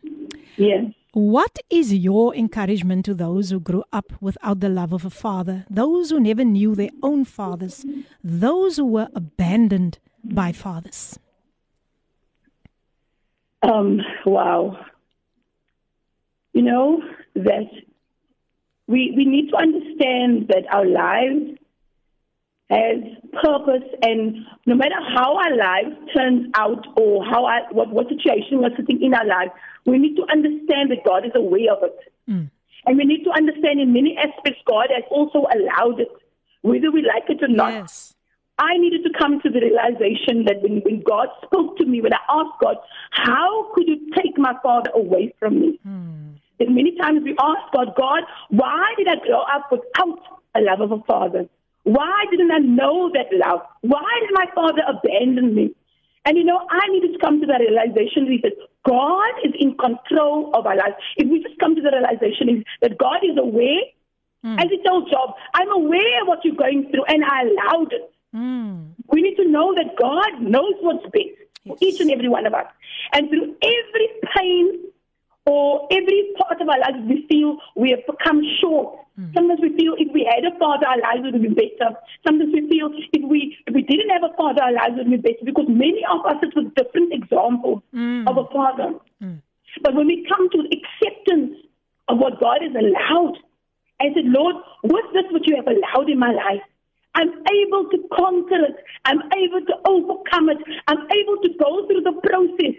Yes. 0.56 0.92
what 1.12 1.58
is 1.70 1.92
your 1.92 2.34
encouragement 2.34 3.04
to 3.04 3.14
those 3.14 3.50
who 3.50 3.60
grew 3.60 3.82
up 3.92 4.12
without 4.20 4.60
the 4.60 4.68
love 4.68 4.92
of 4.92 5.04
a 5.04 5.10
father, 5.10 5.64
those 5.70 6.10
who 6.10 6.20
never 6.20 6.44
knew 6.44 6.74
their 6.74 6.90
own 7.02 7.24
fathers, 7.24 7.84
those 8.22 8.76
who 8.76 8.86
were 8.86 9.08
abandoned 9.14 9.98
by 10.22 10.52
fathers? 10.52 11.18
Um, 13.62 14.00
wow. 14.24 14.76
You 16.52 16.62
know, 16.62 17.02
that 17.34 17.70
we, 18.86 19.12
we 19.16 19.24
need 19.24 19.50
to 19.50 19.56
understand 19.56 20.48
that 20.48 20.64
our 20.72 20.86
lives 20.86 21.58
has 22.70 23.02
purpose 23.42 23.88
and 24.02 24.36
no 24.66 24.74
matter 24.74 24.96
how 25.16 25.36
our 25.36 25.56
lives 25.56 25.96
turns 26.14 26.50
out 26.54 26.86
or 26.98 27.24
how 27.24 27.46
our, 27.46 27.62
what, 27.72 27.90
what 27.90 28.08
situation 28.08 28.60
we're 28.60 28.76
sitting 28.76 29.02
in 29.02 29.14
our 29.14 29.24
life, 29.26 29.48
we 29.86 29.98
need 29.98 30.16
to 30.16 30.22
understand 30.30 30.90
that 30.90 31.02
God 31.04 31.24
is 31.24 31.32
aware 31.34 31.72
of 31.72 31.82
it. 31.82 31.98
Mm. 32.28 32.50
And 32.84 32.98
we 32.98 33.04
need 33.04 33.24
to 33.24 33.30
understand 33.30 33.80
in 33.80 33.92
many 33.92 34.16
aspects 34.16 34.60
God 34.66 34.88
has 34.94 35.04
also 35.10 35.46
allowed 35.54 36.00
it, 36.00 36.08
whether 36.62 36.90
we 36.90 37.02
like 37.02 37.28
it 37.28 37.42
or 37.42 37.48
not. 37.48 37.72
Yes. 37.72 38.14
I 38.58 38.76
needed 38.76 39.04
to 39.04 39.10
come 39.16 39.40
to 39.40 39.48
the 39.48 39.60
realization 39.60 40.44
that 40.46 40.62
when, 40.62 40.80
when 40.82 41.02
God 41.02 41.28
spoke 41.44 41.76
to 41.78 41.84
me, 41.86 42.00
when 42.00 42.12
I 42.12 42.18
asked 42.28 42.58
God, 42.60 42.76
how 43.12 43.72
could 43.72 43.86
you 43.86 44.10
take 44.16 44.36
my 44.36 44.54
father 44.62 44.90
away 44.94 45.34
from 45.38 45.60
me? 45.60 45.80
Hmm. 45.84 46.34
That 46.58 46.68
many 46.68 46.96
times 47.00 47.22
we 47.22 47.36
ask 47.40 47.72
God, 47.72 47.94
God, 47.96 48.24
why 48.50 48.94
did 48.96 49.06
I 49.06 49.24
grow 49.24 49.42
up 49.42 49.70
without 49.70 50.18
a 50.56 50.60
love 50.60 50.80
of 50.80 50.90
a 50.90 51.02
father? 51.04 51.48
Why 51.84 52.24
didn't 52.30 52.50
I 52.50 52.58
know 52.58 53.10
that 53.14 53.30
love? 53.32 53.60
Why 53.82 54.10
did 54.20 54.30
my 54.32 54.46
father 54.54 54.82
abandon 54.88 55.54
me? 55.54 55.70
And 56.24 56.36
you 56.36 56.44
know, 56.44 56.66
I 56.68 56.88
needed 56.88 57.12
to 57.12 57.18
come 57.20 57.40
to 57.40 57.46
the 57.46 57.58
realization 57.58 58.26
that 58.42 58.52
God 58.84 59.34
is 59.44 59.54
in 59.58 59.78
control 59.78 60.50
of 60.52 60.66
our 60.66 60.76
lives. 60.76 60.96
If 61.16 61.30
we 61.30 61.42
just 61.42 61.58
come 61.60 61.76
to 61.76 61.80
the 61.80 61.92
realization 61.92 62.64
that 62.82 62.98
God 62.98 63.22
is 63.22 63.38
aware, 63.38 63.86
hmm. 64.42 64.58
as 64.58 64.66
he 64.68 64.82
told 64.84 65.08
Job, 65.10 65.34
I'm 65.54 65.70
aware 65.70 66.22
of 66.22 66.28
what 66.28 66.44
you're 66.44 66.56
going 66.56 66.90
through 66.90 67.04
and 67.06 67.24
I 67.24 67.42
allowed 67.42 67.92
it. 67.92 68.12
Mm. 68.34 68.90
We 69.10 69.22
need 69.22 69.36
to 69.36 69.48
know 69.48 69.74
that 69.74 69.96
God 70.00 70.42
knows 70.42 70.74
what's 70.80 71.04
best 71.04 71.38
for 71.66 71.76
Yes. 71.80 71.82
each 71.82 72.00
and 72.00 72.10
every 72.10 72.28
one 72.28 72.46
of 72.46 72.54
us. 72.54 72.66
And 73.12 73.28
through 73.28 73.56
every 73.62 74.08
pain 74.36 74.84
or 75.46 75.88
every 75.90 76.34
part 76.38 76.60
of 76.60 76.68
our 76.68 76.78
lives, 76.78 76.98
we 77.08 77.26
feel 77.28 77.58
we 77.74 77.90
have 77.90 78.04
come 78.22 78.42
short. 78.60 78.98
Mm. 79.18 79.34
Sometimes 79.34 79.60
we 79.62 79.76
feel 79.76 79.94
if 79.98 80.12
we 80.12 80.28
had 80.28 80.44
a 80.44 80.56
father, 80.58 80.86
our 80.86 81.00
lives 81.00 81.24
would 81.24 81.42
be 81.42 81.48
better. 81.48 81.96
Sometimes 82.26 82.52
we 82.52 82.68
feel 82.68 82.90
if 83.12 83.22
we 83.28 83.56
if 83.66 83.74
we 83.74 83.82
didn't 83.82 84.10
have 84.10 84.22
a 84.22 84.34
father, 84.36 84.62
our 84.62 84.72
lives 84.72 84.94
would 84.96 85.10
be 85.10 85.16
better 85.16 85.44
because 85.44 85.66
many 85.68 86.04
of 86.10 86.24
us 86.26 86.36
it 86.42 86.54
was 86.54 86.66
different 86.76 87.12
examples 87.12 87.82
mm. 87.94 88.28
of 88.28 88.36
a 88.36 88.46
father. 88.52 88.94
Mm. 89.22 89.40
But 89.82 89.94
when 89.94 90.06
we 90.06 90.26
come 90.28 90.48
to 90.50 90.58
acceptance 90.70 91.56
of 92.08 92.18
what 92.18 92.40
God 92.40 92.62
has 92.62 92.74
allowed, 92.74 93.38
I 94.00 94.14
said, 94.14 94.26
Lord, 94.26 94.56
what's 94.82 95.12
this 95.12 95.24
what 95.30 95.46
you 95.46 95.56
have 95.56 95.66
allowed 95.66 96.08
in 96.08 96.18
my 96.18 96.30
life? 96.32 96.62
I'm 97.14 97.30
able 97.30 97.88
to 97.90 97.98
conquer 98.12 98.64
it. 98.64 98.76
I'm 99.04 99.20
able 99.32 99.64
to 99.66 99.74
overcome 99.84 100.50
it. 100.50 100.58
I'm 100.86 100.98
able 100.98 101.42
to 101.42 101.48
go 101.58 101.86
through 101.86 102.02
the 102.02 102.20
process. 102.22 102.76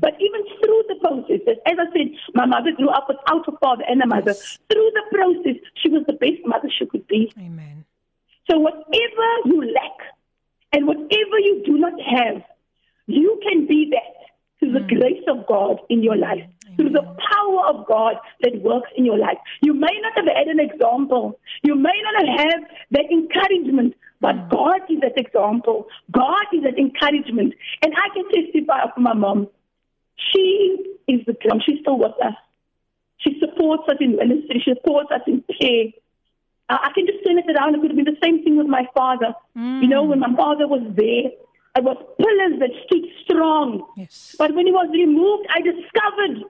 But 0.00 0.14
even 0.20 0.42
through 0.60 0.82
the 0.88 0.96
process, 1.00 1.40
as 1.66 1.76
I 1.78 1.92
said, 1.92 2.16
my 2.34 2.46
mother 2.46 2.72
grew 2.72 2.88
up 2.88 3.08
without 3.08 3.46
a 3.48 3.58
father 3.58 3.84
and 3.86 4.00
a 4.00 4.06
mother. 4.06 4.32
Yes. 4.32 4.58
Through 4.70 4.90
the 4.94 5.02
process, 5.10 5.60
she 5.82 5.88
was 5.88 6.04
the 6.06 6.14
best 6.14 6.40
mother 6.46 6.68
she 6.78 6.86
could 6.86 7.06
be. 7.08 7.32
Amen. 7.36 7.84
So 8.50 8.58
whatever 8.58 9.28
you 9.44 9.72
lack 9.74 9.98
and 10.72 10.86
whatever 10.86 11.38
you 11.38 11.62
do 11.66 11.78
not 11.78 12.00
have, 12.00 12.42
you 13.06 13.40
can 13.42 13.66
be 13.66 13.90
that 13.90 14.22
through 14.58 14.72
the 14.72 14.80
mm. 14.80 15.00
grace 15.00 15.24
of 15.28 15.46
God 15.46 15.80
in 15.88 16.02
your 16.02 16.16
life, 16.16 16.44
through 16.76 16.90
the 16.90 17.02
power 17.02 17.66
of 17.68 17.86
God 17.86 18.14
that 18.42 18.60
works 18.62 18.90
in 18.96 19.04
your 19.04 19.18
life. 19.18 19.38
You 19.60 19.74
may 19.74 19.94
not 20.02 20.12
have 20.16 20.26
had 20.26 20.48
an 20.48 20.60
example. 20.60 21.38
You 21.62 21.74
may 21.74 21.94
not 22.02 22.26
have 22.26 22.38
had 22.40 22.60
that 22.92 23.06
encouragement, 23.10 23.94
but 24.20 24.48
God 24.50 24.80
is 24.88 25.00
that 25.00 25.16
example. 25.16 25.86
God 26.10 26.44
is 26.52 26.62
that 26.62 26.78
encouragement. 26.78 27.54
And 27.82 27.92
I 27.94 28.08
can 28.14 28.24
testify 28.30 28.82
of 28.82 28.90
my 28.96 29.14
mom. 29.14 29.48
She 30.32 30.76
is 31.08 31.20
the 31.26 31.34
drum. 31.44 31.60
She's 31.64 31.80
still 31.80 31.98
with 31.98 32.12
us. 32.24 32.34
She 33.18 33.38
supports 33.40 33.84
us 33.88 33.96
in 34.00 34.16
ministry. 34.16 34.62
She 34.64 34.72
supports 34.74 35.10
us 35.12 35.22
in 35.26 35.42
prayer. 35.42 35.86
Uh, 36.68 36.78
I 36.82 36.90
can 36.94 37.06
just 37.06 37.24
turn 37.24 37.38
it 37.38 37.44
around. 37.54 37.74
It 37.74 37.80
could 37.80 37.90
have 37.90 37.96
been 37.96 38.14
the 38.14 38.20
same 38.22 38.42
thing 38.42 38.56
with 38.56 38.66
my 38.66 38.86
father. 38.94 39.34
You 39.82 39.88
know, 39.88 40.04
when 40.04 40.20
my 40.20 40.34
father 40.36 40.66
was 40.66 40.82
there, 40.96 41.30
it 41.74 41.84
was 41.84 41.96
pillars 42.18 42.60
that 42.60 42.70
stood 42.86 43.04
strong. 43.24 43.86
Yes. 43.96 44.34
But 44.38 44.54
when 44.54 44.66
he 44.66 44.72
was 44.72 44.88
removed, 44.92 45.46
I 45.50 45.60
discovered 45.60 46.44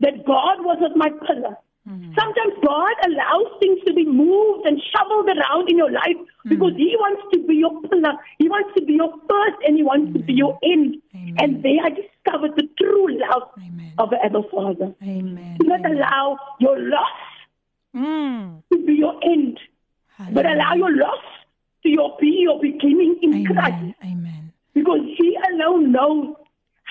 that 0.00 0.24
God 0.26 0.64
was 0.64 0.78
not 0.80 0.96
my 0.96 1.10
pillar. 1.26 1.56
Hmm. 1.88 2.12
Sometimes 2.14 2.54
God 2.64 2.92
allows 3.06 3.48
things 3.60 3.78
to 3.86 3.94
be 3.94 4.04
moved 4.04 4.66
and 4.66 4.80
shoveled 4.94 5.28
around 5.28 5.70
in 5.70 5.78
your 5.78 5.90
life 5.90 6.16
hmm. 6.42 6.48
because 6.48 6.72
He 6.76 6.94
wants 6.98 7.22
to 7.32 7.46
be 7.46 7.54
your 7.54 7.80
pillar. 7.82 8.14
He 8.38 8.48
wants 8.48 8.70
to 8.76 8.84
be 8.84 8.94
your 8.94 9.12
first 9.28 9.58
and 9.64 9.76
He 9.76 9.82
wants 9.82 10.12
to 10.12 10.18
be 10.22 10.34
your 10.34 10.58
hmm. 10.62 10.72
end. 10.72 11.02
Amen. 11.14 11.36
And 11.38 11.62
there 11.62 11.80
I 11.84 11.90
discovered 11.90 12.56
the 12.56 12.68
true 12.78 13.18
love 13.18 13.48
Amen. 13.58 13.92
of 13.98 14.10
the 14.10 14.22
Abba 14.24 14.42
Father. 14.50 14.94
Amen. 15.02 15.56
Do 15.58 15.66
not 15.66 15.84
allow 15.84 16.38
your 16.60 16.78
loss 16.78 17.30
Mm. 17.94 18.62
to 18.72 18.86
be 18.86 18.94
your 18.94 19.18
end, 19.24 19.58
but 20.30 20.46
allow 20.46 20.74
your 20.74 20.94
loss 20.96 21.24
to 21.82 21.88
your 21.88 22.16
be 22.20 22.38
your 22.40 22.60
beginning 22.60 23.18
in 23.20 23.44
Christ 23.46 23.74
Amen. 23.74 23.94
Amen. 24.04 24.52
because 24.74 25.00
He 25.18 25.36
alone 25.50 25.90
knows 25.90 26.36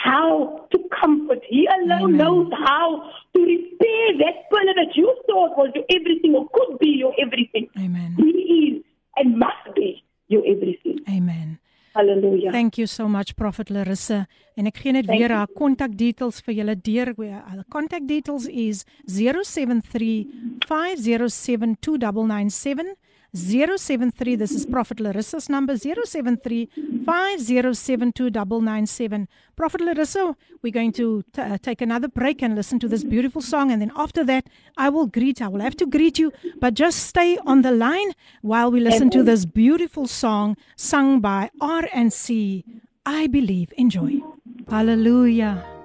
how 0.03 0.67
to 0.71 0.77
comfort. 1.01 1.39
He 1.47 1.67
alone 1.67 2.15
Amen. 2.15 2.17
knows 2.17 2.51
how 2.53 3.11
to 3.35 3.39
repair 3.41 4.07
that 4.23 4.49
pillar 4.49 4.75
that 4.81 4.95
you 4.95 5.07
thought 5.27 5.57
was 5.57 5.71
your 5.75 5.85
everything 5.89 6.35
or 6.35 6.47
could 6.53 6.79
be 6.79 6.89
your 6.89 7.13
everything. 7.21 7.67
Amen. 7.77 8.15
He 8.17 8.31
is 8.75 8.83
and 9.17 9.37
must 9.37 9.75
be 9.75 10.03
your 10.27 10.43
everything. 10.45 10.99
Amen. 11.09 11.59
Hallelujah. 11.93 12.51
Thank 12.51 12.77
you 12.77 12.87
so 12.87 13.07
much 13.07 13.35
Prophet 13.35 13.69
Larissa. 13.69 14.27
En 14.55 14.67
ek 14.69 14.77
gee 14.83 14.93
net 14.93 15.07
Thank 15.09 15.19
weer 15.19 15.33
haar 15.35 15.51
kontak 15.57 15.97
details 15.97 16.39
vir 16.45 16.59
julle 16.61 16.75
deur. 16.79 17.13
Haar 17.17 17.65
contact 17.67 18.07
details 18.07 18.47
is 18.47 18.85
073 19.05 20.27
507 20.67 21.75
2997 21.81 22.95
073 23.33 24.35
this 24.35 24.51
is 24.51 24.65
Prophet 24.65 24.99
Larissa's 24.99 25.49
number 25.49 25.77
073 25.77 26.69
507 27.05 28.11
2997 28.13 29.27
Prophet 29.55 29.81
Larissa 29.81 30.35
we're 30.61 30.73
going 30.73 30.91
to 30.93 31.23
t- 31.33 31.41
uh, 31.41 31.57
take 31.61 31.81
another 31.81 32.07
break 32.07 32.41
and 32.41 32.55
listen 32.55 32.79
to 32.79 32.87
this 32.87 33.03
beautiful 33.03 33.41
song 33.41 33.71
and 33.71 33.81
then 33.81 33.91
after 33.95 34.23
that 34.23 34.47
I 34.77 34.89
will 34.89 35.07
greet 35.07 35.41
I 35.41 35.47
will 35.47 35.61
have 35.61 35.77
to 35.77 35.85
greet 35.85 36.17
you 36.17 36.31
but 36.59 36.73
just 36.73 37.05
stay 37.05 37.37
on 37.45 37.61
the 37.61 37.71
line 37.71 38.13
while 38.41 38.71
we 38.71 38.79
listen 38.79 39.09
to 39.11 39.23
this 39.23 39.45
beautiful 39.45 40.07
song 40.07 40.57
sung 40.75 41.19
by 41.19 41.51
R&C 41.61 42.65
I 43.05 43.25
believe. 43.27 43.73
Enjoy. 43.77 44.21
Hallelujah 44.69 45.78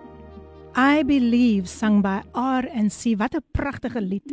I 0.76 1.04
Believe 1.06 1.68
sang 1.70 2.02
by 2.02 2.20
R&C. 2.34 3.14
Wat 3.16 3.34
'n 3.34 3.44
pragtige 3.52 4.00
lied 4.00 4.26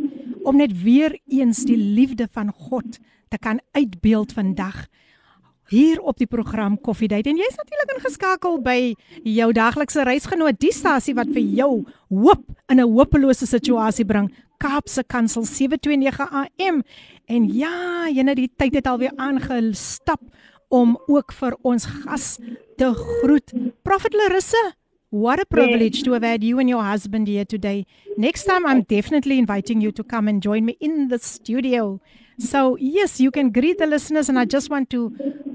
om 0.44 0.58
net 0.58 0.82
weer 0.82 1.20
eens 1.28 1.66
die 1.66 1.78
liefde 1.78 2.28
van 2.32 2.52
God 2.52 3.00
te 3.30 3.38
kan 3.38 3.62
uitbeeld 3.72 4.34
vandag 4.34 4.88
hier 5.68 6.02
op 6.02 6.18
die 6.18 6.28
program 6.28 6.82
Coffee 6.82 7.08
Date. 7.08 7.30
En 7.30 7.38
jy's 7.38 7.56
natuurlik 7.56 7.94
ingeskakel 7.96 8.60
by 8.62 8.96
jou 9.24 9.52
daglikse 9.52 10.04
reisgenoot, 10.04 10.60
die 10.60 10.74
stasie 10.74 11.16
wat 11.16 11.28
vir 11.32 11.44
jou 11.44 11.86
hoop 12.10 12.44
in 12.68 12.80
'n 12.80 12.92
hopelose 12.92 13.46
situasie 13.46 14.06
bring. 14.06 14.34
Kaapse 14.58 15.04
Kansel 15.04 15.46
729 15.46 16.32
AM. 16.32 16.84
En 17.26 17.48
ja, 17.54 18.08
jene 18.10 18.24
nou 18.24 18.36
die 18.36 18.52
tyd 18.56 18.74
het 18.74 18.88
alweer 18.88 19.14
aangestap 19.16 20.22
om 20.70 21.00
ook 21.08 21.32
vir 21.32 21.58
ons 21.62 21.86
gas 21.86 22.40
te 22.78 22.94
groet. 22.94 23.54
Prophet 23.84 24.14
Larisse, 24.14 24.74
What 25.12 25.42
a 25.42 25.46
privilege 25.46 26.04
to 26.04 26.14
have 26.14 26.24
had 26.24 26.42
you 26.42 26.58
and 26.58 26.70
your 26.70 26.82
husband 26.82 27.28
here 27.28 27.44
today. 27.44 27.86
Next 28.16 28.46
time, 28.46 28.66
I'm 28.66 28.84
definitely 28.84 29.40
inviting 29.40 29.82
you 29.82 29.92
to 29.92 30.06
come 30.06 30.30
and 30.30 30.42
join 30.42 30.64
me 30.64 30.78
in 30.80 31.10
the 31.10 31.20
studio. 31.20 32.00
So, 32.40 32.78
yes, 32.78 33.20
you 33.20 33.30
can 33.30 33.52
greet 33.52 33.78
the 33.78 33.88
listeners, 33.88 34.30
and 34.30 34.40
I 34.40 34.46
just 34.46 34.70
want 34.70 34.90
to 34.92 35.10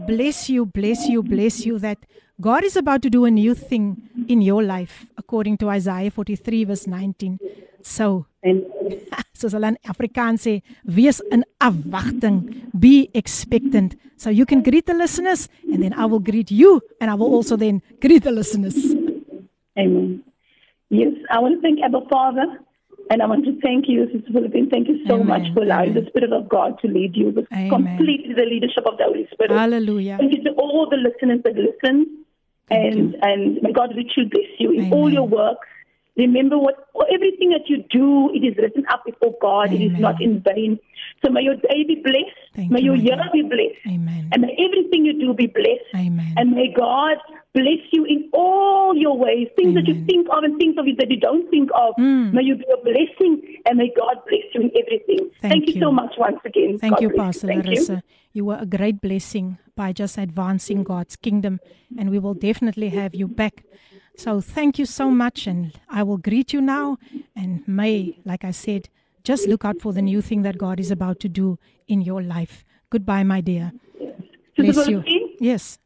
bless 0.07 0.51
you, 0.51 0.66
bless 0.66 1.09
you, 1.09 1.23
bless 1.23 1.65
you 1.65 1.78
that 1.78 1.97
God 2.39 2.65
is 2.65 2.77
about 2.77 3.01
to 3.01 3.09
do 3.09 3.24
a 3.24 3.31
new 3.31 3.55
thing 3.55 4.11
in 4.28 4.43
your 4.43 4.62
life, 4.62 5.07
according 5.16 5.57
to 5.59 5.70
Isaiah 5.70 6.11
43, 6.11 6.65
verse 6.65 6.87
19. 6.87 7.39
So, 7.81 8.27
soos 9.33 9.55
hulle 9.55 9.69
in 9.73 9.78
Afrikaans 9.89 10.45
sê, 10.45 10.61
wees 10.85 11.23
in 11.33 11.47
afwagting, 11.62 12.69
be 12.78 13.09
expectant. 13.15 13.97
So 14.19 14.28
you 14.28 14.45
can 14.45 14.62
greet 14.62 14.85
the 14.85 14.93
listeners 14.95 15.49
and 15.73 15.83
then 15.83 15.95
I 15.95 16.05
will 16.05 16.20
greet 16.20 16.51
you 16.51 16.83
and 17.01 17.11
I 17.11 17.15
will 17.15 17.33
also 17.33 17.57
then 17.57 17.81
greet 18.01 18.24
the 18.24 18.33
listeners. 18.33 18.77
Amen. 19.78 20.23
Yes, 20.90 21.12
I 21.31 21.40
want 21.40 21.57
to 21.57 21.61
thank 21.61 21.81
Abba 21.82 22.09
Father, 22.09 22.47
and 23.11 23.23
I 23.23 23.27
want 23.27 23.44
to 23.44 23.61
thank 23.61 23.86
you, 23.89 24.07
Sister 24.12 24.32
Philippine. 24.32 24.70
Thank 24.70 24.89
you 24.89 25.05
so 25.07 25.16
Amen. 25.20 25.27
much 25.27 25.55
for 25.55 25.62
allowing 25.62 25.90
Amen. 25.90 26.05
the 26.05 26.11
Spirit 26.11 26.32
of 26.32 26.48
God 26.48 26.78
to 26.81 26.89
lead 26.89 27.16
you 27.16 27.31
with 27.31 27.47
Amen. 27.53 27.69
completely 27.69 28.35
the 28.35 28.47
leadership 28.48 28.85
of 28.86 28.97
the 28.98 29.05
Holy 29.05 29.28
Spirit. 29.32 29.53
Hallelujah. 29.53 30.16
Thank 30.19 30.35
you 30.36 30.44
to 30.44 30.51
all 30.53 30.89
the 30.89 30.97
listeners 30.97 31.40
that 31.44 31.55
listen, 31.55 32.24
Thank 32.69 32.94
and 32.94 33.16
and 33.23 33.62
may 33.62 33.73
God 33.73 33.90
richly 33.97 34.24
bless 34.31 34.51
you 34.59 34.73
in 34.73 34.93
all 34.93 35.12
your 35.12 35.27
work. 35.27 35.59
Remember 36.16 36.59
what 36.59 36.86
everything 37.12 37.51
that 37.51 37.68
you 37.68 37.84
do, 37.90 38.30
it 38.32 38.40
is 38.44 38.56
written 38.56 38.84
up 38.90 39.05
before 39.05 39.34
God. 39.40 39.72
It 39.72 39.82
is 39.82 39.98
not 39.98 40.20
in 40.20 40.43
vain. 40.43 40.78
So 41.24 41.30
may 41.30 41.43
your 41.43 41.56
day 41.56 41.84
be 41.86 41.97
blessed. 42.02 42.36
Thank 42.55 42.70
may 42.70 42.80
you, 42.80 42.94
your 42.94 42.97
year 42.97 43.16
God. 43.16 43.32
be 43.32 43.43
blessed. 43.43 43.80
Amen. 43.86 44.28
And 44.32 44.43
may 44.43 44.56
everything 44.59 45.05
you 45.05 45.12
do 45.18 45.34
be 45.34 45.47
blessed. 45.47 45.93
Amen. 45.94 46.34
And 46.36 46.52
may 46.52 46.72
God 46.72 47.16
bless 47.55 47.84
you 47.93 48.05
in 48.05 48.30
all 48.32 48.97
your 48.97 49.16
ways. 49.16 49.48
Things 49.56 49.74
that 49.74 49.86
you 49.86 50.05
think 50.06 50.28
of 50.30 50.44
and 50.44 50.59
things 50.59 50.76
of 50.78 50.86
it 50.86 50.98
that 50.98 51.10
you 51.10 51.20
don't 51.20 51.48
think 51.51 51.70
of. 51.74 51.94
Mm. 51.98 52.32
May 52.32 52.43
you 52.43 52.56
be 52.56 52.66
a 52.72 52.82
blessing 52.82 53.60
and 53.66 53.78
may 53.78 53.93
God 53.97 54.16
bless 54.28 54.44
you 54.55 54.60
in 54.62 54.70
everything. 54.76 55.30
Thank 55.40 55.68
you. 55.68 55.74
you. 55.74 55.80
so 55.80 55.90
much 55.93 56.14
once 56.18 56.40
again. 56.44 56.78
Thank 56.78 56.94
God 56.94 57.02
you, 57.02 57.10
Pastor 57.10 57.47
Thank 57.47 57.64
Larissa. 57.66 58.02
You. 58.32 58.44
were 58.44 58.59
a 58.60 58.66
great 58.66 59.01
blessing 59.01 59.59
by 59.74 59.93
just 59.93 60.18
advancing 60.18 60.82
God's 60.82 61.16
kingdom, 61.16 61.60
and 61.98 62.10
we 62.10 62.18
will 62.18 62.34
definitely 62.34 62.88
have 62.90 63.14
you 63.14 63.28
back. 63.28 63.64
So, 64.16 64.40
thank 64.40 64.78
you 64.78 64.86
so 64.86 65.10
much, 65.10 65.47
and 65.47 65.72
I 65.88 66.02
will 66.02 66.16
greet 66.16 66.52
you 66.52 66.60
now. 66.60 66.97
And 67.34 67.66
may, 67.68 68.18
like 68.24 68.44
I 68.44 68.51
said, 68.51 68.88
just 69.24 69.47
look 69.47 69.64
out 69.64 69.80
for 69.80 69.93
the 69.93 70.02
new 70.02 70.22
thing 70.22 70.43
that 70.43 70.56
God 70.59 70.80
is 70.80 70.90
about 70.90 71.20
to 71.20 71.28
do 71.28 71.59
in 71.86 72.01
your 72.01 72.22
life. 72.22 72.64
Goodbye, 72.90 73.24
my 73.24 73.40
dear. 73.40 73.72
Bless 74.56 74.88
you. 74.88 75.05
Yes, 75.38 75.78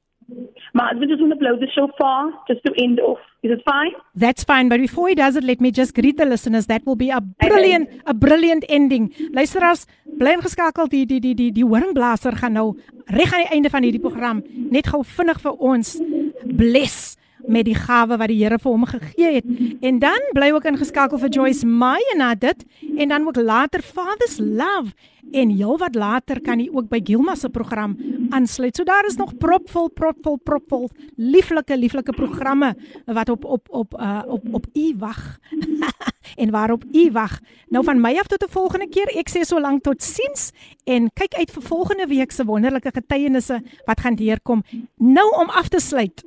My 0.73 0.87
husband 0.89 1.11
just 1.11 1.21
want 1.21 1.33
to 1.33 1.39
blow 1.39 1.57
the 1.59 1.67
shofar 1.75 2.31
just 2.47 2.61
to 2.65 2.73
end 2.83 3.01
off. 3.01 3.19
Is 3.43 3.51
it 3.51 3.63
fine? 3.65 3.91
that's 4.15 4.45
fine. 4.45 4.69
But 4.69 4.81
before 4.81 5.09
he 5.09 5.15
does 5.15 5.35
it, 5.37 5.45
let 5.45 5.61
me 5.61 5.71
just 5.71 5.95
greet 5.95 6.17
the 6.17 6.27
listeners. 6.27 6.67
That 6.67 6.87
will 6.87 6.97
be 6.97 7.11
a 7.11 7.21
brilliant, 7.21 7.89
a 8.07 8.15
brilliant 8.15 8.65
ending. 8.69 9.13
Luisteraars, 9.33 9.87
bly 10.19 10.35
ingeskakel. 10.37 10.89
Die 10.89 11.05
die 11.07 11.21
die 11.21 11.35
die 11.35 11.51
die 11.51 11.65
horingblaser 11.65 12.37
gaan 12.37 12.53
nou 12.53 12.77
reg 13.07 13.33
aan 13.35 13.47
die 13.47 13.51
einde 13.57 13.71
van 13.71 13.83
hierdie 13.83 14.03
program 14.03 14.45
net 14.71 14.87
gou 14.93 15.03
vinnig 15.03 15.41
vir 15.43 15.57
ons 15.73 15.97
bless 16.45 17.17
met 17.51 17.67
die 17.67 17.75
gawe 17.75 18.17
wat 18.17 18.31
die 18.31 18.39
Here 18.41 18.59
vir 18.63 18.71
hom 18.73 18.87
gegee 18.87 19.41
het. 19.41 19.47
En 19.83 19.99
dan 19.99 20.27
bly 20.37 20.51
ook 20.55 20.69
ingeskakel 20.71 21.19
vir 21.19 21.33
Joyce 21.35 21.67
Meyer 21.67 22.17
na 22.17 22.35
dit 22.35 22.65
en 22.97 23.09
dan 23.09 23.27
ook 23.27 23.37
later 23.37 23.83
Father's 23.83 24.39
Love 24.39 24.95
en 25.33 25.51
heelwat 25.55 25.95
later 25.95 26.41
kan 26.43 26.61
jy 26.63 26.69
ook 26.73 26.89
by 26.91 27.01
Gilma 27.05 27.35
se 27.39 27.51
program 27.51 27.97
aansluit. 28.35 28.77
So 28.77 28.85
daar 28.85 29.07
is 29.07 29.17
nog 29.17 29.37
propvol 29.39 29.91
propvol 29.95 30.39
propvol 30.43 30.89
lieflike 31.17 31.77
lieflike 31.77 32.13
programme 32.13 32.75
wat 33.07 33.29
op 33.29 33.45
op 33.45 33.69
op 33.71 33.95
uh, 34.01 34.23
op 34.27 34.47
op 34.53 34.67
u 34.73 34.95
wag. 34.99 35.39
en 36.43 36.51
waarop 36.51 36.85
u 36.93 37.11
wag. 37.13 37.39
Nou 37.69 37.85
van 37.85 38.01
my 38.01 38.17
af 38.19 38.27
tot 38.27 38.45
'n 38.45 38.51
volgende 38.51 38.89
keer. 38.89 39.09
Ek 39.19 39.31
sê 39.31 39.41
so 39.43 39.61
lank 39.61 39.83
tot 39.83 40.03
siens 40.03 40.53
en 40.85 41.11
kyk 41.13 41.35
uit 41.35 41.51
vir 41.51 41.63
volgende 41.63 42.07
week 42.07 42.33
se 42.33 42.45
wonderlike 42.45 42.91
getuienisse 42.93 43.63
wat 43.85 44.01
gaan 44.01 44.15
deurkom. 44.15 44.63
Nou 44.97 45.31
om 45.41 45.49
af 45.49 45.69
te 45.69 45.79
sluit. 45.79 46.25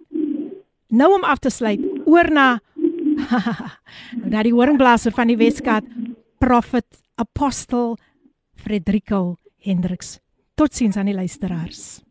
Nou 0.94 1.10
om 1.16 1.24
af 1.26 1.42
te 1.42 1.50
sluit 1.50 1.82
oor 2.06 2.30
na 2.30 2.48
na 4.32 4.44
die 4.46 4.54
horingblaser 4.54 5.14
van 5.16 5.32
die 5.32 5.38
Weskaap, 5.40 5.86
Prophet 6.42 6.86
Apostel 7.18 7.96
Frederico 8.54 9.38
Hendriks. 9.64 10.20
Totsiens 10.54 10.98
aan 10.98 11.10
die 11.10 11.18
luisteraars. 11.18 12.04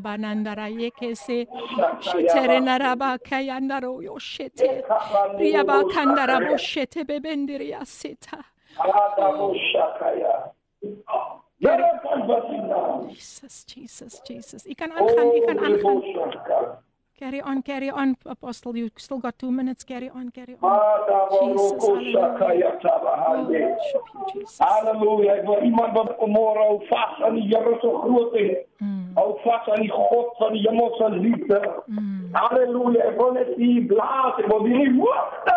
Bosheta, 0.00 0.44
rababanandara, 0.44 0.68
yekese, 0.68 1.46
shitere 2.00 2.60
narabakayandaro, 2.60 4.02
yoshete, 4.02 4.82
riyabakandara, 5.38 6.40
boshete, 6.48 7.04
bebendiri, 7.04 7.74
aseta. 7.74 8.44
Jesus, 13.08 13.64
Jesus, 13.64 14.20
Jesus. 14.24 14.66
Ik 14.66 14.76
kan 14.76 14.90
aangaan, 14.92 15.34
ik 15.34 15.46
kan 15.46 15.58
aangaan. 15.58 16.02
Carry 17.20 17.40
on, 17.42 17.62
carry 17.62 17.90
on, 17.90 18.16
Apostle. 18.24 18.74
You 18.76 18.88
still 18.96 19.18
got 19.18 19.38
two 19.38 19.50
minutes. 19.50 19.84
Carry 19.84 20.08
on, 20.08 20.30
carry 20.30 20.56
on. 20.62 20.80
Jesus, 21.30 21.84
hallelujah. 21.84 23.76
Worship 23.76 24.04
you, 24.14 24.20
Jesus. 24.32 24.58
Halleluja. 24.58 25.34
Ek 25.34 25.44
wil 25.46 25.62
iemand 25.62 25.92
wat 25.92 26.16
vanmôre 26.16 26.62
hou 26.64 26.78
vas 26.88 27.20
aan 27.20 27.34
die 27.36 27.44
Here 27.52 27.76
se 27.80 27.88
grootheid. 28.04 28.66
Mm. 28.78 28.99
Vas 29.14 29.68
aan 29.68 29.80
die 29.80 29.90
God 29.90 30.36
van 30.38 30.52
die 30.52 30.62
hemelse 30.68 31.10
liefde. 31.10 31.60
Halleluja. 32.32 33.04
Ek 33.10 33.16
wil 33.18 33.32
net 33.32 33.50
hier 33.56 33.86
blaas. 33.86 34.38
Ek 34.38 34.46
wil 34.46 34.64
hier 34.64 34.92
hoogte 34.98 35.56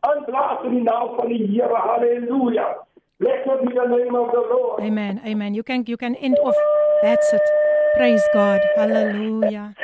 aanblaas 0.00 0.64
in 0.64 0.78
die 0.78 0.82
naam 0.82 1.14
van 1.16 1.28
die 1.28 1.42
Here. 1.52 1.80
Halleluja. 1.88 2.66
Blessed 3.18 3.60
be 3.64 3.74
the 3.74 3.86
name 3.88 4.14
of 4.18 4.30
the 4.30 4.42
Lord. 4.50 4.80
Amen. 4.80 5.20
Amen. 5.24 5.54
You 5.54 5.62
can 5.62 5.84
you 5.86 5.96
can 5.96 6.14
end 6.16 6.38
off. 6.40 6.56
That's 7.02 7.32
it. 7.32 7.46
Praise 7.96 8.26
God. 8.32 8.60
Hallelujah. 8.76 9.74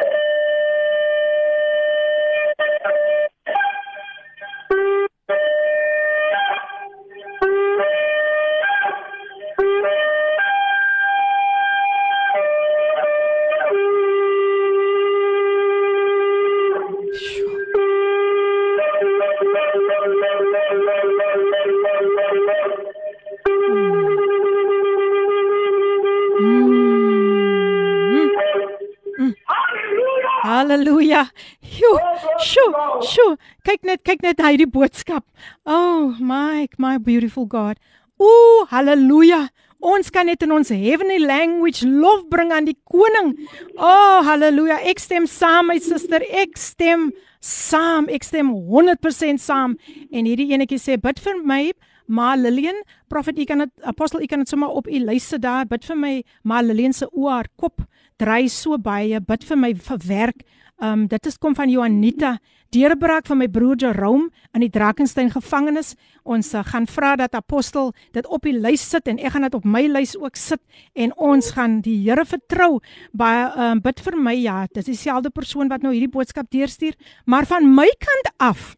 Halleluja. 30.70 31.24
Sjoe, 31.66 31.98
sjoe, 32.38 32.82
sjoe. 33.02 33.38
Kyk 33.66 33.88
net, 33.88 34.04
kyk 34.06 34.20
net 34.22 34.42
hy 34.44 34.52
die 34.60 34.68
boodskap. 34.70 35.24
Oh, 35.66 36.14
my, 36.22 36.68
my 36.78 36.94
beautiful 37.02 37.48
God. 37.50 37.80
Ooh, 38.22 38.68
halleluja. 38.70 39.48
Ons 39.82 40.12
kan 40.14 40.28
net 40.30 40.44
in 40.46 40.54
ons 40.54 40.70
heavenly 40.70 41.18
language 41.24 41.82
lof 41.82 42.22
bring 42.30 42.52
aan 42.54 42.68
die 42.68 42.76
koning. 42.86 43.32
Oh, 43.74 44.20
halleluja. 44.28 44.78
Ek 44.86 45.02
stem 45.02 45.26
saam, 45.26 45.72
my 45.72 45.80
suster. 45.82 46.22
Ek 46.30 46.54
stem 46.60 47.08
saam. 47.42 48.06
Ek 48.12 48.28
stem 48.28 48.54
100% 48.54 49.42
saam. 49.42 49.74
En 50.14 50.28
hierdie 50.28 50.52
enetjie 50.54 50.78
sê 50.78 51.00
bid 51.02 51.18
vir 51.24 51.42
my. 51.42 51.64
Ma 52.10 52.36
Lillian, 52.38 52.78
profet, 53.10 53.38
u 53.38 53.44
kan 53.46 53.62
dit 53.62 53.86
apostel, 53.86 54.22
u 54.22 54.26
kan 54.26 54.42
dit 54.42 54.50
sommer 54.50 54.70
op 54.74 54.88
u 54.90 55.02
lys 55.02 55.28
sit 55.30 55.42
daar. 55.42 55.66
Bid 55.70 55.82
vir 55.86 55.98
my, 55.98 56.14
Ma 56.46 56.62
Lillian 56.62 56.94
se 56.94 57.10
haar 57.14 57.50
kop 57.58 57.82
dry 58.20 58.48
so 58.48 58.78
baie. 58.78 59.20
Bid 59.20 59.44
vir 59.48 59.58
my 59.58 59.74
vir 59.74 60.08
werk. 60.08 60.44
Um 60.80 61.06
dit 61.08 61.26
is 61.26 61.38
kom 61.38 61.54
van 61.56 61.70
Joanita. 61.72 62.38
Deurbraak 62.70 63.26
van 63.26 63.40
my 63.40 63.48
broer 63.50 63.74
Jerome 63.82 64.28
in 64.54 64.62
die 64.62 64.70
Drakensberg 64.70 65.32
gevangenis. 65.34 65.96
Ons 66.22 66.52
uh, 66.54 66.62
gaan 66.64 66.86
vra 66.86 67.16
dat 67.18 67.34
apostel 67.34 67.90
dit 68.14 68.26
op 68.30 68.46
die 68.46 68.54
lys 68.54 68.84
sit 68.92 69.10
en 69.10 69.18
ek 69.18 69.34
gaan 69.34 69.48
dit 69.48 69.56
op 69.58 69.66
my 69.66 69.82
lys 69.90 70.14
ook 70.18 70.38
sit 70.38 70.62
en 70.94 71.10
ons 71.18 71.50
gaan 71.56 71.80
die 71.82 71.96
Here 72.04 72.24
vertrou. 72.24 72.78
Baie 73.12 73.48
um 73.66 73.82
bid 73.82 74.00
vir 74.06 74.16
my 74.16 74.36
ja, 74.38 74.62
dis 74.70 74.86
dieselfde 74.92 75.34
persoon 75.34 75.68
wat 75.72 75.82
nou 75.82 75.92
hierdie 75.96 76.12
boodskap 76.12 76.46
deurstuur, 76.54 76.94
maar 77.26 77.48
van 77.50 77.66
my 77.74 77.88
kant 77.98 78.30
af. 78.38 78.76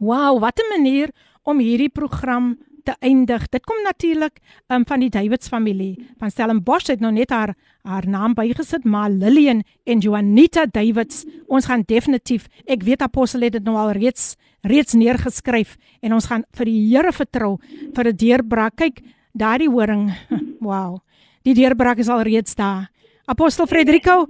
Wow, 0.00 0.40
wat 0.40 0.58
'n 0.58 0.72
manier 0.72 1.12
om 1.44 1.60
hierdie 1.60 1.92
program 1.92 2.56
te 2.84 2.94
eindig. 3.00 3.46
Dit 3.52 3.64
kom 3.66 3.80
natuurlik 3.84 4.38
um, 4.68 4.84
van 4.86 5.02
die 5.02 5.10
Davids 5.12 5.48
familie. 5.48 5.96
Van 6.20 6.30
Stellenbosch 6.30 6.92
het 6.92 7.00
nou 7.00 7.12
net 7.12 7.32
haar 7.34 7.54
haar 7.84 8.06
naam 8.08 8.32
bygesit, 8.32 8.84
maar 8.88 9.10
Lillian 9.12 9.62
en 9.84 10.00
Juanita 10.00 10.64
Davids. 10.66 11.24
Ons 11.52 11.66
gaan 11.68 11.82
definitief, 11.84 12.46
ek 12.64 12.82
weet 12.86 13.04
apostel 13.04 13.44
het 13.44 13.58
dit 13.58 13.66
nou 13.66 13.76
al 13.76 13.92
reeds 13.98 14.34
reeds 14.64 14.96
neergeskryf 14.96 15.74
en 16.00 16.14
ons 16.16 16.24
gaan 16.30 16.46
vir 16.56 16.70
die 16.70 16.78
Here 16.88 17.12
vertrou 17.12 17.58
vir 17.94 18.08
'n 18.08 18.16
deurbraak. 18.16 18.76
Kyk, 18.76 19.02
daardie 19.32 19.68
horing. 19.68 20.12
Wow. 20.64 21.02
Die 21.44 21.52
deurbraak 21.52 21.98
is 21.98 22.08
al 22.08 22.22
reeds 22.22 22.54
daar. 22.54 22.88
Apostel 23.26 23.66
Frederico, 23.66 24.28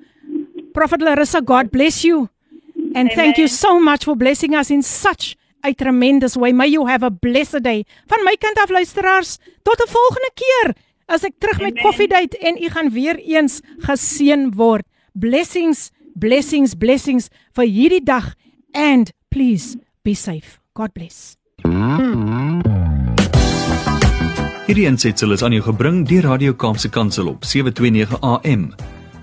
Prophet 0.73 1.01
Larissa, 1.01 1.41
God 1.41 1.71
bless 1.71 2.03
you. 2.03 2.29
And 2.95 3.11
Amen. 3.11 3.15
thank 3.15 3.37
you 3.37 3.47
so 3.47 3.79
much 3.79 4.05
for 4.05 4.17
blessing 4.17 4.55
us 4.55 4.71
in 4.71 4.83
such 4.83 5.37
I 5.65 5.73
tremendous 5.73 6.37
way. 6.37 6.53
May 6.53 6.69
you 6.69 6.87
have 6.87 7.03
a 7.03 7.11
blessed 7.11 7.63
day. 7.63 7.85
Van 8.07 8.25
my 8.25 8.37
kant 8.39 8.59
af 8.59 8.71
luisteraars, 8.71 9.39
tot 9.63 9.81
'n 9.81 9.89
volgende 9.89 10.31
keer 10.35 10.75
as 11.07 11.25
ek 11.25 11.33
terug 11.39 11.59
Amen. 11.59 11.73
met 11.73 11.83
Coffee 11.83 12.09
Date 12.09 12.39
en 12.39 12.63
u 12.63 12.69
gaan 12.69 12.91
weer 12.91 13.19
eens 13.19 13.61
geseën 13.79 14.53
word. 14.55 14.83
Blessings, 15.13 15.91
blessings, 16.15 16.75
blessings 16.75 17.29
vir 17.53 17.65
hierdie 17.65 18.03
dag 18.03 18.35
and 18.73 19.13
please 19.29 19.79
be 20.03 20.15
safe. 20.15 20.59
God 20.73 20.93
bless. 20.93 21.37
Hierdie 24.67 24.87
ensitsel 24.87 25.33
is 25.33 25.43
aan 25.43 25.53
jou 25.53 25.63
gebring 25.63 26.09
deur 26.09 26.23
Radio 26.23 26.55
Kaapse 26.55 26.89
Kansel 26.89 27.29
op 27.29 27.45
7:29 27.45 28.21
AM. 28.21 28.75